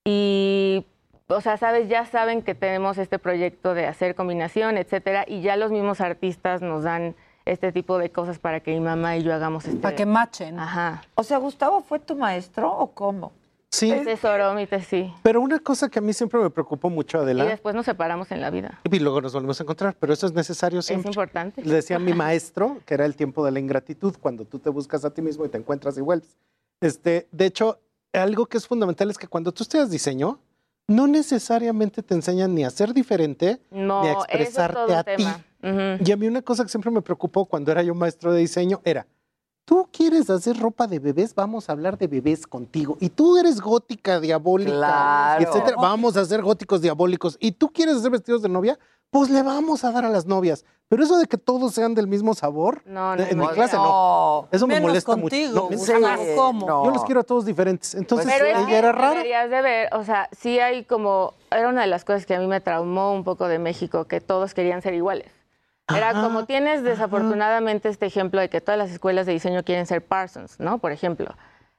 Y, 0.05 0.85
o 1.29 1.41
sea, 1.41 1.57
sabes, 1.57 1.89
ya 1.89 2.05
saben 2.05 2.43
que 2.43 2.55
tenemos 2.55 2.99
este 2.99 3.19
proyecto 3.19 3.75
de 3.75 3.87
hacer 3.87 4.15
combinación, 4.15 4.77
etcétera, 4.77 5.25
y 5.27 5.41
ya 5.41 5.57
los 5.57 5.73
mismos 5.73 6.01
artistas 6.01 6.63
nos 6.63 6.85
dan 6.85 7.17
este 7.47 7.73
tipo 7.73 7.97
de 7.99 8.11
cosas 8.11 8.39
para 8.39 8.61
que 8.61 8.73
mi 8.73 8.81
mamá 8.81 9.17
y 9.17 9.23
yo 9.23 9.33
hagamos 9.33 9.65
este. 9.65 9.79
Para 9.79 9.97
que 9.97 10.05
machen. 10.05 10.59
Ajá. 10.59 11.03
O 11.15 11.23
sea, 11.23 11.39
Gustavo 11.39 11.81
fue 11.81 11.99
tu 12.01 12.15
maestro 12.17 12.71
o 12.71 12.91
cómo? 12.93 13.33
Sí, 13.71 13.93
Tesoró 14.05 14.55
mi 14.55 14.67
sí. 14.89 15.13
pero 15.23 15.41
una 15.41 15.59
cosa 15.59 15.89
que 15.91 15.99
a 15.99 16.03
mí 16.03 16.13
siempre 16.13 16.41
me 16.41 16.49
preocupó 16.51 16.89
mucho, 16.89 17.19
Y 17.19 17.21
Adela, 17.23 17.45
después 17.45 17.75
nos 17.75 17.85
separamos 17.85 18.31
en 18.31 18.41
la 18.41 18.49
vida. 18.51 18.81
y 18.85 18.99
luego 19.01 19.21
nos 19.21 19.33
volvemos 19.35 19.61
a 19.61 19.65
encontrar, 19.65 19.95
pero 19.99 20.13
eso 20.13 20.27
es 20.27 20.33
necesario 20.33 20.79
Es 20.79 20.87
siempre. 20.87 21.11
importante. 21.11 21.63
Le 21.63 21.75
decía 21.75 21.97
a 21.97 21.99
mi 21.99 22.15
maestro 22.15 22.79
que 22.87 22.95
era 22.95 23.05
el 23.05 23.17
tiempo 23.17 23.45
de 23.45 23.51
la 23.51 23.59
ingratitud, 23.61 24.15
cuando 24.21 24.45
tú 24.45 24.59
te 24.61 24.71
buscas 24.71 25.05
a 25.05 25.11
ti 25.11 25.21
mismo 25.21 25.45
y 25.45 25.49
te 25.49 25.59
encuentras 25.59 25.99
y 25.99 26.01
vuelves. 26.01 26.37
Este, 26.81 27.27
de 27.33 27.47
hecho, 27.47 27.79
algo 28.13 28.47
que 28.47 28.57
es 28.57 28.67
fundamental 28.67 29.11
es 29.11 29.19
que 29.19 29.27
cuando 29.29 29.53
tú 29.53 29.63
estudias 29.63 29.91
diseño, 29.91 30.39
no 30.89 31.07
necesariamente 31.07 32.03
te 32.03 32.15
enseñan 32.15 32.55
ni 32.55 32.65
a 32.65 32.71
ser 32.71 32.95
diferente, 32.95 33.61
No, 33.71 34.03
ni 34.03 34.09
a 34.09 34.13
es 34.13 34.19
expresarte 34.29 34.95
a 34.95 35.05
ti. 35.05 35.27
Y 36.05 36.13
a 36.13 36.17
mí 36.17 36.29
una 36.29 36.43
cosa 36.43 36.63
que 36.63 36.69
siempre 36.69 36.91
me 36.91 37.03
preocupó 37.03 37.45
cuando 37.47 37.73
era 37.73 37.83
yo 37.83 37.95
maestro 37.95 38.33
de 38.33 38.41
diseño 38.41 38.81
era, 38.85 39.07
tú 39.65 39.89
quieres 39.91 40.31
hacer 40.31 40.57
ropa 40.59 40.87
de 40.87 41.01
bebés, 41.01 41.35
vamos 41.35 41.69
a 41.69 41.73
hablar 41.73 41.99
de 41.99 42.07
bebés 42.07 42.47
contigo. 42.47 42.97
Y 43.01 43.09
tú 43.09 43.37
eres 43.37 43.61
gótica, 43.61 44.21
diabólica, 44.21 44.71
Claro. 44.77 45.45
etcétera, 45.45 45.77
vamos 45.77 46.17
a 46.17 46.21
hacer 46.21 46.41
góticos 46.43 46.81
diabólicos. 46.81 47.37
Y 47.41 47.51
tú 47.53 47.69
quieres 47.73 47.97
hacer 47.97 48.13
vestidos 48.13 48.43
de 48.43 48.49
novia, 48.49 48.79
pues 49.11 49.31
le 49.31 49.43
vamos 49.43 49.85
a 49.85 49.93
dar 49.93 50.05
a 50.05 50.09
las 50.11 50.27
novias. 50.27 50.65
Pero 50.89 51.03
eso 51.03 51.19
de 51.19 51.27
que 51.27 51.37
todos 51.37 51.75
sean 51.75 51.95
del 51.97 52.07
mismo 52.07 52.33
sabor, 52.35 52.83
No, 52.87 53.17
no, 53.17 53.23
en 53.25 53.37
mi 53.37 53.45
no, 53.45 53.51
clase 53.51 53.75
no. 53.75 53.83
no. 54.43 54.49
Eso 54.53 54.69
me 54.69 54.75
Menos 54.75 54.89
molesta 54.89 55.13
contigo, 55.13 55.69
mucho. 55.69 55.99
No. 55.99 56.85
Yo 56.85 56.91
los 56.93 57.05
quiero 57.05 57.21
a 57.23 57.25
todos 57.25 57.45
diferentes. 57.45 57.97
Entonces, 57.97 58.31
Pero 58.33 58.47
es 58.47 58.57
ella 58.59 58.67
que 58.67 58.77
era 58.77 58.93
rara. 58.93 59.11
deberías 59.11 59.51
de 59.51 59.63
ver, 59.63 59.89
o 59.95 60.05
sea, 60.05 60.29
sí 60.31 60.61
hay 60.61 60.85
como, 60.85 61.35
era 61.51 61.69
una 61.69 61.81
de 61.81 61.89
las 61.89 62.05
cosas 62.05 62.25
que 62.25 62.37
a 62.37 62.39
mí 62.39 62.47
me 62.47 62.61
traumó 62.61 63.13
un 63.13 63.25
poco 63.25 63.49
de 63.49 63.59
México, 63.59 64.05
que 64.05 64.21
todos 64.21 64.55
querían 64.55 64.81
ser 64.81 64.95
iguales. 64.95 65.27
Era 65.89 66.11
Ajá, 66.11 66.23
como 66.23 66.47
tienes 66.47 66.85
desafortunadamente 66.85 67.89
este 67.89 68.07
ejemplo 68.07 68.41
de 68.41 68.49
que 68.49 68.61
todas 68.61 68.79
las 68.79 68.91
escuelas 68.91 69.27
de 69.27 69.33
diseño 69.33 69.65
quieren 69.65 69.87
ser 69.87 70.05
Parsons, 70.05 70.61
¿no? 70.61 70.79
Por 70.79 70.93
ejemplo. 70.93 71.35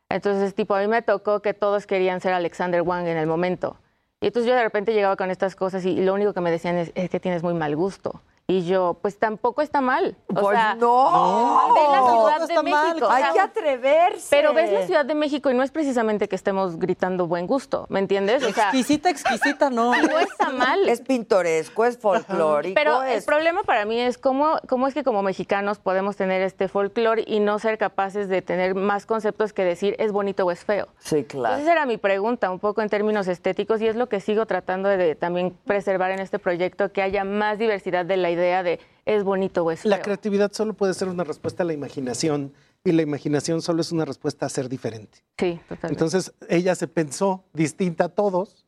Entonces, 0.09 0.53
tipo, 0.53 0.75
a 0.75 0.79
mí 0.79 0.87
me 0.87 1.01
tocó 1.01 1.41
que 1.41 1.53
todos 1.53 1.85
querían 1.87 2.19
ser 2.21 2.33
Alexander 2.33 2.81
Wang 2.81 3.07
en 3.07 3.17
el 3.17 3.27
momento. 3.27 3.77
Y 4.22 4.27
entonces 4.27 4.49
yo 4.49 4.56
de 4.56 4.64
repente 4.64 4.94
llegaba 4.94 5.15
con 5.15 5.30
estas 5.30 5.56
cosas 5.56 5.85
y 5.85 5.95
lo 6.02 6.14
único 6.14 6.34
que 6.34 6.41
me 6.41 6.49
decían 6.49 6.76
es, 6.77 6.91
es 6.95 7.10
que 7.10 7.19
tienes 7.19 7.44
muy 7.44 7.53
mal 7.53 7.76
gusto. 7.76 8.22
Y 8.49 8.63
yo, 8.65 8.97
pues 9.01 9.19
tampoco 9.19 9.61
está 9.61 9.81
mal. 9.81 10.15
O 10.29 10.33
Pues 10.35 10.57
sea, 10.57 10.75
no. 10.75 11.73
ve 11.75 11.81
la 11.91 11.99
Ciudad 11.99 12.39
no 12.39 12.47
de 12.47 12.71
mal. 12.71 12.87
México. 12.87 13.05
o 13.07 13.09
Hay 13.11 13.33
que 13.33 13.39
atreverse. 13.41 14.27
Pero 14.29 14.53
ves 14.53 14.71
la 14.71 14.85
Ciudad 14.85 15.03
de 15.03 15.15
México 15.15 15.51
y 15.51 15.53
no 15.53 15.63
es 15.63 15.71
precisamente 15.71 16.29
que 16.29 16.35
estemos 16.37 16.79
gritando 16.79 17.27
buen 17.27 17.45
gusto, 17.45 17.87
¿me 17.89 17.99
entiendes? 17.99 18.43
O 18.45 18.53
sea, 18.53 18.69
Exquisita, 18.69 19.09
exquisita, 19.09 19.69
no. 19.69 19.93
no 20.01 20.19
está 20.19 20.49
mal. 20.51 20.87
Es 20.87 21.01
pintoresco, 21.01 21.83
es 21.83 21.97
folclórico. 21.97 22.73
Pero 22.75 23.03
el 23.03 23.21
problema 23.23 23.63
para 23.63 23.83
mí 23.83 23.99
es 23.99 24.17
cómo, 24.17 24.59
cómo 24.69 24.87
es 24.87 24.93
que 24.93 25.03
como 25.03 25.23
mexicanos 25.23 25.79
podemos 25.79 26.15
tener 26.15 26.41
este 26.41 26.69
folclore 26.69 27.25
y 27.27 27.41
no 27.41 27.59
ser 27.59 27.77
capaces 27.77 28.29
de 28.29 28.41
tener 28.41 28.75
más 28.75 29.05
conceptos 29.05 29.51
que 29.51 29.65
decir 29.65 29.97
es 29.99 30.13
bonito 30.13 30.45
o 30.45 30.51
es 30.51 30.63
feo. 30.63 30.87
Sí, 30.99 31.25
claro. 31.25 31.57
Esa 31.61 31.73
era 31.73 31.85
mi 31.85 31.97
pregunta, 31.97 32.49
un 32.49 32.59
poco 32.59 32.81
en 32.81 32.87
términos 32.87 33.27
estéticos, 33.27 33.81
y 33.81 33.87
es 33.87 33.97
lo 33.97 34.07
que 34.07 34.21
sigo 34.21 34.45
tratando 34.45 34.87
de, 34.87 35.15
también 35.15 35.51
preservar 35.65 36.11
en 36.11 36.19
este 36.19 36.39
proyecto, 36.39 36.93
que 36.93 37.01
haya 37.01 37.25
más 37.25 37.57
diversidad 37.57 38.05
de 38.05 38.15
la 38.15 38.36
idea 38.41 38.64
de 38.64 38.80
es 39.05 39.23
bonito 39.23 39.64
o 39.64 39.72
es 39.72 39.81
feo. 39.81 39.89
La 39.89 40.01
creatividad 40.01 40.51
solo 40.51 40.73
puede 40.73 40.93
ser 40.93 41.07
una 41.07 41.23
respuesta 41.23 41.64
a 41.64 41.65
la 41.65 41.73
imaginación 41.73 42.53
y 42.84 42.91
la 42.91 43.01
imaginación 43.01 43.61
solo 43.61 43.81
es 43.81 43.91
una 43.91 44.05
respuesta 44.05 44.45
a 44.45 44.49
ser 44.49 44.69
diferente. 44.69 45.19
Sí, 45.38 45.59
totalmente. 45.68 45.88
Entonces 45.88 46.34
ella 46.49 46.76
se 46.76 46.88
pensó 46.88 47.43
distinta 47.53 48.05
a 48.05 48.09
todos, 48.09 48.66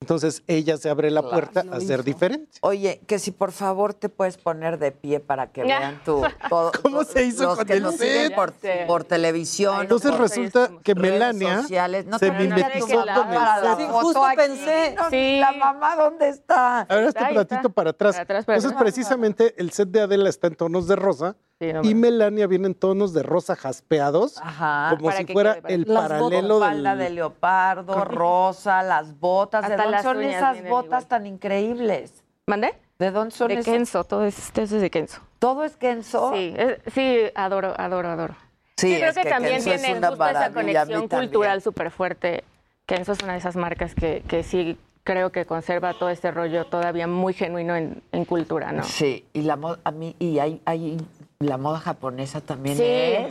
entonces 0.00 0.42
ella 0.46 0.78
se 0.78 0.88
abre 0.88 1.10
la 1.10 1.22
puerta 1.22 1.60
a 1.70 1.78
ser 1.80 2.00
hizo. 2.00 2.02
diferente. 2.02 2.58
Oye, 2.62 3.02
que 3.06 3.18
si 3.18 3.30
por 3.32 3.52
favor 3.52 3.92
te 3.92 4.08
puedes 4.08 4.38
poner 4.38 4.78
de 4.78 4.92
pie 4.92 5.20
para 5.20 5.52
que 5.52 5.62
vean 5.62 6.00
tu 6.04 6.22
todo, 6.48 6.72
¿Cómo 6.82 7.04
se 7.04 7.24
hizo 7.24 7.44
los 7.44 7.58
con 7.58 7.66
que 7.66 7.74
el 7.74 7.82
nos 7.82 7.96
set? 7.96 8.08
siguen 8.24 8.32
por, 8.34 8.54
por 8.86 9.04
televisión. 9.04 9.82
Entonces 9.82 10.10
por 10.10 10.20
resulta 10.20 10.70
que 10.82 10.94
Melania 10.94 11.60
sociales. 11.62 12.06
No 12.06 12.18
se 12.18 12.30
mimetizó 12.32 12.86
con 12.88 13.00
el 13.00 13.06
la 13.34 13.60
set. 13.76 13.76
foto 13.88 14.00
justo 14.02 14.24
aquí. 14.24 14.36
pensé. 14.36 14.94
No, 14.96 15.10
Sí. 15.10 15.38
La 15.38 15.52
mamá, 15.52 15.96
¿dónde 15.96 16.28
está? 16.30 16.80
Ahora 16.82 17.08
este 17.08 17.24
platito 17.26 17.56
está. 17.56 17.68
para 17.68 17.90
atrás. 17.90 18.14
Para 18.14 18.22
atrás, 18.22 18.44
para 18.46 18.56
Entonces, 18.58 18.78
precisamente 18.80 19.54
el 19.58 19.70
set 19.70 19.90
de 19.90 20.00
Adela 20.00 20.28
está 20.30 20.46
en 20.46 20.54
tonos 20.54 20.88
de 20.88 20.96
rosa 20.96 21.36
Sí, 21.60 21.72
no, 21.74 21.82
y. 21.84 21.94
Melania 21.94 22.46
viene 22.46 22.68
en 22.68 22.74
tonos 22.74 23.12
de 23.12 23.22
rosa 23.22 23.54
jaspeados, 23.54 24.38
Ajá. 24.42 24.96
como 24.96 25.12
si 25.12 25.26
fuera 25.26 25.60
quede 25.60 25.74
el 25.74 25.84
Las 25.86 26.02
paralelo 26.08 26.54
botas, 26.54 26.68
falda 26.70 26.96
del... 26.96 26.98
de 27.08 27.10
leopardo, 27.14 28.04
rosa, 28.06 28.82
las 28.82 29.20
botas. 29.20 29.68
¿De 29.68 29.76
dónde 29.76 30.02
son 30.02 30.22
esas 30.22 30.56
botas 30.68 30.86
igual. 31.02 31.06
tan 31.06 31.26
increíbles? 31.26 32.24
¿Mandé? 32.46 32.72
¿De 32.98 33.10
dónde 33.10 33.34
son 33.34 33.48
De 33.48 33.54
esas? 33.54 33.64
Kenzo, 33.66 34.04
todo 34.04 34.24
es, 34.24 34.38
este 34.38 34.62
es 34.62 34.70
de 34.70 34.90
Kenzo. 34.90 35.20
¿Todo 35.38 35.64
es 35.64 35.76
Kenzo? 35.76 36.32
Sí, 36.34 36.54
es- 36.56 36.78
sí, 36.94 37.18
adoro, 37.34 37.74
adoro, 37.78 38.08
adoro. 38.08 38.34
Sí, 38.78 38.96
creo 38.96 39.10
es 39.10 39.16
que, 39.16 39.22
que 39.24 39.28
también 39.28 39.54
Kenzo 39.56 39.70
es 39.72 39.82
tiene 39.82 39.98
una 39.98 40.08
justo 40.08 40.26
esa 40.28 40.52
conexión 40.52 41.08
cultural 41.08 41.60
súper 41.62 41.90
fuerte. 41.90 42.44
Kenzo 42.86 43.12
es 43.12 43.22
una 43.22 43.32
de 43.34 43.38
esas 43.38 43.56
marcas 43.56 43.94
que, 43.94 44.22
que 44.26 44.42
sí 44.42 44.78
creo 45.04 45.30
que 45.30 45.44
conserva 45.44 45.92
todo 45.94 46.08
este 46.08 46.30
rollo 46.30 46.64
todavía 46.66 47.06
muy 47.06 47.32
genuino 47.34 47.76
en, 47.76 48.02
en 48.12 48.24
cultura, 48.24 48.72
¿no? 48.72 48.82
Sí, 48.82 49.26
y 49.34 49.42
la 49.42 49.56
moda, 49.56 49.78
a 49.84 49.90
mí, 49.90 50.14
y 50.18 50.38
hay, 50.38 50.60
hay, 50.64 50.96
la 51.40 51.56
moda 51.56 51.78
japonesa 51.80 52.42
también 52.42 52.76
Sí. 52.76 52.84
es 52.84 53.28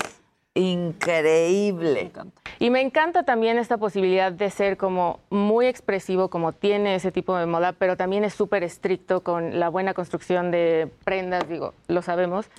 increíble. 0.56 2.12
Y 2.58 2.72
me 2.72 2.82
encanta 2.82 3.24
también 3.24 3.60
esta 3.60 3.78
posibilidad 3.78 4.32
de 4.32 4.50
ser 4.50 4.78
como 4.78 5.20
muy 5.30 5.68
expresivo, 5.68 6.30
como 6.30 6.52
tiene 6.52 6.96
ese 6.96 7.12
tipo 7.12 7.38
de 7.38 7.46
moda, 7.46 7.74
pero 7.74 7.96
también 7.98 8.24
es 8.26 8.34
súper 8.34 8.64
estricto 8.64 9.22
con 9.22 9.60
la 9.60 9.70
buena 9.70 9.94
construcción 9.94 10.50
de 10.50 10.90
prendas, 11.06 11.48
digo, 11.48 11.76
lo 11.88 12.02
sabemos. 12.02 12.50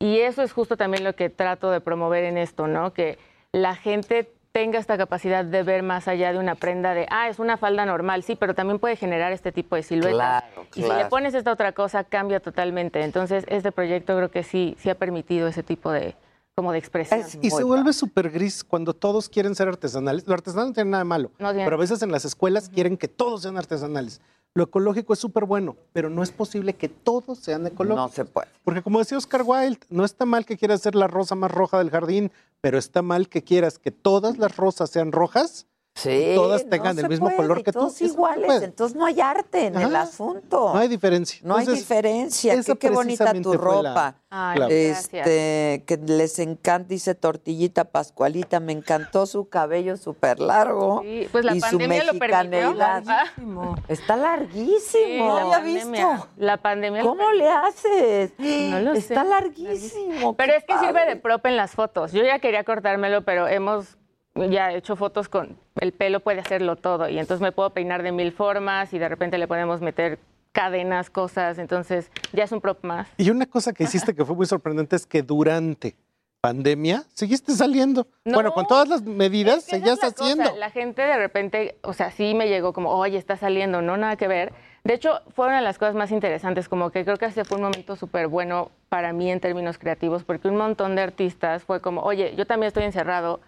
Y 0.00 0.18
eso 0.18 0.42
es 0.42 0.52
justo 0.52 0.76
también 0.76 1.04
lo 1.04 1.14
que 1.14 1.30
trato 1.30 1.70
de 1.70 1.80
promover 1.80 2.24
en 2.24 2.36
esto, 2.36 2.66
¿no? 2.66 2.92
Que 2.92 3.16
la 3.52 3.76
gente 3.76 4.28
tenga 4.56 4.78
esta 4.78 4.96
capacidad 4.96 5.44
de 5.44 5.62
ver 5.62 5.82
más 5.82 6.08
allá 6.08 6.32
de 6.32 6.38
una 6.38 6.54
prenda 6.54 6.94
de, 6.94 7.06
ah, 7.10 7.28
es 7.28 7.38
una 7.38 7.58
falda 7.58 7.84
normal, 7.84 8.22
sí, 8.22 8.36
pero 8.36 8.54
también 8.54 8.78
puede 8.78 8.96
generar 8.96 9.30
este 9.30 9.52
tipo 9.52 9.76
de 9.76 9.82
siluetas. 9.82 10.44
Claro, 10.44 10.66
Y 10.74 10.82
si 10.82 10.88
le 10.88 11.04
pones 11.10 11.34
esta 11.34 11.52
otra 11.52 11.72
cosa, 11.72 12.04
cambia 12.04 12.40
totalmente. 12.40 13.02
Entonces, 13.02 13.44
este 13.48 13.70
proyecto 13.70 14.16
creo 14.16 14.30
que 14.30 14.42
sí, 14.42 14.74
sí 14.78 14.88
ha 14.88 14.94
permitido 14.94 15.46
ese 15.46 15.62
tipo 15.62 15.92
de, 15.92 16.16
como 16.54 16.72
de 16.72 16.78
expresión. 16.78 17.20
Y 17.42 17.50
se 17.50 17.64
vuelve 17.64 17.92
súper 17.92 18.30
gris 18.30 18.64
cuando 18.64 18.94
todos 18.94 19.28
quieren 19.28 19.54
ser 19.54 19.68
artesanales. 19.68 20.26
Lo 20.26 20.32
artesanal 20.32 20.68
no 20.68 20.72
tiene 20.72 20.88
nada 20.88 21.04
de 21.04 21.08
malo, 21.08 21.32
No 21.38 21.52
pero 21.52 21.76
a 21.76 21.78
veces 21.78 22.00
en 22.00 22.10
las 22.10 22.24
escuelas 22.24 22.70
quieren 22.70 22.96
que 22.96 23.08
todos 23.08 23.42
sean 23.42 23.58
artesanales. 23.58 24.22
Lo 24.56 24.64
ecológico 24.64 25.12
es 25.12 25.18
súper 25.18 25.44
bueno, 25.44 25.76
pero 25.92 26.08
no 26.08 26.22
es 26.22 26.30
posible 26.30 26.72
que 26.72 26.88
todos 26.88 27.40
sean 27.40 27.66
ecológicos. 27.66 28.10
No 28.10 28.14
se 28.14 28.24
puede. 28.24 28.48
Porque 28.64 28.80
como 28.80 29.00
decía 29.00 29.18
Oscar 29.18 29.42
Wilde, 29.44 29.80
no 29.90 30.02
está 30.02 30.24
mal 30.24 30.46
que 30.46 30.56
quieras 30.56 30.80
ser 30.80 30.94
la 30.94 31.08
rosa 31.08 31.34
más 31.34 31.50
roja 31.50 31.76
del 31.76 31.90
jardín, 31.90 32.32
pero 32.62 32.78
está 32.78 33.02
mal 33.02 33.28
que 33.28 33.44
quieras 33.44 33.78
que 33.78 33.90
todas 33.90 34.38
las 34.38 34.56
rosas 34.56 34.88
sean 34.88 35.12
rojas 35.12 35.66
Sí, 35.96 36.32
todas 36.34 36.64
no 36.64 36.68
tengan 36.70 36.98
el 36.98 37.08
mismo 37.08 37.26
puede, 37.26 37.36
color 37.38 37.62
que 37.62 37.72
tú. 37.72 37.78
todos 37.78 37.94
se 37.94 38.04
iguales, 38.04 38.62
entonces 38.62 38.94
no 38.96 39.06
hay 39.06 39.18
arte 39.18 39.66
en 39.68 39.76
el 39.76 39.96
Ajá. 39.96 40.02
asunto. 40.02 40.72
No 40.74 40.78
hay 40.78 40.88
diferencia. 40.88 41.40
No 41.42 41.56
hay 41.56 41.66
diferencia. 41.66 42.54
Qué, 42.62 42.76
qué 42.76 42.90
bonita 42.90 43.32
tu 43.32 43.54
fue 43.54 43.56
la 43.56 43.60
ropa. 43.62 44.14
Ay. 44.28 44.60
Este, 44.68 45.84
que 45.86 45.96
les 46.06 46.38
encanta, 46.38 46.88
dice 46.88 47.14
Tortillita 47.14 47.84
Pascualita, 47.86 48.60
me 48.60 48.72
encantó 48.72 49.24
su 49.24 49.48
cabello 49.48 49.96
súper 49.96 50.38
largo. 50.38 51.00
Sí, 51.02 51.28
pues 51.32 51.46
la 51.46 51.54
y 51.56 51.60
su 51.60 51.70
pandemia 51.70 52.04
lo 52.04 52.18
permitió. 52.18 52.72
mexicaneidad. 52.74 53.02
Ah. 53.08 53.74
Está 53.88 54.16
larguísimo. 54.16 54.80
Sí, 54.82 55.16
la 55.18 55.40
había 55.40 55.50
pandemia. 55.52 56.08
visto. 56.12 56.28
La 56.36 56.56
pandemia. 56.58 57.02
lo 57.02 57.08
¿Cómo 57.08 57.32
le 57.32 57.48
haces? 57.48 58.32
No 58.38 58.80
lo 58.80 58.92
sé. 58.92 58.98
Está 58.98 59.24
larguísimo. 59.24 60.36
Pero 60.36 60.52
es 60.52 60.64
que 60.64 60.76
sirve 60.78 61.06
de 61.06 61.16
prop 61.16 61.46
en 61.46 61.56
las 61.56 61.70
fotos. 61.70 62.12
Yo 62.12 62.22
ya 62.22 62.38
quería 62.38 62.64
cortármelo, 62.64 63.24
pero 63.24 63.48
hemos 63.48 63.96
ya 64.44 64.72
hecho 64.72 64.96
fotos 64.96 65.28
con 65.28 65.56
el 65.80 65.92
pelo 65.92 66.20
puede 66.20 66.40
hacerlo 66.40 66.76
todo 66.76 67.08
y 67.08 67.18
entonces 67.18 67.40
me 67.40 67.52
puedo 67.52 67.70
peinar 67.70 68.02
de 68.02 68.12
mil 68.12 68.32
formas 68.32 68.92
y 68.92 68.98
de 68.98 69.08
repente 69.08 69.38
le 69.38 69.48
podemos 69.48 69.80
meter 69.80 70.18
cadenas, 70.52 71.10
cosas, 71.10 71.58
entonces 71.58 72.10
ya 72.32 72.44
es 72.44 72.52
un 72.52 72.60
prop 72.60 72.82
más. 72.82 73.08
Y 73.18 73.28
una 73.30 73.46
cosa 73.46 73.72
que 73.72 73.84
hiciste 73.84 74.14
que 74.14 74.24
fue 74.24 74.34
muy 74.34 74.46
sorprendente 74.46 74.96
es 74.96 75.06
que 75.06 75.22
durante 75.22 75.96
pandemia 76.40 77.02
seguiste 77.12 77.52
saliendo. 77.52 78.06
No. 78.24 78.34
Bueno, 78.34 78.52
con 78.52 78.66
todas 78.66 78.88
las 78.88 79.02
medidas 79.02 79.58
Es 79.58 79.64
que 79.64 79.70
seguías 79.72 79.98
la 80.00 80.12
cosa, 80.12 80.24
haciendo. 80.24 80.56
La 80.56 80.70
gente 80.70 81.02
de 81.02 81.16
repente, 81.16 81.76
o 81.82 81.92
sea, 81.92 82.10
sí 82.10 82.34
me 82.34 82.48
llegó 82.48 82.72
como, 82.72 82.90
oye, 82.90 83.18
está 83.18 83.36
saliendo, 83.36 83.82
no, 83.82 83.96
nada 83.96 84.16
que 84.16 84.28
ver. 84.28 84.52
De 84.84 84.94
hecho, 84.94 85.20
fue 85.34 85.46
una 85.46 85.56
de 85.56 85.62
las 85.62 85.78
cosas 85.78 85.96
más 85.96 86.12
interesantes, 86.12 86.68
como 86.68 86.90
que 86.90 87.04
creo 87.04 87.16
que 87.16 87.26
ese 87.26 87.44
fue 87.44 87.56
un 87.56 87.64
momento 87.64 87.96
súper 87.96 88.28
bueno 88.28 88.70
para 88.88 89.12
mí 89.12 89.30
en 89.30 89.40
términos 89.40 89.76
creativos, 89.78 90.22
porque 90.22 90.46
un 90.46 90.56
montón 90.56 90.94
de 90.94 91.02
artistas 91.02 91.64
fue 91.64 91.80
como, 91.80 92.02
oye, 92.02 92.34
yo 92.36 92.46
también 92.46 92.68
estoy 92.68 92.84
encerrado. 92.84 93.40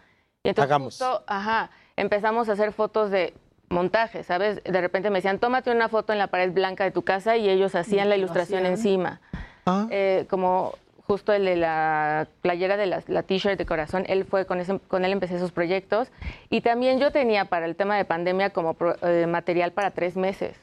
Y 0.44 0.48
entonces 0.50 0.70
Hagamos. 0.70 0.94
justo, 0.94 1.24
ajá, 1.26 1.70
empezamos 1.96 2.48
a 2.48 2.52
hacer 2.52 2.72
fotos 2.72 3.10
de 3.10 3.34
montaje, 3.68 4.22
¿sabes? 4.22 4.62
De 4.64 4.80
repente 4.80 5.10
me 5.10 5.18
decían, 5.18 5.38
tómate 5.38 5.70
una 5.70 5.88
foto 5.88 6.12
en 6.12 6.18
la 6.18 6.28
pared 6.28 6.52
blanca 6.52 6.84
de 6.84 6.90
tu 6.90 7.02
casa 7.02 7.36
y 7.36 7.48
ellos 7.50 7.74
hacían 7.74 8.08
la 8.08 8.16
ilustración 8.16 8.60
hacían. 8.60 8.72
encima. 8.72 9.20
Ah. 9.66 9.86
Eh, 9.90 10.26
como 10.30 10.74
justo 11.06 11.32
el 11.32 11.44
de 11.44 11.56
la 11.56 12.28
playera 12.42 12.76
de 12.76 12.86
la, 12.86 13.02
la 13.08 13.22
t-shirt 13.22 13.58
de 13.58 13.66
corazón, 13.66 14.04
él 14.08 14.24
fue 14.24 14.46
con, 14.46 14.60
ese, 14.60 14.78
con 14.78 15.04
él 15.04 15.12
empecé 15.12 15.36
esos 15.36 15.52
proyectos. 15.52 16.08
Y 16.50 16.60
también 16.60 16.98
yo 16.98 17.10
tenía 17.12 17.46
para 17.46 17.66
el 17.66 17.76
tema 17.76 17.96
de 17.96 18.04
pandemia 18.04 18.50
como 18.50 18.74
pro- 18.74 18.96
eh, 19.02 19.26
material 19.26 19.72
para 19.72 19.90
tres 19.90 20.16
meses. 20.16 20.56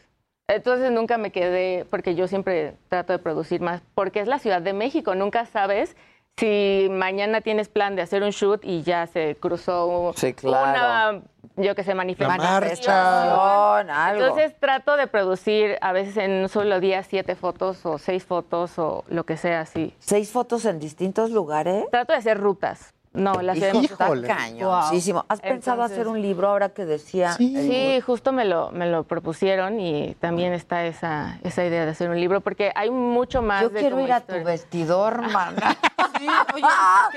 Entonces 0.47 0.91
nunca 0.91 1.17
me 1.17 1.31
quedé, 1.31 1.85
porque 1.89 2.13
yo 2.15 2.27
siempre 2.27 2.75
trato 2.89 3.13
de 3.13 3.19
producir 3.19 3.61
más, 3.61 3.81
porque 3.95 4.19
es 4.19 4.27
la 4.27 4.37
Ciudad 4.37 4.61
de 4.61 4.73
México, 4.73 5.15
nunca 5.15 5.45
sabes 5.47 5.95
si 6.37 6.87
mañana 6.91 7.39
tienes 7.41 7.69
plan 7.69 7.95
de 7.95 8.01
hacer 8.01 8.21
un 8.23 8.31
shoot 8.31 8.59
y 8.65 8.81
ya 8.83 9.07
se 9.07 9.35
cruzó 9.39 10.11
Sí, 10.15 10.33
claro. 10.33 11.19
una, 11.19 11.63
yo 11.63 11.75
que 11.75 11.83
sé, 11.83 11.95
manifestación. 11.95 13.89
Entonces 14.13 14.53
trato 14.59 14.97
de 14.97 15.07
producir 15.07 15.77
a 15.81 15.93
veces 15.93 16.17
en 16.17 16.31
un 16.31 16.49
solo 16.49 16.79
día 16.81 17.03
siete 17.03 17.35
fotos 17.35 17.85
o 17.85 17.97
seis 17.97 18.25
fotos 18.25 18.77
o 18.77 19.05
lo 19.07 19.23
que 19.25 19.37
sea 19.37 19.61
así. 19.61 19.93
¿Seis 19.99 20.31
fotos 20.31 20.65
en 20.65 20.79
distintos 20.79 21.31
lugares? 21.31 21.85
Trato 21.91 22.11
de 22.13 22.19
hacer 22.19 22.37
rutas. 22.37 22.91
No, 23.13 23.41
la 23.41 23.53
México. 23.53 23.93
está 24.13 24.35
cañoncísimo. 24.35 25.23
¿Has 25.29 25.39
pensado 25.39 25.83
hacer 25.83 26.09
un 26.09 26.21
libro 26.21 26.49
ahora 26.49 26.67
que 26.69 26.83
decía? 26.83 27.31
Sí, 27.31 28.01
justo 28.05 28.33
me 28.33 28.43
lo, 28.43 28.71
me 28.71 28.87
lo 28.87 29.03
propusieron 29.05 29.79
y 29.79 30.15
también 30.15 30.51
está 30.51 30.85
esa, 30.85 31.39
esa 31.43 31.63
idea 31.63 31.85
de 31.85 31.91
hacer 31.91 32.09
un 32.09 32.19
libro 32.19 32.41
porque 32.41 32.73
hay 32.75 32.89
mucho 32.91 33.41
más 33.41 33.61
Yo 33.61 33.69
de 33.69 33.79
quiero 33.79 34.01
ir 34.01 34.11
a 34.11 34.19
tu 34.19 34.43
vestidor, 34.43 35.21
mana. 35.31 35.77
Sí, 36.17 36.27
oye, 36.53 36.65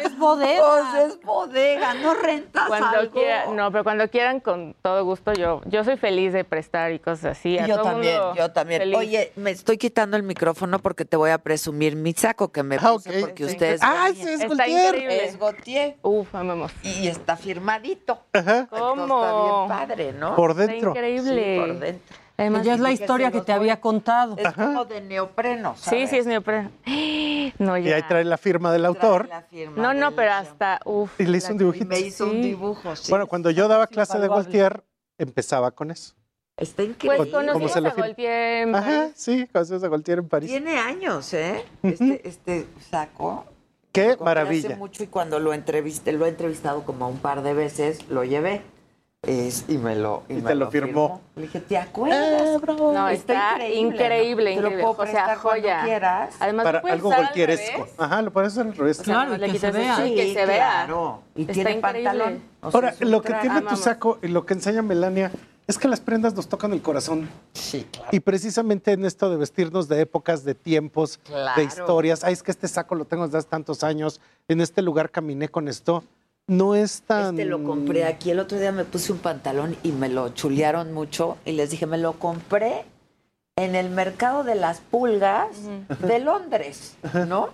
es 0.06 0.18
bodega. 0.18 0.62
Pues 0.66 1.04
es 1.06 1.20
bodega, 1.22 1.94
no 1.94 2.14
rentas 2.14 2.66
Cuando 2.68 2.98
algo. 2.98 3.12
quieran, 3.12 3.56
no, 3.56 3.70
pero 3.72 3.84
cuando 3.84 4.08
quieran 4.08 4.40
con 4.40 4.74
todo 4.82 5.04
gusto 5.04 5.32
yo 5.32 5.60
yo 5.66 5.84
soy 5.84 5.96
feliz 5.96 6.32
de 6.32 6.44
prestar 6.44 6.92
y 6.92 6.98
cosas 6.98 7.38
así. 7.38 7.58
A 7.58 7.66
yo 7.66 7.76
todo 7.76 7.84
también, 7.84 8.18
mundo 8.20 8.34
yo 8.36 8.50
también. 8.52 8.94
Oye, 8.94 9.32
me 9.36 9.50
estoy 9.50 9.78
quitando 9.78 10.16
el 10.16 10.22
micrófono 10.22 10.78
porque 10.78 11.04
te 11.04 11.16
voy 11.16 11.30
a 11.30 11.38
presumir 11.38 11.96
mi 11.96 12.12
saco 12.12 12.50
que 12.52 12.62
me 12.62 12.76
Ah, 12.76 12.90
puse 12.92 13.20
porque 13.20 13.44
ustedes 13.44 13.80
Ah, 13.82 14.08
ese 14.10 14.34
es 14.34 14.40
increíble. 14.42 15.24
Es 15.24 15.38
Gautier 15.38 15.96
Uf, 16.02 16.34
amemos. 16.34 16.72
y 16.82 17.08
está 17.08 17.36
firmadito. 17.36 18.20
Ajá. 18.32 18.66
¿Cómo? 18.68 19.02
Entonces, 19.02 19.18
Está 19.28 19.42
bien 19.42 19.68
padre, 19.68 20.12
¿no? 20.12 20.36
Por 20.36 20.50
Está 20.52 20.66
dentro. 20.66 20.90
increíble. 20.90 21.54
Sí, 21.54 21.60
por 21.60 21.78
dentro. 21.80 22.16
Además, 22.38 22.64
ya 22.64 22.74
es 22.74 22.80
la 22.80 22.88
que 22.88 22.94
historia 22.94 23.30
que 23.32 23.40
te 23.40 23.52
voy- 23.52 23.60
había 23.60 23.80
contado. 23.80 24.36
Es 24.38 24.52
como 24.54 24.84
de 24.84 25.00
neopreno, 25.00 25.74
sí, 25.76 25.82
¿sabes? 25.90 26.10
sí 26.10 26.16
es 26.18 26.26
neopreno. 26.26 26.70
No, 27.58 27.76
Y 27.78 27.90
ahí 27.90 28.02
trae 28.02 28.24
la 28.24 28.36
firma 28.36 28.70
del 28.72 28.84
autor. 28.84 29.26
Trae 29.26 29.40
la 29.40 29.46
firma 29.46 29.82
No, 29.82 29.94
no, 29.94 30.14
pero 30.14 30.32
hasta 30.32 30.80
uf. 30.84 31.18
Y 31.20 31.24
le 31.24 31.38
hizo 31.38 31.48
un 31.50 31.56
y 31.56 31.58
dibujito. 31.58 31.86
me 31.86 31.98
hizo 32.00 32.26
un 32.26 32.42
dibujo, 32.42 32.94
sí. 32.94 33.10
Bueno, 33.10 33.26
cuando 33.26 33.50
yo 33.50 33.68
daba 33.68 33.86
clase 33.86 34.18
de. 34.18 34.28
Gaultier, 34.28 34.84
empezaba 35.18 35.70
con 35.72 35.90
eso. 35.90 36.14
Está 36.56 36.82
increíble. 36.82 37.16
Pues 37.16 37.30
conocimos 37.30 37.76
a 37.76 37.80
Gaultier 37.80 38.32
en 38.68 38.74
Ajá, 38.74 38.86
París. 39.00 39.12
sí, 39.16 39.46
conocimos 39.52 39.82
a 39.84 39.88
Gaultier 39.88 40.18
en 40.18 40.28
París. 40.28 40.50
Tiene 40.50 40.76
años, 40.78 41.32
¿eh? 41.34 41.64
Este, 41.82 42.28
este 42.28 42.66
saco. 42.90 43.46
Qué 43.92 44.16
maravilla. 44.20 44.68
Hace 44.70 44.76
mucho 44.76 45.02
y 45.02 45.06
cuando 45.06 45.38
lo 45.38 45.54
entrevisté, 45.54 46.12
lo 46.12 46.26
he 46.26 46.28
entrevistado 46.28 46.84
como 46.84 47.08
un 47.08 47.18
par 47.18 47.42
de 47.42 47.54
veces, 47.54 48.08
lo 48.10 48.24
llevé. 48.24 48.60
Es- 49.22 49.64
y 49.66 49.78
me 49.78 49.96
lo, 49.96 50.22
y 50.28 50.34
Y 50.34 50.36
me 50.36 50.42
te 50.50 50.54
lo 50.54 50.70
firmó. 50.70 51.20
Le 51.34 51.42
dije, 51.42 51.58
¿te 51.60 51.76
acuerdas? 51.76 52.62
No, 52.68 53.08
está, 53.08 53.58
increíble, 53.68 54.54
¿no? 54.54 54.56
Te 54.56 54.62
lo 54.62 54.68
increíble. 54.68 54.82
puedo 54.84 55.02
O 55.02 55.06
sea, 55.06 55.36
joya. 55.36 55.82
quieras. 55.84 56.36
Además, 56.38 56.64
Para 56.64 56.80
puedes 56.82 56.94
algo 56.94 57.08
cualquieresco. 57.10 57.88
Ajá, 57.98 58.22
lo 58.22 58.32
puedes 58.32 58.52
hacer 58.52 58.66
al 58.68 58.76
revés. 58.76 59.00
O 59.00 59.04
sea, 59.04 59.24
nomás 59.24 59.40
le 59.40 59.46
que 59.46 59.52
quitas 59.54 59.72
se 59.74 59.78
vea. 59.78 60.06
y 60.06 60.14
que 60.14 60.22
Sí, 60.22 60.34
se 60.34 60.46
vea. 60.46 60.56
claro. 60.86 61.22
Y 61.34 61.40
Está 61.42 61.52
tiene 61.52 61.70
increíble. 61.72 62.02
pantalón. 62.10 62.42
O 62.62 62.70
sea, 62.70 62.78
Ahora, 62.80 62.94
lo 63.00 63.22
que 63.22 63.34
tiene 63.34 63.60
tu 63.62 63.76
saco 63.76 64.18
y 64.22 64.28
lo 64.28 64.46
que 64.46 64.54
enseña 64.54 64.82
Melania 64.82 65.32
es 65.66 65.78
que 65.78 65.88
las 65.88 66.00
prendas 66.00 66.34
nos 66.34 66.48
tocan 66.48 66.72
el 66.72 66.80
corazón. 66.80 67.28
Sí, 67.54 67.88
claro. 67.90 68.08
Y 68.12 68.20
precisamente 68.20 68.92
en 68.92 69.04
esto 69.04 69.28
de 69.30 69.36
vestirnos 69.36 69.88
de 69.88 70.00
épocas, 70.00 70.44
de 70.44 70.54
tiempos, 70.54 71.18
Claro. 71.24 71.60
de 71.60 71.64
historias. 71.66 72.22
Ay, 72.22 72.34
es 72.34 72.42
que 72.44 72.52
este 72.52 72.68
saco 72.68 72.94
lo 72.94 73.04
tengo 73.04 73.24
desde 73.26 73.38
hace 73.38 73.48
tantos 73.48 73.82
años. 73.82 74.20
En 74.46 74.60
este 74.60 74.80
lugar 74.80 75.10
caminé 75.10 75.48
con 75.48 75.66
esto. 75.66 76.04
No 76.48 76.74
es 76.74 77.02
tan. 77.02 77.38
Este 77.38 77.44
lo 77.44 77.62
compré 77.62 78.04
aquí. 78.04 78.30
El 78.30 78.40
otro 78.40 78.58
día 78.58 78.72
me 78.72 78.84
puse 78.84 79.12
un 79.12 79.18
pantalón 79.18 79.76
y 79.82 79.92
me 79.92 80.08
lo 80.08 80.30
chulearon 80.30 80.92
mucho. 80.92 81.36
Y 81.44 81.52
les 81.52 81.70
dije, 81.70 81.86
me 81.86 81.98
lo 81.98 82.14
compré 82.14 82.86
en 83.56 83.74
el 83.74 83.90
mercado 83.90 84.44
de 84.44 84.54
las 84.54 84.80
pulgas 84.80 85.48
de 86.00 86.18
Londres, 86.18 86.96
¿no? 87.28 87.50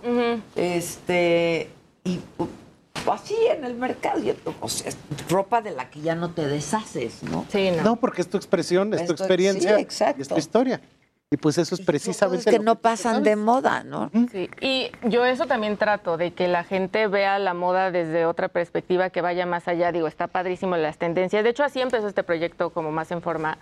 Este. 0.55 1.69
Y 2.05 2.19
uh, 2.37 2.47
así 3.11 3.35
en 3.49 3.65
el 3.65 3.75
mercado. 3.75 4.21
Yo, 4.21 4.33
o 4.61 4.69
sea, 4.69 4.87
es 4.87 4.97
ropa 5.29 5.61
de 5.61 5.71
la 5.71 5.89
que 5.89 5.99
ya 5.99 6.15
no 6.15 6.31
te 6.31 6.47
deshaces, 6.47 7.21
¿no? 7.23 7.45
Sí, 7.49 7.71
no. 7.75 7.83
No, 7.83 7.95
porque 7.97 8.21
es 8.21 8.29
tu 8.29 8.37
expresión, 8.37 8.93
es 8.93 9.05
tu 9.05 9.11
experiencia. 9.11 9.75
sí, 9.75 9.81
exacto. 9.81 10.19
y 10.19 10.21
es 10.21 10.27
tu 10.29 10.37
historia. 10.37 10.79
Y 11.31 11.37
pues 11.37 11.57
eso 11.57 11.75
es 11.75 11.81
precisamente. 11.81 12.45
Cosas 12.45 12.53
que 12.59 12.63
no 12.63 12.75
pasan 12.75 13.23
de 13.23 13.35
moda, 13.35 13.83
¿no? 13.83 14.11
Sí, 14.31 14.49
y 14.61 14.91
yo 15.03 15.25
eso 15.25 15.47
también 15.47 15.75
trato, 15.75 16.17
de 16.17 16.33
que 16.33 16.47
la 16.47 16.63
gente 16.63 17.07
vea 17.07 17.39
la 17.39 17.53
moda 17.53 17.89
desde 17.91 18.25
otra 18.25 18.47
perspectiva, 18.47 19.09
que 19.09 19.21
vaya 19.21 19.45
más 19.45 19.67
allá. 19.67 19.91
Digo, 19.91 20.07
está 20.07 20.27
padrísimo 20.27 20.77
las 20.77 20.97
tendencias. 20.97 21.43
De 21.43 21.49
hecho, 21.49 21.63
así 21.63 21.81
empezó 21.81 22.07
este 22.07 22.23
proyecto 22.23 22.69
como 22.69 22.91
más 22.91 23.11
en 23.11 23.21
forma. 23.21 23.57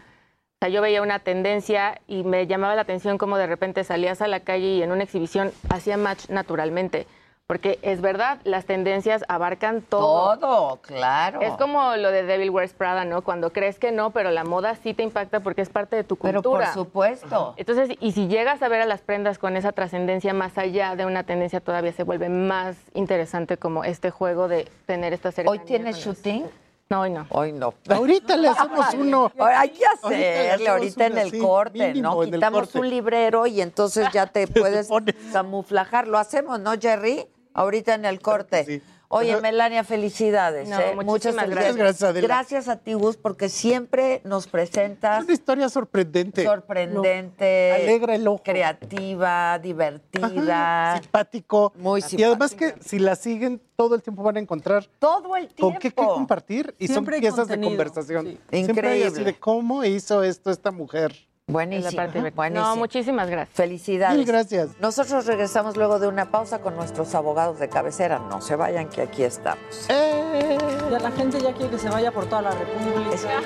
O 0.56 0.66
sea, 0.66 0.70
yo 0.70 0.82
veía 0.82 1.02
una 1.02 1.20
tendencia 1.20 2.02
y 2.08 2.24
me 2.24 2.48
llamaba 2.48 2.76
la 2.76 2.82
atención 2.82 3.18
como 3.18 3.38
de 3.38 3.48
repente 3.48 3.84
salías 3.84 4.22
a 4.22 4.28
la 4.28 4.42
calle 4.42 4.68
y 4.68 4.84
en 4.84 4.92
una 4.92 5.04
exhibición 5.04 5.52
hacía 5.70 5.98
match 5.98 6.30
naturalmente. 6.30 7.08
Porque 7.46 7.78
es 7.82 8.00
verdad, 8.00 8.40
las 8.46 8.66
tendencias 8.66 9.26
abarcan 9.28 9.82
todo. 9.82 10.40
Todo, 10.40 10.78
claro. 10.78 11.42
Es 11.42 11.54
como 11.56 11.98
lo 11.98 12.10
de 12.10 12.24
Devil 12.24 12.50
Wears 12.52 12.74
Prada, 12.74 13.04
¿no? 13.04 13.22
Cuando 13.22 13.52
crees 13.52 13.80
que 13.80 13.92
no, 13.92 14.12
pero 14.12 14.32
la 14.32 14.46
moda 14.46 14.76
sí 14.76 14.94
te 14.94 15.04
impacta 15.04 15.42
porque 15.42 15.62
es 15.62 15.70
parte 15.70 15.98
de 15.98 16.06
tu 16.06 16.16
cultura. 16.16 16.42
Pero 16.42 16.52
por 16.52 16.66
supuesto. 16.68 17.54
Entonces, 17.58 17.98
y 18.00 18.14
si 18.14 18.28
llegas 18.28 18.64
a 18.64 18.70
ver 18.70 18.82
a 18.82 18.86
las 18.86 19.02
prendas 19.02 19.40
con 19.40 19.58
esa 19.58 19.74
trascendencia 19.74 20.34
más 20.34 20.58
allá 20.58 20.96
de 20.96 21.06
una 21.06 21.24
tendencia, 21.24 21.60
todavía 21.60 21.92
se 21.92 22.04
vuelve 22.04 22.30
más 22.30 22.78
interesante 22.94 23.58
como 23.58 23.84
este 23.84 24.10
juego 24.10 24.48
de 24.48 24.72
tener 24.86 25.12
esta 25.12 25.34
serie. 25.34 25.52
¿Hoy 25.52 25.60
tienes 25.60 25.98
shooting? 25.98 26.46
No, 26.94 27.02
hoy 27.02 27.10
no. 27.10 27.26
Hoy 27.30 27.52
no. 27.52 27.74
Ahorita 27.90 28.38
le 28.38 28.50
hacemos 28.50 28.86
uno. 29.00 29.32
Hay 29.40 29.70
que 29.70 29.84
hacerle 29.84 30.68
ahorita 30.68 31.08
en 31.08 31.18
el 31.18 31.32
sí, 31.32 31.40
corte, 31.40 31.88
mínimo 31.88 32.24
¿no? 32.24 32.32
Quitamos 32.32 32.60
corte. 32.62 32.80
un 32.80 32.90
librero 32.90 33.48
y 33.48 33.62
entonces 33.62 34.08
ya 34.14 34.28
te 34.28 34.46
puedes 34.48 34.90
camuflajar. 35.32 36.08
Lo 36.08 36.20
hacemos, 36.20 36.60
¿no, 36.60 36.74
Jerry? 36.80 37.28
Ahorita 37.56 37.96
en 37.96 38.06
el 38.06 38.22
corte. 38.22 38.84
Oye, 39.16 39.40
Melania, 39.42 39.84
felicidades. 39.84 40.68
No, 40.70 40.80
¿eh? 40.80 40.96
Muchas 41.04 41.36
gracias. 41.36 41.76
Gracias, 41.76 42.04
Adela. 42.10 42.28
Gracias 42.28 42.68
a 42.68 42.78
ti, 42.78 42.94
Gus, 42.94 43.16
porque 43.18 43.48
siempre 43.50 44.22
nos 44.24 44.48
presentas 44.48 45.24
Una 45.24 45.34
historia 45.34 45.70
sorprendente. 45.70 46.44
sorprendente, 46.44 47.72
Alegra 47.74 48.16
el 48.16 48.28
ojo. 48.28 48.42
creativa, 48.44 49.60
divertida. 49.60 51.00
simpático. 51.02 51.74
Muy 51.78 52.04
Y 52.12 52.24
además 52.24 52.54
que 52.56 52.76
si 52.84 53.00
la 53.00 53.16
siguen, 53.16 53.62
todo 53.76 53.96
el 53.96 54.02
tiempo 54.02 54.24
van 54.24 54.38
a 54.38 54.40
encontrar 54.40 54.88
Todo 55.00 55.36
el 55.36 55.48
tiempo. 55.48 55.72
con 55.74 55.80
qué, 55.80 55.92
qué 55.92 55.96
compartir 55.96 56.76
y 56.80 56.88
Siempre 56.88 57.16
son 57.18 57.22
piezas 57.22 57.48
de 57.48 57.60
conversación. 57.62 58.26
sí. 58.28 58.40
Siempre 58.52 58.88
hay 58.90 59.02
así 59.02 59.08
Increíble. 59.10 59.32
de 59.34 59.40
cómo 59.40 59.84
hizo 59.84 60.24
esto 60.24 60.52
esta 60.52 60.72
mujer. 60.72 61.16
Buenísimo. 61.48 62.02
Buenísimo. 62.34 62.66
No, 62.66 62.76
muchísimas 62.78 63.30
gracias. 63.30 63.56
Felicidades. 63.56 64.18
Mil 64.18 64.26
gracias. 64.26 64.70
Nosotros 64.80 65.26
regresamos 65.26 65.76
luego 65.76 66.00
de 66.00 66.08
una 66.08 66.32
pausa 66.32 66.60
con 66.60 66.76
nuestros 66.76 67.14
abogados 67.16 67.60
de 67.60 67.68
cabecera. 67.68 68.20
No 68.20 68.42
se 68.42 68.56
vayan, 68.56 68.88
que 68.90 69.02
aquí 69.02 69.24
estamos. 69.24 69.88
Ya 69.90 71.00
la 71.00 71.12
gente 71.12 71.42
ya 71.42 71.54
quiere 71.54 71.72
que 71.72 71.78
se 71.78 71.90
vaya 71.90 72.12
por 72.12 72.28
toda 72.28 72.44
la 72.44 72.52
República. 72.52 73.42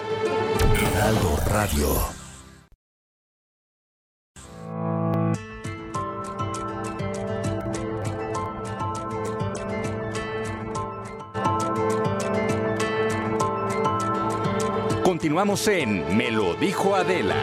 Heraldo 0.94 1.38
Radio. 1.48 2.17
Continuamos 15.38 15.68
en 15.68 16.18
Me 16.18 16.32
lo 16.32 16.56
dijo 16.56 16.96
Adela. 16.96 17.36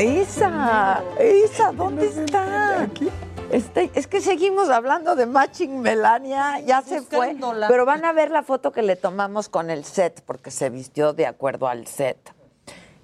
Isa, 0.00 1.02
Isa, 1.44 1.72
¿dónde 1.72 2.06
está? 2.08 2.88
Está- 3.50 3.82
es 3.82 4.06
que 4.06 4.20
seguimos 4.20 4.68
hablando 4.68 5.14
de 5.16 5.26
Matching 5.26 5.80
Melania, 5.80 6.60
ya 6.60 6.82
se 6.82 7.00
fue. 7.02 7.36
Pero 7.68 7.86
van 7.86 8.04
a 8.04 8.12
ver 8.12 8.30
la 8.30 8.42
foto 8.42 8.72
que 8.72 8.82
le 8.82 8.96
tomamos 8.96 9.48
con 9.48 9.70
el 9.70 9.84
set, 9.84 10.22
porque 10.26 10.50
se 10.50 10.68
vistió 10.70 11.12
de 11.12 11.26
acuerdo 11.26 11.68
al 11.68 11.86
set. 11.86 12.33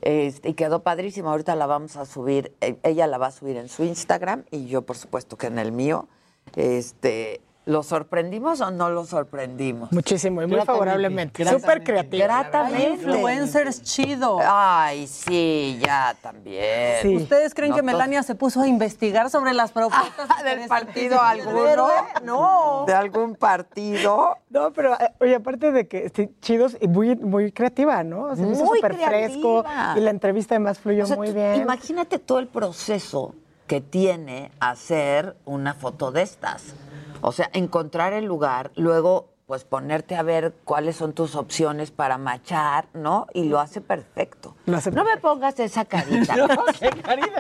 Este, 0.03 0.51
y 0.51 0.55
quedó 0.55 0.83
padrísima. 0.83 1.31
Ahorita 1.31 1.55
la 1.57 1.67
vamos 1.67 1.97
a 1.97 2.07
subir, 2.07 2.55
eh, 2.61 2.79
ella 2.83 3.07
la 3.07 3.19
va 3.19 3.29
a 3.29 3.31
subir 3.31 3.57
en 3.57 3.69
su 3.69 3.85
Instagram 3.85 4.45
y 4.51 4.67
yo, 4.67 4.83
por 4.83 4.97
supuesto, 4.97 5.37
que 5.37 5.47
en 5.47 5.59
el 5.59 5.73
mío. 5.73 6.09
Este, 6.57 7.41
¿Lo 7.71 7.85
sorprendimos 7.85 8.61
o 8.63 8.73
no 8.73 8.91
lo 8.91 9.05
sorprendimos? 9.05 9.93
Muchísimo 9.93 10.43
y 10.43 10.47
muy 10.47 10.57
Gratamente, 10.57 10.73
favorablemente. 10.73 11.45
Súper 11.45 11.85
creativo. 11.85 12.25
Gratamente. 12.25 12.91
Influencers 12.95 13.83
chido. 13.85 14.41
Ay, 14.43 15.07
sí, 15.07 15.79
ya 15.81 16.17
también. 16.21 17.17
¿Ustedes 17.17 17.55
creen 17.55 17.71
No 17.71 17.77
que 17.77 17.83
Melania 17.83 18.25
se 18.25 18.35
puso 18.35 18.61
a 18.61 18.67
investigar 18.67 19.31
sobre 19.31 19.55
las 19.55 19.71
propuestas 19.71 20.29
del 20.43 20.67
partido 20.67 21.23
alguno? 21.23 21.91
No. 22.25 22.83
¿De 22.89 22.93
algún 22.93 23.37
partido? 23.37 24.37
No, 24.49 24.73
pero 24.73 24.95
eh, 24.95 25.13
oye, 25.21 25.37
aparte 25.37 25.71
de 25.71 25.87
que 25.87 26.11
sí, 26.13 26.29
chidos 26.41 26.77
y 26.81 26.89
muy, 26.89 27.15
muy 27.15 27.53
creativa, 27.53 28.03
¿no? 28.03 28.35
Se 28.35 28.43
me 28.43 28.51
hizo 28.51 28.65
Muy 28.65 28.79
súper 28.79 28.97
fresco 28.97 29.65
y 29.95 30.01
la 30.01 30.11
entrevista 30.11 30.57
además 30.57 30.81
fluyó 30.81 31.05
O 31.05 31.07
sea, 31.07 31.17
muy 31.17 31.29
tú 31.29 31.35
bien. 31.35 31.55
Imagínate 31.61 32.19
todo 32.19 32.41
el 32.41 32.49
proceso 32.49 33.37
que 33.69 33.81
tiene 33.81 34.51
hacer 34.59 35.37
una 35.45 35.75
foto 35.75 36.11
de 36.11 36.23
estas. 36.23 36.75
O 37.23 37.33
sea, 37.33 37.51
encontrar 37.53 38.13
el 38.13 38.25
lugar, 38.25 38.71
luego 38.77 39.31
pues 39.51 39.65
ponerte 39.65 40.15
a 40.15 40.23
ver 40.23 40.55
cuáles 40.63 40.95
son 40.95 41.13
tus 41.13 41.35
opciones 41.35 41.91
para 41.91 42.19
machar, 42.19 42.87
¿no? 42.95 43.27
Y 43.35 43.47
lo 43.49 43.59
hace 43.59 43.81
perfecto. 43.81 44.55
No 44.65 45.03
me 45.03 45.17
pongas 45.17 45.59
esa 45.59 45.87
carita. 45.87 46.37
¿no? 46.37 46.47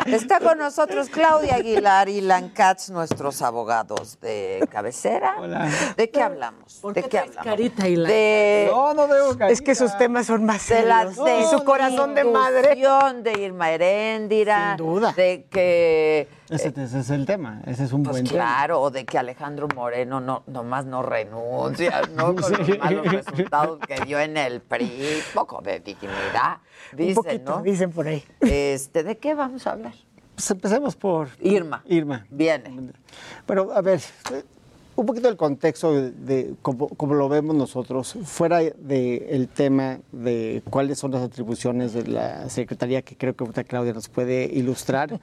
Está 0.07 0.40
con 0.40 0.59
nosotros 0.59 1.09
Claudia 1.09 1.55
Aguilar 1.55 2.09
y 2.09 2.20
Lan 2.20 2.48
Katz, 2.48 2.90
nuestros 2.90 3.43
abogados 3.43 4.19
de 4.20 4.66
cabecera. 4.73 5.36
¿De 5.97 6.11
qué 6.11 6.20
hablamos? 6.20 6.82
¿De 6.82 7.05
qué 7.05 7.20
hablamos? 7.20 7.44
carita, 7.44 7.86
Ilan? 7.86 8.09
De, 8.09 8.69
No, 8.73 8.93
no 8.93 9.07
veo 9.07 9.39
Es 9.48 9.62
que 9.62 9.77
sus 9.77 9.97
temas 9.97 10.27
son 10.27 10.44
más 10.44 10.69
de 10.69 10.82
la 10.82 11.12
serios. 11.12 11.47
y 11.52 11.57
su 11.57 11.65
corazón 11.65 12.16
de 12.16 12.24
madre. 12.24 12.74
de 12.74 13.40
Irma 13.40 13.70
Heréndira. 13.70 14.74
Sin 14.77 14.85
duda. 14.85 15.12
De 15.12 15.47
que 15.48 16.40
Ese, 16.51 16.69
ese 16.77 17.01
es 17.01 17.11
el 17.11 17.27
tema, 17.27 17.63
ese 17.67 17.85
es 17.85 17.93
un 17.93 18.03
pues 18.03 18.15
buen 18.15 18.27
claro, 18.27 18.81
o 18.81 18.91
de 18.91 19.05
que 19.05 19.19
Alejandro 19.19 19.69
Moreno 19.75 20.21
no 20.21 20.43
nomás 20.47 20.85
no 20.85 21.03
renuncia, 21.03 22.03
¿no? 22.17 22.35
Con 22.35 22.53
los 22.53 22.79
malos 22.79 23.13
resultados 23.13 23.79
que 23.87 24.01
dio 24.05 24.19
en 24.19 24.37
el 24.37 24.61
PRI, 24.61 25.23
poco 25.33 25.61
de 25.63 25.81
dignidad, 25.81 26.59
Un 26.93 26.99
dicen, 26.99 27.15
poquito, 27.15 27.57
¿no? 27.57 27.63
dicen 27.63 27.91
por 27.93 28.09
ahí. 28.09 28.25
Este, 28.41 29.05
¿de 29.05 29.17
qué 29.19 29.35
vamos 29.35 29.67
a 29.67 29.73
hablar? 29.73 29.93
tema. 29.93 30.11
Pues 30.35 30.51
empecemos 30.51 30.97
por 30.97 31.29
Irma. 31.41 31.83
Irma. 31.87 32.27
Viene. 32.31 32.93
Pero, 33.47 33.73
a 33.73 33.81
ver, 33.83 34.01
eh, 34.33 34.43
un 34.97 35.07
poquito 35.07 35.29
del 35.29 35.37
contexto 35.37 35.93
de, 35.95 36.11
de 36.11 36.55
cómo, 36.63 36.89
cómo 36.89 37.15
lo 37.15 37.29
vemos 37.29 37.55
nosotros, 37.55 38.17
fuera 38.25 38.59
del 38.59 39.49
tema 39.49 40.01
de 40.13 40.63
cuáles 40.69 40.99
son 40.99 41.11
las 41.13 41.23
atribuciones 41.23 41.93
de 41.93 42.07
la 42.07 42.49
Secretaría, 42.49 43.03
que 43.03 43.17
creo 43.17 43.35
que 43.35 43.65
Claudia 43.65 43.93
nos 43.93 44.09
puede 44.09 44.45
ilustrar. 44.45 45.21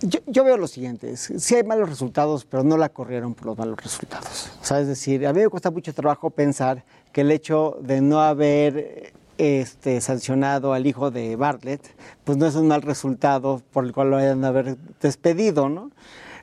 Yo, 0.00 0.20
yo 0.26 0.44
veo 0.44 0.58
lo 0.58 0.66
siguiente, 0.66 1.16
sí 1.16 1.54
hay 1.54 1.64
malos 1.64 1.88
resultados, 1.88 2.44
pero 2.44 2.62
no 2.62 2.76
la 2.76 2.90
corrieron 2.90 3.34
por 3.34 3.46
los 3.46 3.58
malos 3.58 3.82
resultados. 3.82 4.50
O 4.60 4.64
sea, 4.64 4.80
es 4.80 4.88
decir, 4.88 5.26
a 5.26 5.32
mí 5.32 5.40
me 5.40 5.48
cuesta 5.48 5.70
mucho 5.70 5.94
trabajo 5.94 6.28
pensar 6.28 6.84
que 7.12 7.22
el 7.22 7.30
hecho 7.30 7.78
de 7.80 8.02
no 8.02 8.20
haber 8.20 9.14
este, 9.38 10.00
sancionado 10.00 10.72
al 10.72 10.86
hijo 10.86 11.10
de 11.10 11.36
Bartlett, 11.36 11.82
pues 12.24 12.36
no 12.38 12.46
es 12.46 12.54
un 12.54 12.68
mal 12.68 12.82
resultado 12.82 13.62
por 13.72 13.84
el 13.84 13.92
cual 13.92 14.10
lo 14.10 14.16
hayan 14.16 14.40
de 14.42 14.46
haber 14.46 14.76
despedido, 15.00 15.68
¿no? 15.68 15.90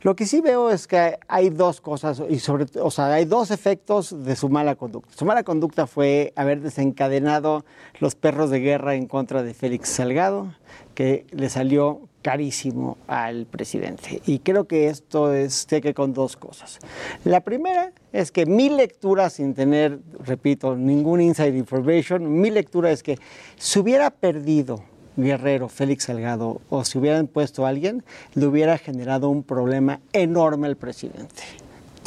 Lo 0.03 0.17
que 0.17 0.25
sí 0.25 0.41
veo 0.41 0.69
es 0.69 0.85
que 0.85 1.17
hay 1.29 1.49
dos 1.49 1.79
cosas, 1.79 2.21
y 2.29 2.39
sobre, 2.39 2.65
o 2.81 2.91
sea, 2.91 3.13
hay 3.13 3.23
dos 3.23 3.51
efectos 3.51 4.25
de 4.25 4.35
su 4.35 4.49
mala 4.49 4.75
conducta. 4.75 5.15
Su 5.15 5.23
mala 5.23 5.43
conducta 5.43 5.87
fue 5.87 6.33
haber 6.35 6.59
desencadenado 6.59 7.63
los 8.01 8.13
perros 8.15 8.49
de 8.49 8.59
guerra 8.59 8.95
en 8.95 9.07
contra 9.07 9.43
de 9.43 9.53
Félix 9.53 9.87
Salgado, 9.87 10.53
que 10.93 11.25
le 11.31 11.49
salió 11.49 12.01
carísimo 12.21 12.97
al 13.07 13.45
presidente. 13.45 14.21
Y 14.25 14.39
creo 14.39 14.65
que 14.67 14.87
esto 14.89 15.31
es 15.33 15.65
que 15.67 15.93
con 15.93 16.13
dos 16.13 16.35
cosas. 16.35 16.79
La 17.23 17.39
primera 17.39 17.93
es 18.11 18.33
que 18.33 18.45
mi 18.45 18.67
lectura, 18.67 19.29
sin 19.29 19.53
tener, 19.53 19.99
repito, 20.19 20.75
ningún 20.75 21.21
inside 21.21 21.57
information, 21.57 22.41
mi 22.41 22.49
lectura 22.49 22.91
es 22.91 23.03
que 23.03 23.17
si 23.55 23.79
hubiera 23.79 24.09
perdido 24.09 24.83
Guerrero, 25.17 25.69
Félix 25.69 26.05
Salgado, 26.05 26.61
o 26.69 26.83
si 26.83 26.97
hubieran 26.97 27.27
puesto 27.27 27.65
a 27.65 27.69
alguien, 27.69 28.03
le 28.35 28.45
hubiera 28.47 28.77
generado 28.77 29.29
un 29.29 29.43
problema 29.43 29.99
enorme 30.13 30.67
al 30.67 30.75
presidente. 30.75 31.43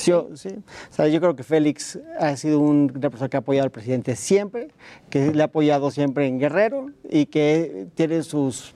Yo, 0.05 0.29
sí. 0.35 0.51
O 0.51 0.95
sea, 0.95 1.09
yo 1.09 1.21
creo 1.21 1.35
que 1.37 1.43
Félix 1.43 1.99
ha 2.21 2.37
sido 2.37 2.61
un- 2.61 2.93
una 2.95 3.09
persona 3.11 3.29
que 3.31 3.37
ha 3.39 3.41
apoyado 3.41 3.65
al 3.65 3.71
presidente 3.71 4.15
siempre, 4.15 4.69
que 5.09 5.33
le 5.33 5.43
ha 5.43 5.47
apoyado 5.47 5.91
siempre 5.91 6.27
en 6.27 6.39
Guerrero 6.39 6.89
y 7.09 7.27
que 7.27 7.87
tiene 7.95 8.23
sus, 8.23 8.75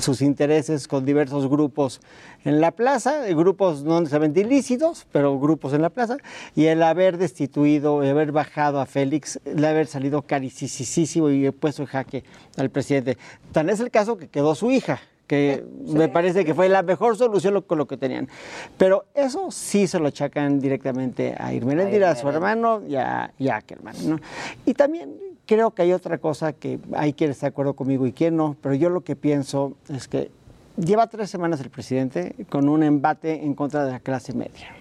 sus 0.00 0.22
intereses 0.22 0.88
con 0.88 1.04
diversos 1.04 1.48
grupos 1.48 2.00
en 2.44 2.60
la 2.60 2.70
plaza, 2.70 3.28
eh, 3.28 3.34
grupos 3.34 3.82
no 3.84 4.00
necesariamente 4.00 4.40
ilícitos, 4.40 5.06
pero 5.12 5.38
grupos 5.38 5.72
en 5.74 5.82
la 5.82 5.90
plaza, 5.90 6.16
y 6.56 6.66
el 6.66 6.82
haber 6.82 7.18
destituido, 7.18 8.02
y 8.04 8.08
haber 8.08 8.32
bajado 8.32 8.80
a 8.80 8.86
Félix, 8.86 9.38
el 9.44 9.64
haber 9.64 9.86
salido 9.86 10.22
caricísimo 10.22 11.30
y 11.30 11.50
puesto 11.50 11.82
en 11.82 11.88
jaque 11.88 12.24
al 12.56 12.70
presidente. 12.70 13.18
Tan 13.52 13.68
es 13.70 13.80
el 13.80 13.90
caso 13.90 14.16
que 14.16 14.28
quedó 14.28 14.54
su 14.54 14.70
hija, 14.70 15.00
que 15.26 15.64
me 15.86 16.08
parece 16.08 16.44
que 16.44 16.52
fue 16.54 16.68
la 16.68 16.82
mejor 16.82 17.16
solución 17.16 17.54
lo- 17.54 17.66
con 17.66 17.78
lo 17.78 17.86
que 17.86 17.96
tenían. 17.96 18.28
Pero 18.76 19.04
eso 19.14 19.50
sí 19.50 19.86
se 19.86 19.98
lo 19.98 20.08
achacan 20.08 20.60
directamente 20.60 21.34
a 21.38 21.54
Irmeréndira, 21.54 22.10
a 22.10 22.16
su 22.16 22.28
hermano 22.28 22.82
y 22.86 22.96
a, 22.96 23.32
y 23.38 23.48
a 23.48 23.56
Ackerman, 23.56 23.94
¿no? 24.08 24.20
Y 24.66 24.74
también 24.74 25.14
creo 25.46 25.72
que 25.72 25.82
hay 25.82 25.92
otra 25.92 26.18
cosa 26.18 26.52
que 26.52 26.78
hay 26.94 27.12
quien 27.12 27.30
está 27.30 27.46
de 27.46 27.50
acuerdo 27.50 27.74
conmigo 27.74 28.06
y 28.06 28.12
quien 28.12 28.36
no, 28.36 28.56
pero 28.60 28.74
yo 28.74 28.90
lo 28.90 29.02
que 29.02 29.16
pienso 29.16 29.74
es 29.88 30.08
que 30.08 30.30
lleva 30.76 31.06
tres 31.08 31.30
semanas 31.30 31.60
el 31.60 31.70
presidente 31.70 32.34
con 32.48 32.68
un 32.68 32.82
embate 32.82 33.44
en 33.44 33.54
contra 33.54 33.84
de 33.84 33.92
la 33.92 34.00
clase 34.00 34.32
media. 34.32 34.74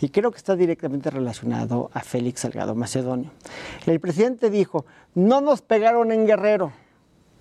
Y 0.00 0.08
creo 0.08 0.30
que 0.30 0.38
está 0.38 0.56
directamente 0.56 1.10
relacionado 1.10 1.90
a 1.92 2.00
Félix 2.00 2.40
Salgado 2.40 2.74
Macedonio. 2.74 3.30
El 3.86 4.00
presidente 4.00 4.50
dijo, 4.50 4.84
no 5.14 5.40
nos 5.40 5.62
pegaron 5.62 6.10
en 6.10 6.26
Guerrero, 6.26 6.72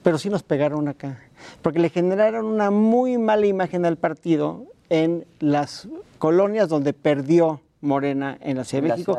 pero 0.04 0.18
sí 0.18 0.30
nos 0.30 0.44
pegaron 0.44 0.88
acá, 0.88 1.20
porque 1.62 1.80
le 1.80 1.90
generaron 1.90 2.46
una 2.46 2.70
muy 2.72 3.18
mala 3.18 3.48
imagen 3.48 3.86
al 3.86 3.98
partido 3.98 4.66
en 4.90 5.26
las 5.40 5.88
colonias 6.18 6.70
donde 6.70 6.94
perdió 6.94 7.62
Morena 7.82 8.38
en 8.42 8.58
la 8.58 8.64
Ciudad 8.64 8.84
de 8.84 8.90
México. 8.90 9.18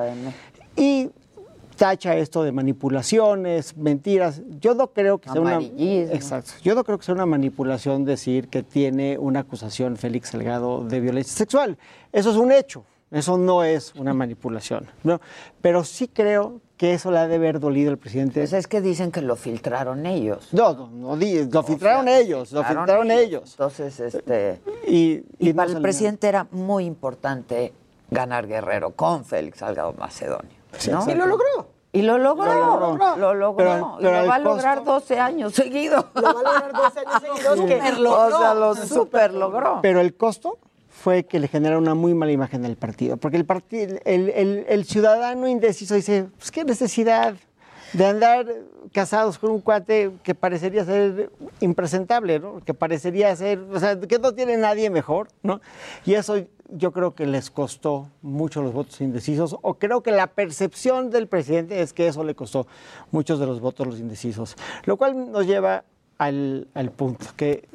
Y 0.77 1.11
tacha 1.81 2.15
esto 2.15 2.43
de 2.43 2.53
manipulaciones, 2.53 3.75
mentiras. 3.75 4.43
Yo 4.61 4.75
no 4.75 4.89
creo 4.89 5.17
que 5.17 5.31
sea 5.31 5.41
una. 5.41 5.61
Exacto. 5.63 6.53
Yo 6.63 6.75
no 6.75 6.85
creo 6.85 6.99
que 6.99 7.07
sea 7.07 7.15
una 7.15 7.25
manipulación 7.25 8.05
decir 8.05 8.49
que 8.49 8.63
tiene 8.63 9.17
una 9.17 9.41
acusación 9.41 9.97
Félix 9.97 10.29
Salgado 10.29 10.85
de 10.85 11.01
violencia 11.01 11.35
sexual. 11.35 11.79
Eso 12.13 12.33
es 12.33 12.37
un 12.37 12.53
hecho. 12.53 12.85
Eso 13.11 13.39
no 13.39 13.65
es 13.65 13.95
una 13.95 14.13
manipulación. 14.13 14.89
¿no? 15.05 15.23
Pero 15.63 15.83
sí 15.83 16.07
creo 16.07 16.61
que 16.77 16.93
eso 16.93 17.11
le 17.11 17.17
ha 17.17 17.27
de 17.27 17.37
haber 17.37 17.59
dolido 17.61 17.91
al 17.91 17.97
presidente. 17.97 18.41
Pues 18.41 18.53
es 18.53 18.67
que 18.67 18.83
dicen 18.83 19.11
que 19.11 19.23
lo 19.23 19.35
filtraron 19.35 20.05
ellos. 20.05 20.49
No, 20.53 20.75
no, 20.75 20.91
no 20.91 21.17
lo 21.17 21.63
filtraron 21.63 22.09
ellos, 22.09 22.53
lo 22.53 22.63
filtraron 22.63 23.11
ellos. 23.11 23.53
Entonces, 23.53 23.99
este. 24.01 24.61
Y, 24.87 25.23
y 25.39 25.49
y 25.49 25.53
para 25.55 25.73
el 25.73 25.81
presidente 25.81 26.29
era 26.29 26.47
muy 26.51 26.85
importante 26.85 27.73
ganar 28.11 28.47
Guerrero 28.47 28.91
con 28.91 29.25
Félix 29.25 29.61
Salgado 29.61 29.95
Macedonio. 29.95 30.60
¿No? 30.91 31.11
Y 31.11 31.15
lo 31.15 31.27
logró. 31.27 31.69
Y 31.93 32.03
lo 32.03 32.19
logró. 32.19 32.45
Lo 32.55 32.79
logró. 32.81 33.17
Lo 33.17 33.35
logró. 33.35 33.57
Pero- 33.57 33.97
y 33.99 34.03
pero 34.03 34.13
lo 34.13 34.19
al 34.21 34.31
va 34.31 34.35
a 34.35 34.39
lograr 34.39 34.77
costo- 34.79 34.93
12 34.93 35.19
años 35.19 35.55
seguidos. 35.55 36.05
Lo 36.15 36.23
va 36.23 36.31
a 36.31 36.35
lograr 36.35 36.73
12 36.73 37.01
años 37.01 37.15
seguidos. 37.21 37.61
que- 37.67 37.77
Súper 37.79 37.99
logró. 37.99 38.37
O 38.37 38.39
sea, 38.41 38.55
lo 38.55 38.75
súper 38.77 39.35
logró. 39.35 39.79
Pero 39.83 40.01
el 40.01 40.15
costo 40.15 40.59
fue 40.89 41.25
que 41.25 41.41
le 41.41 41.49
genera 41.49 41.79
una 41.79 41.95
muy 41.95 42.15
mala 42.15 42.31
imagen 42.31 42.65
al 42.65 42.77
partido. 42.77 43.17
Porque 43.17 43.37
el, 43.39 43.45
partido, 43.47 43.99
el, 44.05 44.29
el- 44.31 44.67
el 44.69 44.85
ciudadano 44.85 45.49
indeciso 45.49 45.95
dice, 45.95 46.29
pues 46.39 46.51
qué 46.53 46.63
necesidad 46.65 47.35
de 47.93 48.07
andar 48.07 48.47
casados 48.93 49.39
con 49.39 49.51
un 49.51 49.61
cuate 49.61 50.13
que 50.23 50.35
parecería 50.35 50.85
ser 50.85 51.31
impresentable, 51.61 52.39
¿no? 52.39 52.61
Que 52.65 52.75
parecería 52.75 53.35
ser, 53.37 53.59
o 53.73 53.79
sea, 53.79 53.99
que 53.99 54.19
no 54.19 54.33
tiene 54.35 54.57
nadie 54.57 54.91
mejor, 54.91 55.29
¿no? 55.43 55.61
Y 56.05 56.15
eso 56.15 56.37
yo 56.69 56.93
creo 56.93 57.15
que 57.15 57.27
les 57.27 57.51
costó 57.51 58.09
mucho 58.23 58.63
los 58.63 58.73
votos 58.73 59.01
indecisos, 59.01 59.57
o 59.61 59.75
creo 59.75 60.03
que 60.03 60.13
la 60.13 60.29
percepción 60.29 61.11
del 61.11 61.27
presidente 61.27 61.83
es 61.83 61.93
que 61.93 62.07
eso 62.07 62.25
le 62.25 62.35
costó 62.35 62.67
muchos 63.11 63.41
de 63.41 63.47
los 63.47 63.61
votos 63.61 63.87
los 63.87 63.99
indecisos. 63.99 64.57
Lo 64.85 64.97
cual 64.97 65.31
nos 65.33 65.47
lleva 65.47 65.85
al, 66.19 66.69
al 66.75 66.91
punto 66.91 67.27
que 67.37 67.69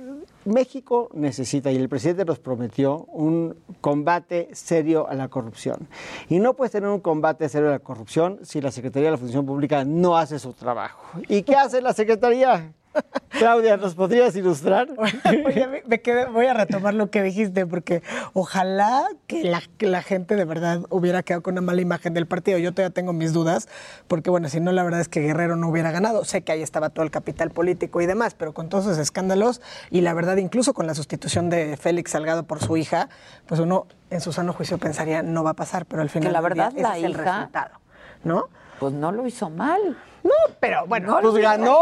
México 0.45 1.09
necesita, 1.13 1.71
y 1.71 1.75
el 1.75 1.89
presidente 1.89 2.25
nos 2.25 2.39
prometió, 2.39 3.05
un 3.11 3.57
combate 3.81 4.49
serio 4.53 5.07
a 5.07 5.15
la 5.15 5.27
corrupción. 5.27 5.87
Y 6.29 6.39
no 6.39 6.53
puedes 6.53 6.71
tener 6.71 6.89
un 6.89 7.01
combate 7.01 7.49
serio 7.49 7.69
a 7.69 7.71
la 7.71 7.79
corrupción 7.79 8.39
si 8.43 8.61
la 8.61 8.71
Secretaría 8.71 9.07
de 9.07 9.11
la 9.11 9.17
Función 9.17 9.45
Pública 9.45 9.83
no 9.83 10.17
hace 10.17 10.39
su 10.39 10.53
trabajo. 10.53 11.19
¿Y 11.27 11.43
qué 11.43 11.55
hace 11.55 11.81
la 11.81 11.93
Secretaría? 11.93 12.73
Claudia, 13.29 13.75
¿nos 13.77 13.95
podrías 13.95 14.35
ilustrar? 14.35 14.87
Oye, 14.97 15.67
me- 15.67 15.83
me 15.85 16.01
quedé- 16.01 16.25
voy 16.27 16.45
a 16.45 16.53
retomar 16.53 16.93
lo 16.93 17.09
que 17.11 17.21
dijiste, 17.21 17.65
porque 17.65 18.01
ojalá 18.33 19.07
que 19.27 19.43
la, 19.43 19.61
que 19.77 19.87
la 19.87 20.01
gente 20.01 20.35
de 20.35 20.45
verdad 20.45 20.81
hubiera 20.89 21.21
quedado 21.23 21.43
con 21.43 21.53
una 21.55 21.61
mala 21.61 21.81
imagen 21.81 22.13
del 22.13 22.27
partido. 22.27 22.57
Yo 22.59 22.71
todavía 22.73 22.93
tengo 22.93 23.11
mis 23.13 23.33
dudas, 23.33 23.67
porque 24.07 24.29
bueno, 24.29 24.47
si 24.49 24.59
no, 24.61 24.71
la 24.71 24.83
verdad 24.83 25.01
es 25.01 25.09
que 25.09 25.19
Guerrero 25.21 25.55
no 25.57 25.67
hubiera 25.69 25.91
ganado. 25.91 26.23
Sé 26.23 26.43
que 26.43 26.51
ahí 26.53 26.61
estaba 26.61 26.89
todo 26.89 27.03
el 27.03 27.11
capital 27.11 27.51
político 27.51 27.99
y 28.01 28.05
demás, 28.05 28.35
pero 28.35 28.53
con 28.53 28.69
todos 28.69 28.85
esos 28.85 28.97
escándalos 28.99 29.61
y 29.91 30.01
la 30.01 30.13
verdad, 30.13 30.37
incluso 30.37 30.73
con 30.73 30.87
la 30.87 30.95
sustitución 30.95 31.49
de 31.49 31.75
Félix 31.77 32.11
Salgado 32.11 32.43
por 32.43 32.63
su 32.63 32.77
hija, 32.77 33.09
pues 33.47 33.59
uno 33.59 33.87
en 34.11 34.21
su 34.21 34.31
sano 34.31 34.53
juicio 34.53 34.77
pensaría 34.77 35.23
no 35.23 35.43
va 35.43 35.51
a 35.51 35.55
pasar, 35.55 35.85
pero 35.85 36.01
al 36.01 36.09
final 36.09 36.29
Que 36.29 36.33
la 36.33 36.39
día 36.39 36.49
verdad, 36.49 36.71
la 36.77 36.89
ese 36.91 36.99
es 36.99 37.03
el 37.05 37.13
resultado, 37.15 37.79
¿no? 38.23 38.45
Pues 38.79 38.93
no 38.93 39.11
lo 39.11 39.25
hizo 39.27 39.49
mal. 39.49 39.97
No, 40.25 40.33
pero 40.59 40.87
bueno, 40.87 41.21
No 41.21 41.29
pues 41.29 41.43
ganó 41.43 41.77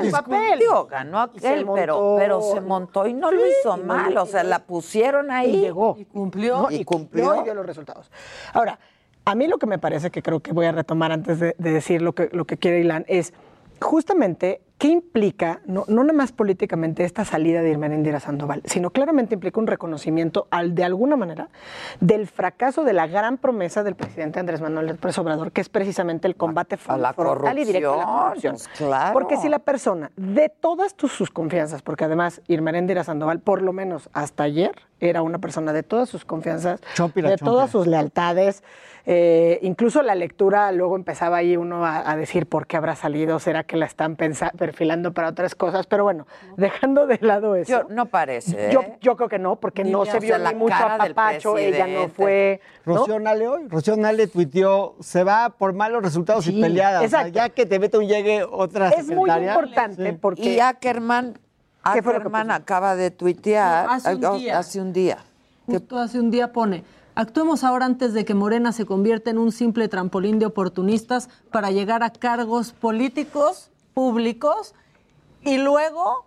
el 0.00 0.12
papel. 0.12 0.60
Digo, 0.60 0.86
ganó 0.86 1.22
aquel, 1.22 1.66
pero, 1.74 2.14
pero 2.16 2.40
se 2.40 2.60
montó 2.60 3.04
y 3.04 3.12
no 3.12 3.32
lo 3.32 3.44
hizo 3.44 3.76
y 3.76 3.80
mal. 3.80 4.16
O 4.16 4.26
sea, 4.26 4.44
la 4.44 4.60
pusieron 4.60 5.32
ahí. 5.32 5.56
Y 5.56 5.60
llegó. 5.62 5.96
Y 5.98 6.04
cumplió. 6.04 6.68
Y 6.70 6.84
cumplió. 6.84 7.40
y 7.40 7.42
dio 7.42 7.52
los 7.52 7.66
resultados. 7.66 8.08
Ahora, 8.52 8.78
a 9.24 9.34
mí 9.34 9.48
lo 9.48 9.58
que 9.58 9.66
me 9.66 9.78
parece 9.80 10.12
que 10.12 10.22
creo 10.22 10.38
que 10.38 10.52
voy 10.52 10.66
a 10.66 10.72
retomar 10.72 11.10
antes 11.10 11.40
de, 11.40 11.56
de 11.58 11.72
decir 11.72 12.00
lo 12.00 12.12
que, 12.12 12.28
lo 12.30 12.44
que 12.44 12.58
quiere 12.58 12.78
Ilan 12.78 13.04
es 13.08 13.34
justamente 13.80 14.60
qué 14.80 14.88
implica, 14.88 15.60
no, 15.66 15.84
no 15.88 16.02
nada 16.02 16.14
más 16.14 16.32
políticamente, 16.32 17.04
esta 17.04 17.26
salida 17.26 17.60
de 17.60 17.68
Irmeréndira 17.68 18.18
Sandoval, 18.18 18.62
sino 18.64 18.88
claramente 18.88 19.34
implica 19.34 19.60
un 19.60 19.66
reconocimiento, 19.66 20.48
al, 20.50 20.74
de 20.74 20.84
alguna 20.84 21.16
manera, 21.16 21.50
del 22.00 22.26
fracaso 22.26 22.82
de 22.82 22.94
la 22.94 23.06
gran 23.06 23.36
promesa 23.36 23.82
del 23.84 23.94
presidente 23.94 24.40
Andrés 24.40 24.62
Manuel 24.62 24.86
López 24.86 25.18
Obrador, 25.18 25.52
que 25.52 25.60
es 25.60 25.68
precisamente 25.68 26.26
el 26.26 26.34
combate 26.34 26.78
A 26.86 26.96
la 26.96 27.12
frontal 27.12 27.58
y 27.58 27.64
directo 27.66 27.92
a 27.92 27.96
la 27.98 28.06
corrupción, 28.06 28.56
claro. 28.78 29.12
Porque 29.12 29.36
si 29.36 29.50
la 29.50 29.58
persona, 29.58 30.12
de 30.16 30.48
todas 30.48 30.94
tus, 30.94 31.12
sus 31.12 31.30
confianzas, 31.30 31.82
porque 31.82 32.04
además 32.04 32.40
Irmeréndira 32.48 33.04
Sandoval, 33.04 33.40
por 33.40 33.60
lo 33.60 33.74
menos 33.74 34.08
hasta 34.14 34.44
ayer, 34.44 34.72
era 35.00 35.22
una 35.22 35.38
persona 35.38 35.72
de 35.72 35.82
todas 35.82 36.08
sus 36.08 36.24
confianzas, 36.24 36.80
Chompira, 36.94 37.30
de 37.30 37.36
chompira. 37.36 37.50
todas 37.52 37.70
sus 37.70 37.86
lealtades, 37.86 38.62
eh, 39.06 39.58
incluso 39.62 40.02
la 40.02 40.14
lectura, 40.14 40.70
luego 40.72 40.94
empezaba 40.94 41.38
ahí 41.38 41.56
uno 41.56 41.86
a, 41.86 42.08
a 42.10 42.16
decir 42.16 42.46
por 42.46 42.66
qué 42.66 42.76
habrá 42.76 42.94
salido, 42.96 43.38
será 43.40 43.64
que 43.64 43.76
la 43.78 43.86
están 43.86 44.14
perfilando 44.16 45.12
para 45.14 45.28
otras 45.30 45.54
cosas, 45.54 45.86
pero 45.86 46.04
bueno, 46.04 46.26
dejando 46.58 47.06
de 47.06 47.18
lado 47.22 47.56
eso. 47.56 47.70
Yo- 47.82 47.88
no 47.88 48.06
parece. 48.06 48.68
¿eh? 48.68 48.70
Yo, 48.72 48.84
yo 49.00 49.16
creo 49.16 49.28
que 49.30 49.38
no, 49.38 49.56
porque 49.56 49.84
no 49.84 50.00
o 50.00 50.04
se 50.04 50.10
sea, 50.12 50.20
vio 50.20 50.36
la 50.38 50.52
ni 50.52 50.58
mucho 50.58 50.74
cara 50.76 50.98
del 51.02 51.12
apapacho, 51.12 51.56
ella 51.56 51.86
no 51.86 52.08
fue... 52.08 52.60
¿no? 52.84 52.94
Rocío 52.96 53.18
Nale 53.18 53.48
hoy, 53.48 53.68
Rocío 53.68 53.96
Nale 53.96 54.26
tuiteó, 54.26 54.96
se 55.00 55.24
va 55.24 55.48
por 55.48 55.72
malos 55.72 56.02
resultados 56.02 56.46
y 56.46 56.60
peleadas. 56.60 57.04
O 57.04 57.08
sea, 57.08 57.20
exacto. 57.20 57.32
ya 57.36 57.48
que 57.48 57.64
te 57.66 57.78
mete 57.78 57.96
un 57.96 58.06
llegue 58.06 58.44
otra 58.44 58.90
Es 58.90 59.06
muy 59.08 59.30
importante 59.30 60.12
porque... 60.12 60.42
Y 60.42 60.60
Ackerman, 60.60 61.38
¿Qué 61.92 62.02
fue 62.02 62.12
lo 62.12 62.20
que 62.20 62.26
Ackerman 62.28 62.50
acaba 62.50 62.94
de 62.94 63.10
tuitear 63.10 63.88
Hace 63.88 64.14
un 64.14 64.38
día. 64.38 64.58
hace 64.58 64.80
un 64.80 64.92
día. 64.92 65.18
Justo 65.66 65.98
hace 65.98 66.20
un 66.20 66.30
día 66.30 66.52
pone, 66.52 66.84
actuemos 67.14 67.64
ahora 67.64 67.86
antes 67.86 68.12
de 68.12 68.24
que 68.24 68.34
Morena 68.34 68.72
se 68.72 68.86
convierta 68.86 69.30
en 69.30 69.38
un 69.38 69.52
simple 69.52 69.88
trampolín 69.88 70.38
de 70.38 70.46
oportunistas 70.46 71.28
para 71.50 71.70
llegar 71.70 72.02
a 72.02 72.10
cargos 72.10 72.72
políticos, 72.72 73.70
públicos, 73.94 74.74
y 75.42 75.58
luego 75.58 76.26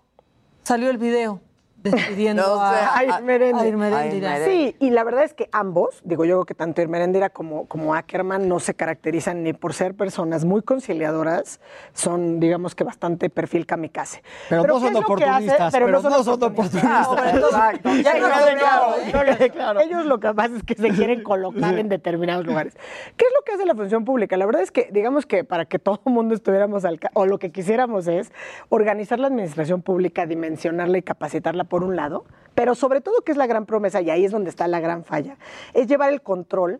salió 0.63 0.89
el 0.89 0.97
video 0.97 1.41
despidiendo 1.83 2.43
No, 2.43 2.53
o 2.53 2.69
sea, 2.69 2.87
a, 2.89 2.97
a 2.99 3.03
Irmeréndira. 3.19 3.61
a 3.63 3.67
Irmeréndira. 3.67 4.45
Sí, 4.45 4.75
y 4.79 4.89
la 4.91 5.03
verdad 5.03 5.23
es 5.23 5.33
que 5.33 5.49
ambos, 5.51 6.01
digo 6.03 6.25
yo 6.25 6.35
creo 6.37 6.45
que 6.45 6.55
tanto 6.55 6.81
Irmeréndira 6.81 7.29
como, 7.29 7.67
como 7.67 7.93
Ackerman 7.95 8.47
no 8.47 8.59
se 8.59 8.73
caracterizan 8.73 9.43
ni 9.43 9.53
por 9.53 9.73
ser 9.73 9.95
personas 9.95 10.45
muy 10.45 10.61
conciliadoras, 10.61 11.59
son 11.93 12.39
digamos 12.39 12.75
que 12.75 12.83
bastante 12.83 13.29
perfil 13.29 13.65
kamikaze. 13.65 14.23
Pero 14.49 14.63
no 14.63 14.73
¿qué 14.75 14.79
son 14.79 14.93
lo 14.93 14.99
hace? 14.99 15.05
oportunistas, 15.05 15.73
pero 15.73 15.87
no 15.89 16.01
son 16.01 16.43
oportunistas. 16.43 17.07
Exacto, 17.33 17.95
ya 17.95 18.11
Sí, 18.13 18.19
no 18.19 18.27
quede 18.27 18.43
quede 18.45 18.57
claro, 18.57 18.85
claro, 18.85 18.95
¿eh? 18.97 19.11
no 19.13 19.37
quede 19.37 19.49
claro. 19.49 19.79
Ellos 19.81 20.05
lo 20.05 20.19
que 20.19 20.33
pasa 20.33 20.55
es 20.57 20.63
que 20.63 20.75
se 20.75 20.89
quieren 20.89 21.23
colocar 21.23 21.77
en 21.77 21.89
determinados 21.89 22.45
lugares. 22.45 22.75
¿Qué 23.17 23.25
es 23.25 23.31
lo 23.35 23.43
que 23.43 23.53
hace 23.53 23.65
la 23.65 23.75
función 23.75 24.05
pública? 24.05 24.37
La 24.37 24.45
verdad 24.45 24.61
es 24.61 24.71
que, 24.71 24.89
digamos 24.91 25.25
que 25.25 25.43
para 25.43 25.65
que 25.65 25.79
todo 25.79 25.99
el 26.05 26.13
mundo 26.13 26.35
estuviéramos 26.35 26.85
al 26.85 26.99
ca- 26.99 27.11
o 27.13 27.25
lo 27.25 27.39
que 27.39 27.51
quisiéramos 27.51 28.07
es 28.07 28.31
organizar 28.69 29.19
la 29.19 29.27
administración 29.27 29.81
pública, 29.81 30.25
dimensionarla 30.25 30.97
y 30.97 31.01
capacitarla 31.01 31.63
por 31.73 31.83
un 31.83 31.95
lado, 31.95 32.23
pero 32.53 32.75
sobre 32.75 33.01
todo, 33.01 33.21
que 33.21 33.31
es 33.31 33.37
la 33.39 33.47
gran 33.47 33.65
promesa, 33.65 33.99
y 33.99 34.11
ahí 34.11 34.25
es 34.25 34.31
donde 34.31 34.51
está 34.51 34.67
la 34.67 34.79
gran 34.79 35.03
falla, 35.03 35.37
es 35.73 35.87
llevar 35.87 36.13
el 36.13 36.21
control 36.21 36.79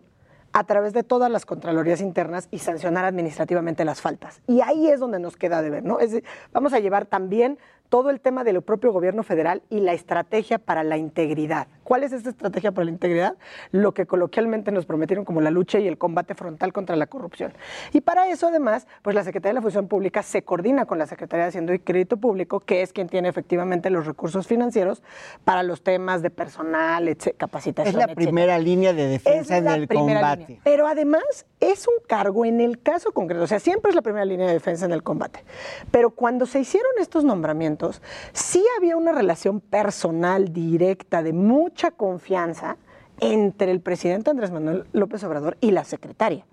a 0.51 0.65
través 0.65 0.93
de 0.93 1.01
todas 1.01 1.31
las 1.31 1.47
contralorías 1.47 1.99
internas 1.99 2.47
y 2.51 2.59
sancionar 2.59 3.03
administrativamente 3.03 3.85
las 3.85 4.01
faltas. 4.01 4.43
Y 4.45 4.61
ahí 4.61 4.87
es 4.89 4.99
donde 4.99 5.17
nos 5.17 5.35
queda 5.35 5.63
de 5.63 5.71
ver, 5.71 5.83
¿no? 5.83 5.99
Es 5.99 6.21
vamos 6.51 6.73
a 6.73 6.79
llevar 6.79 7.07
también 7.07 7.57
todo 7.89 8.11
el 8.11 8.21
tema 8.21 8.43
del 8.43 8.61
propio 8.61 8.91
gobierno 8.91 9.23
federal 9.23 9.63
y 9.71 9.79
la 9.79 9.93
estrategia 9.93 10.59
para 10.59 10.83
la 10.83 10.97
integridad. 10.97 11.67
¿Cuál 11.83 12.03
es 12.03 12.13
esta 12.13 12.29
estrategia 12.29 12.71
para 12.71 12.85
la 12.85 12.91
integridad? 12.91 13.35
Lo 13.71 13.93
que 13.93 14.05
coloquialmente 14.05 14.71
nos 14.71 14.85
prometieron 14.85 15.25
como 15.25 15.41
la 15.41 15.51
lucha 15.51 15.79
y 15.79 15.87
el 15.87 15.97
combate 15.97 16.35
frontal 16.35 16.73
contra 16.73 16.95
la 16.95 17.07
corrupción. 17.07 17.53
Y 17.91 18.01
para 18.01 18.27
eso, 18.29 18.47
además, 18.47 18.87
pues 19.01 19.15
la 19.15 19.23
Secretaría 19.23 19.51
de 19.51 19.55
la 19.55 19.61
Función 19.61 19.87
Pública 19.87 20.23
se 20.23 20.43
coordina 20.43 20.85
con 20.85 20.97
la 20.97 21.07
Secretaría 21.07 21.43
de 21.45 21.49
Hacienda 21.49 21.73
y 21.73 21.79
Crédito 21.79 22.17
Público, 22.17 22.59
que 22.59 22.81
es 22.81 22.93
quien 22.93 23.07
tiene 23.07 23.29
efectivamente 23.29 23.89
los 23.89 24.05
recursos 24.05 24.47
financieros 24.47 25.03
para 25.43 25.63
los 25.63 25.83
temas 25.83 26.21
de 26.21 26.29
personal, 26.29 27.07
etc., 27.07 27.35
capacitación. 27.37 27.89
Es 27.89 27.95
la 27.95 28.03
etcétera. 28.03 28.15
primera 28.15 28.57
línea 28.59 28.93
de 28.93 29.07
defensa 29.07 29.39
Es 29.55 29.59
en 29.59 29.65
la 29.65 29.75
el 29.75 29.87
combate. 29.87 30.45
línea. 30.47 30.61
Pero 30.63 30.87
además 30.87 31.23
es 31.59 31.87
un 31.87 31.95
cargo 32.07 32.45
en 32.45 32.61
el 32.61 32.81
caso 32.81 33.11
concreto, 33.11 33.43
o 33.43 33.47
sea, 33.47 33.59
siempre 33.59 33.89
es 33.89 33.95
la 33.95 34.01
primera 34.01 34.25
línea 34.25 34.47
de 34.47 34.53
defensa 34.53 34.85
en 34.85 34.91
el 34.91 35.03
combate. 35.03 35.43
Pero 35.91 36.11
cuando 36.11 36.45
se 36.45 36.59
hicieron 36.59 36.91
estos 36.99 37.23
nombramientos, 37.23 38.01
sí 38.33 38.63
había 38.77 38.97
una 38.97 39.11
relación 39.11 39.59
personal 39.61 40.51
directa 40.53 41.23
de 41.23 41.33
mucha 41.73 41.89
confianza 41.89 42.77
entre 43.19 43.71
el 43.71 43.81
presidente 43.81 44.29
Andrés 44.29 44.51
Manuel 44.51 44.85
López 44.93 45.23
Obrador 45.23 45.57
y 45.59 45.71
la 45.71 45.83
secretaria. 45.83 46.45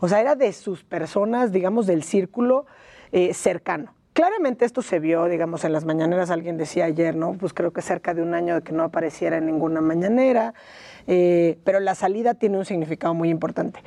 O 0.00 0.08
sea, 0.08 0.20
era 0.20 0.34
de 0.34 0.52
sus 0.52 0.82
personas, 0.82 1.52
digamos, 1.52 1.86
del 1.86 2.02
círculo 2.02 2.66
eh, 3.12 3.32
cercano. 3.34 3.94
Claramente 4.14 4.64
esto 4.64 4.82
se 4.82 4.98
vio, 4.98 5.26
digamos, 5.26 5.64
en 5.64 5.72
las 5.72 5.84
mañaneras, 5.84 6.30
alguien 6.30 6.56
decía 6.56 6.86
ayer, 6.86 7.14
¿no? 7.14 7.34
Pues 7.34 7.54
creo 7.54 7.72
que 7.72 7.82
cerca 7.82 8.14
de 8.14 8.22
un 8.22 8.34
año 8.34 8.56
de 8.56 8.62
que 8.62 8.72
no 8.72 8.82
apareciera 8.82 9.36
en 9.36 9.46
ninguna 9.46 9.80
mañanera, 9.80 10.54
eh, 11.06 11.56
pero 11.62 11.78
la 11.78 11.94
salida 11.94 12.34
tiene 12.34 12.58
un 12.58 12.64
significado 12.64 13.14
muy 13.14 13.28
importante. 13.28 13.78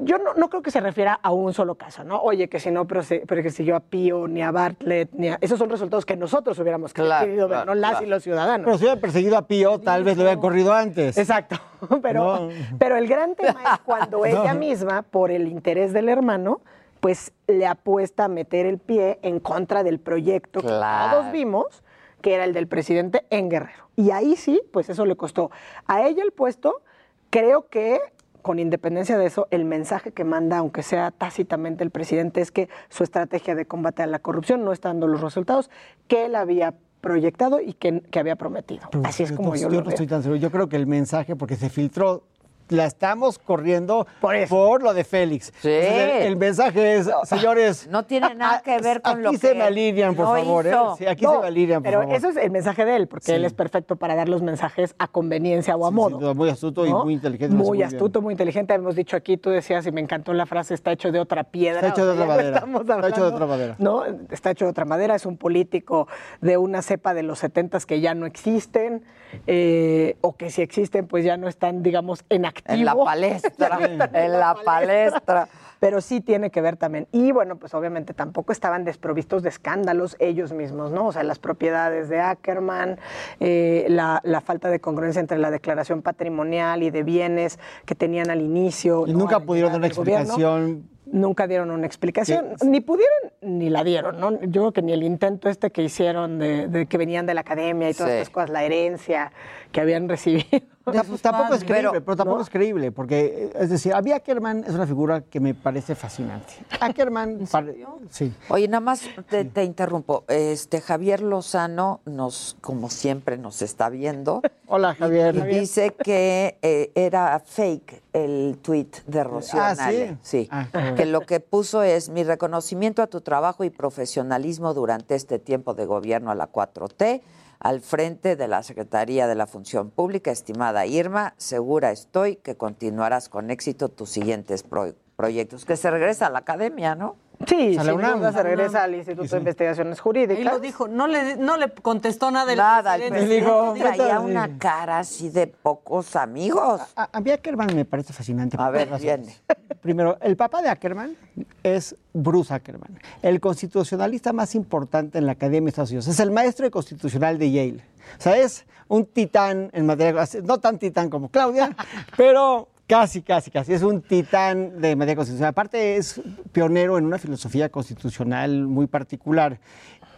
Yo 0.00 0.18
no, 0.18 0.34
no 0.34 0.48
creo 0.48 0.62
que 0.62 0.70
se 0.70 0.80
refiera 0.80 1.18
a 1.22 1.32
un 1.32 1.52
solo 1.52 1.74
caso, 1.74 2.04
¿no? 2.04 2.20
Oye, 2.20 2.48
que 2.48 2.60
si 2.60 2.70
no 2.70 2.86
persiguió 2.86 3.76
a 3.76 3.80
Pío, 3.80 4.28
ni 4.28 4.42
a 4.42 4.50
Bartlett, 4.50 5.10
ni 5.12 5.28
a... 5.28 5.38
Esos 5.40 5.58
son 5.58 5.70
resultados 5.70 6.04
que 6.06 6.16
nosotros 6.16 6.58
hubiéramos 6.58 6.92
querido 6.92 7.48
ver, 7.48 7.66
no 7.66 7.74
las 7.74 8.00
y 8.02 8.06
los 8.06 8.22
ciudadanos. 8.22 8.64
Pero 8.64 8.78
si 8.78 8.84
hubieran 8.84 9.00
perseguido 9.00 9.36
a 9.36 9.46
Pío, 9.46 9.78
tal 9.80 10.04
vez 10.04 10.16
lo 10.16 10.22
hubieran 10.24 10.40
corrido 10.40 10.72
antes. 10.72 11.16
Exacto. 11.18 11.56
Pero, 12.02 12.48
pero 12.78 12.96
el 12.96 13.08
gran 13.08 13.34
tema 13.34 13.60
es 13.74 13.80
cuando 13.80 14.24
ella 14.24 14.54
misma, 14.54 15.02
por 15.02 15.32
el 15.32 15.48
interés 15.48 15.92
del 15.92 16.08
hermano, 16.08 16.60
pues 17.00 17.32
le 17.48 17.66
apuesta 17.66 18.26
a 18.26 18.28
meter 18.28 18.66
el 18.66 18.78
pie 18.78 19.18
en 19.22 19.40
contra 19.40 19.82
del 19.82 19.98
proyecto 19.98 20.60
Claro. 20.60 21.10
que 21.10 21.16
todos 21.16 21.32
vimos, 21.32 21.82
que 22.20 22.34
era 22.34 22.44
el 22.44 22.52
del 22.52 22.68
presidente 22.68 23.26
en 23.30 23.48
Guerrero. 23.48 23.88
Y 23.96 24.12
ahí 24.12 24.36
sí, 24.36 24.62
pues 24.72 24.88
eso 24.90 25.04
le 25.04 25.16
costó 25.16 25.50
a 25.88 26.06
ella 26.06 26.22
el 26.22 26.30
puesto. 26.30 26.82
Creo 27.30 27.68
que 27.68 27.98
con 28.42 28.58
independencia 28.58 29.16
de 29.16 29.26
eso, 29.26 29.46
el 29.50 29.64
mensaje 29.64 30.12
que 30.12 30.24
manda, 30.24 30.58
aunque 30.58 30.82
sea 30.82 31.10
tácitamente 31.10 31.84
el 31.84 31.90
presidente, 31.90 32.40
es 32.40 32.50
que 32.50 32.68
su 32.88 33.04
estrategia 33.04 33.54
de 33.54 33.64
combate 33.66 34.02
a 34.02 34.06
la 34.06 34.18
corrupción 34.18 34.64
no 34.64 34.72
está 34.72 34.88
dando 34.88 35.06
los 35.06 35.20
resultados 35.20 35.70
que 36.08 36.26
él 36.26 36.34
había 36.34 36.74
proyectado 37.00 37.60
y 37.60 37.72
que, 37.72 38.00
que 38.10 38.18
había 38.20 38.36
prometido. 38.36 38.88
Así 39.02 39.22
es 39.24 39.32
como 39.32 39.50
no- 39.50 39.54
yo, 39.56 39.62
yo 39.62 39.68
lo 39.70 39.76
no 39.78 39.82
veo. 39.84 39.90
estoy 39.90 40.06
tan 40.06 40.22
seguro. 40.22 40.38
Yo 40.40 40.50
creo 40.50 40.68
que 40.68 40.76
el 40.76 40.86
mensaje, 40.86 41.34
porque 41.34 41.56
se 41.56 41.68
filtró, 41.68 42.24
la 42.68 42.86
estamos 42.86 43.38
corriendo 43.38 44.06
por, 44.20 44.82
lo 44.82 44.94
de 44.94 45.04
Félix. 45.04 45.52
Sí. 45.60 45.68
Entonces, 45.70 46.10
el, 46.20 46.26
el 46.28 46.36
mensaje 46.36 46.96
es, 46.96 47.10
señores. 47.24 47.86
No 47.88 48.04
tiene 48.04 48.34
nada 48.34 48.60
que 48.62 48.78
ver 48.80 49.02
con 49.02 49.12
aquí 49.14 49.22
lo 49.22 49.30
que 49.32 49.38
se 49.38 49.54
me 49.54 49.62
alinean, 49.64 50.14
por 50.14 50.26
no 50.26 50.34
favor. 50.34 50.66
¿eh? 50.66 50.72
Sí, 50.98 51.06
aquí 51.06 51.24
No, 51.24 51.34
se 51.34 51.38
me 51.40 51.46
alinean, 51.48 51.82
por 51.82 51.90
pero 51.90 52.02
favor. 52.02 52.14
eso 52.16 52.28
es 52.28 52.36
el 52.36 52.50
mensaje 52.50 52.84
de 52.84 52.96
él, 52.96 53.08
porque 53.08 53.26
Sí. 53.26 53.32
él 53.32 53.44
es 53.44 53.52
perfecto 53.54 53.96
para 53.96 54.14
dar 54.14 54.28
los 54.28 54.42
mensajes 54.42 54.94
a 54.98 55.08
conveniencia 55.08 55.76
o 55.76 55.86
a 55.86 55.90
modo. 55.90 56.34
muy 56.34 56.48
astuto 56.48 56.86
y 56.86 56.92
muy 56.92 57.14
inteligente, 57.14 57.54
Muy 57.54 57.78
bien. 57.78 57.88
astuto, 57.88 58.22
muy 58.22 58.32
inteligente. 58.32 58.74
Hemos 58.74 58.94
dicho 58.96 59.16
aquí, 59.16 59.36
tú 59.36 59.50
decías, 59.50 59.86
y 59.86 59.92
me 59.92 60.00
encantó 60.00 60.32
la 60.32 60.46
frase, 60.46 60.74
está 60.74 60.92
hecho 60.92 61.12
de 61.12 61.20
otra 61.20 61.44
piedra. 61.44 61.80
Está 61.80 61.90
hecho 61.90 62.06
de 62.06 62.12
otra 62.12 62.26
madera. 62.32 62.56
estamos 62.56 62.80
Está 62.82 62.94
hecho 62.98 63.06
de 63.08 63.14
hablando, 63.14 63.34
otra 63.36 63.46
madera. 63.46 63.76
No, 63.78 64.04
está 64.30 64.50
hecho 64.50 64.64
de 64.64 64.70
otra 64.70 64.84
madera. 64.84 65.14
Es 65.14 65.26
un 65.26 65.36
político 65.36 66.08
de 66.40 66.56
una 66.56 66.82
cepa 66.82 67.12
de 67.14 67.22
los 67.22 67.38
setentas 67.40 67.86
que 67.86 68.00
ya 68.00 68.14
no 68.14 68.26
existen, 68.26 69.04
eh, 69.46 70.16
o 70.20 70.36
que 70.36 70.50
si 70.50 70.62
existen, 70.62 71.06
pues 71.06 71.24
ya 71.24 71.36
no 71.36 71.48
están, 71.48 71.82
digamos, 71.82 72.24
en 72.28 72.44
activo. 72.44 72.61
En 72.68 72.84
la 72.84 72.94
palestra, 72.94 73.78
en 74.12 74.32
la 74.32 74.54
palestra. 74.64 75.48
Pero 75.80 76.00
sí 76.00 76.20
tiene 76.20 76.50
que 76.50 76.60
ver 76.60 76.76
también. 76.76 77.08
Y 77.10 77.32
bueno, 77.32 77.56
pues 77.56 77.74
obviamente 77.74 78.14
tampoco 78.14 78.52
estaban 78.52 78.84
desprovistos 78.84 79.42
de 79.42 79.48
escándalos 79.48 80.14
ellos 80.20 80.52
mismos, 80.52 80.92
¿no? 80.92 81.06
O 81.08 81.12
sea, 81.12 81.24
las 81.24 81.40
propiedades 81.40 82.08
de 82.08 82.20
Ackerman, 82.20 82.98
eh, 83.40 83.86
la, 83.88 84.20
la 84.22 84.40
falta 84.40 84.70
de 84.70 84.78
congruencia 84.78 85.18
entre 85.18 85.38
la 85.38 85.50
declaración 85.50 86.00
patrimonial 86.02 86.84
y 86.84 86.90
de 86.90 87.02
bienes 87.02 87.58
que 87.84 87.96
tenían 87.96 88.30
al 88.30 88.40
inicio. 88.42 89.08
Y 89.08 89.12
¿no? 89.12 89.18
nunca 89.18 89.36
Al 89.38 89.42
pudieron 89.42 89.72
dar 89.72 89.80
una 89.80 89.88
gobierno. 89.88 90.20
explicación. 90.22 90.88
Nunca 91.06 91.46
dieron 91.48 91.70
una 91.72 91.84
explicación, 91.84 92.54
ni 92.64 92.80
pudieron 92.80 93.32
ni 93.42 93.68
la 93.68 93.82
dieron, 93.84 94.18
¿no? 94.20 94.40
Yo 94.40 94.62
creo 94.62 94.72
que 94.72 94.80
ni 94.82 94.92
el 94.92 95.02
intento 95.02 95.48
este 95.50 95.70
que 95.70 95.82
hicieron 95.82 96.38
de, 96.38 96.68
de 96.68 96.86
que 96.86 96.96
venían 96.96 97.26
de 97.26 97.34
la 97.34 97.40
academia 97.42 97.90
y 97.90 97.92
todas 97.92 98.12
Sí. 98.12 98.18
estas 98.18 98.30
cosas, 98.30 98.50
la 98.50 98.62
herencia 98.64 99.30
que 99.72 99.80
habían 99.82 100.08
recibido. 100.08 100.46
Tamp- 100.84 101.20
Tampoco 101.20 101.54
es 101.54 101.64
creíble, 101.64 101.90
Pero, 101.90 102.04
pero, 102.04 102.16
tampoco 102.16 102.36
¿no? 102.38 102.42
es 102.42 102.50
creíble, 102.50 102.92
porque, 102.92 103.50
es 103.54 103.70
decir, 103.70 103.94
a 103.94 104.02
mí 104.02 104.12
Ackerman 104.12 104.64
es 104.66 104.74
una 104.74 104.86
figura 104.86 105.20
que 105.22 105.40
me 105.40 105.54
parece 105.54 105.94
fascinante. 105.94 106.54
Ackerman, 106.80 107.46
pare- 107.50 107.84
sí. 108.10 108.32
Oye, 108.48 108.68
nada 108.68 108.80
más 108.80 109.02
te, 109.28 109.44
te 109.44 109.64
interrumpo. 109.64 110.24
Este 110.28 110.80
Javier 110.80 111.22
Lozano 111.22 112.00
nos, 112.04 112.56
como 112.60 112.90
siempre, 112.90 113.38
nos 113.38 113.62
está 113.62 113.88
viendo. 113.88 114.42
Hola, 114.66 114.94
Javier. 114.94 115.34
Y 115.34 115.38
Javier. 115.40 115.60
dice 115.60 115.94
que 116.02 116.58
eh, 116.62 116.90
era 116.94 117.38
fake 117.44 118.02
el 118.12 118.58
tweet 118.62 118.88
de 119.06 119.24
Rocío 119.24 119.60
Ah, 119.62 119.74
¿sí? 119.74 119.80
Nale. 119.82 120.16
Sí. 120.22 120.48
Ah, 120.50 120.66
bueno. 120.72 120.94
que 120.96 121.06
lo 121.06 121.20
que 121.22 121.40
puso 121.40 121.82
es 121.82 122.08
mi 122.08 122.24
reconocimiento 122.24 123.02
a 123.02 123.06
tu 123.06 123.20
trabajo 123.20 123.64
y 123.64 123.70
profesionalismo 123.70 124.74
durante 124.74 125.14
este 125.14 125.38
tiempo 125.38 125.74
de 125.74 125.86
gobierno 125.86 126.30
a 126.30 126.34
la 126.34 126.50
4T 126.50 127.22
al 127.62 127.80
frente 127.80 128.34
de 128.34 128.48
la 128.48 128.64
Secretaría 128.64 129.28
de 129.28 129.36
la 129.36 129.46
Función 129.46 129.90
Pública, 129.90 130.32
estimada 130.32 130.84
Irma, 130.84 131.34
segura 131.36 131.92
estoy 131.92 132.34
que 132.36 132.56
continuarás 132.56 133.28
con 133.28 133.50
éxito 133.52 133.88
tus 133.88 134.10
siguientes 134.10 134.64
pro- 134.64 134.96
proyectos. 135.22 135.64
Que 135.64 135.76
se 135.76 135.88
regresa 135.88 136.26
a 136.26 136.30
la 136.30 136.40
academia, 136.40 136.96
¿no? 136.96 137.14
Sí, 137.46 137.76
A 137.76 137.82
la 137.84 137.90
sin 137.90 137.94
UNAM. 138.00 138.18
duda 138.18 138.32
se 138.32 138.42
regresa 138.42 138.82
al 138.84 138.94
Instituto 138.94 139.28
de 139.28 139.38
Investigaciones 139.38 140.00
Jurídicas. 140.00 140.38
Y 140.40 140.44
lo 140.44 140.58
dijo, 140.60 140.86
no 140.88 141.06
le, 141.06 141.36
no 141.36 141.56
le 141.56 141.70
contestó 141.72 142.30
nada 142.30 142.50
el 142.52 142.58
Nada, 142.58 142.96
el 142.96 143.08
presidente. 143.10 143.34
Dijo, 143.34 143.74
traía 143.78 144.20
una 144.20 144.58
cara 144.58 144.98
así 145.00 145.28
de 145.28 145.46
pocos 145.48 146.14
amigos. 146.16 146.80
A, 146.96 147.08
a 147.12 147.20
mí 147.20 147.30
Ackerman 147.30 147.74
me 147.74 147.84
parece 147.84 148.12
fascinante. 148.12 148.56
A 148.60 148.70
ver, 148.70 148.88
viene. 149.00 149.34
Primero, 149.80 150.18
el 150.20 150.36
papá 150.36 150.60
de 150.62 150.68
Ackerman 150.68 151.16
es 151.62 151.96
Bruce 152.12 152.52
Ackerman, 152.54 152.98
el 153.22 153.40
constitucionalista 153.40 154.32
más 154.32 154.54
importante 154.54 155.18
en 155.18 155.26
la 155.26 155.32
Academia 155.32 155.62
de 155.62 155.68
Estados 155.70 155.90
Unidos. 155.90 156.06
Es 156.08 156.20
el 156.20 156.30
maestro 156.30 156.64
de 156.64 156.70
constitucional 156.70 157.38
de 157.38 157.50
Yale. 157.50 157.84
O 158.18 158.22
sea, 158.22 158.36
es 158.36 158.64
un 158.88 159.06
titán 159.06 159.70
en 159.72 159.86
materia, 159.86 160.24
no 160.44 160.58
tan 160.58 160.78
titán 160.78 161.08
como 161.10 161.28
Claudia, 161.30 161.74
pero 162.16 162.68
casi, 162.86 163.22
casi, 163.22 163.50
casi. 163.50 163.72
Es 163.72 163.82
un 163.82 164.02
titán 164.02 164.80
de 164.80 164.94
materia 164.96 165.16
constitucional. 165.16 165.50
Aparte, 165.50 165.96
es 165.96 166.20
pionero 166.52 166.98
en 166.98 167.04
una 167.06 167.18
filosofía 167.18 167.68
constitucional 167.68 168.66
muy 168.66 168.86
particular. 168.86 169.58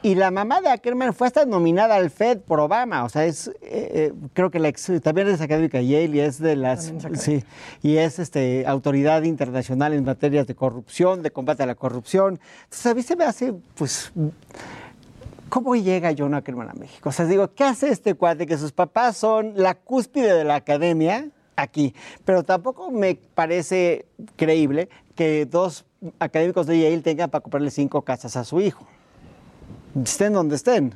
Y 0.02 0.16
la 0.16 0.30
mamá 0.30 0.60
de 0.60 0.68
Ackerman 0.68 1.14
fue 1.14 1.28
hasta 1.28 1.46
nominada 1.46 1.94
al 1.94 2.10
FED 2.10 2.40
por 2.40 2.60
Obama. 2.60 3.04
O 3.04 3.08
sea, 3.08 3.24
es, 3.24 3.48
eh, 3.48 3.54
eh, 3.62 4.12
creo 4.34 4.50
que 4.50 4.58
la 4.58 4.68
ex- 4.68 4.92
también 5.02 5.28
es 5.28 5.40
académica 5.40 5.80
Yale 5.80 6.16
y 6.16 6.20
es 6.20 6.38
de 6.38 6.56
las, 6.56 6.92
sí, 7.14 7.42
y 7.82 7.96
es 7.96 8.18
este, 8.18 8.66
autoridad 8.66 9.22
internacional 9.22 9.94
en 9.94 10.04
materias 10.04 10.46
de 10.46 10.54
corrupción, 10.54 11.22
de 11.22 11.30
combate 11.30 11.62
a 11.62 11.66
la 11.66 11.74
corrupción. 11.74 12.38
Entonces, 12.64 12.84
a 12.86 12.94
mí 12.94 13.02
se 13.02 13.16
me 13.16 13.24
hace, 13.24 13.54
pues, 13.76 14.12
¿Cómo 15.48 15.76
llega 15.76 16.12
John 16.18 16.34
Ackerman 16.34 16.70
a 16.70 16.74
México? 16.74 17.10
O 17.10 17.12
sea, 17.12 17.26
digo, 17.26 17.54
¿qué 17.54 17.62
hace 17.62 17.88
este 17.88 18.14
cuate? 18.14 18.44
Que 18.46 18.58
sus 18.58 18.72
papás 18.72 19.16
son 19.16 19.52
la 19.54 19.74
cúspide 19.74 20.34
de 20.34 20.42
la 20.42 20.56
academia 20.56 21.28
aquí. 21.56 21.94
Pero 22.24 22.42
tampoco 22.42 22.90
me 22.90 23.14
parece 23.34 24.06
creíble 24.36 24.88
que 25.14 25.46
dos 25.46 25.84
académicos 26.18 26.66
de 26.66 26.78
Yale 26.80 27.00
tengan 27.02 27.30
para 27.30 27.42
comprarle 27.42 27.70
cinco 27.70 28.02
casas 28.02 28.36
a 28.36 28.44
su 28.44 28.60
hijo. 28.60 28.86
Estén 30.02 30.32
donde 30.32 30.56
estén. 30.56 30.94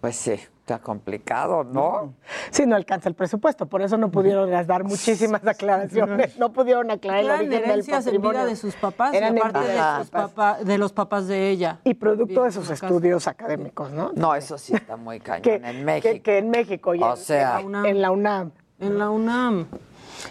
Pues 0.00 0.16
sí, 0.16 0.32
está 0.32 0.78
complicado, 0.78 1.64
¿no? 1.64 2.14
Sí, 2.50 2.64
no 2.66 2.76
alcanza 2.76 3.08
el 3.08 3.14
presupuesto, 3.16 3.66
por 3.66 3.82
eso 3.82 3.96
no 3.98 4.10
pudieron 4.12 4.48
dar 4.66 4.84
muchísimas 4.84 5.44
aclaraciones, 5.46 6.38
no 6.38 6.52
pudieron 6.52 6.90
aclarar 6.90 7.20
el 7.42 7.52
Eran 7.52 7.70
origen 7.70 7.72
del 7.72 7.84
patrimonio. 8.04 8.30
vida 8.30 8.46
de 8.46 8.56
sus 8.56 8.74
papás 8.76 9.12
Eran 9.12 9.36
y 9.36 9.40
aparte 9.40 9.58
de, 9.60 9.78
sus 9.98 10.10
papá- 10.10 10.58
de 10.62 10.78
los 10.78 10.92
papás 10.92 11.26
de 11.26 11.50
ella. 11.50 11.80
Y 11.84 11.94
producto 11.94 12.44
de 12.44 12.52
sus 12.52 12.68
casa. 12.68 12.86
estudios 12.86 13.26
académicos, 13.26 13.90
¿no? 13.90 14.12
No, 14.14 14.34
eso 14.36 14.56
sí 14.56 14.72
está 14.72 14.96
muy 14.96 15.18
cañón 15.20 15.42
Que, 15.42 15.54
en 15.56 15.84
México. 15.84 16.12
que- 16.14 16.22
que 16.22 16.38
en 16.38 16.50
México 16.50 16.94
y 16.94 17.02
O 17.02 17.10
en, 17.10 17.16
sea- 17.16 17.60
en 17.60 17.62
la 17.62 17.66
UNAM. 17.66 17.86
En 17.86 18.00
la 18.02 18.10
UNAM. 18.12 18.50
En 18.78 18.98
la 18.98 19.10
UNAM. 19.10 19.66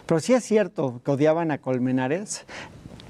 Pero 0.05 0.19
sí 0.19 0.33
es 0.33 0.43
cierto 0.43 1.01
que 1.03 1.11
odiaban 1.11 1.51
a 1.51 1.57
Colmenares. 1.59 2.45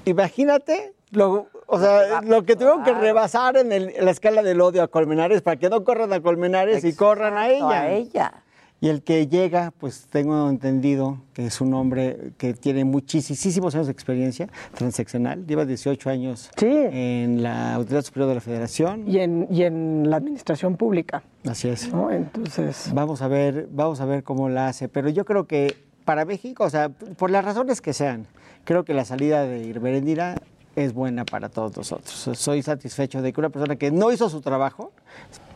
Imagínate 0.04 0.92
lo, 1.10 1.48
o 1.66 1.78
sea, 1.80 2.20
lo 2.22 2.44
que 2.44 2.54
tuvieron 2.54 2.82
que 2.84 2.92
rebasar 2.92 3.56
en, 3.56 3.72
el- 3.72 3.90
en 3.96 4.04
la 4.04 4.10
escala 4.10 4.42
del 4.42 4.60
odio 4.60 4.82
a 4.82 4.88
Colmenares 4.88 5.42
para 5.42 5.56
que 5.58 5.68
no 5.70 5.84
corran 5.84 6.12
a 6.12 6.20
Colmenares 6.20 6.84
y 6.84 6.92
corran 6.94 7.36
a 7.36 7.48
ella. 7.48 7.80
a 7.82 7.90
ella. 7.90 8.32
Y 8.80 8.90
el 8.90 9.02
que 9.02 9.26
llega, 9.26 9.72
pues 9.76 10.06
tengo 10.08 10.48
entendido 10.48 11.18
que 11.32 11.46
es 11.46 11.60
un 11.60 11.74
hombre 11.74 12.30
que 12.38 12.54
tiene 12.54 12.84
muchísimos 12.84 13.74
años 13.74 13.88
de 13.88 13.92
experiencia 13.92 14.48
transaccional. 14.72 15.44
Lleva 15.48 15.64
18 15.64 16.08
años 16.10 16.48
en 16.62 17.42
la 17.42 17.74
Autoridad 17.74 18.02
Superior 18.02 18.28
de 18.28 18.34
la 18.36 18.40
Federación. 18.40 19.02
Y 19.08 19.18
en, 19.18 19.48
y 19.50 19.64
en 19.64 20.08
la 20.08 20.18
administración 20.18 20.76
pública. 20.76 21.24
Así 21.44 21.68
es. 21.68 21.92
¿no? 21.92 22.12
Entonces. 22.12 22.90
Vamos 22.94 23.20
a 23.20 23.26
ver, 23.26 23.66
vamos 23.72 24.00
a 24.00 24.04
ver 24.04 24.22
cómo 24.22 24.48
la 24.48 24.68
hace. 24.68 24.88
Pero 24.88 25.08
yo 25.08 25.24
creo 25.24 25.48
que 25.48 25.74
para 26.08 26.24
México, 26.24 26.64
o 26.64 26.70
sea, 26.70 26.88
por 26.88 27.30
las 27.30 27.44
razones 27.44 27.82
que 27.82 27.92
sean, 27.92 28.26
creo 28.64 28.82
que 28.82 28.94
la 28.94 29.04
salida 29.04 29.42
de 29.42 29.58
Irberendira 29.58 30.36
es 30.74 30.94
buena 30.94 31.26
para 31.26 31.50
todos 31.50 31.76
nosotros. 31.76 32.30
Soy 32.32 32.62
satisfecho 32.62 33.20
de 33.20 33.30
que 33.30 33.38
una 33.42 33.50
persona 33.50 33.76
que 33.76 33.90
no 33.90 34.10
hizo 34.10 34.30
su 34.30 34.40
trabajo, 34.40 34.90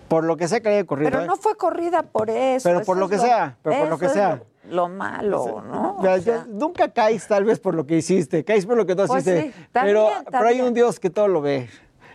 por 0.09 0.25
lo 0.25 0.37
que 0.37 0.49
sea 0.49 0.61
que 0.61 0.69
haya 0.69 0.83
ocurrido. 0.83 1.11
Pero 1.11 1.23
¿eh? 1.23 1.27
no 1.27 1.37
fue 1.37 1.57
corrida 1.57 2.03
por 2.03 2.29
eso. 2.29 2.69
Pero 2.69 2.81
eso 2.81 2.85
por 2.87 2.99
lo 2.99 3.09
que 3.09 3.17
sea, 3.19 3.57
pero 3.63 3.79
por 3.79 3.89
lo 3.89 3.99
que 3.99 4.11
sea. 4.11 4.43
Lo, 4.69 4.75
lo 4.77 4.89
malo, 4.91 5.65
¿no? 5.67 5.97
O 5.97 6.03
sea, 6.03 6.13
O 6.13 6.17
yo- 6.19 6.23
sea, 6.23 6.47
nunca 6.51 6.89
caes 6.93 7.27
tal 7.27 7.45
vez 7.45 7.59
por 7.59 7.75
lo 7.75 7.87
que 7.87 7.97
hiciste, 7.97 8.45
caes 8.45 8.67
por 8.67 8.77
lo 8.77 8.85
que 8.85 8.95
no 8.95 9.07
Pues 9.07 9.27
hiciste. 9.27 9.53
sí, 9.55 9.63
está 9.63 9.85
pero, 9.85 10.11
está 10.11 10.31
pero 10.39 10.49
hay 10.49 10.61
un 10.61 10.75
Dios 10.75 11.01
que 11.01 11.09
todo 11.09 11.29
lo 11.29 11.41
ve, 11.41 11.71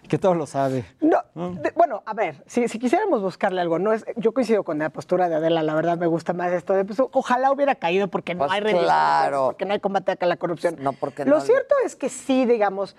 que 0.08 0.18
todo 0.18 0.34
lo 0.34 0.46
sabe. 0.46 0.86
No, 1.02 1.22
de- 1.36 1.72
bueno, 1.76 2.02
a 2.06 2.14
ver, 2.14 2.44
si, 2.48 2.68
si 2.68 2.80
quisiéramos 2.80 3.22
buscarle 3.22 3.62
algo, 3.62 3.78
no 3.80 3.94
es, 3.94 4.06
yo 4.16 4.34
coincido 4.34 4.64
con 4.64 4.80
la 4.80 4.90
postura 4.90 5.30
de 5.30 5.36
Adela, 5.36 5.62
la 5.64 5.76
verdad 5.76 5.98
me 5.98 6.08
gusta 6.08 6.34
más 6.34 6.52
esto 6.52 6.74
de, 6.74 6.86
pues, 6.86 7.00
ojalá 7.12 7.52
hubiera 7.52 7.76
caído 7.76 8.08
porque 8.08 8.34
no 8.34 8.48
Pues 8.48 8.52
hay 8.52 8.62
claro. 8.62 9.48
porque 9.48 9.66
no 9.66 9.74
hay 9.74 9.80
combate 9.80 10.18
a 10.20 10.26
la 10.26 10.38
corrupción. 10.38 10.78
No, 10.80 10.94
porque 10.94 11.26
Lo 11.26 11.38
no- 11.38 11.42
cierto 11.42 11.76
es 11.86 11.96
que 11.96 12.10
sí, 12.10 12.46
digamos, 12.46 12.96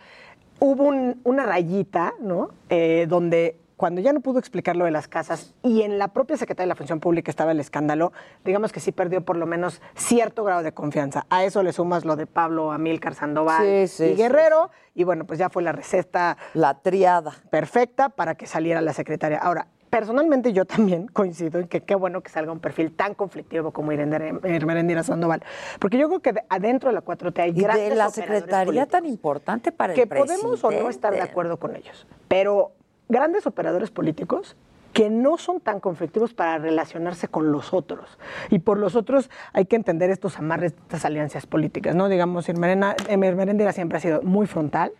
hubo 0.61 0.85
un- 0.85 1.21
una 1.25 1.45
rayita, 1.47 2.15
¿no? 2.21 2.51
Eh, 2.69 3.07
donde 3.09 3.59
cuando 3.79 4.01
ya 4.03 4.13
no 4.13 4.21
pudo 4.21 4.39
explicar 4.41 4.77
lo 4.77 4.85
de 4.85 4.91
las 4.91 5.07
casas 5.09 5.55
y 5.63 5.83
en 5.83 5.99
la 5.99 6.09
propia 6.09 6.37
Secretaría 6.37 6.65
de 6.67 6.69
la 6.71 6.75
Función 6.75 6.99
Pública 7.01 7.31
estaba 7.31 7.53
el 7.53 7.61
escándalo, 7.61 8.13
digamos 8.45 8.73
que 8.73 8.81
sí 8.81 8.91
perdió 8.93 9.23
por 9.25 9.37
lo 9.37 9.47
menos 9.47 9.81
cierto 9.95 10.43
grado 10.45 10.63
de 10.65 10.73
confianza. 10.73 11.25
A 11.31 11.45
eso 11.45 11.63
le 11.63 11.73
sumas 11.73 12.05
lo 12.05 12.17
de 12.17 12.27
Pablo 12.27 12.73
Amílcar 12.73 13.15
Sandoval 13.15 13.65
Sí, 13.65 13.87
sí, 13.87 14.05
y 14.05 14.09
sí, 14.11 14.15
Guerrero, 14.17 14.71
y 14.95 15.05
bueno, 15.05 15.25
pues 15.27 15.39
ya 15.39 15.49
fue 15.49 15.63
la 15.63 15.71
receta 15.73 16.37
la 16.55 16.75
triada. 16.83 17.33
perfecta 17.51 18.09
para 18.09 18.35
que 18.35 18.47
saliera 18.49 18.81
la 18.81 18.93
secretaria. 18.93 19.39
Ahora, 19.39 19.69
personalmente 19.91 20.53
yo 20.53 20.65
también 20.65 21.07
coincido 21.13 21.61
en 21.61 21.69
que 21.69 21.83
qué 21.85 21.95
bueno 21.95 22.21
que 22.21 22.31
salga 22.31 22.51
un 22.51 22.59
perfil 22.59 22.93
tan 22.97 23.15
conflictivo 23.15 23.71
como 23.71 23.93
Irmerendira 23.93 25.05
Sandoval, 25.05 25.45
porque 25.79 25.99
yo 25.99 26.09
creo 26.09 26.21
que 26.21 26.33
de- 26.33 26.43
adentro 26.49 26.89
de 26.91 26.95
la 26.95 27.03
4T 27.05 27.39
hay 27.41 27.53
grandes 27.53 27.91
de 27.91 27.95
la 27.95 28.11
secretaría 28.11 28.87
tan 28.87 29.07
importante 29.07 29.71
para 29.71 29.95
que 29.95 30.03
el 30.03 30.09
presidente. 30.09 30.43
podemos 30.43 30.65
o 30.65 30.71
no 30.73 30.91
estar 30.91 31.13
de 31.13 31.23
acuerdo 31.23 31.59
con 31.61 31.77
ellos, 31.77 32.07
pero 32.27 32.73
grandes 33.09 33.47
operadores 33.47 33.91
políticos 33.91 34.57
que 34.93 35.11
no 35.11 35.37
son 35.37 35.61
tan 35.61 35.81
conflictivos 35.81 36.33
para 36.35 36.59
relacionarse 36.59 37.29
con 37.29 37.53
los 37.53 37.73
otros. 37.75 38.19
Y 38.51 38.61
por 38.61 38.79
los 38.79 38.97
otros 38.97 39.31
hay 39.53 39.67
que 39.67 39.77
entender 39.77 40.11
estos 40.11 40.39
amarres, 40.39 40.73
estas 40.73 41.05
alianzas 41.05 41.47
políticas, 41.47 41.95
¿no? 41.95 42.09
Digamos, 42.09 42.49
Irmerendira 42.49 43.73
siempre 43.73 43.99
ha 43.99 44.01
sido 44.01 44.23
muy 44.23 44.47
frontal, 44.47 44.93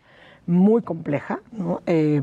muy 0.47 0.83
compleja, 0.83 1.41
¿no? 1.53 1.81
Eh, 1.87 2.23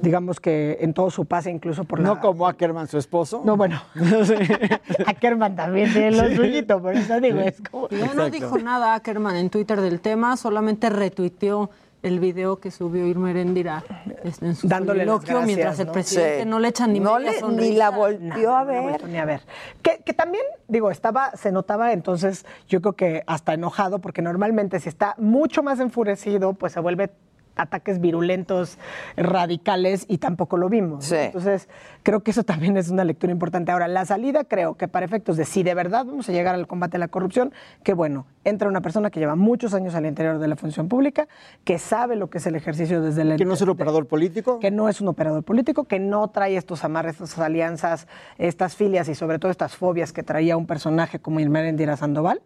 digamos 0.00 0.38
que 0.38 0.78
en 0.80 0.94
todo 0.94 1.10
su 1.10 1.24
pase, 1.24 1.50
incluso 1.50 1.84
por 1.84 1.98
la... 1.98 2.08
No 2.08 2.20
como 2.20 2.46
Ackerman, 2.46 2.86
su 2.86 2.98
esposo. 2.98 3.42
No, 3.44 3.56
bueno. 3.56 3.80
Ackerman 5.06 5.56
también 5.56 5.92
tiene 5.92 6.12
lo 6.12 6.28
Sí. 6.28 6.36
suyito, 6.36 6.80
por 6.80 6.94
eso 6.94 7.20
digo, 7.20 7.40
es 7.40 7.60
como... 7.68 7.88
Ya 7.88 8.14
no 8.14 8.30
dijo 8.30 8.58
nada 8.58 8.94
Ackerman 8.94 9.36
en 9.36 9.50
Twitter 9.50 9.80
del 9.80 10.00
tema, 10.00 10.36
solamente 10.36 10.88
retuiteó 10.90 11.70
el 12.02 12.20
video 12.20 12.60
que 12.60 12.70
subió 12.70 13.06
Irma 13.06 13.30
Erendira 13.30 13.84
este, 14.22 14.46
en 14.46 14.54
su 14.54 14.68
Dándole 14.68 15.04
gracias, 15.04 15.46
mientras 15.46 15.78
el 15.80 15.86
¿no? 15.86 15.92
presidente 15.92 16.42
Sí. 16.44 16.48
no 16.48 16.58
le 16.60 16.68
echa 16.68 16.86
ni 16.86 17.00
No 17.00 17.18
le- 17.18 17.42
ni 17.50 17.72
la 17.72 17.90
volteó 17.90 18.56
a 18.56 18.64
ver. 18.64 19.04
ni 19.08 19.18
a 19.18 19.24
ver. 19.24 19.40
Que, 19.82 20.00
que 20.04 20.14
también, 20.14 20.44
digo, 20.68 20.90
estaba, 20.90 21.32
se 21.32 21.50
notaba 21.50 21.92
entonces, 21.92 22.46
yo 22.68 22.80
creo 22.80 22.92
que 22.94 23.24
hasta 23.26 23.54
enojado, 23.54 23.98
porque 24.00 24.22
normalmente 24.22 24.78
si 24.80 24.88
está 24.88 25.14
mucho 25.18 25.62
más 25.62 25.80
enfurecido, 25.80 26.52
pues 26.52 26.72
se 26.72 26.80
vuelve 26.80 27.10
ataques 27.58 28.00
virulentos, 28.00 28.78
radicales, 29.16 30.06
y 30.08 30.18
tampoco 30.18 30.56
lo 30.56 30.68
vimos. 30.68 31.12
Entonces, 31.12 31.68
creo 32.02 32.20
que 32.20 32.30
eso 32.30 32.44
también 32.44 32.76
es 32.76 32.88
una 32.88 33.04
lectura 33.04 33.32
importante. 33.32 33.72
Ahora, 33.72 33.88
la 33.88 34.06
salida 34.06 34.44
creo 34.44 34.76
que 34.76 34.88
para 34.88 35.04
efectos 35.04 35.36
de 35.36 35.44
si 35.44 35.62
de 35.62 35.74
verdad 35.74 36.06
vamos 36.06 36.28
a 36.28 36.32
llegar 36.32 36.54
al 36.54 36.66
combate 36.66 36.96
a 36.96 37.00
la 37.00 37.08
corrupción, 37.08 37.52
que 37.82 37.92
bueno, 37.92 38.26
entra 38.44 38.68
una 38.68 38.80
persona 38.80 39.10
que 39.10 39.20
lleva 39.20 39.36
muchos 39.36 39.74
años 39.74 39.94
al 39.94 40.06
interior 40.06 40.38
de 40.38 40.48
la 40.48 40.56
función 40.56 40.88
pública, 40.88 41.28
que 41.64 41.78
sabe 41.78 42.16
lo 42.16 42.30
que 42.30 42.38
es 42.38 42.46
el 42.46 42.54
ejercicio 42.54 43.02
desde 43.02 43.22
el... 43.22 43.36
Que 43.36 43.44
no 43.44 43.54
es 43.54 43.60
un 43.60 43.70
operador 43.70 44.06
político. 44.06 44.58
Que 44.58 44.70
no 44.70 44.88
es 44.88 45.00
un 45.00 45.08
operador 45.08 45.42
político, 45.42 45.84
que 45.84 45.98
no 45.98 46.28
trae 46.28 46.56
estos 46.56 46.84
amarres, 46.84 47.20
estas 47.20 47.38
alianzas, 47.38 48.06
estas 48.38 48.76
filias 48.76 49.08
y 49.08 49.14
sobre 49.14 49.38
todo 49.38 49.50
estas 49.50 49.76
fobias 49.76 50.12
que 50.12 50.22
traía 50.22 50.56
un 50.56 50.66
personaje 50.66 51.18
como 51.18 51.40
Irmerendira 51.40 51.96
Sandoval. 51.96 52.40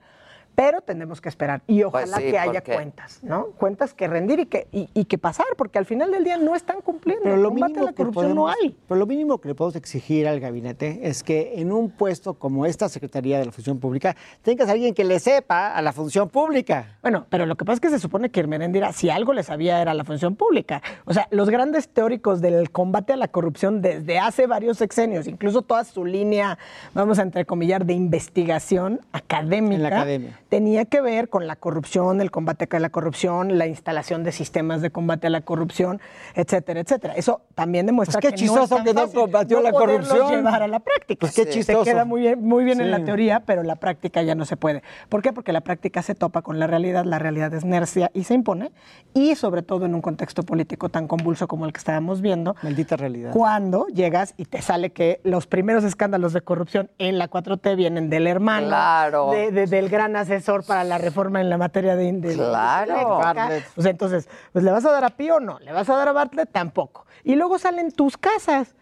Pero 0.54 0.80
tenemos 0.82 1.20
que 1.20 1.28
esperar 1.28 1.62
y 1.66 1.82
ojalá 1.82 2.12
Pues 2.16 2.24
sí, 2.26 2.30
que 2.30 2.38
haya 2.38 2.60
porque- 2.60 2.74
cuentas, 2.74 3.20
¿no? 3.22 3.46
Cuentas 3.58 3.94
que 3.94 4.06
rendir 4.06 4.40
y 4.40 4.46
que, 4.46 4.68
y, 4.70 4.88
y 4.92 5.06
que 5.06 5.16
pasar, 5.18 5.46
porque 5.56 5.78
al 5.78 5.86
final 5.86 6.10
del 6.10 6.24
día 6.24 6.36
no 6.36 6.54
están 6.54 6.80
cumpliendo. 6.82 7.24
Pero 7.24 7.36
lo 7.36 7.48
Combate 7.48 7.64
a 7.64 7.68
mínimo 7.68 7.84
la 7.86 7.90
que 7.92 7.96
corrupción 7.96 8.24
podemos, 8.34 8.36
no 8.36 8.48
hay. 8.48 8.76
Pero 8.86 8.98
lo 8.98 9.06
mínimo 9.06 9.38
que 9.38 9.48
le 9.48 9.54
podemos 9.54 9.76
exigir 9.76 10.28
al 10.28 10.40
gabinete 10.40 11.00
es 11.02 11.22
que 11.22 11.54
en 11.60 11.72
un 11.72 11.90
puesto 11.90 12.34
como 12.34 12.66
esta 12.66 12.88
Secretaría 12.88 13.38
de 13.38 13.46
la 13.46 13.52
Función 13.52 13.78
Pública 13.78 14.14
tengas 14.42 14.68
a 14.68 14.72
alguien 14.72 14.94
que 14.94 15.04
le 15.04 15.18
sepa 15.20 15.74
a 15.74 15.80
la 15.82 15.92
función 15.92 16.28
pública. 16.28 16.98
Bueno, 17.02 17.26
pero 17.30 17.46
lo 17.46 17.56
que 17.56 17.64
pasa 17.64 17.74
es 17.74 17.80
que 17.80 17.90
se 17.90 17.98
supone 17.98 18.30
que 18.30 18.40
Hermerendira, 18.40 18.92
si 18.92 19.08
algo 19.10 19.32
le 19.32 19.42
sabía, 19.42 19.80
era 19.80 19.94
la 19.94 20.04
función 20.04 20.36
pública. 20.36 20.82
O 21.06 21.14
sea, 21.14 21.28
los 21.30 21.48
grandes 21.50 21.88
teóricos 21.88 22.40
del 22.40 22.70
combate 22.70 23.12
a 23.12 23.16
la 23.16 23.28
corrupción 23.28 23.80
desde 23.80 24.18
hace 24.18 24.46
varios 24.46 24.78
sexenios, 24.78 25.26
incluso 25.26 25.62
toda 25.62 25.84
su 25.84 26.04
línea, 26.04 26.58
vamos 26.94 27.18
a 27.18 27.22
entrecomillar, 27.22 27.86
de 27.86 27.94
investigación 27.94 29.00
académica, 29.12 29.74
En 29.76 29.82
la 29.82 29.88
academia. 29.88 30.38
Tenía 30.52 30.84
que 30.84 31.00
ver 31.00 31.30
con 31.30 31.46
la 31.46 31.56
corrupción, 31.56 32.20
el 32.20 32.30
combate 32.30 32.68
a 32.76 32.78
la 32.78 32.90
corrupción, 32.90 33.56
la 33.56 33.66
instalación 33.66 34.22
de 34.22 34.32
sistemas 34.32 34.82
de 34.82 34.90
combate 34.90 35.28
a 35.28 35.30
la 35.30 35.40
corrupción, 35.40 35.98
etcétera, 36.34 36.80
etcétera. 36.80 37.14
Eso 37.16 37.40
también 37.54 37.86
demuestra 37.86 38.20
Pues 38.20 38.34
qué 38.34 38.36
que 38.36 38.44
no 38.44 38.52
chistoso 38.52 38.76
es 38.76 38.84
tan 38.84 38.84
que 38.84 38.92
no 38.92 39.08
combatió 39.10 39.62
la 39.62 39.70
poderlo 39.70 39.96
corrupción. 40.08 40.30
llevar 40.44 40.62
a 40.62 40.68
la 40.68 40.80
práctica. 40.80 41.20
Pues 41.20 41.34
qué 41.34 41.44
Se 41.44 41.48
chistoso. 41.52 41.84
queda 41.84 42.04
muy 42.04 42.20
bien, 42.20 42.44
muy 42.46 42.64
bien 42.64 42.82
en 42.82 42.90
la 42.90 42.98
Sí. 42.98 43.04
teoría, 43.04 43.40
pero 43.46 43.62
la 43.62 43.76
práctica 43.76 44.20
ya 44.20 44.34
no 44.34 44.44
se 44.44 44.58
puede. 44.58 44.82
¿Por 45.08 45.22
qué? 45.22 45.32
Porque 45.32 45.54
la 45.54 45.62
práctica 45.62 46.02
se 46.02 46.14
topa 46.14 46.42
con 46.42 46.58
la 46.58 46.66
realidad, 46.66 47.06
la 47.06 47.18
realidad 47.18 47.54
es 47.54 47.64
nercia 47.64 48.10
y 48.12 48.24
se 48.24 48.34
impone, 48.34 48.72
y 49.14 49.36
sobre 49.36 49.62
todo 49.62 49.86
en 49.86 49.94
un 49.94 50.02
contexto 50.02 50.42
político 50.42 50.90
tan 50.90 51.08
convulso 51.08 51.48
como 51.48 51.64
el 51.64 51.72
que 51.72 51.78
estábamos 51.78 52.20
viendo, 52.20 52.56
Maldita 52.62 52.98
realidad. 52.98 53.30
cuando 53.32 53.86
llegas 53.86 54.34
y 54.36 54.44
te 54.44 54.60
sale 54.60 54.90
que 54.92 55.18
los 55.24 55.46
primeros 55.46 55.82
escándalos 55.82 56.34
de 56.34 56.42
corrupción 56.42 56.90
en 56.98 57.16
la 57.16 57.28
4T 57.28 57.74
vienen 57.74 58.10
del 58.10 58.26
hermano, 58.26 58.66
Claro. 58.66 59.30
de- 59.30 59.50
de- 59.50 59.66
del 59.66 59.88
gran 59.88 60.14
asesor 60.14 60.41
para 60.66 60.84
la 60.84 60.98
reforma 60.98 61.40
en 61.40 61.48
la 61.50 61.58
materia 61.58 61.96
de... 61.96 62.12
de- 62.12 62.34
Claro. 62.34 63.18
Bartlett. 63.18 63.64
O 63.76 63.82
sea, 63.82 63.90
entonces, 63.90 64.28
pues, 64.52 64.64
¿le 64.64 64.70
vas 64.70 64.84
a 64.84 64.90
dar 64.92 65.04
a 65.04 65.10
Pío? 65.10 65.40
No. 65.40 65.58
¿Le 65.60 65.72
vas 65.72 65.88
a 65.88 65.96
dar 65.96 66.08
a 66.08 66.12
Bartlett? 66.12 66.50
Tampoco. 66.50 67.06
Y 67.24 67.34
luego 67.34 67.58
salen 67.58 67.90
tus 67.92 68.16
casas. 68.16 68.74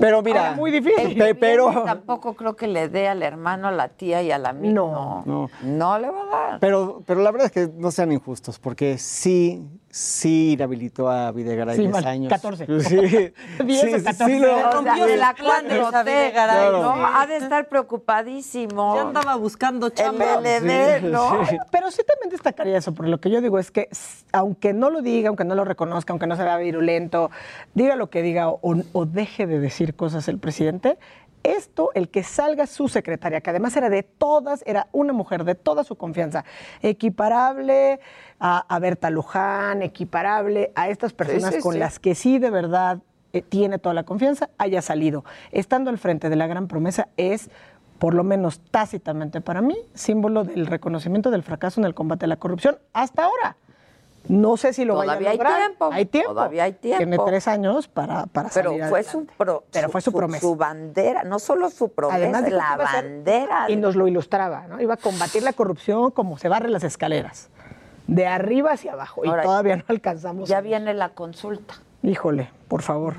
Pero 0.00 0.22
mira, 0.22 0.40
Ahora, 0.48 0.56
muy 0.56 0.70
difícil. 0.70 1.20
El 1.20 1.36
pero- 1.36 1.84
tampoco 1.84 2.34
creo 2.34 2.56
que 2.56 2.66
le 2.66 2.88
dé 2.88 3.08
al 3.08 3.22
hermano, 3.22 3.68
a 3.68 3.72
la 3.72 3.88
tía 3.88 4.22
y 4.22 4.30
a 4.32 4.38
la 4.38 4.50
amiga. 4.50 4.72
No. 4.74 5.22
No. 5.26 5.50
No 5.62 5.98
le 5.98 6.10
va 6.10 6.22
a 6.22 6.26
dar. 6.50 6.60
Pero, 6.60 7.02
pero 7.06 7.20
la 7.20 7.30
verdad 7.30 7.46
es 7.46 7.52
que 7.52 7.70
no 7.76 7.90
sean 7.90 8.10
injustos, 8.10 8.58
porque 8.58 8.96
sí, 8.98 9.62
sí 9.96 10.54
inhabilitó 10.54 11.08
a 11.08 11.30
Videgaray 11.30 11.76
Sí, 11.76 11.82
10 11.82 11.92
mal, 11.92 12.04
años. 12.08 12.28
14. 12.28 12.66
Sí, 12.80 12.96
10 12.96 13.32
sí, 13.80 13.92
o 13.94 13.98
sí, 13.98 14.04
14. 14.04 14.38
lo- 14.40 14.52
O 14.52 14.56
sea, 14.58 14.70
rompió 14.72 15.06
de 15.06 15.16
la 15.16 15.30
sus 15.30 15.38
planes 15.46 15.72
a 15.72 15.90
4T, 15.92 16.04
Videgaray, 16.04 16.72
¿no? 16.72 16.96
¿no? 16.96 17.06
Ha 17.06 17.26
de 17.28 17.36
estar 17.36 17.68
preocupadísimo. 17.68 18.96
Ya 18.96 19.02
andaba 19.02 19.36
buscando 19.36 19.86
El 19.86 19.94
chamba. 19.94 20.40
LD, 20.40 21.02
¿no? 21.02 21.46
sí. 21.46 21.56
Pero 21.70 21.92
sí 21.92 22.02
también 22.04 22.30
destacaría 22.30 22.76
eso, 22.78 22.92
porque 22.92 23.08
lo 23.08 23.20
que 23.20 23.30
yo 23.30 23.40
digo 23.40 23.56
es 23.60 23.70
que 23.70 23.88
aunque 24.32 24.72
no 24.72 24.90
lo 24.90 25.00
diga, 25.00 25.28
aunque 25.28 25.44
no 25.44 25.54
lo 25.54 25.64
reconozca, 25.64 26.12
aunque 26.12 26.26
no 26.26 26.34
se 26.34 26.42
vea 26.42 26.56
virulento, 26.56 27.30
diga 27.74 27.94
lo 27.94 28.10
que 28.10 28.20
diga 28.22 28.48
o, 28.48 28.58
o 28.92 29.06
deje 29.06 29.46
de 29.46 29.60
decir 29.60 29.94
cosas 29.94 30.26
el 30.26 30.38
presidente, 30.38 30.98
esto, 31.44 31.90
el 31.94 32.08
que 32.08 32.24
salga 32.24 32.66
su 32.66 32.88
secretaria, 32.88 33.40
que 33.40 33.50
además 33.50 33.76
era 33.76 33.88
de 33.88 34.02
todas, 34.02 34.64
era 34.66 34.88
una 34.90 35.12
mujer 35.12 35.44
de 35.44 35.54
toda 35.54 35.84
su 35.84 35.94
confianza, 35.94 36.44
equiparable 36.82 38.00
a, 38.40 38.64
a 38.68 38.78
Berta 38.80 39.10
Luján, 39.10 39.82
equiparable 39.82 40.72
a 40.74 40.88
estas 40.88 41.12
personas 41.12 41.54
sí, 41.54 41.60
con 41.60 41.74
sí. 41.74 41.78
las 41.78 41.98
que 41.98 42.14
sí 42.14 42.38
de 42.38 42.50
verdad 42.50 42.98
eh, 43.32 43.42
tiene 43.42 43.78
toda 43.78 43.94
la 43.94 44.04
confianza, 44.04 44.50
haya 44.58 44.82
salido. 44.82 45.24
Estando 45.52 45.90
al 45.90 45.98
frente 45.98 46.28
de 46.28 46.36
la 46.36 46.46
gran 46.46 46.66
promesa 46.66 47.08
es 47.16 47.50
por 47.98 48.14
lo 48.14 48.24
menos 48.24 48.60
tácitamente 48.70 49.40
para 49.40 49.60
mí, 49.60 49.76
símbolo 49.94 50.44
del 50.44 50.66
reconocimiento 50.66 51.30
del 51.30 51.42
fracaso 51.42 51.80
en 51.80 51.86
el 51.86 51.94
combate 51.94 52.24
a 52.24 52.28
la 52.28 52.36
corrupción 52.36 52.78
hasta 52.92 53.24
ahora. 53.24 53.56
No 54.28 54.56
sé 54.56 54.72
si 54.72 54.84
lo 54.84 54.94
vaya 54.96 55.12
a 55.12 55.14
Todavía 55.14 55.30
hay 55.30 55.36
lograr. 55.36 55.58
tiempo, 55.58 55.90
Hay 55.92 56.04
tiempo. 56.06 56.30
todavía 56.30 56.64
hay 56.64 56.72
tiempo. 56.72 56.98
Tiene 56.98 57.18
tres 57.26 57.46
años 57.48 57.88
para, 57.88 58.26
para 58.26 58.48
Pero 58.48 58.70
salir 58.70 58.84
fue 58.86 59.02
su, 59.02 59.26
pro- 59.26 59.64
Pero 59.70 59.88
fue 59.90 60.00
su 60.00 60.12
promesa. 60.12 60.40
Su 60.40 60.56
bandera, 60.56 61.24
no 61.24 61.38
solo 61.38 61.68
su 61.70 61.90
promesa, 61.90 62.16
Además 62.16 62.50
la 62.50 62.76
ser- 62.76 63.04
bandera. 63.04 63.66
Y 63.70 63.76
nos 63.76 63.96
lo 63.96 64.08
ilustraba, 64.08 64.66
¿no? 64.66 64.80
Iba 64.80 64.94
a 64.94 64.96
combatir 64.96 65.42
la 65.42 65.52
corrupción 65.52 66.10
como 66.10 66.38
se 66.38 66.48
barre 66.48 66.70
las 66.70 66.84
escaleras. 66.84 67.50
De 68.06 68.26
arriba 68.26 68.72
hacia 68.72 68.92
abajo. 68.92 69.22
Ahora, 69.26 69.42
y 69.42 69.46
todavía 69.46 69.76
no 69.76 69.84
alcanzamos. 69.88 70.48
Ya 70.48 70.60
viene 70.60 70.94
la 70.94 71.10
consulta. 71.10 71.74
Híjole, 72.02 72.50
por 72.68 72.82
favor. 72.82 73.14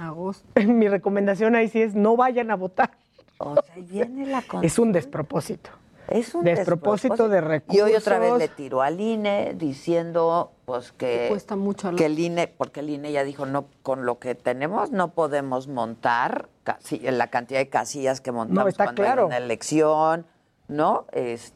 Mi 0.55 0.87
recomendación 0.87 1.55
ahí 1.55 1.69
sí 1.69 1.81
es 1.81 1.95
no 1.95 2.15
vayan 2.15 2.51
a 2.51 2.55
votar. 2.55 2.91
O 3.37 3.53
sea, 3.53 3.63
ahí 3.75 3.81
viene 3.83 4.25
la 4.27 4.41
consulta. 4.41 4.61
Es 4.67 4.79
un 4.79 4.91
despropósito. 4.91 5.69
Es 6.07 6.35
un 6.35 6.43
despropósito, 6.43 7.29
de 7.29 7.41
recursos. 7.41 7.75
Y 7.75 7.81
hoy 7.81 7.95
otra 7.95 8.19
vez 8.19 8.33
le 8.37 8.47
tiró 8.47 8.81
al 8.81 8.99
INE 8.99 9.53
diciendo 9.55 10.51
pues 10.65 10.91
que, 10.91 11.23
Que 11.23 11.27
cuesta 11.29 11.55
mucho 11.55 11.89
a 11.89 11.95
que 11.95 12.05
el 12.05 12.19
INE, 12.19 12.47
porque 12.47 12.81
el 12.81 12.89
INE 12.89 13.11
ya 13.11 13.23
dijo 13.23 13.45
no 13.45 13.67
con 13.83 14.05
lo 14.05 14.19
que 14.19 14.35
tenemos 14.35 14.91
no 14.91 15.13
podemos 15.13 15.67
montar 15.67 16.49
casi 16.63 16.99
la 16.99 17.27
cantidad 17.27 17.59
de 17.59 17.69
casillas 17.69 18.21
que 18.21 18.31
montamos 18.31 18.69
está 18.69 18.85
cuando 18.85 19.01
claro. 19.03 19.21
hay 19.23 19.27
una 19.27 19.37
elección, 19.37 20.25
¿no? 20.67 21.05
Este, 21.11 21.54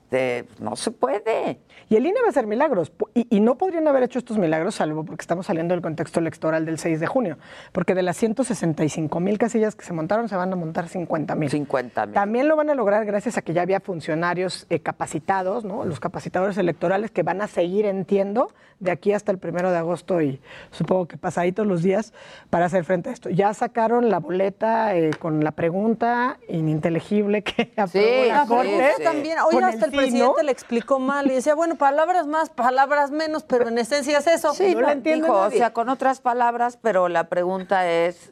no 0.60 0.76
se 0.76 0.91
puede. 0.91 1.60
Y 1.88 1.95
el 1.95 2.06
INE 2.06 2.22
va 2.22 2.27
a 2.27 2.30
hacer 2.30 2.48
milagros. 2.48 2.91
Y, 3.14 3.27
y 3.30 3.40
no 3.40 3.56
podrían 3.56 3.88
haber 3.88 4.03
hecho 4.03 4.19
estos 4.19 4.38
milagros, 4.38 4.76
salvo 4.76 5.03
porque 5.03 5.22
estamos 5.22 5.45
saliendo 5.45 5.73
del 5.73 5.81
contexto 5.81 6.19
electoral 6.19 6.65
del 6.65 6.77
6 6.80 6.99
de 6.99 7.07
junio. 7.07 7.38
Porque 7.72 7.95
de 7.95 8.03
las 8.03 8.18
165 8.18 9.19
mil 9.19 9.38
casillas 9.38 9.76
que 9.76 9.86
se 9.86 9.94
montaron, 9.94 10.30
se 10.30 10.36
van 10.36 10.52
a 10.52 10.56
montar 10.56 10.88
50 10.88 11.36
mil. 11.36 11.49
50 11.49 12.06
mil. 12.07 12.14
También 12.14 12.48
lo 12.48 12.56
van 12.56 12.69
a 12.69 12.76
lograr 12.76 13.06
gracias 13.06 13.38
a 13.38 13.41
que 13.41 13.53
ya 13.53 13.61
había 13.61 13.80
funcionarios 13.80 14.65
eh, 14.69 14.80
capacitados, 14.80 15.65
¿no? 15.65 15.86
Los 15.86 15.99
capacitadores 15.99 16.57
electorales 16.57 17.11
que 17.11 17.23
van 17.23 17.41
a 17.41 17.48
seguir, 17.48 17.86
entiendo, 17.86 18.52
de 18.80 18.91
aquí 18.91 19.14
hasta 19.14 19.31
el 19.31 19.38
primero 19.38 19.72
de 19.72 19.77
agosto 19.77 20.22
y 20.22 20.40
supongo 20.72 21.07
que 21.07 21.18
pasaditos 21.18 21.68
los 21.68 21.84
días 21.84 22.14
para 22.49 22.65
hacer 22.65 22.86
frente 22.86 23.10
a 23.10 23.14
esto. 23.14 23.30
Ya 23.30 23.53
sacaron 23.53 24.10
la 24.10 24.19
boleta 24.19 24.95
eh, 24.95 25.11
con 25.19 25.44
la 25.44 25.52
pregunta 25.52 26.40
ininteligible 26.48 27.44
que 27.44 27.72
aprobó 27.77 28.64
la 28.64 28.90
eso 28.90 29.03
también, 29.03 29.38
hasta 29.38 29.86
el, 29.86 29.91
¿no? 30.01 30.07
presidente 30.11 30.43
le 30.43 30.51
explicó 30.51 30.99
mal 30.99 31.27
y 31.30 31.34
decía, 31.35 31.55
bueno, 31.55 31.76
palabras 31.76 32.27
más, 32.27 32.49
palabras 32.49 33.11
menos, 33.11 33.43
pero 33.43 33.67
en 33.67 33.77
esencia 33.77 34.17
es 34.19 34.27
eso. 34.27 34.53
Sí, 34.53 34.73
no 34.76 34.81
no, 34.81 34.88
lo 34.88 34.91
entiende 34.93 35.26
dijo, 35.27 35.38
o 35.39 35.51
sea, 35.51 35.73
con 35.73 35.89
otras 35.89 36.21
palabras, 36.21 36.77
pero 36.81 37.09
la 37.09 37.30
pregunta 37.30 37.88
es, 37.89 38.31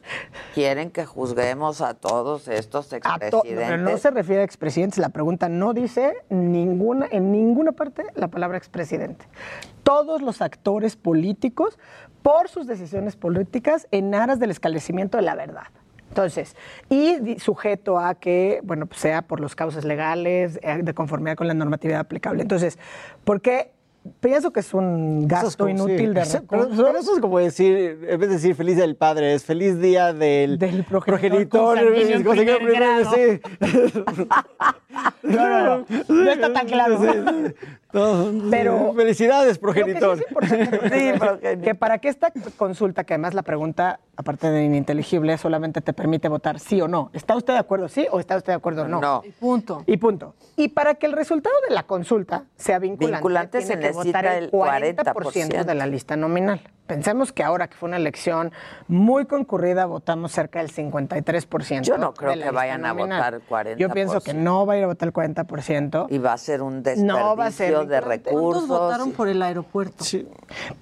¿quieren 0.54 0.90
que 0.90 1.04
juzguemos 1.06 1.80
a 1.80 1.94
todos 1.94 2.48
estos 2.48 2.92
A 2.92 2.98
to- 3.00 3.06
expresidentes? 3.06 3.66
pero 3.68 3.76
no 3.78 3.98
se 3.98 4.10
refiere 4.10 4.42
a 4.42 4.44
expresidentes, 4.44 4.98
la 4.98 5.10
pregunta 5.10 5.48
no 5.48 5.72
dice 5.74 6.14
ninguna, 6.28 7.06
en 7.10 7.32
ninguna 7.32 7.72
parte 7.72 8.04
la 8.14 8.28
palabra 8.28 8.58
expresidente. 8.58 9.26
Todos 9.82 10.20
los 10.22 10.42
actores 10.42 10.96
políticos 10.96 11.78
por 12.22 12.48
sus 12.48 12.66
decisiones 12.66 13.16
políticas 13.16 13.86
en 13.90 14.14
aras 14.14 14.38
del 14.38 14.50
esclarecimiento 14.50 15.16
de 15.16 15.22
la 15.22 15.34
verdad. 15.34 15.68
Entonces, 16.08 16.56
y 16.88 17.38
sujeto 17.38 17.98
a 17.98 18.14
que, 18.14 18.60
bueno, 18.64 18.86
pues 18.86 19.00
sea 19.00 19.22
por 19.22 19.40
los 19.40 19.54
causas 19.54 19.84
legales, 19.84 20.58
eh, 20.62 20.80
de 20.82 20.94
conformidad 20.94 21.36
con 21.36 21.46
la 21.48 21.54
normatividad 21.54 22.00
aplicable. 22.00 22.42
Entonces, 22.42 22.78
¿por 23.24 23.40
qué? 23.40 23.72
Pienso 24.20 24.52
que 24.52 24.60
es 24.60 24.72
un 24.72 25.22
es 25.24 25.28
gasto 25.28 25.64
como- 25.64 25.70
inútil 25.70 26.08
sí. 26.08 26.14
de 26.14 26.20
Eso- 26.22 26.42
pero, 26.48 26.68
eso 26.96 27.14
es 27.14 27.20
como 27.20 27.38
decir, 27.40 27.98
en 28.08 28.18
vez 28.18 28.28
de 28.30 28.36
decir 28.36 28.54
feliz 28.54 28.76
día 28.76 28.86
del 28.86 28.96
padre, 28.96 29.34
es 29.34 29.44
feliz 29.44 29.78
día 29.80 30.14
del, 30.14 30.56
progenitor. 30.88 31.78
primer 31.78 33.04
sí. 33.14 33.40
No, 35.22 35.48
no, 35.48 35.78
no, 35.78 35.84
no 36.08 36.30
está 36.30 36.52
tan 36.52 36.66
claro. 36.66 36.98
Pero 37.90 38.92
felicidades, 38.94 39.58
Creo 39.58 39.72
que 39.72 39.94
progenitor. 39.94 40.18
sí 40.18 41.08
importante 41.08 41.60
que 41.60 41.74
para 41.74 41.98
que 41.98 42.08
esta 42.08 42.32
consulta, 42.56 43.04
que 43.04 43.14
además 43.14 43.34
la 43.34 43.42
pregunta, 43.42 44.00
aparte 44.16 44.50
de 44.50 44.64
ininteligible, 44.64 45.38
solamente 45.38 45.80
te 45.80 45.92
permite 45.92 46.28
votar 46.28 46.58
sí 46.58 46.80
o 46.80 46.88
no. 46.88 47.10
¿Está 47.12 47.36
usted 47.36 47.54
de 47.54 47.60
acuerdo 47.60 47.88
sí 47.88 48.06
o 48.10 48.20
está 48.20 48.36
usted 48.36 48.52
de 48.52 48.56
acuerdo 48.56 48.86
no? 48.86 49.00
No. 49.00 49.22
Y 49.24 49.30
punto. 49.30 49.84
Y 49.86 49.96
punto. 49.96 50.34
Y 50.56 50.68
para 50.68 50.96
que 50.96 51.06
el 51.06 51.12
resultado 51.12 51.56
de 51.68 51.74
la 51.74 51.84
consulta 51.84 52.44
sea 52.56 52.78
vinculante, 52.78 53.16
Vinculante 53.16 53.58
tiene 53.58 53.74
se 53.74 53.80
que 53.80 53.92
votar 53.92 54.24
necesita 54.24 54.38
el 54.38 54.44
el 54.44 54.50
40%, 54.50 55.64
de 55.64 55.74
la 55.74 55.86
lista 55.86 56.16
nominal. 56.16 56.60
Pensemos 56.86 57.32
que 57.32 57.44
ahora 57.44 57.68
que 57.68 57.76
fue 57.76 57.88
una 57.88 57.98
elección 57.98 58.50
muy 58.86 59.26
concurrida, 59.26 59.84
votamos 59.84 60.32
cerca 60.32 60.60
del 60.60 60.72
53%. 60.72 61.82
Yo 61.82 61.98
no 61.98 62.14
creo 62.14 62.32
que 62.32 62.50
vayan 62.50 62.86
a 62.86 62.94
votar 62.94 63.34
el 63.34 63.46
40%. 63.46 63.76
Yo 63.76 63.90
pienso 63.90 64.22
que 64.22 64.32
no 64.32 64.64
va 64.64 64.72
a 64.72 64.76
ir 64.78 64.84
a 64.84 64.86
votar 64.86 65.08
el 65.08 65.12
40%. 65.12 66.06
Y 66.08 66.16
va 66.16 66.32
a 66.32 66.38
ser 66.38 66.62
un 66.62 66.82
desperdicio 66.82 67.18
No 67.18 67.36
va 67.36 67.46
a 67.46 67.50
ser 67.50 67.77
de 67.86 68.00
recursos. 68.00 68.40
¿Cuántos 68.64 68.68
votaron 68.68 69.12
por 69.12 69.28
el 69.28 69.42
aeropuerto? 69.42 70.04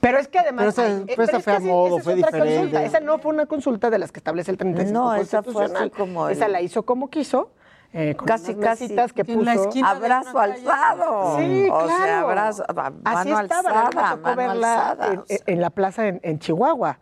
Pero 0.01 0.19
es 0.19 0.29
que 0.29 0.39
además. 0.39 0.75
Pero 0.77 0.89
esa- 0.89 1.05
pero 1.17 1.41
fue 1.41 1.53
a 1.55 1.61
sí, 1.61 1.65
modo, 1.67 1.97
esa 1.97 2.05
fue 2.05 2.15
diferente. 2.15 2.55
consulta. 2.55 2.85
Esa 2.85 3.01
no 3.01 3.19
fue 3.19 3.33
una 3.33 3.47
consulta 3.47 3.91
de 3.91 3.99
las 3.99 4.13
que 4.13 4.21
establece 4.21 4.51
el 4.51 4.57
35 4.59 4.93
No, 4.99 5.15
esa 5.15 5.43
fue 5.43 5.65
así 5.65 5.91
como 5.91 6.29
el- 6.29 6.37
Esa 6.37 6.49
la 6.49 6.61
hizo 6.61 6.85
como 6.85 7.09
quiso. 7.11 7.51
eh, 7.93 8.15
con 8.17 8.27
Casi, 8.27 8.55
casi. 8.57 8.89
que 8.89 8.95
En 9.33 9.45
la 9.45 9.55
puso. 9.55 9.69
esquina 9.69 9.95
de 9.95 10.05
Abrazo 10.05 10.39
alzado. 10.39 11.39
Sí, 11.39 11.69
o 11.71 11.79
claro. 11.85 12.05
sea, 12.05 12.21
abrazo, 12.21 12.65
a- 12.69 12.73
mano 12.75 13.01
Así 13.05 13.31
estaba, 13.31 13.41
alzada, 13.41 13.85
me 13.85 13.91
tocó 13.91 14.23
mano 14.23 14.37
verla 14.37 14.89
alzada, 14.91 15.13
en, 15.15 15.19
o 15.21 15.25
sea. 15.27 15.39
en 15.47 15.61
la 15.63 15.71
plaza 15.71 16.07
en, 16.09 16.21
en 16.23 16.39
Chihuahua. 16.39 16.99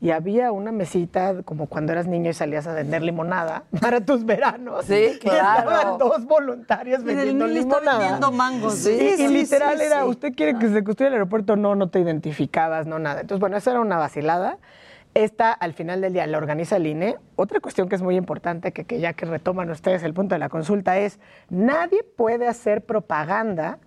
Y 0.00 0.10
había 0.12 0.52
una 0.52 0.70
mesita, 0.70 1.42
como 1.42 1.66
cuando 1.66 1.90
eras 1.92 2.06
niño 2.06 2.30
y 2.30 2.32
salías 2.32 2.68
a 2.68 2.72
vender 2.72 3.02
limonada 3.02 3.64
para 3.80 4.00
tus 4.00 4.24
veranos. 4.24 4.84
Sí, 4.84 5.12
Y 5.16 5.18
claro. 5.18 5.70
estaban 5.70 5.98
dos 5.98 6.24
voluntarios 6.24 7.00
el 7.00 7.04
vendiendo 7.04 7.46
está 7.46 7.58
limonada. 7.58 7.98
vendiendo 7.98 8.30
mangos. 8.32 8.74
Sí, 8.76 8.96
Sí, 8.96 9.14
y 9.24 9.26
sí, 9.26 9.28
literal 9.28 9.76
sí, 9.78 9.84
era, 9.84 10.02
sí. 10.02 10.08
¿usted 10.08 10.34
quiere 10.36 10.56
que 10.58 10.68
se 10.68 10.84
construya 10.84 11.08
el 11.08 11.14
aeropuerto? 11.14 11.56
No, 11.56 11.74
no 11.74 11.90
te 11.90 11.98
identificabas, 11.98 12.86
no 12.86 13.00
nada. 13.00 13.22
Entonces, 13.22 13.40
bueno, 13.40 13.56
eso 13.56 13.70
era 13.72 13.80
una 13.80 13.96
vacilada. 13.98 14.58
Esta, 15.14 15.50
al 15.52 15.72
final 15.72 16.00
del 16.00 16.12
día, 16.12 16.26
la 16.28 16.38
organiza 16.38 16.76
el 16.76 16.86
INE. 16.86 17.16
Otra 17.34 17.58
cuestión 17.58 17.88
que 17.88 17.96
es 17.96 18.02
muy 18.02 18.14
importante, 18.14 18.72
que, 18.72 18.84
que 18.84 19.00
ya 19.00 19.14
que 19.14 19.26
retoman 19.26 19.68
ustedes 19.70 20.04
el 20.04 20.14
punto 20.14 20.36
de 20.36 20.38
la 20.38 20.48
consulta, 20.48 20.96
es 20.98 21.18
nadie 21.50 22.04
puede 22.04 22.46
hacer 22.46 22.82
propaganda 22.84 23.78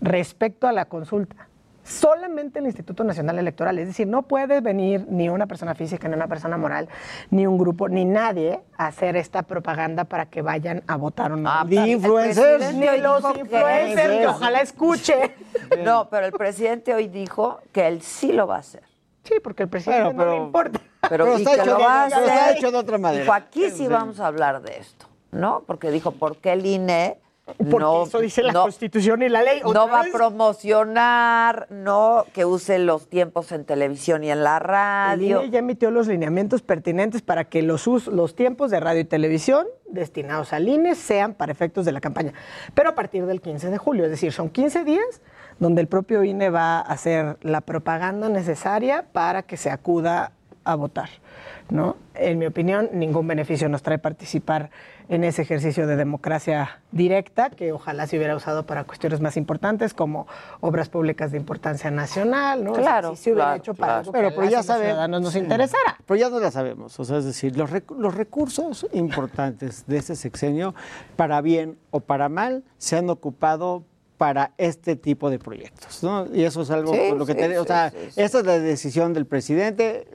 respecto 0.00 0.68
a 0.68 0.72
la 0.72 0.84
consulta. 0.84 1.48
Solamente 1.84 2.58
el 2.60 2.66
Instituto 2.66 3.02
Nacional 3.04 3.38
Electoral. 3.38 3.78
Es 3.78 3.88
decir, 3.88 4.06
no 4.06 4.22
puede 4.22 4.60
venir 4.60 5.06
ni 5.08 5.28
una 5.28 5.46
persona 5.46 5.74
física, 5.74 6.08
ni 6.08 6.14
una 6.14 6.28
persona 6.28 6.56
moral, 6.56 6.88
ni 7.30 7.46
un 7.46 7.58
grupo, 7.58 7.88
ni 7.88 8.04
nadie 8.04 8.60
a 8.76 8.86
hacer 8.86 9.16
esta 9.16 9.42
propaganda 9.42 10.04
para 10.04 10.26
que 10.26 10.42
vayan 10.42 10.82
a 10.86 10.96
votar 10.96 11.32
o 11.32 11.36
no. 11.36 11.50
Ah, 11.50 11.64
Ni 11.66 11.92
influencers. 11.92 12.74
Ni 12.74 12.86
los 12.98 13.24
influencers, 13.36 14.18
que 14.18 14.26
ojalá 14.26 14.60
escuche. 14.60 15.34
No, 15.84 16.08
pero 16.10 16.26
el 16.26 16.32
presidente 16.32 16.94
hoy 16.94 17.08
dijo 17.08 17.58
que 17.72 17.88
él 17.88 18.02
sí 18.02 18.32
lo 18.32 18.46
va 18.46 18.56
a 18.56 18.58
hacer. 18.58 18.82
Sí, 19.24 19.34
porque 19.42 19.62
el 19.64 19.68
presidente 19.68 20.12
Bueno, 20.12 20.24
no 20.24 20.30
le 20.30 20.36
importa. 20.44 20.80
Pero, 21.08 21.24
Pero 21.24 21.36
está 21.38 21.54
hecho 21.54 21.64
lo 21.64 21.76
de- 21.78 21.82
va 21.84 22.06
está 22.08 22.50
hecho 22.52 22.70
de 22.70 22.76
otra 22.78 22.98
manera. 22.98 23.22
Dijo, 23.22 23.32
aquí 23.32 23.70
sí 23.70 23.88
vamos 23.88 24.20
a 24.20 24.26
hablar 24.26 24.60
de 24.62 24.78
esto, 24.78 25.06
¿no? 25.30 25.62
Porque 25.66 25.90
dijo, 25.90 26.12
¿por 26.12 26.36
qué 26.36 26.52
el 26.52 26.66
INE 26.66 27.18
Porque 27.44 27.64
no, 27.80 28.04
eso 28.04 28.20
dice 28.20 28.42
la 28.42 28.52
no- 28.52 28.62
Constitución 28.62 29.22
y 29.22 29.28
la 29.28 29.42
ley. 29.42 29.60
no 29.62 29.68
¿Otra 29.70 29.84
va 29.86 30.00
a 30.02 30.04
promocionar, 30.12 31.66
no 31.70 32.24
que 32.32 32.44
use 32.44 32.78
los 32.78 33.08
tiempos 33.08 33.50
en 33.52 33.64
televisión 33.64 34.22
y 34.24 34.30
en 34.30 34.44
la 34.44 34.58
El 34.58 34.62
radio? 34.62 35.40
INE 35.42 35.50
ya 35.50 35.58
emitió 35.58 35.90
los 35.90 36.06
lineamientos 36.06 36.62
pertinentes 36.62 37.20
para 37.20 37.44
que 37.44 37.62
los, 37.62 37.86
los 38.06 38.34
tiempos 38.36 38.70
de 38.70 38.78
radio 38.80 39.00
y 39.00 39.04
televisión 39.04 39.66
destinados 39.88 40.52
al 40.52 40.68
INE 40.68 40.94
sean 40.94 41.34
para 41.34 41.50
efectos 41.52 41.84
de 41.84 41.92
la 41.92 42.00
campaña. 42.00 42.32
Pero 42.74 42.90
a 42.90 42.94
partir 42.94 43.26
del 43.26 43.40
15 43.40 43.70
de 43.70 43.78
julio, 43.78 44.04
es 44.04 44.10
decir, 44.10 44.32
son 44.32 44.48
15 44.48 44.84
días 44.84 45.20
donde 45.58 45.80
el 45.80 45.88
propio 45.88 46.22
INE 46.24 46.48
va 46.48 46.78
a 46.78 46.80
hacer 46.82 47.36
la 47.42 47.60
propaganda 47.60 48.28
necesaria 48.28 49.04
para 49.12 49.42
que 49.42 49.56
se 49.56 49.70
acuda 49.70 50.32
a 50.64 50.74
votar. 50.76 51.08
¿no? 51.70 51.96
En 52.14 52.38
mi 52.38 52.46
opinión, 52.46 52.90
ningún 52.92 53.26
beneficio 53.26 53.68
nos 53.68 53.82
trae 53.82 53.98
participar 53.98 54.70
en 55.08 55.24
ese 55.24 55.42
ejercicio 55.42 55.86
de 55.86 55.96
democracia 55.96 56.80
directa, 56.92 57.50
que 57.50 57.72
ojalá 57.72 58.06
se 58.06 58.16
hubiera 58.16 58.36
usado 58.36 58.64
para 58.66 58.84
cuestiones 58.84 59.20
más 59.20 59.36
importantes 59.36 59.94
como 59.94 60.26
obras 60.60 60.88
públicas 60.88 61.32
de 61.32 61.38
importancia 61.38 61.90
nacional, 61.90 62.64
¿no? 62.64 62.72
O 62.72 62.74
sea, 62.74 62.82
Claro, 62.84 63.10
sí 63.16 63.24
se 63.24 63.32
hubiera 63.32 63.44
claro, 63.46 63.58
hecho 63.58 63.74
para 63.74 63.86
claro. 63.86 64.00
algo 64.00 64.12
Pero, 64.12 64.28
que 64.30 64.34
pero 64.36 64.46
a 64.46 64.50
ya 64.50 64.56
y 64.56 64.56
los 64.58 64.66
sabemos. 64.66 64.86
ciudadanos 64.90 65.22
nos 65.22 65.32
sí. 65.32 65.38
interesara. 65.38 65.96
Pero 66.06 66.20
ya 66.20 66.30
no 66.30 66.38
la 66.40 66.50
sabemos. 66.50 66.98
O 67.00 67.04
sea, 67.04 67.18
es 67.18 67.24
decir, 67.24 67.56
los, 67.56 67.70
rec- 67.70 67.96
los 67.96 68.14
recursos 68.14 68.86
importantes 68.92 69.86
de 69.86 69.98
ese 69.98 70.16
sexenio, 70.16 70.74
para 71.16 71.40
bien 71.40 71.78
o 71.90 72.00
para 72.00 72.28
mal, 72.28 72.64
se 72.78 72.96
han 72.96 73.08
ocupado 73.10 73.84
para 74.22 74.52
este 74.56 74.94
tipo 74.94 75.30
de 75.30 75.40
proyectos, 75.40 76.00
¿no? 76.04 76.28
Y 76.32 76.44
eso 76.44 76.62
es 76.62 76.70
algo 76.70 76.94
Sí, 76.94 77.10
lo 77.10 77.26
que 77.26 77.32
sí, 77.32 77.56
o 77.56 77.64
sea, 77.64 77.90
sí, 77.90 77.96
esa 78.14 78.38
es 78.38 78.46
la 78.46 78.60
decisión 78.60 79.12
del 79.14 79.26
presidente, 79.26 80.06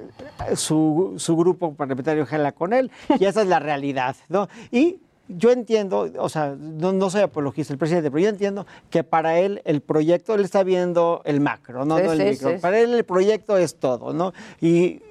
su, 0.56 1.16
su 1.18 1.36
grupo 1.36 1.74
parlamentario 1.74 2.26
jala 2.26 2.54
con 2.54 2.72
él, 2.72 2.90
y 3.20 3.26
esa 3.26 3.42
es 3.42 3.50
la 3.50 3.60
realidad, 3.60 4.16
¿no? 4.30 4.48
Y 4.72 5.02
yo 5.28 5.52
entiendo, 5.52 6.10
o 6.20 6.30
sea, 6.30 6.56
no, 6.58 6.94
no 6.94 7.10
soy 7.10 7.20
apologista 7.20 7.74
del 7.74 7.80
presidente, 7.80 8.10
pero 8.10 8.24
yo 8.24 8.30
entiendo 8.30 8.66
que 8.90 9.04
para 9.04 9.40
él 9.40 9.62
el 9.66 9.82
proyecto, 9.82 10.36
él 10.36 10.46
está 10.46 10.64
viendo 10.64 11.22
el 11.26 11.42
macro, 11.42 11.84
no, 11.84 12.00
el 12.00 12.30
micro. 12.30 12.62
para 12.62 12.80
él 12.80 12.94
el 12.94 13.04
proyecto 13.04 13.58
es 13.58 13.76
todo, 13.76 14.14
¿no? 14.14 14.32
Y 14.62 15.02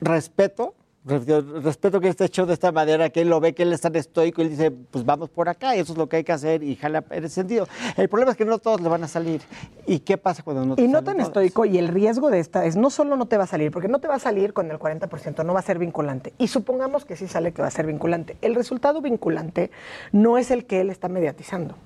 respeto 0.00 0.72
Respeto, 1.06 2.00
que 2.00 2.08
esté 2.08 2.24
hecho 2.24 2.46
de 2.46 2.54
esta 2.54 2.72
manera, 2.72 3.10
que 3.10 3.20
él 3.20 3.28
lo 3.28 3.38
ve, 3.38 3.54
que 3.54 3.62
él 3.62 3.72
es 3.72 3.80
tan 3.80 3.94
estoico, 3.94 4.42
y 4.42 4.46
él 4.46 4.50
dice, 4.50 4.72
pues 4.72 5.04
vamos 5.04 5.30
por 5.30 5.48
acá, 5.48 5.76
eso 5.76 5.92
es 5.92 5.98
lo 5.98 6.08
que 6.08 6.16
hay 6.16 6.24
que 6.24 6.32
hacer, 6.32 6.64
y 6.64 6.74
jala 6.74 7.04
en 7.10 7.24
ese 7.24 7.36
sentido. 7.36 7.68
El 7.96 8.08
problema 8.08 8.32
es 8.32 8.36
que 8.36 8.44
no 8.44 8.58
todos 8.58 8.80
le 8.80 8.88
van 8.88 9.04
a 9.04 9.08
salir. 9.08 9.40
¿Y 9.86 10.00
qué 10.00 10.18
pasa 10.18 10.42
cuando 10.42 10.66
no 10.66 10.74
te 10.74 10.82
Y 10.82 10.88
no 10.88 11.04
tan 11.04 11.18
todos? 11.18 11.28
estoico, 11.28 11.64
y 11.64 11.78
el 11.78 11.88
riesgo 11.88 12.28
de 12.28 12.40
esta 12.40 12.64
es 12.64 12.74
no 12.74 12.90
solo 12.90 13.16
no 13.16 13.26
te 13.26 13.36
va 13.36 13.44
a 13.44 13.46
salir, 13.46 13.70
porque 13.70 13.86
no 13.86 14.00
te 14.00 14.08
va 14.08 14.16
a 14.16 14.18
salir 14.18 14.52
con 14.52 14.68
el 14.68 14.80
40%, 14.80 15.44
no 15.44 15.54
va 15.54 15.60
a 15.60 15.62
ser 15.62 15.78
vinculante. 15.78 16.32
Y 16.38 16.48
supongamos 16.48 17.04
que 17.04 17.14
sí 17.14 17.28
sale 17.28 17.52
que 17.52 17.62
va 17.62 17.68
a 17.68 17.70
ser 17.70 17.86
vinculante. 17.86 18.36
El 18.42 18.56
resultado 18.56 19.00
vinculante 19.00 19.70
no 20.10 20.38
es 20.38 20.50
el 20.50 20.66
que 20.66 20.80
él 20.80 20.90
está 20.90 21.08
mediatizando. 21.08 21.76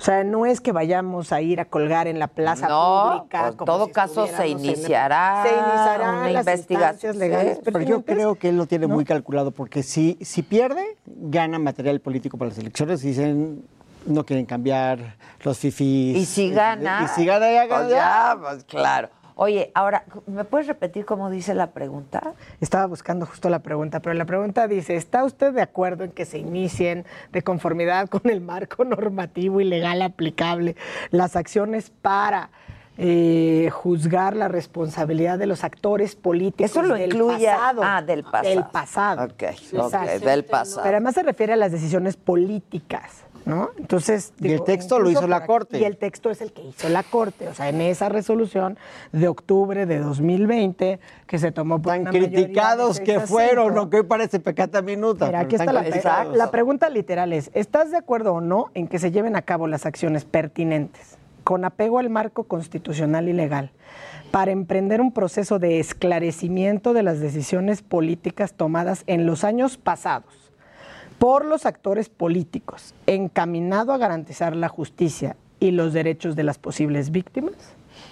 O 0.00 0.02
sea, 0.02 0.24
no 0.24 0.46
es 0.46 0.62
que 0.62 0.72
vayamos 0.72 1.30
a 1.30 1.42
ir 1.42 1.60
a 1.60 1.66
colgar 1.66 2.06
en 2.06 2.18
la 2.18 2.26
plaza 2.26 2.66
No, 2.68 3.18
pública. 3.18 3.40
pues, 3.42 3.58
en 3.60 3.64
todo 3.66 3.84
si 3.84 3.92
caso 3.92 4.26
se 4.26 4.48
iniciará 4.48 5.42
se 5.46 5.52
iniciarán 5.52 6.14
una 6.14 6.30
las 6.30 6.46
investigación. 6.46 7.18
legales 7.18 7.58
Pero 7.62 7.80
yo 7.82 8.02
creo 8.02 8.34
que 8.36 8.48
él 8.48 8.56
lo 8.56 8.64
tiene 8.64 8.86
muy 8.86 9.04
calculado, 9.04 9.50
porque 9.50 9.82
si, 9.82 10.16
si 10.22 10.42
pierde, 10.42 10.96
gana 11.04 11.58
material 11.58 12.00
político 12.00 12.38
para 12.38 12.48
las 12.48 12.58
elecciones. 12.58 13.02
Dicen, 13.02 13.62
no 14.06 14.24
quieren 14.24 14.46
cambiar 14.46 15.16
los 15.42 15.58
fifís. 15.58 16.16
Y 16.16 16.24
si 16.24 16.50
gana. 16.50 17.02
Y 17.04 17.08
si 17.08 17.26
gana, 17.26 17.52
ya 17.52 17.66
gana. 17.66 17.76
pues 17.82 17.90
ya, 17.90 18.36
pues 18.40 18.64
claro. 18.64 19.10
Oye, 19.42 19.70
ahora, 19.72 20.04
¿me 20.26 20.44
puedes 20.44 20.66
repetir 20.66 21.06
cómo 21.06 21.30
dice 21.30 21.54
la 21.54 21.68
pregunta? 21.68 22.34
Estaba 22.60 22.84
buscando 22.84 23.24
justo 23.24 23.48
la 23.48 23.60
pregunta, 23.60 24.00
pero 24.00 24.12
la 24.12 24.26
pregunta 24.26 24.68
dice, 24.68 24.96
¿está 24.96 25.24
usted 25.24 25.54
de 25.54 25.62
acuerdo 25.62 26.04
en 26.04 26.10
que 26.10 26.26
se 26.26 26.36
inicien 26.36 27.06
de 27.32 27.40
conformidad 27.40 28.06
con 28.10 28.20
el 28.28 28.42
marco 28.42 28.84
normativo 28.84 29.62
y 29.62 29.64
legal 29.64 30.02
aplicable 30.02 30.76
las 31.10 31.36
acciones 31.36 31.88
para 32.02 32.50
eh, 32.98 33.70
juzgar 33.72 34.36
la 34.36 34.48
responsabilidad 34.48 35.38
de 35.38 35.46
los 35.46 35.64
actores 35.64 36.16
políticos 36.16 36.70
Eso 36.72 36.82
lo 36.82 36.96
del 36.96 37.10
incluye- 37.10 37.46
pasado? 37.46 37.80
ah, 37.82 38.02
del 38.02 38.24
pasado. 38.24 38.48
Del 38.50 38.64
pasado. 38.66 39.24
Ok, 39.24 39.42
Exacto. 39.42 39.86
ok, 39.86 40.20
del 40.22 40.44
pasado. 40.44 40.82
Pero 40.82 40.96
además 40.96 41.14
se 41.14 41.22
refiere 41.22 41.54
a 41.54 41.56
las 41.56 41.72
decisiones 41.72 42.18
políticas, 42.18 43.24
¿no? 43.50 43.70
Entonces... 43.76 44.32
Y 44.40 44.52
el 44.52 44.62
texto 44.62 44.98
lo 44.98 45.10
hizo 45.10 45.26
la 45.26 45.44
Corte. 45.44 45.78
Y 45.78 45.84
el 45.84 45.96
texto 45.96 46.30
es 46.30 46.40
el 46.40 46.52
que 46.52 46.62
hizo 46.62 46.88
la 46.88 47.02
Corte. 47.02 47.48
O 47.48 47.54
sea, 47.54 47.68
en 47.68 47.80
esa 47.80 48.08
resolución 48.08 48.78
de 49.12 49.28
octubre 49.28 49.84
de 49.84 49.98
2020 49.98 51.00
que 51.26 51.38
se 51.38 51.52
tomó 51.52 51.82
por 51.82 51.92
Tan 51.92 52.02
una 52.02 52.12
mayoría 52.12 52.28
de 52.28 52.44
criticados 52.44 53.00
que 53.00 53.20
fueron. 53.20 53.74
¿no? 53.74 53.90
Que 53.90 53.98
hoy 53.98 54.02
parece 54.04 54.40
pecata 54.40 54.80
minuta. 54.80 55.26
Mira, 55.26 55.40
aquí 55.40 55.56
está 55.56 55.72
la, 55.72 56.24
la 56.24 56.50
pregunta 56.50 56.88
literal 56.88 57.32
es, 57.32 57.50
¿estás 57.52 57.90
de 57.90 57.96
acuerdo 57.96 58.34
o 58.34 58.40
no 58.40 58.70
en 58.74 58.88
que 58.88 58.98
se 58.98 59.10
lleven 59.10 59.36
a 59.36 59.42
cabo 59.42 59.66
las 59.66 59.84
acciones 59.84 60.24
pertinentes 60.24 61.18
con 61.44 61.64
apego 61.64 61.98
al 61.98 62.10
marco 62.10 62.44
constitucional 62.44 63.28
y 63.28 63.32
legal 63.32 63.72
para 64.30 64.52
emprender 64.52 65.00
un 65.00 65.12
proceso 65.12 65.58
de 65.58 65.80
esclarecimiento 65.80 66.92
de 66.92 67.02
las 67.02 67.20
decisiones 67.20 67.82
políticas 67.82 68.52
tomadas 68.52 69.02
en 69.06 69.26
los 69.26 69.42
años 69.42 69.76
pasados 69.76 70.39
por 71.20 71.44
los 71.44 71.66
actores 71.66 72.08
políticos 72.08 72.94
encaminado 73.06 73.92
a 73.92 73.98
garantizar 73.98 74.56
la 74.56 74.70
justicia 74.70 75.36
y 75.58 75.70
los 75.70 75.92
derechos 75.92 76.34
de 76.34 76.44
las 76.44 76.58
posibles 76.58 77.10
víctimas? 77.10 77.54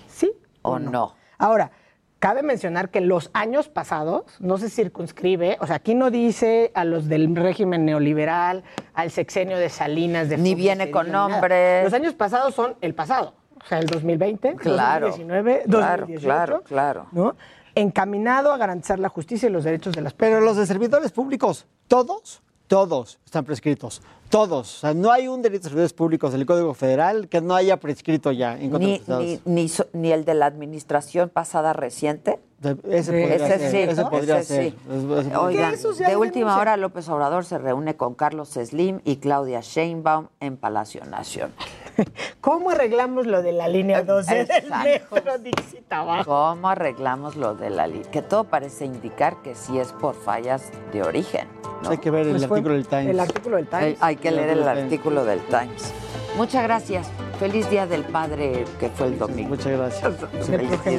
¿Sí 0.09 0.31
¿O 0.61 0.79
no? 0.79 1.15
Ahora, 1.39 1.71
cabe 2.19 2.43
mencionar 2.43 2.91
que 2.91 3.01
los 3.01 3.31
años 3.33 3.71
pasados 3.71 4.25
no 4.41 4.59
se 4.59 4.69
circunscribe, 4.69 5.57
o 5.61 5.67
sea, 5.67 5.77
aquí 5.77 5.95
no 5.95 6.11
dice 6.11 6.71
a 6.75 6.85
los 6.85 7.09
del 7.09 7.35
régimen 7.35 7.87
neoliberal, 7.87 8.63
al 8.93 9.11
sexenio 9.11 9.57
de 9.57 9.71
Salinas, 9.71 10.29
de 10.29 10.37
Ni 10.37 10.55
viene 10.55 10.91
con 10.91 11.11
nombres. 11.11 11.85
Los 11.85 11.95
años 11.95 12.13
pasados 12.13 12.55
son 12.55 12.77
el 12.83 12.95
pasado, 12.95 13.33
o 13.59 13.65
sea, 13.67 13.79
el 13.79 13.87
2020, 13.87 14.57
Claro, 14.57 15.07
2019, 15.07 15.63
claro, 15.67 16.03
2018, 16.03 16.27
claro, 16.27 16.63
claro. 16.63 17.07
¿no? 17.13 17.37
Encaminado 17.75 18.53
a 18.53 18.59
garantizar 18.59 18.99
la 18.99 19.09
justicia 19.09 19.49
y 19.49 19.53
los 19.53 19.65
derechos 19.65 19.95
de 19.95 20.03
las 20.03 20.13
Pero 20.13 20.41
los 20.41 20.59
de 20.59 20.67
servidores 20.67 21.11
públicos, 21.11 21.67
todos, 21.87 22.43
todos 22.69 23.19
están 23.25 23.45
prescritos. 23.45 24.01
Todos. 24.31 24.77
O 24.77 24.81
sea, 24.81 24.95
no 24.95 25.11
hay 25.11 25.27
un 25.27 25.41
delito 25.43 25.63
de 25.65 25.69
servidores 25.71 25.95
públicos 25.95 26.33
del 26.33 26.45
Código 26.47 26.75
Federal 26.75 27.29
que 27.29 27.41
no 27.41 27.55
haya 27.55 27.79
prescrito 27.79 28.31
ya 28.31 28.59
en 28.59 28.71
contra 28.71 28.79
de 28.79 28.85
Ni, 28.87 28.91
los 28.93 29.01
estados. 29.01 29.25
ni, 29.25 29.41
ni, 29.63 29.69
so- 29.69 29.87
ni 29.95 30.13
el 30.13 30.25
de 30.27 30.35
la 30.35 30.47
administración 30.47 31.31
pasada 31.31 31.73
reciente. 31.73 32.39
Ese 32.61 33.13
podría 33.13 33.35
ese 33.37 33.59
ser, 33.59 33.71
sí, 33.71 33.77
ese 33.79 34.05
podría 34.07 34.39
Ese 34.41 34.55
ser. 34.55 34.63
sí. 34.73 34.77
Ese- 34.89 34.97
ese 34.99 35.07
podría 35.07 35.41
Oigan, 35.41 35.77
ser. 35.77 35.95
sí 35.95 36.05
de 36.05 36.17
última 36.17 36.59
hora 36.59 36.77
López 36.77 37.09
Obrador 37.09 37.45
se 37.45 37.57
reúne 37.59 37.95
con 37.97 38.15
Carlos 38.15 38.49
Slim 38.51 39.01
y 39.05 39.17
Claudia 39.19 39.61
Sheinbaum 39.61 40.27
en 40.41 40.57
Palacio 40.57 41.05
Nacional. 41.05 41.53
¿Cómo 42.41 42.71
arreglamos 42.71 43.27
lo 43.27 43.43
de 43.43 43.53
la 43.53 43.69
línea 43.69 44.03
12 44.03 44.45
del 44.45 44.71
metro 45.11 45.39
Dixit 45.39 45.93
abajo? 45.93 46.25
¿Cómo 46.25 46.69
arreglamos 46.69 47.37
lo 47.37 47.55
de 47.55 47.71
la 47.71 47.87
ley? 47.87 48.03
Que 48.11 48.23
todo 48.23 48.45
parece 48.45 48.85
indicar 48.85 49.41
que 49.43 49.55
sí 49.55 49.79
es 49.79 49.93
por 49.93 50.15
fallas 50.17 50.71
de 50.93 51.03
origen. 51.03 51.47
¿no? 51.83 51.91
Hay 51.91 51.99
que 51.99 52.11
ver 52.11 52.27
el 52.27 52.33
Pues 52.33 52.43
artículo 52.45 52.75
del 52.75 52.87
Times. 52.89 53.07
El 53.11 53.21
artículo 53.21 53.57
del 53.57 53.67
Times. 53.69 53.85
Hay, 53.85 53.97
hay 54.01 54.17
que 54.17 54.29
El 54.29 54.37
leer 54.37 54.51
el 54.51 54.69
artículo 54.69 55.25
del 55.25 55.39
artículo 55.41 55.59
del 55.61 55.69
Times. 55.69 55.93
Muchas 56.39 56.63
gracias. 56.63 57.09
Feliz 57.41 57.69
Día 57.69 57.89
del 57.89 58.05
Padre 58.05 58.65
que 58.79 58.89
fue 58.91 59.09
el 59.09 59.19
domingo. 59.19 59.51
Muchas 59.51 59.73
gracias. 59.73 60.15
Parece 60.49 60.97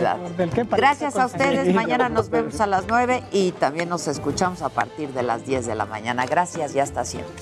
Gracias 0.76 1.16
a 1.16 1.26
ustedes. 1.28 1.74
Mañana 1.74 2.10
nos 2.10 2.30
vemos 2.30 2.60
a 2.60 2.68
las 2.68 2.86
9 2.88 3.24
y 3.32 3.53
también 3.53 3.88
nos 3.88 4.10
escuchamos 4.10 4.61
a 4.61 4.68
partir 4.68 5.10
de 5.14 5.24
las 5.24 5.45
10 5.45 5.66
de 5.66 5.76
la 5.76 5.86
mañana. 5.86 6.26
Gracias 6.26 6.76
y 6.76 6.80
hasta 6.80 7.06
siempre. 7.06 7.34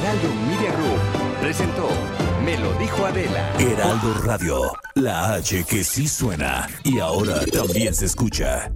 Heraldo 0.00 0.28
Media 0.48 0.72
Group 0.72 1.40
presentó 1.40 1.88
Me 2.44 2.58
lo 2.58 2.72
dijo 2.74 3.06
Adela. 3.06 3.52
Heraldo 3.60 4.14
Radio, 4.24 4.72
la 4.94 5.34
H 5.34 5.64
que 5.64 5.84
sí 5.84 6.08
suena 6.08 6.68
y 6.82 6.98
ahora 6.98 7.40
también 7.52 7.94
se 7.94 8.06
escucha. 8.06 8.72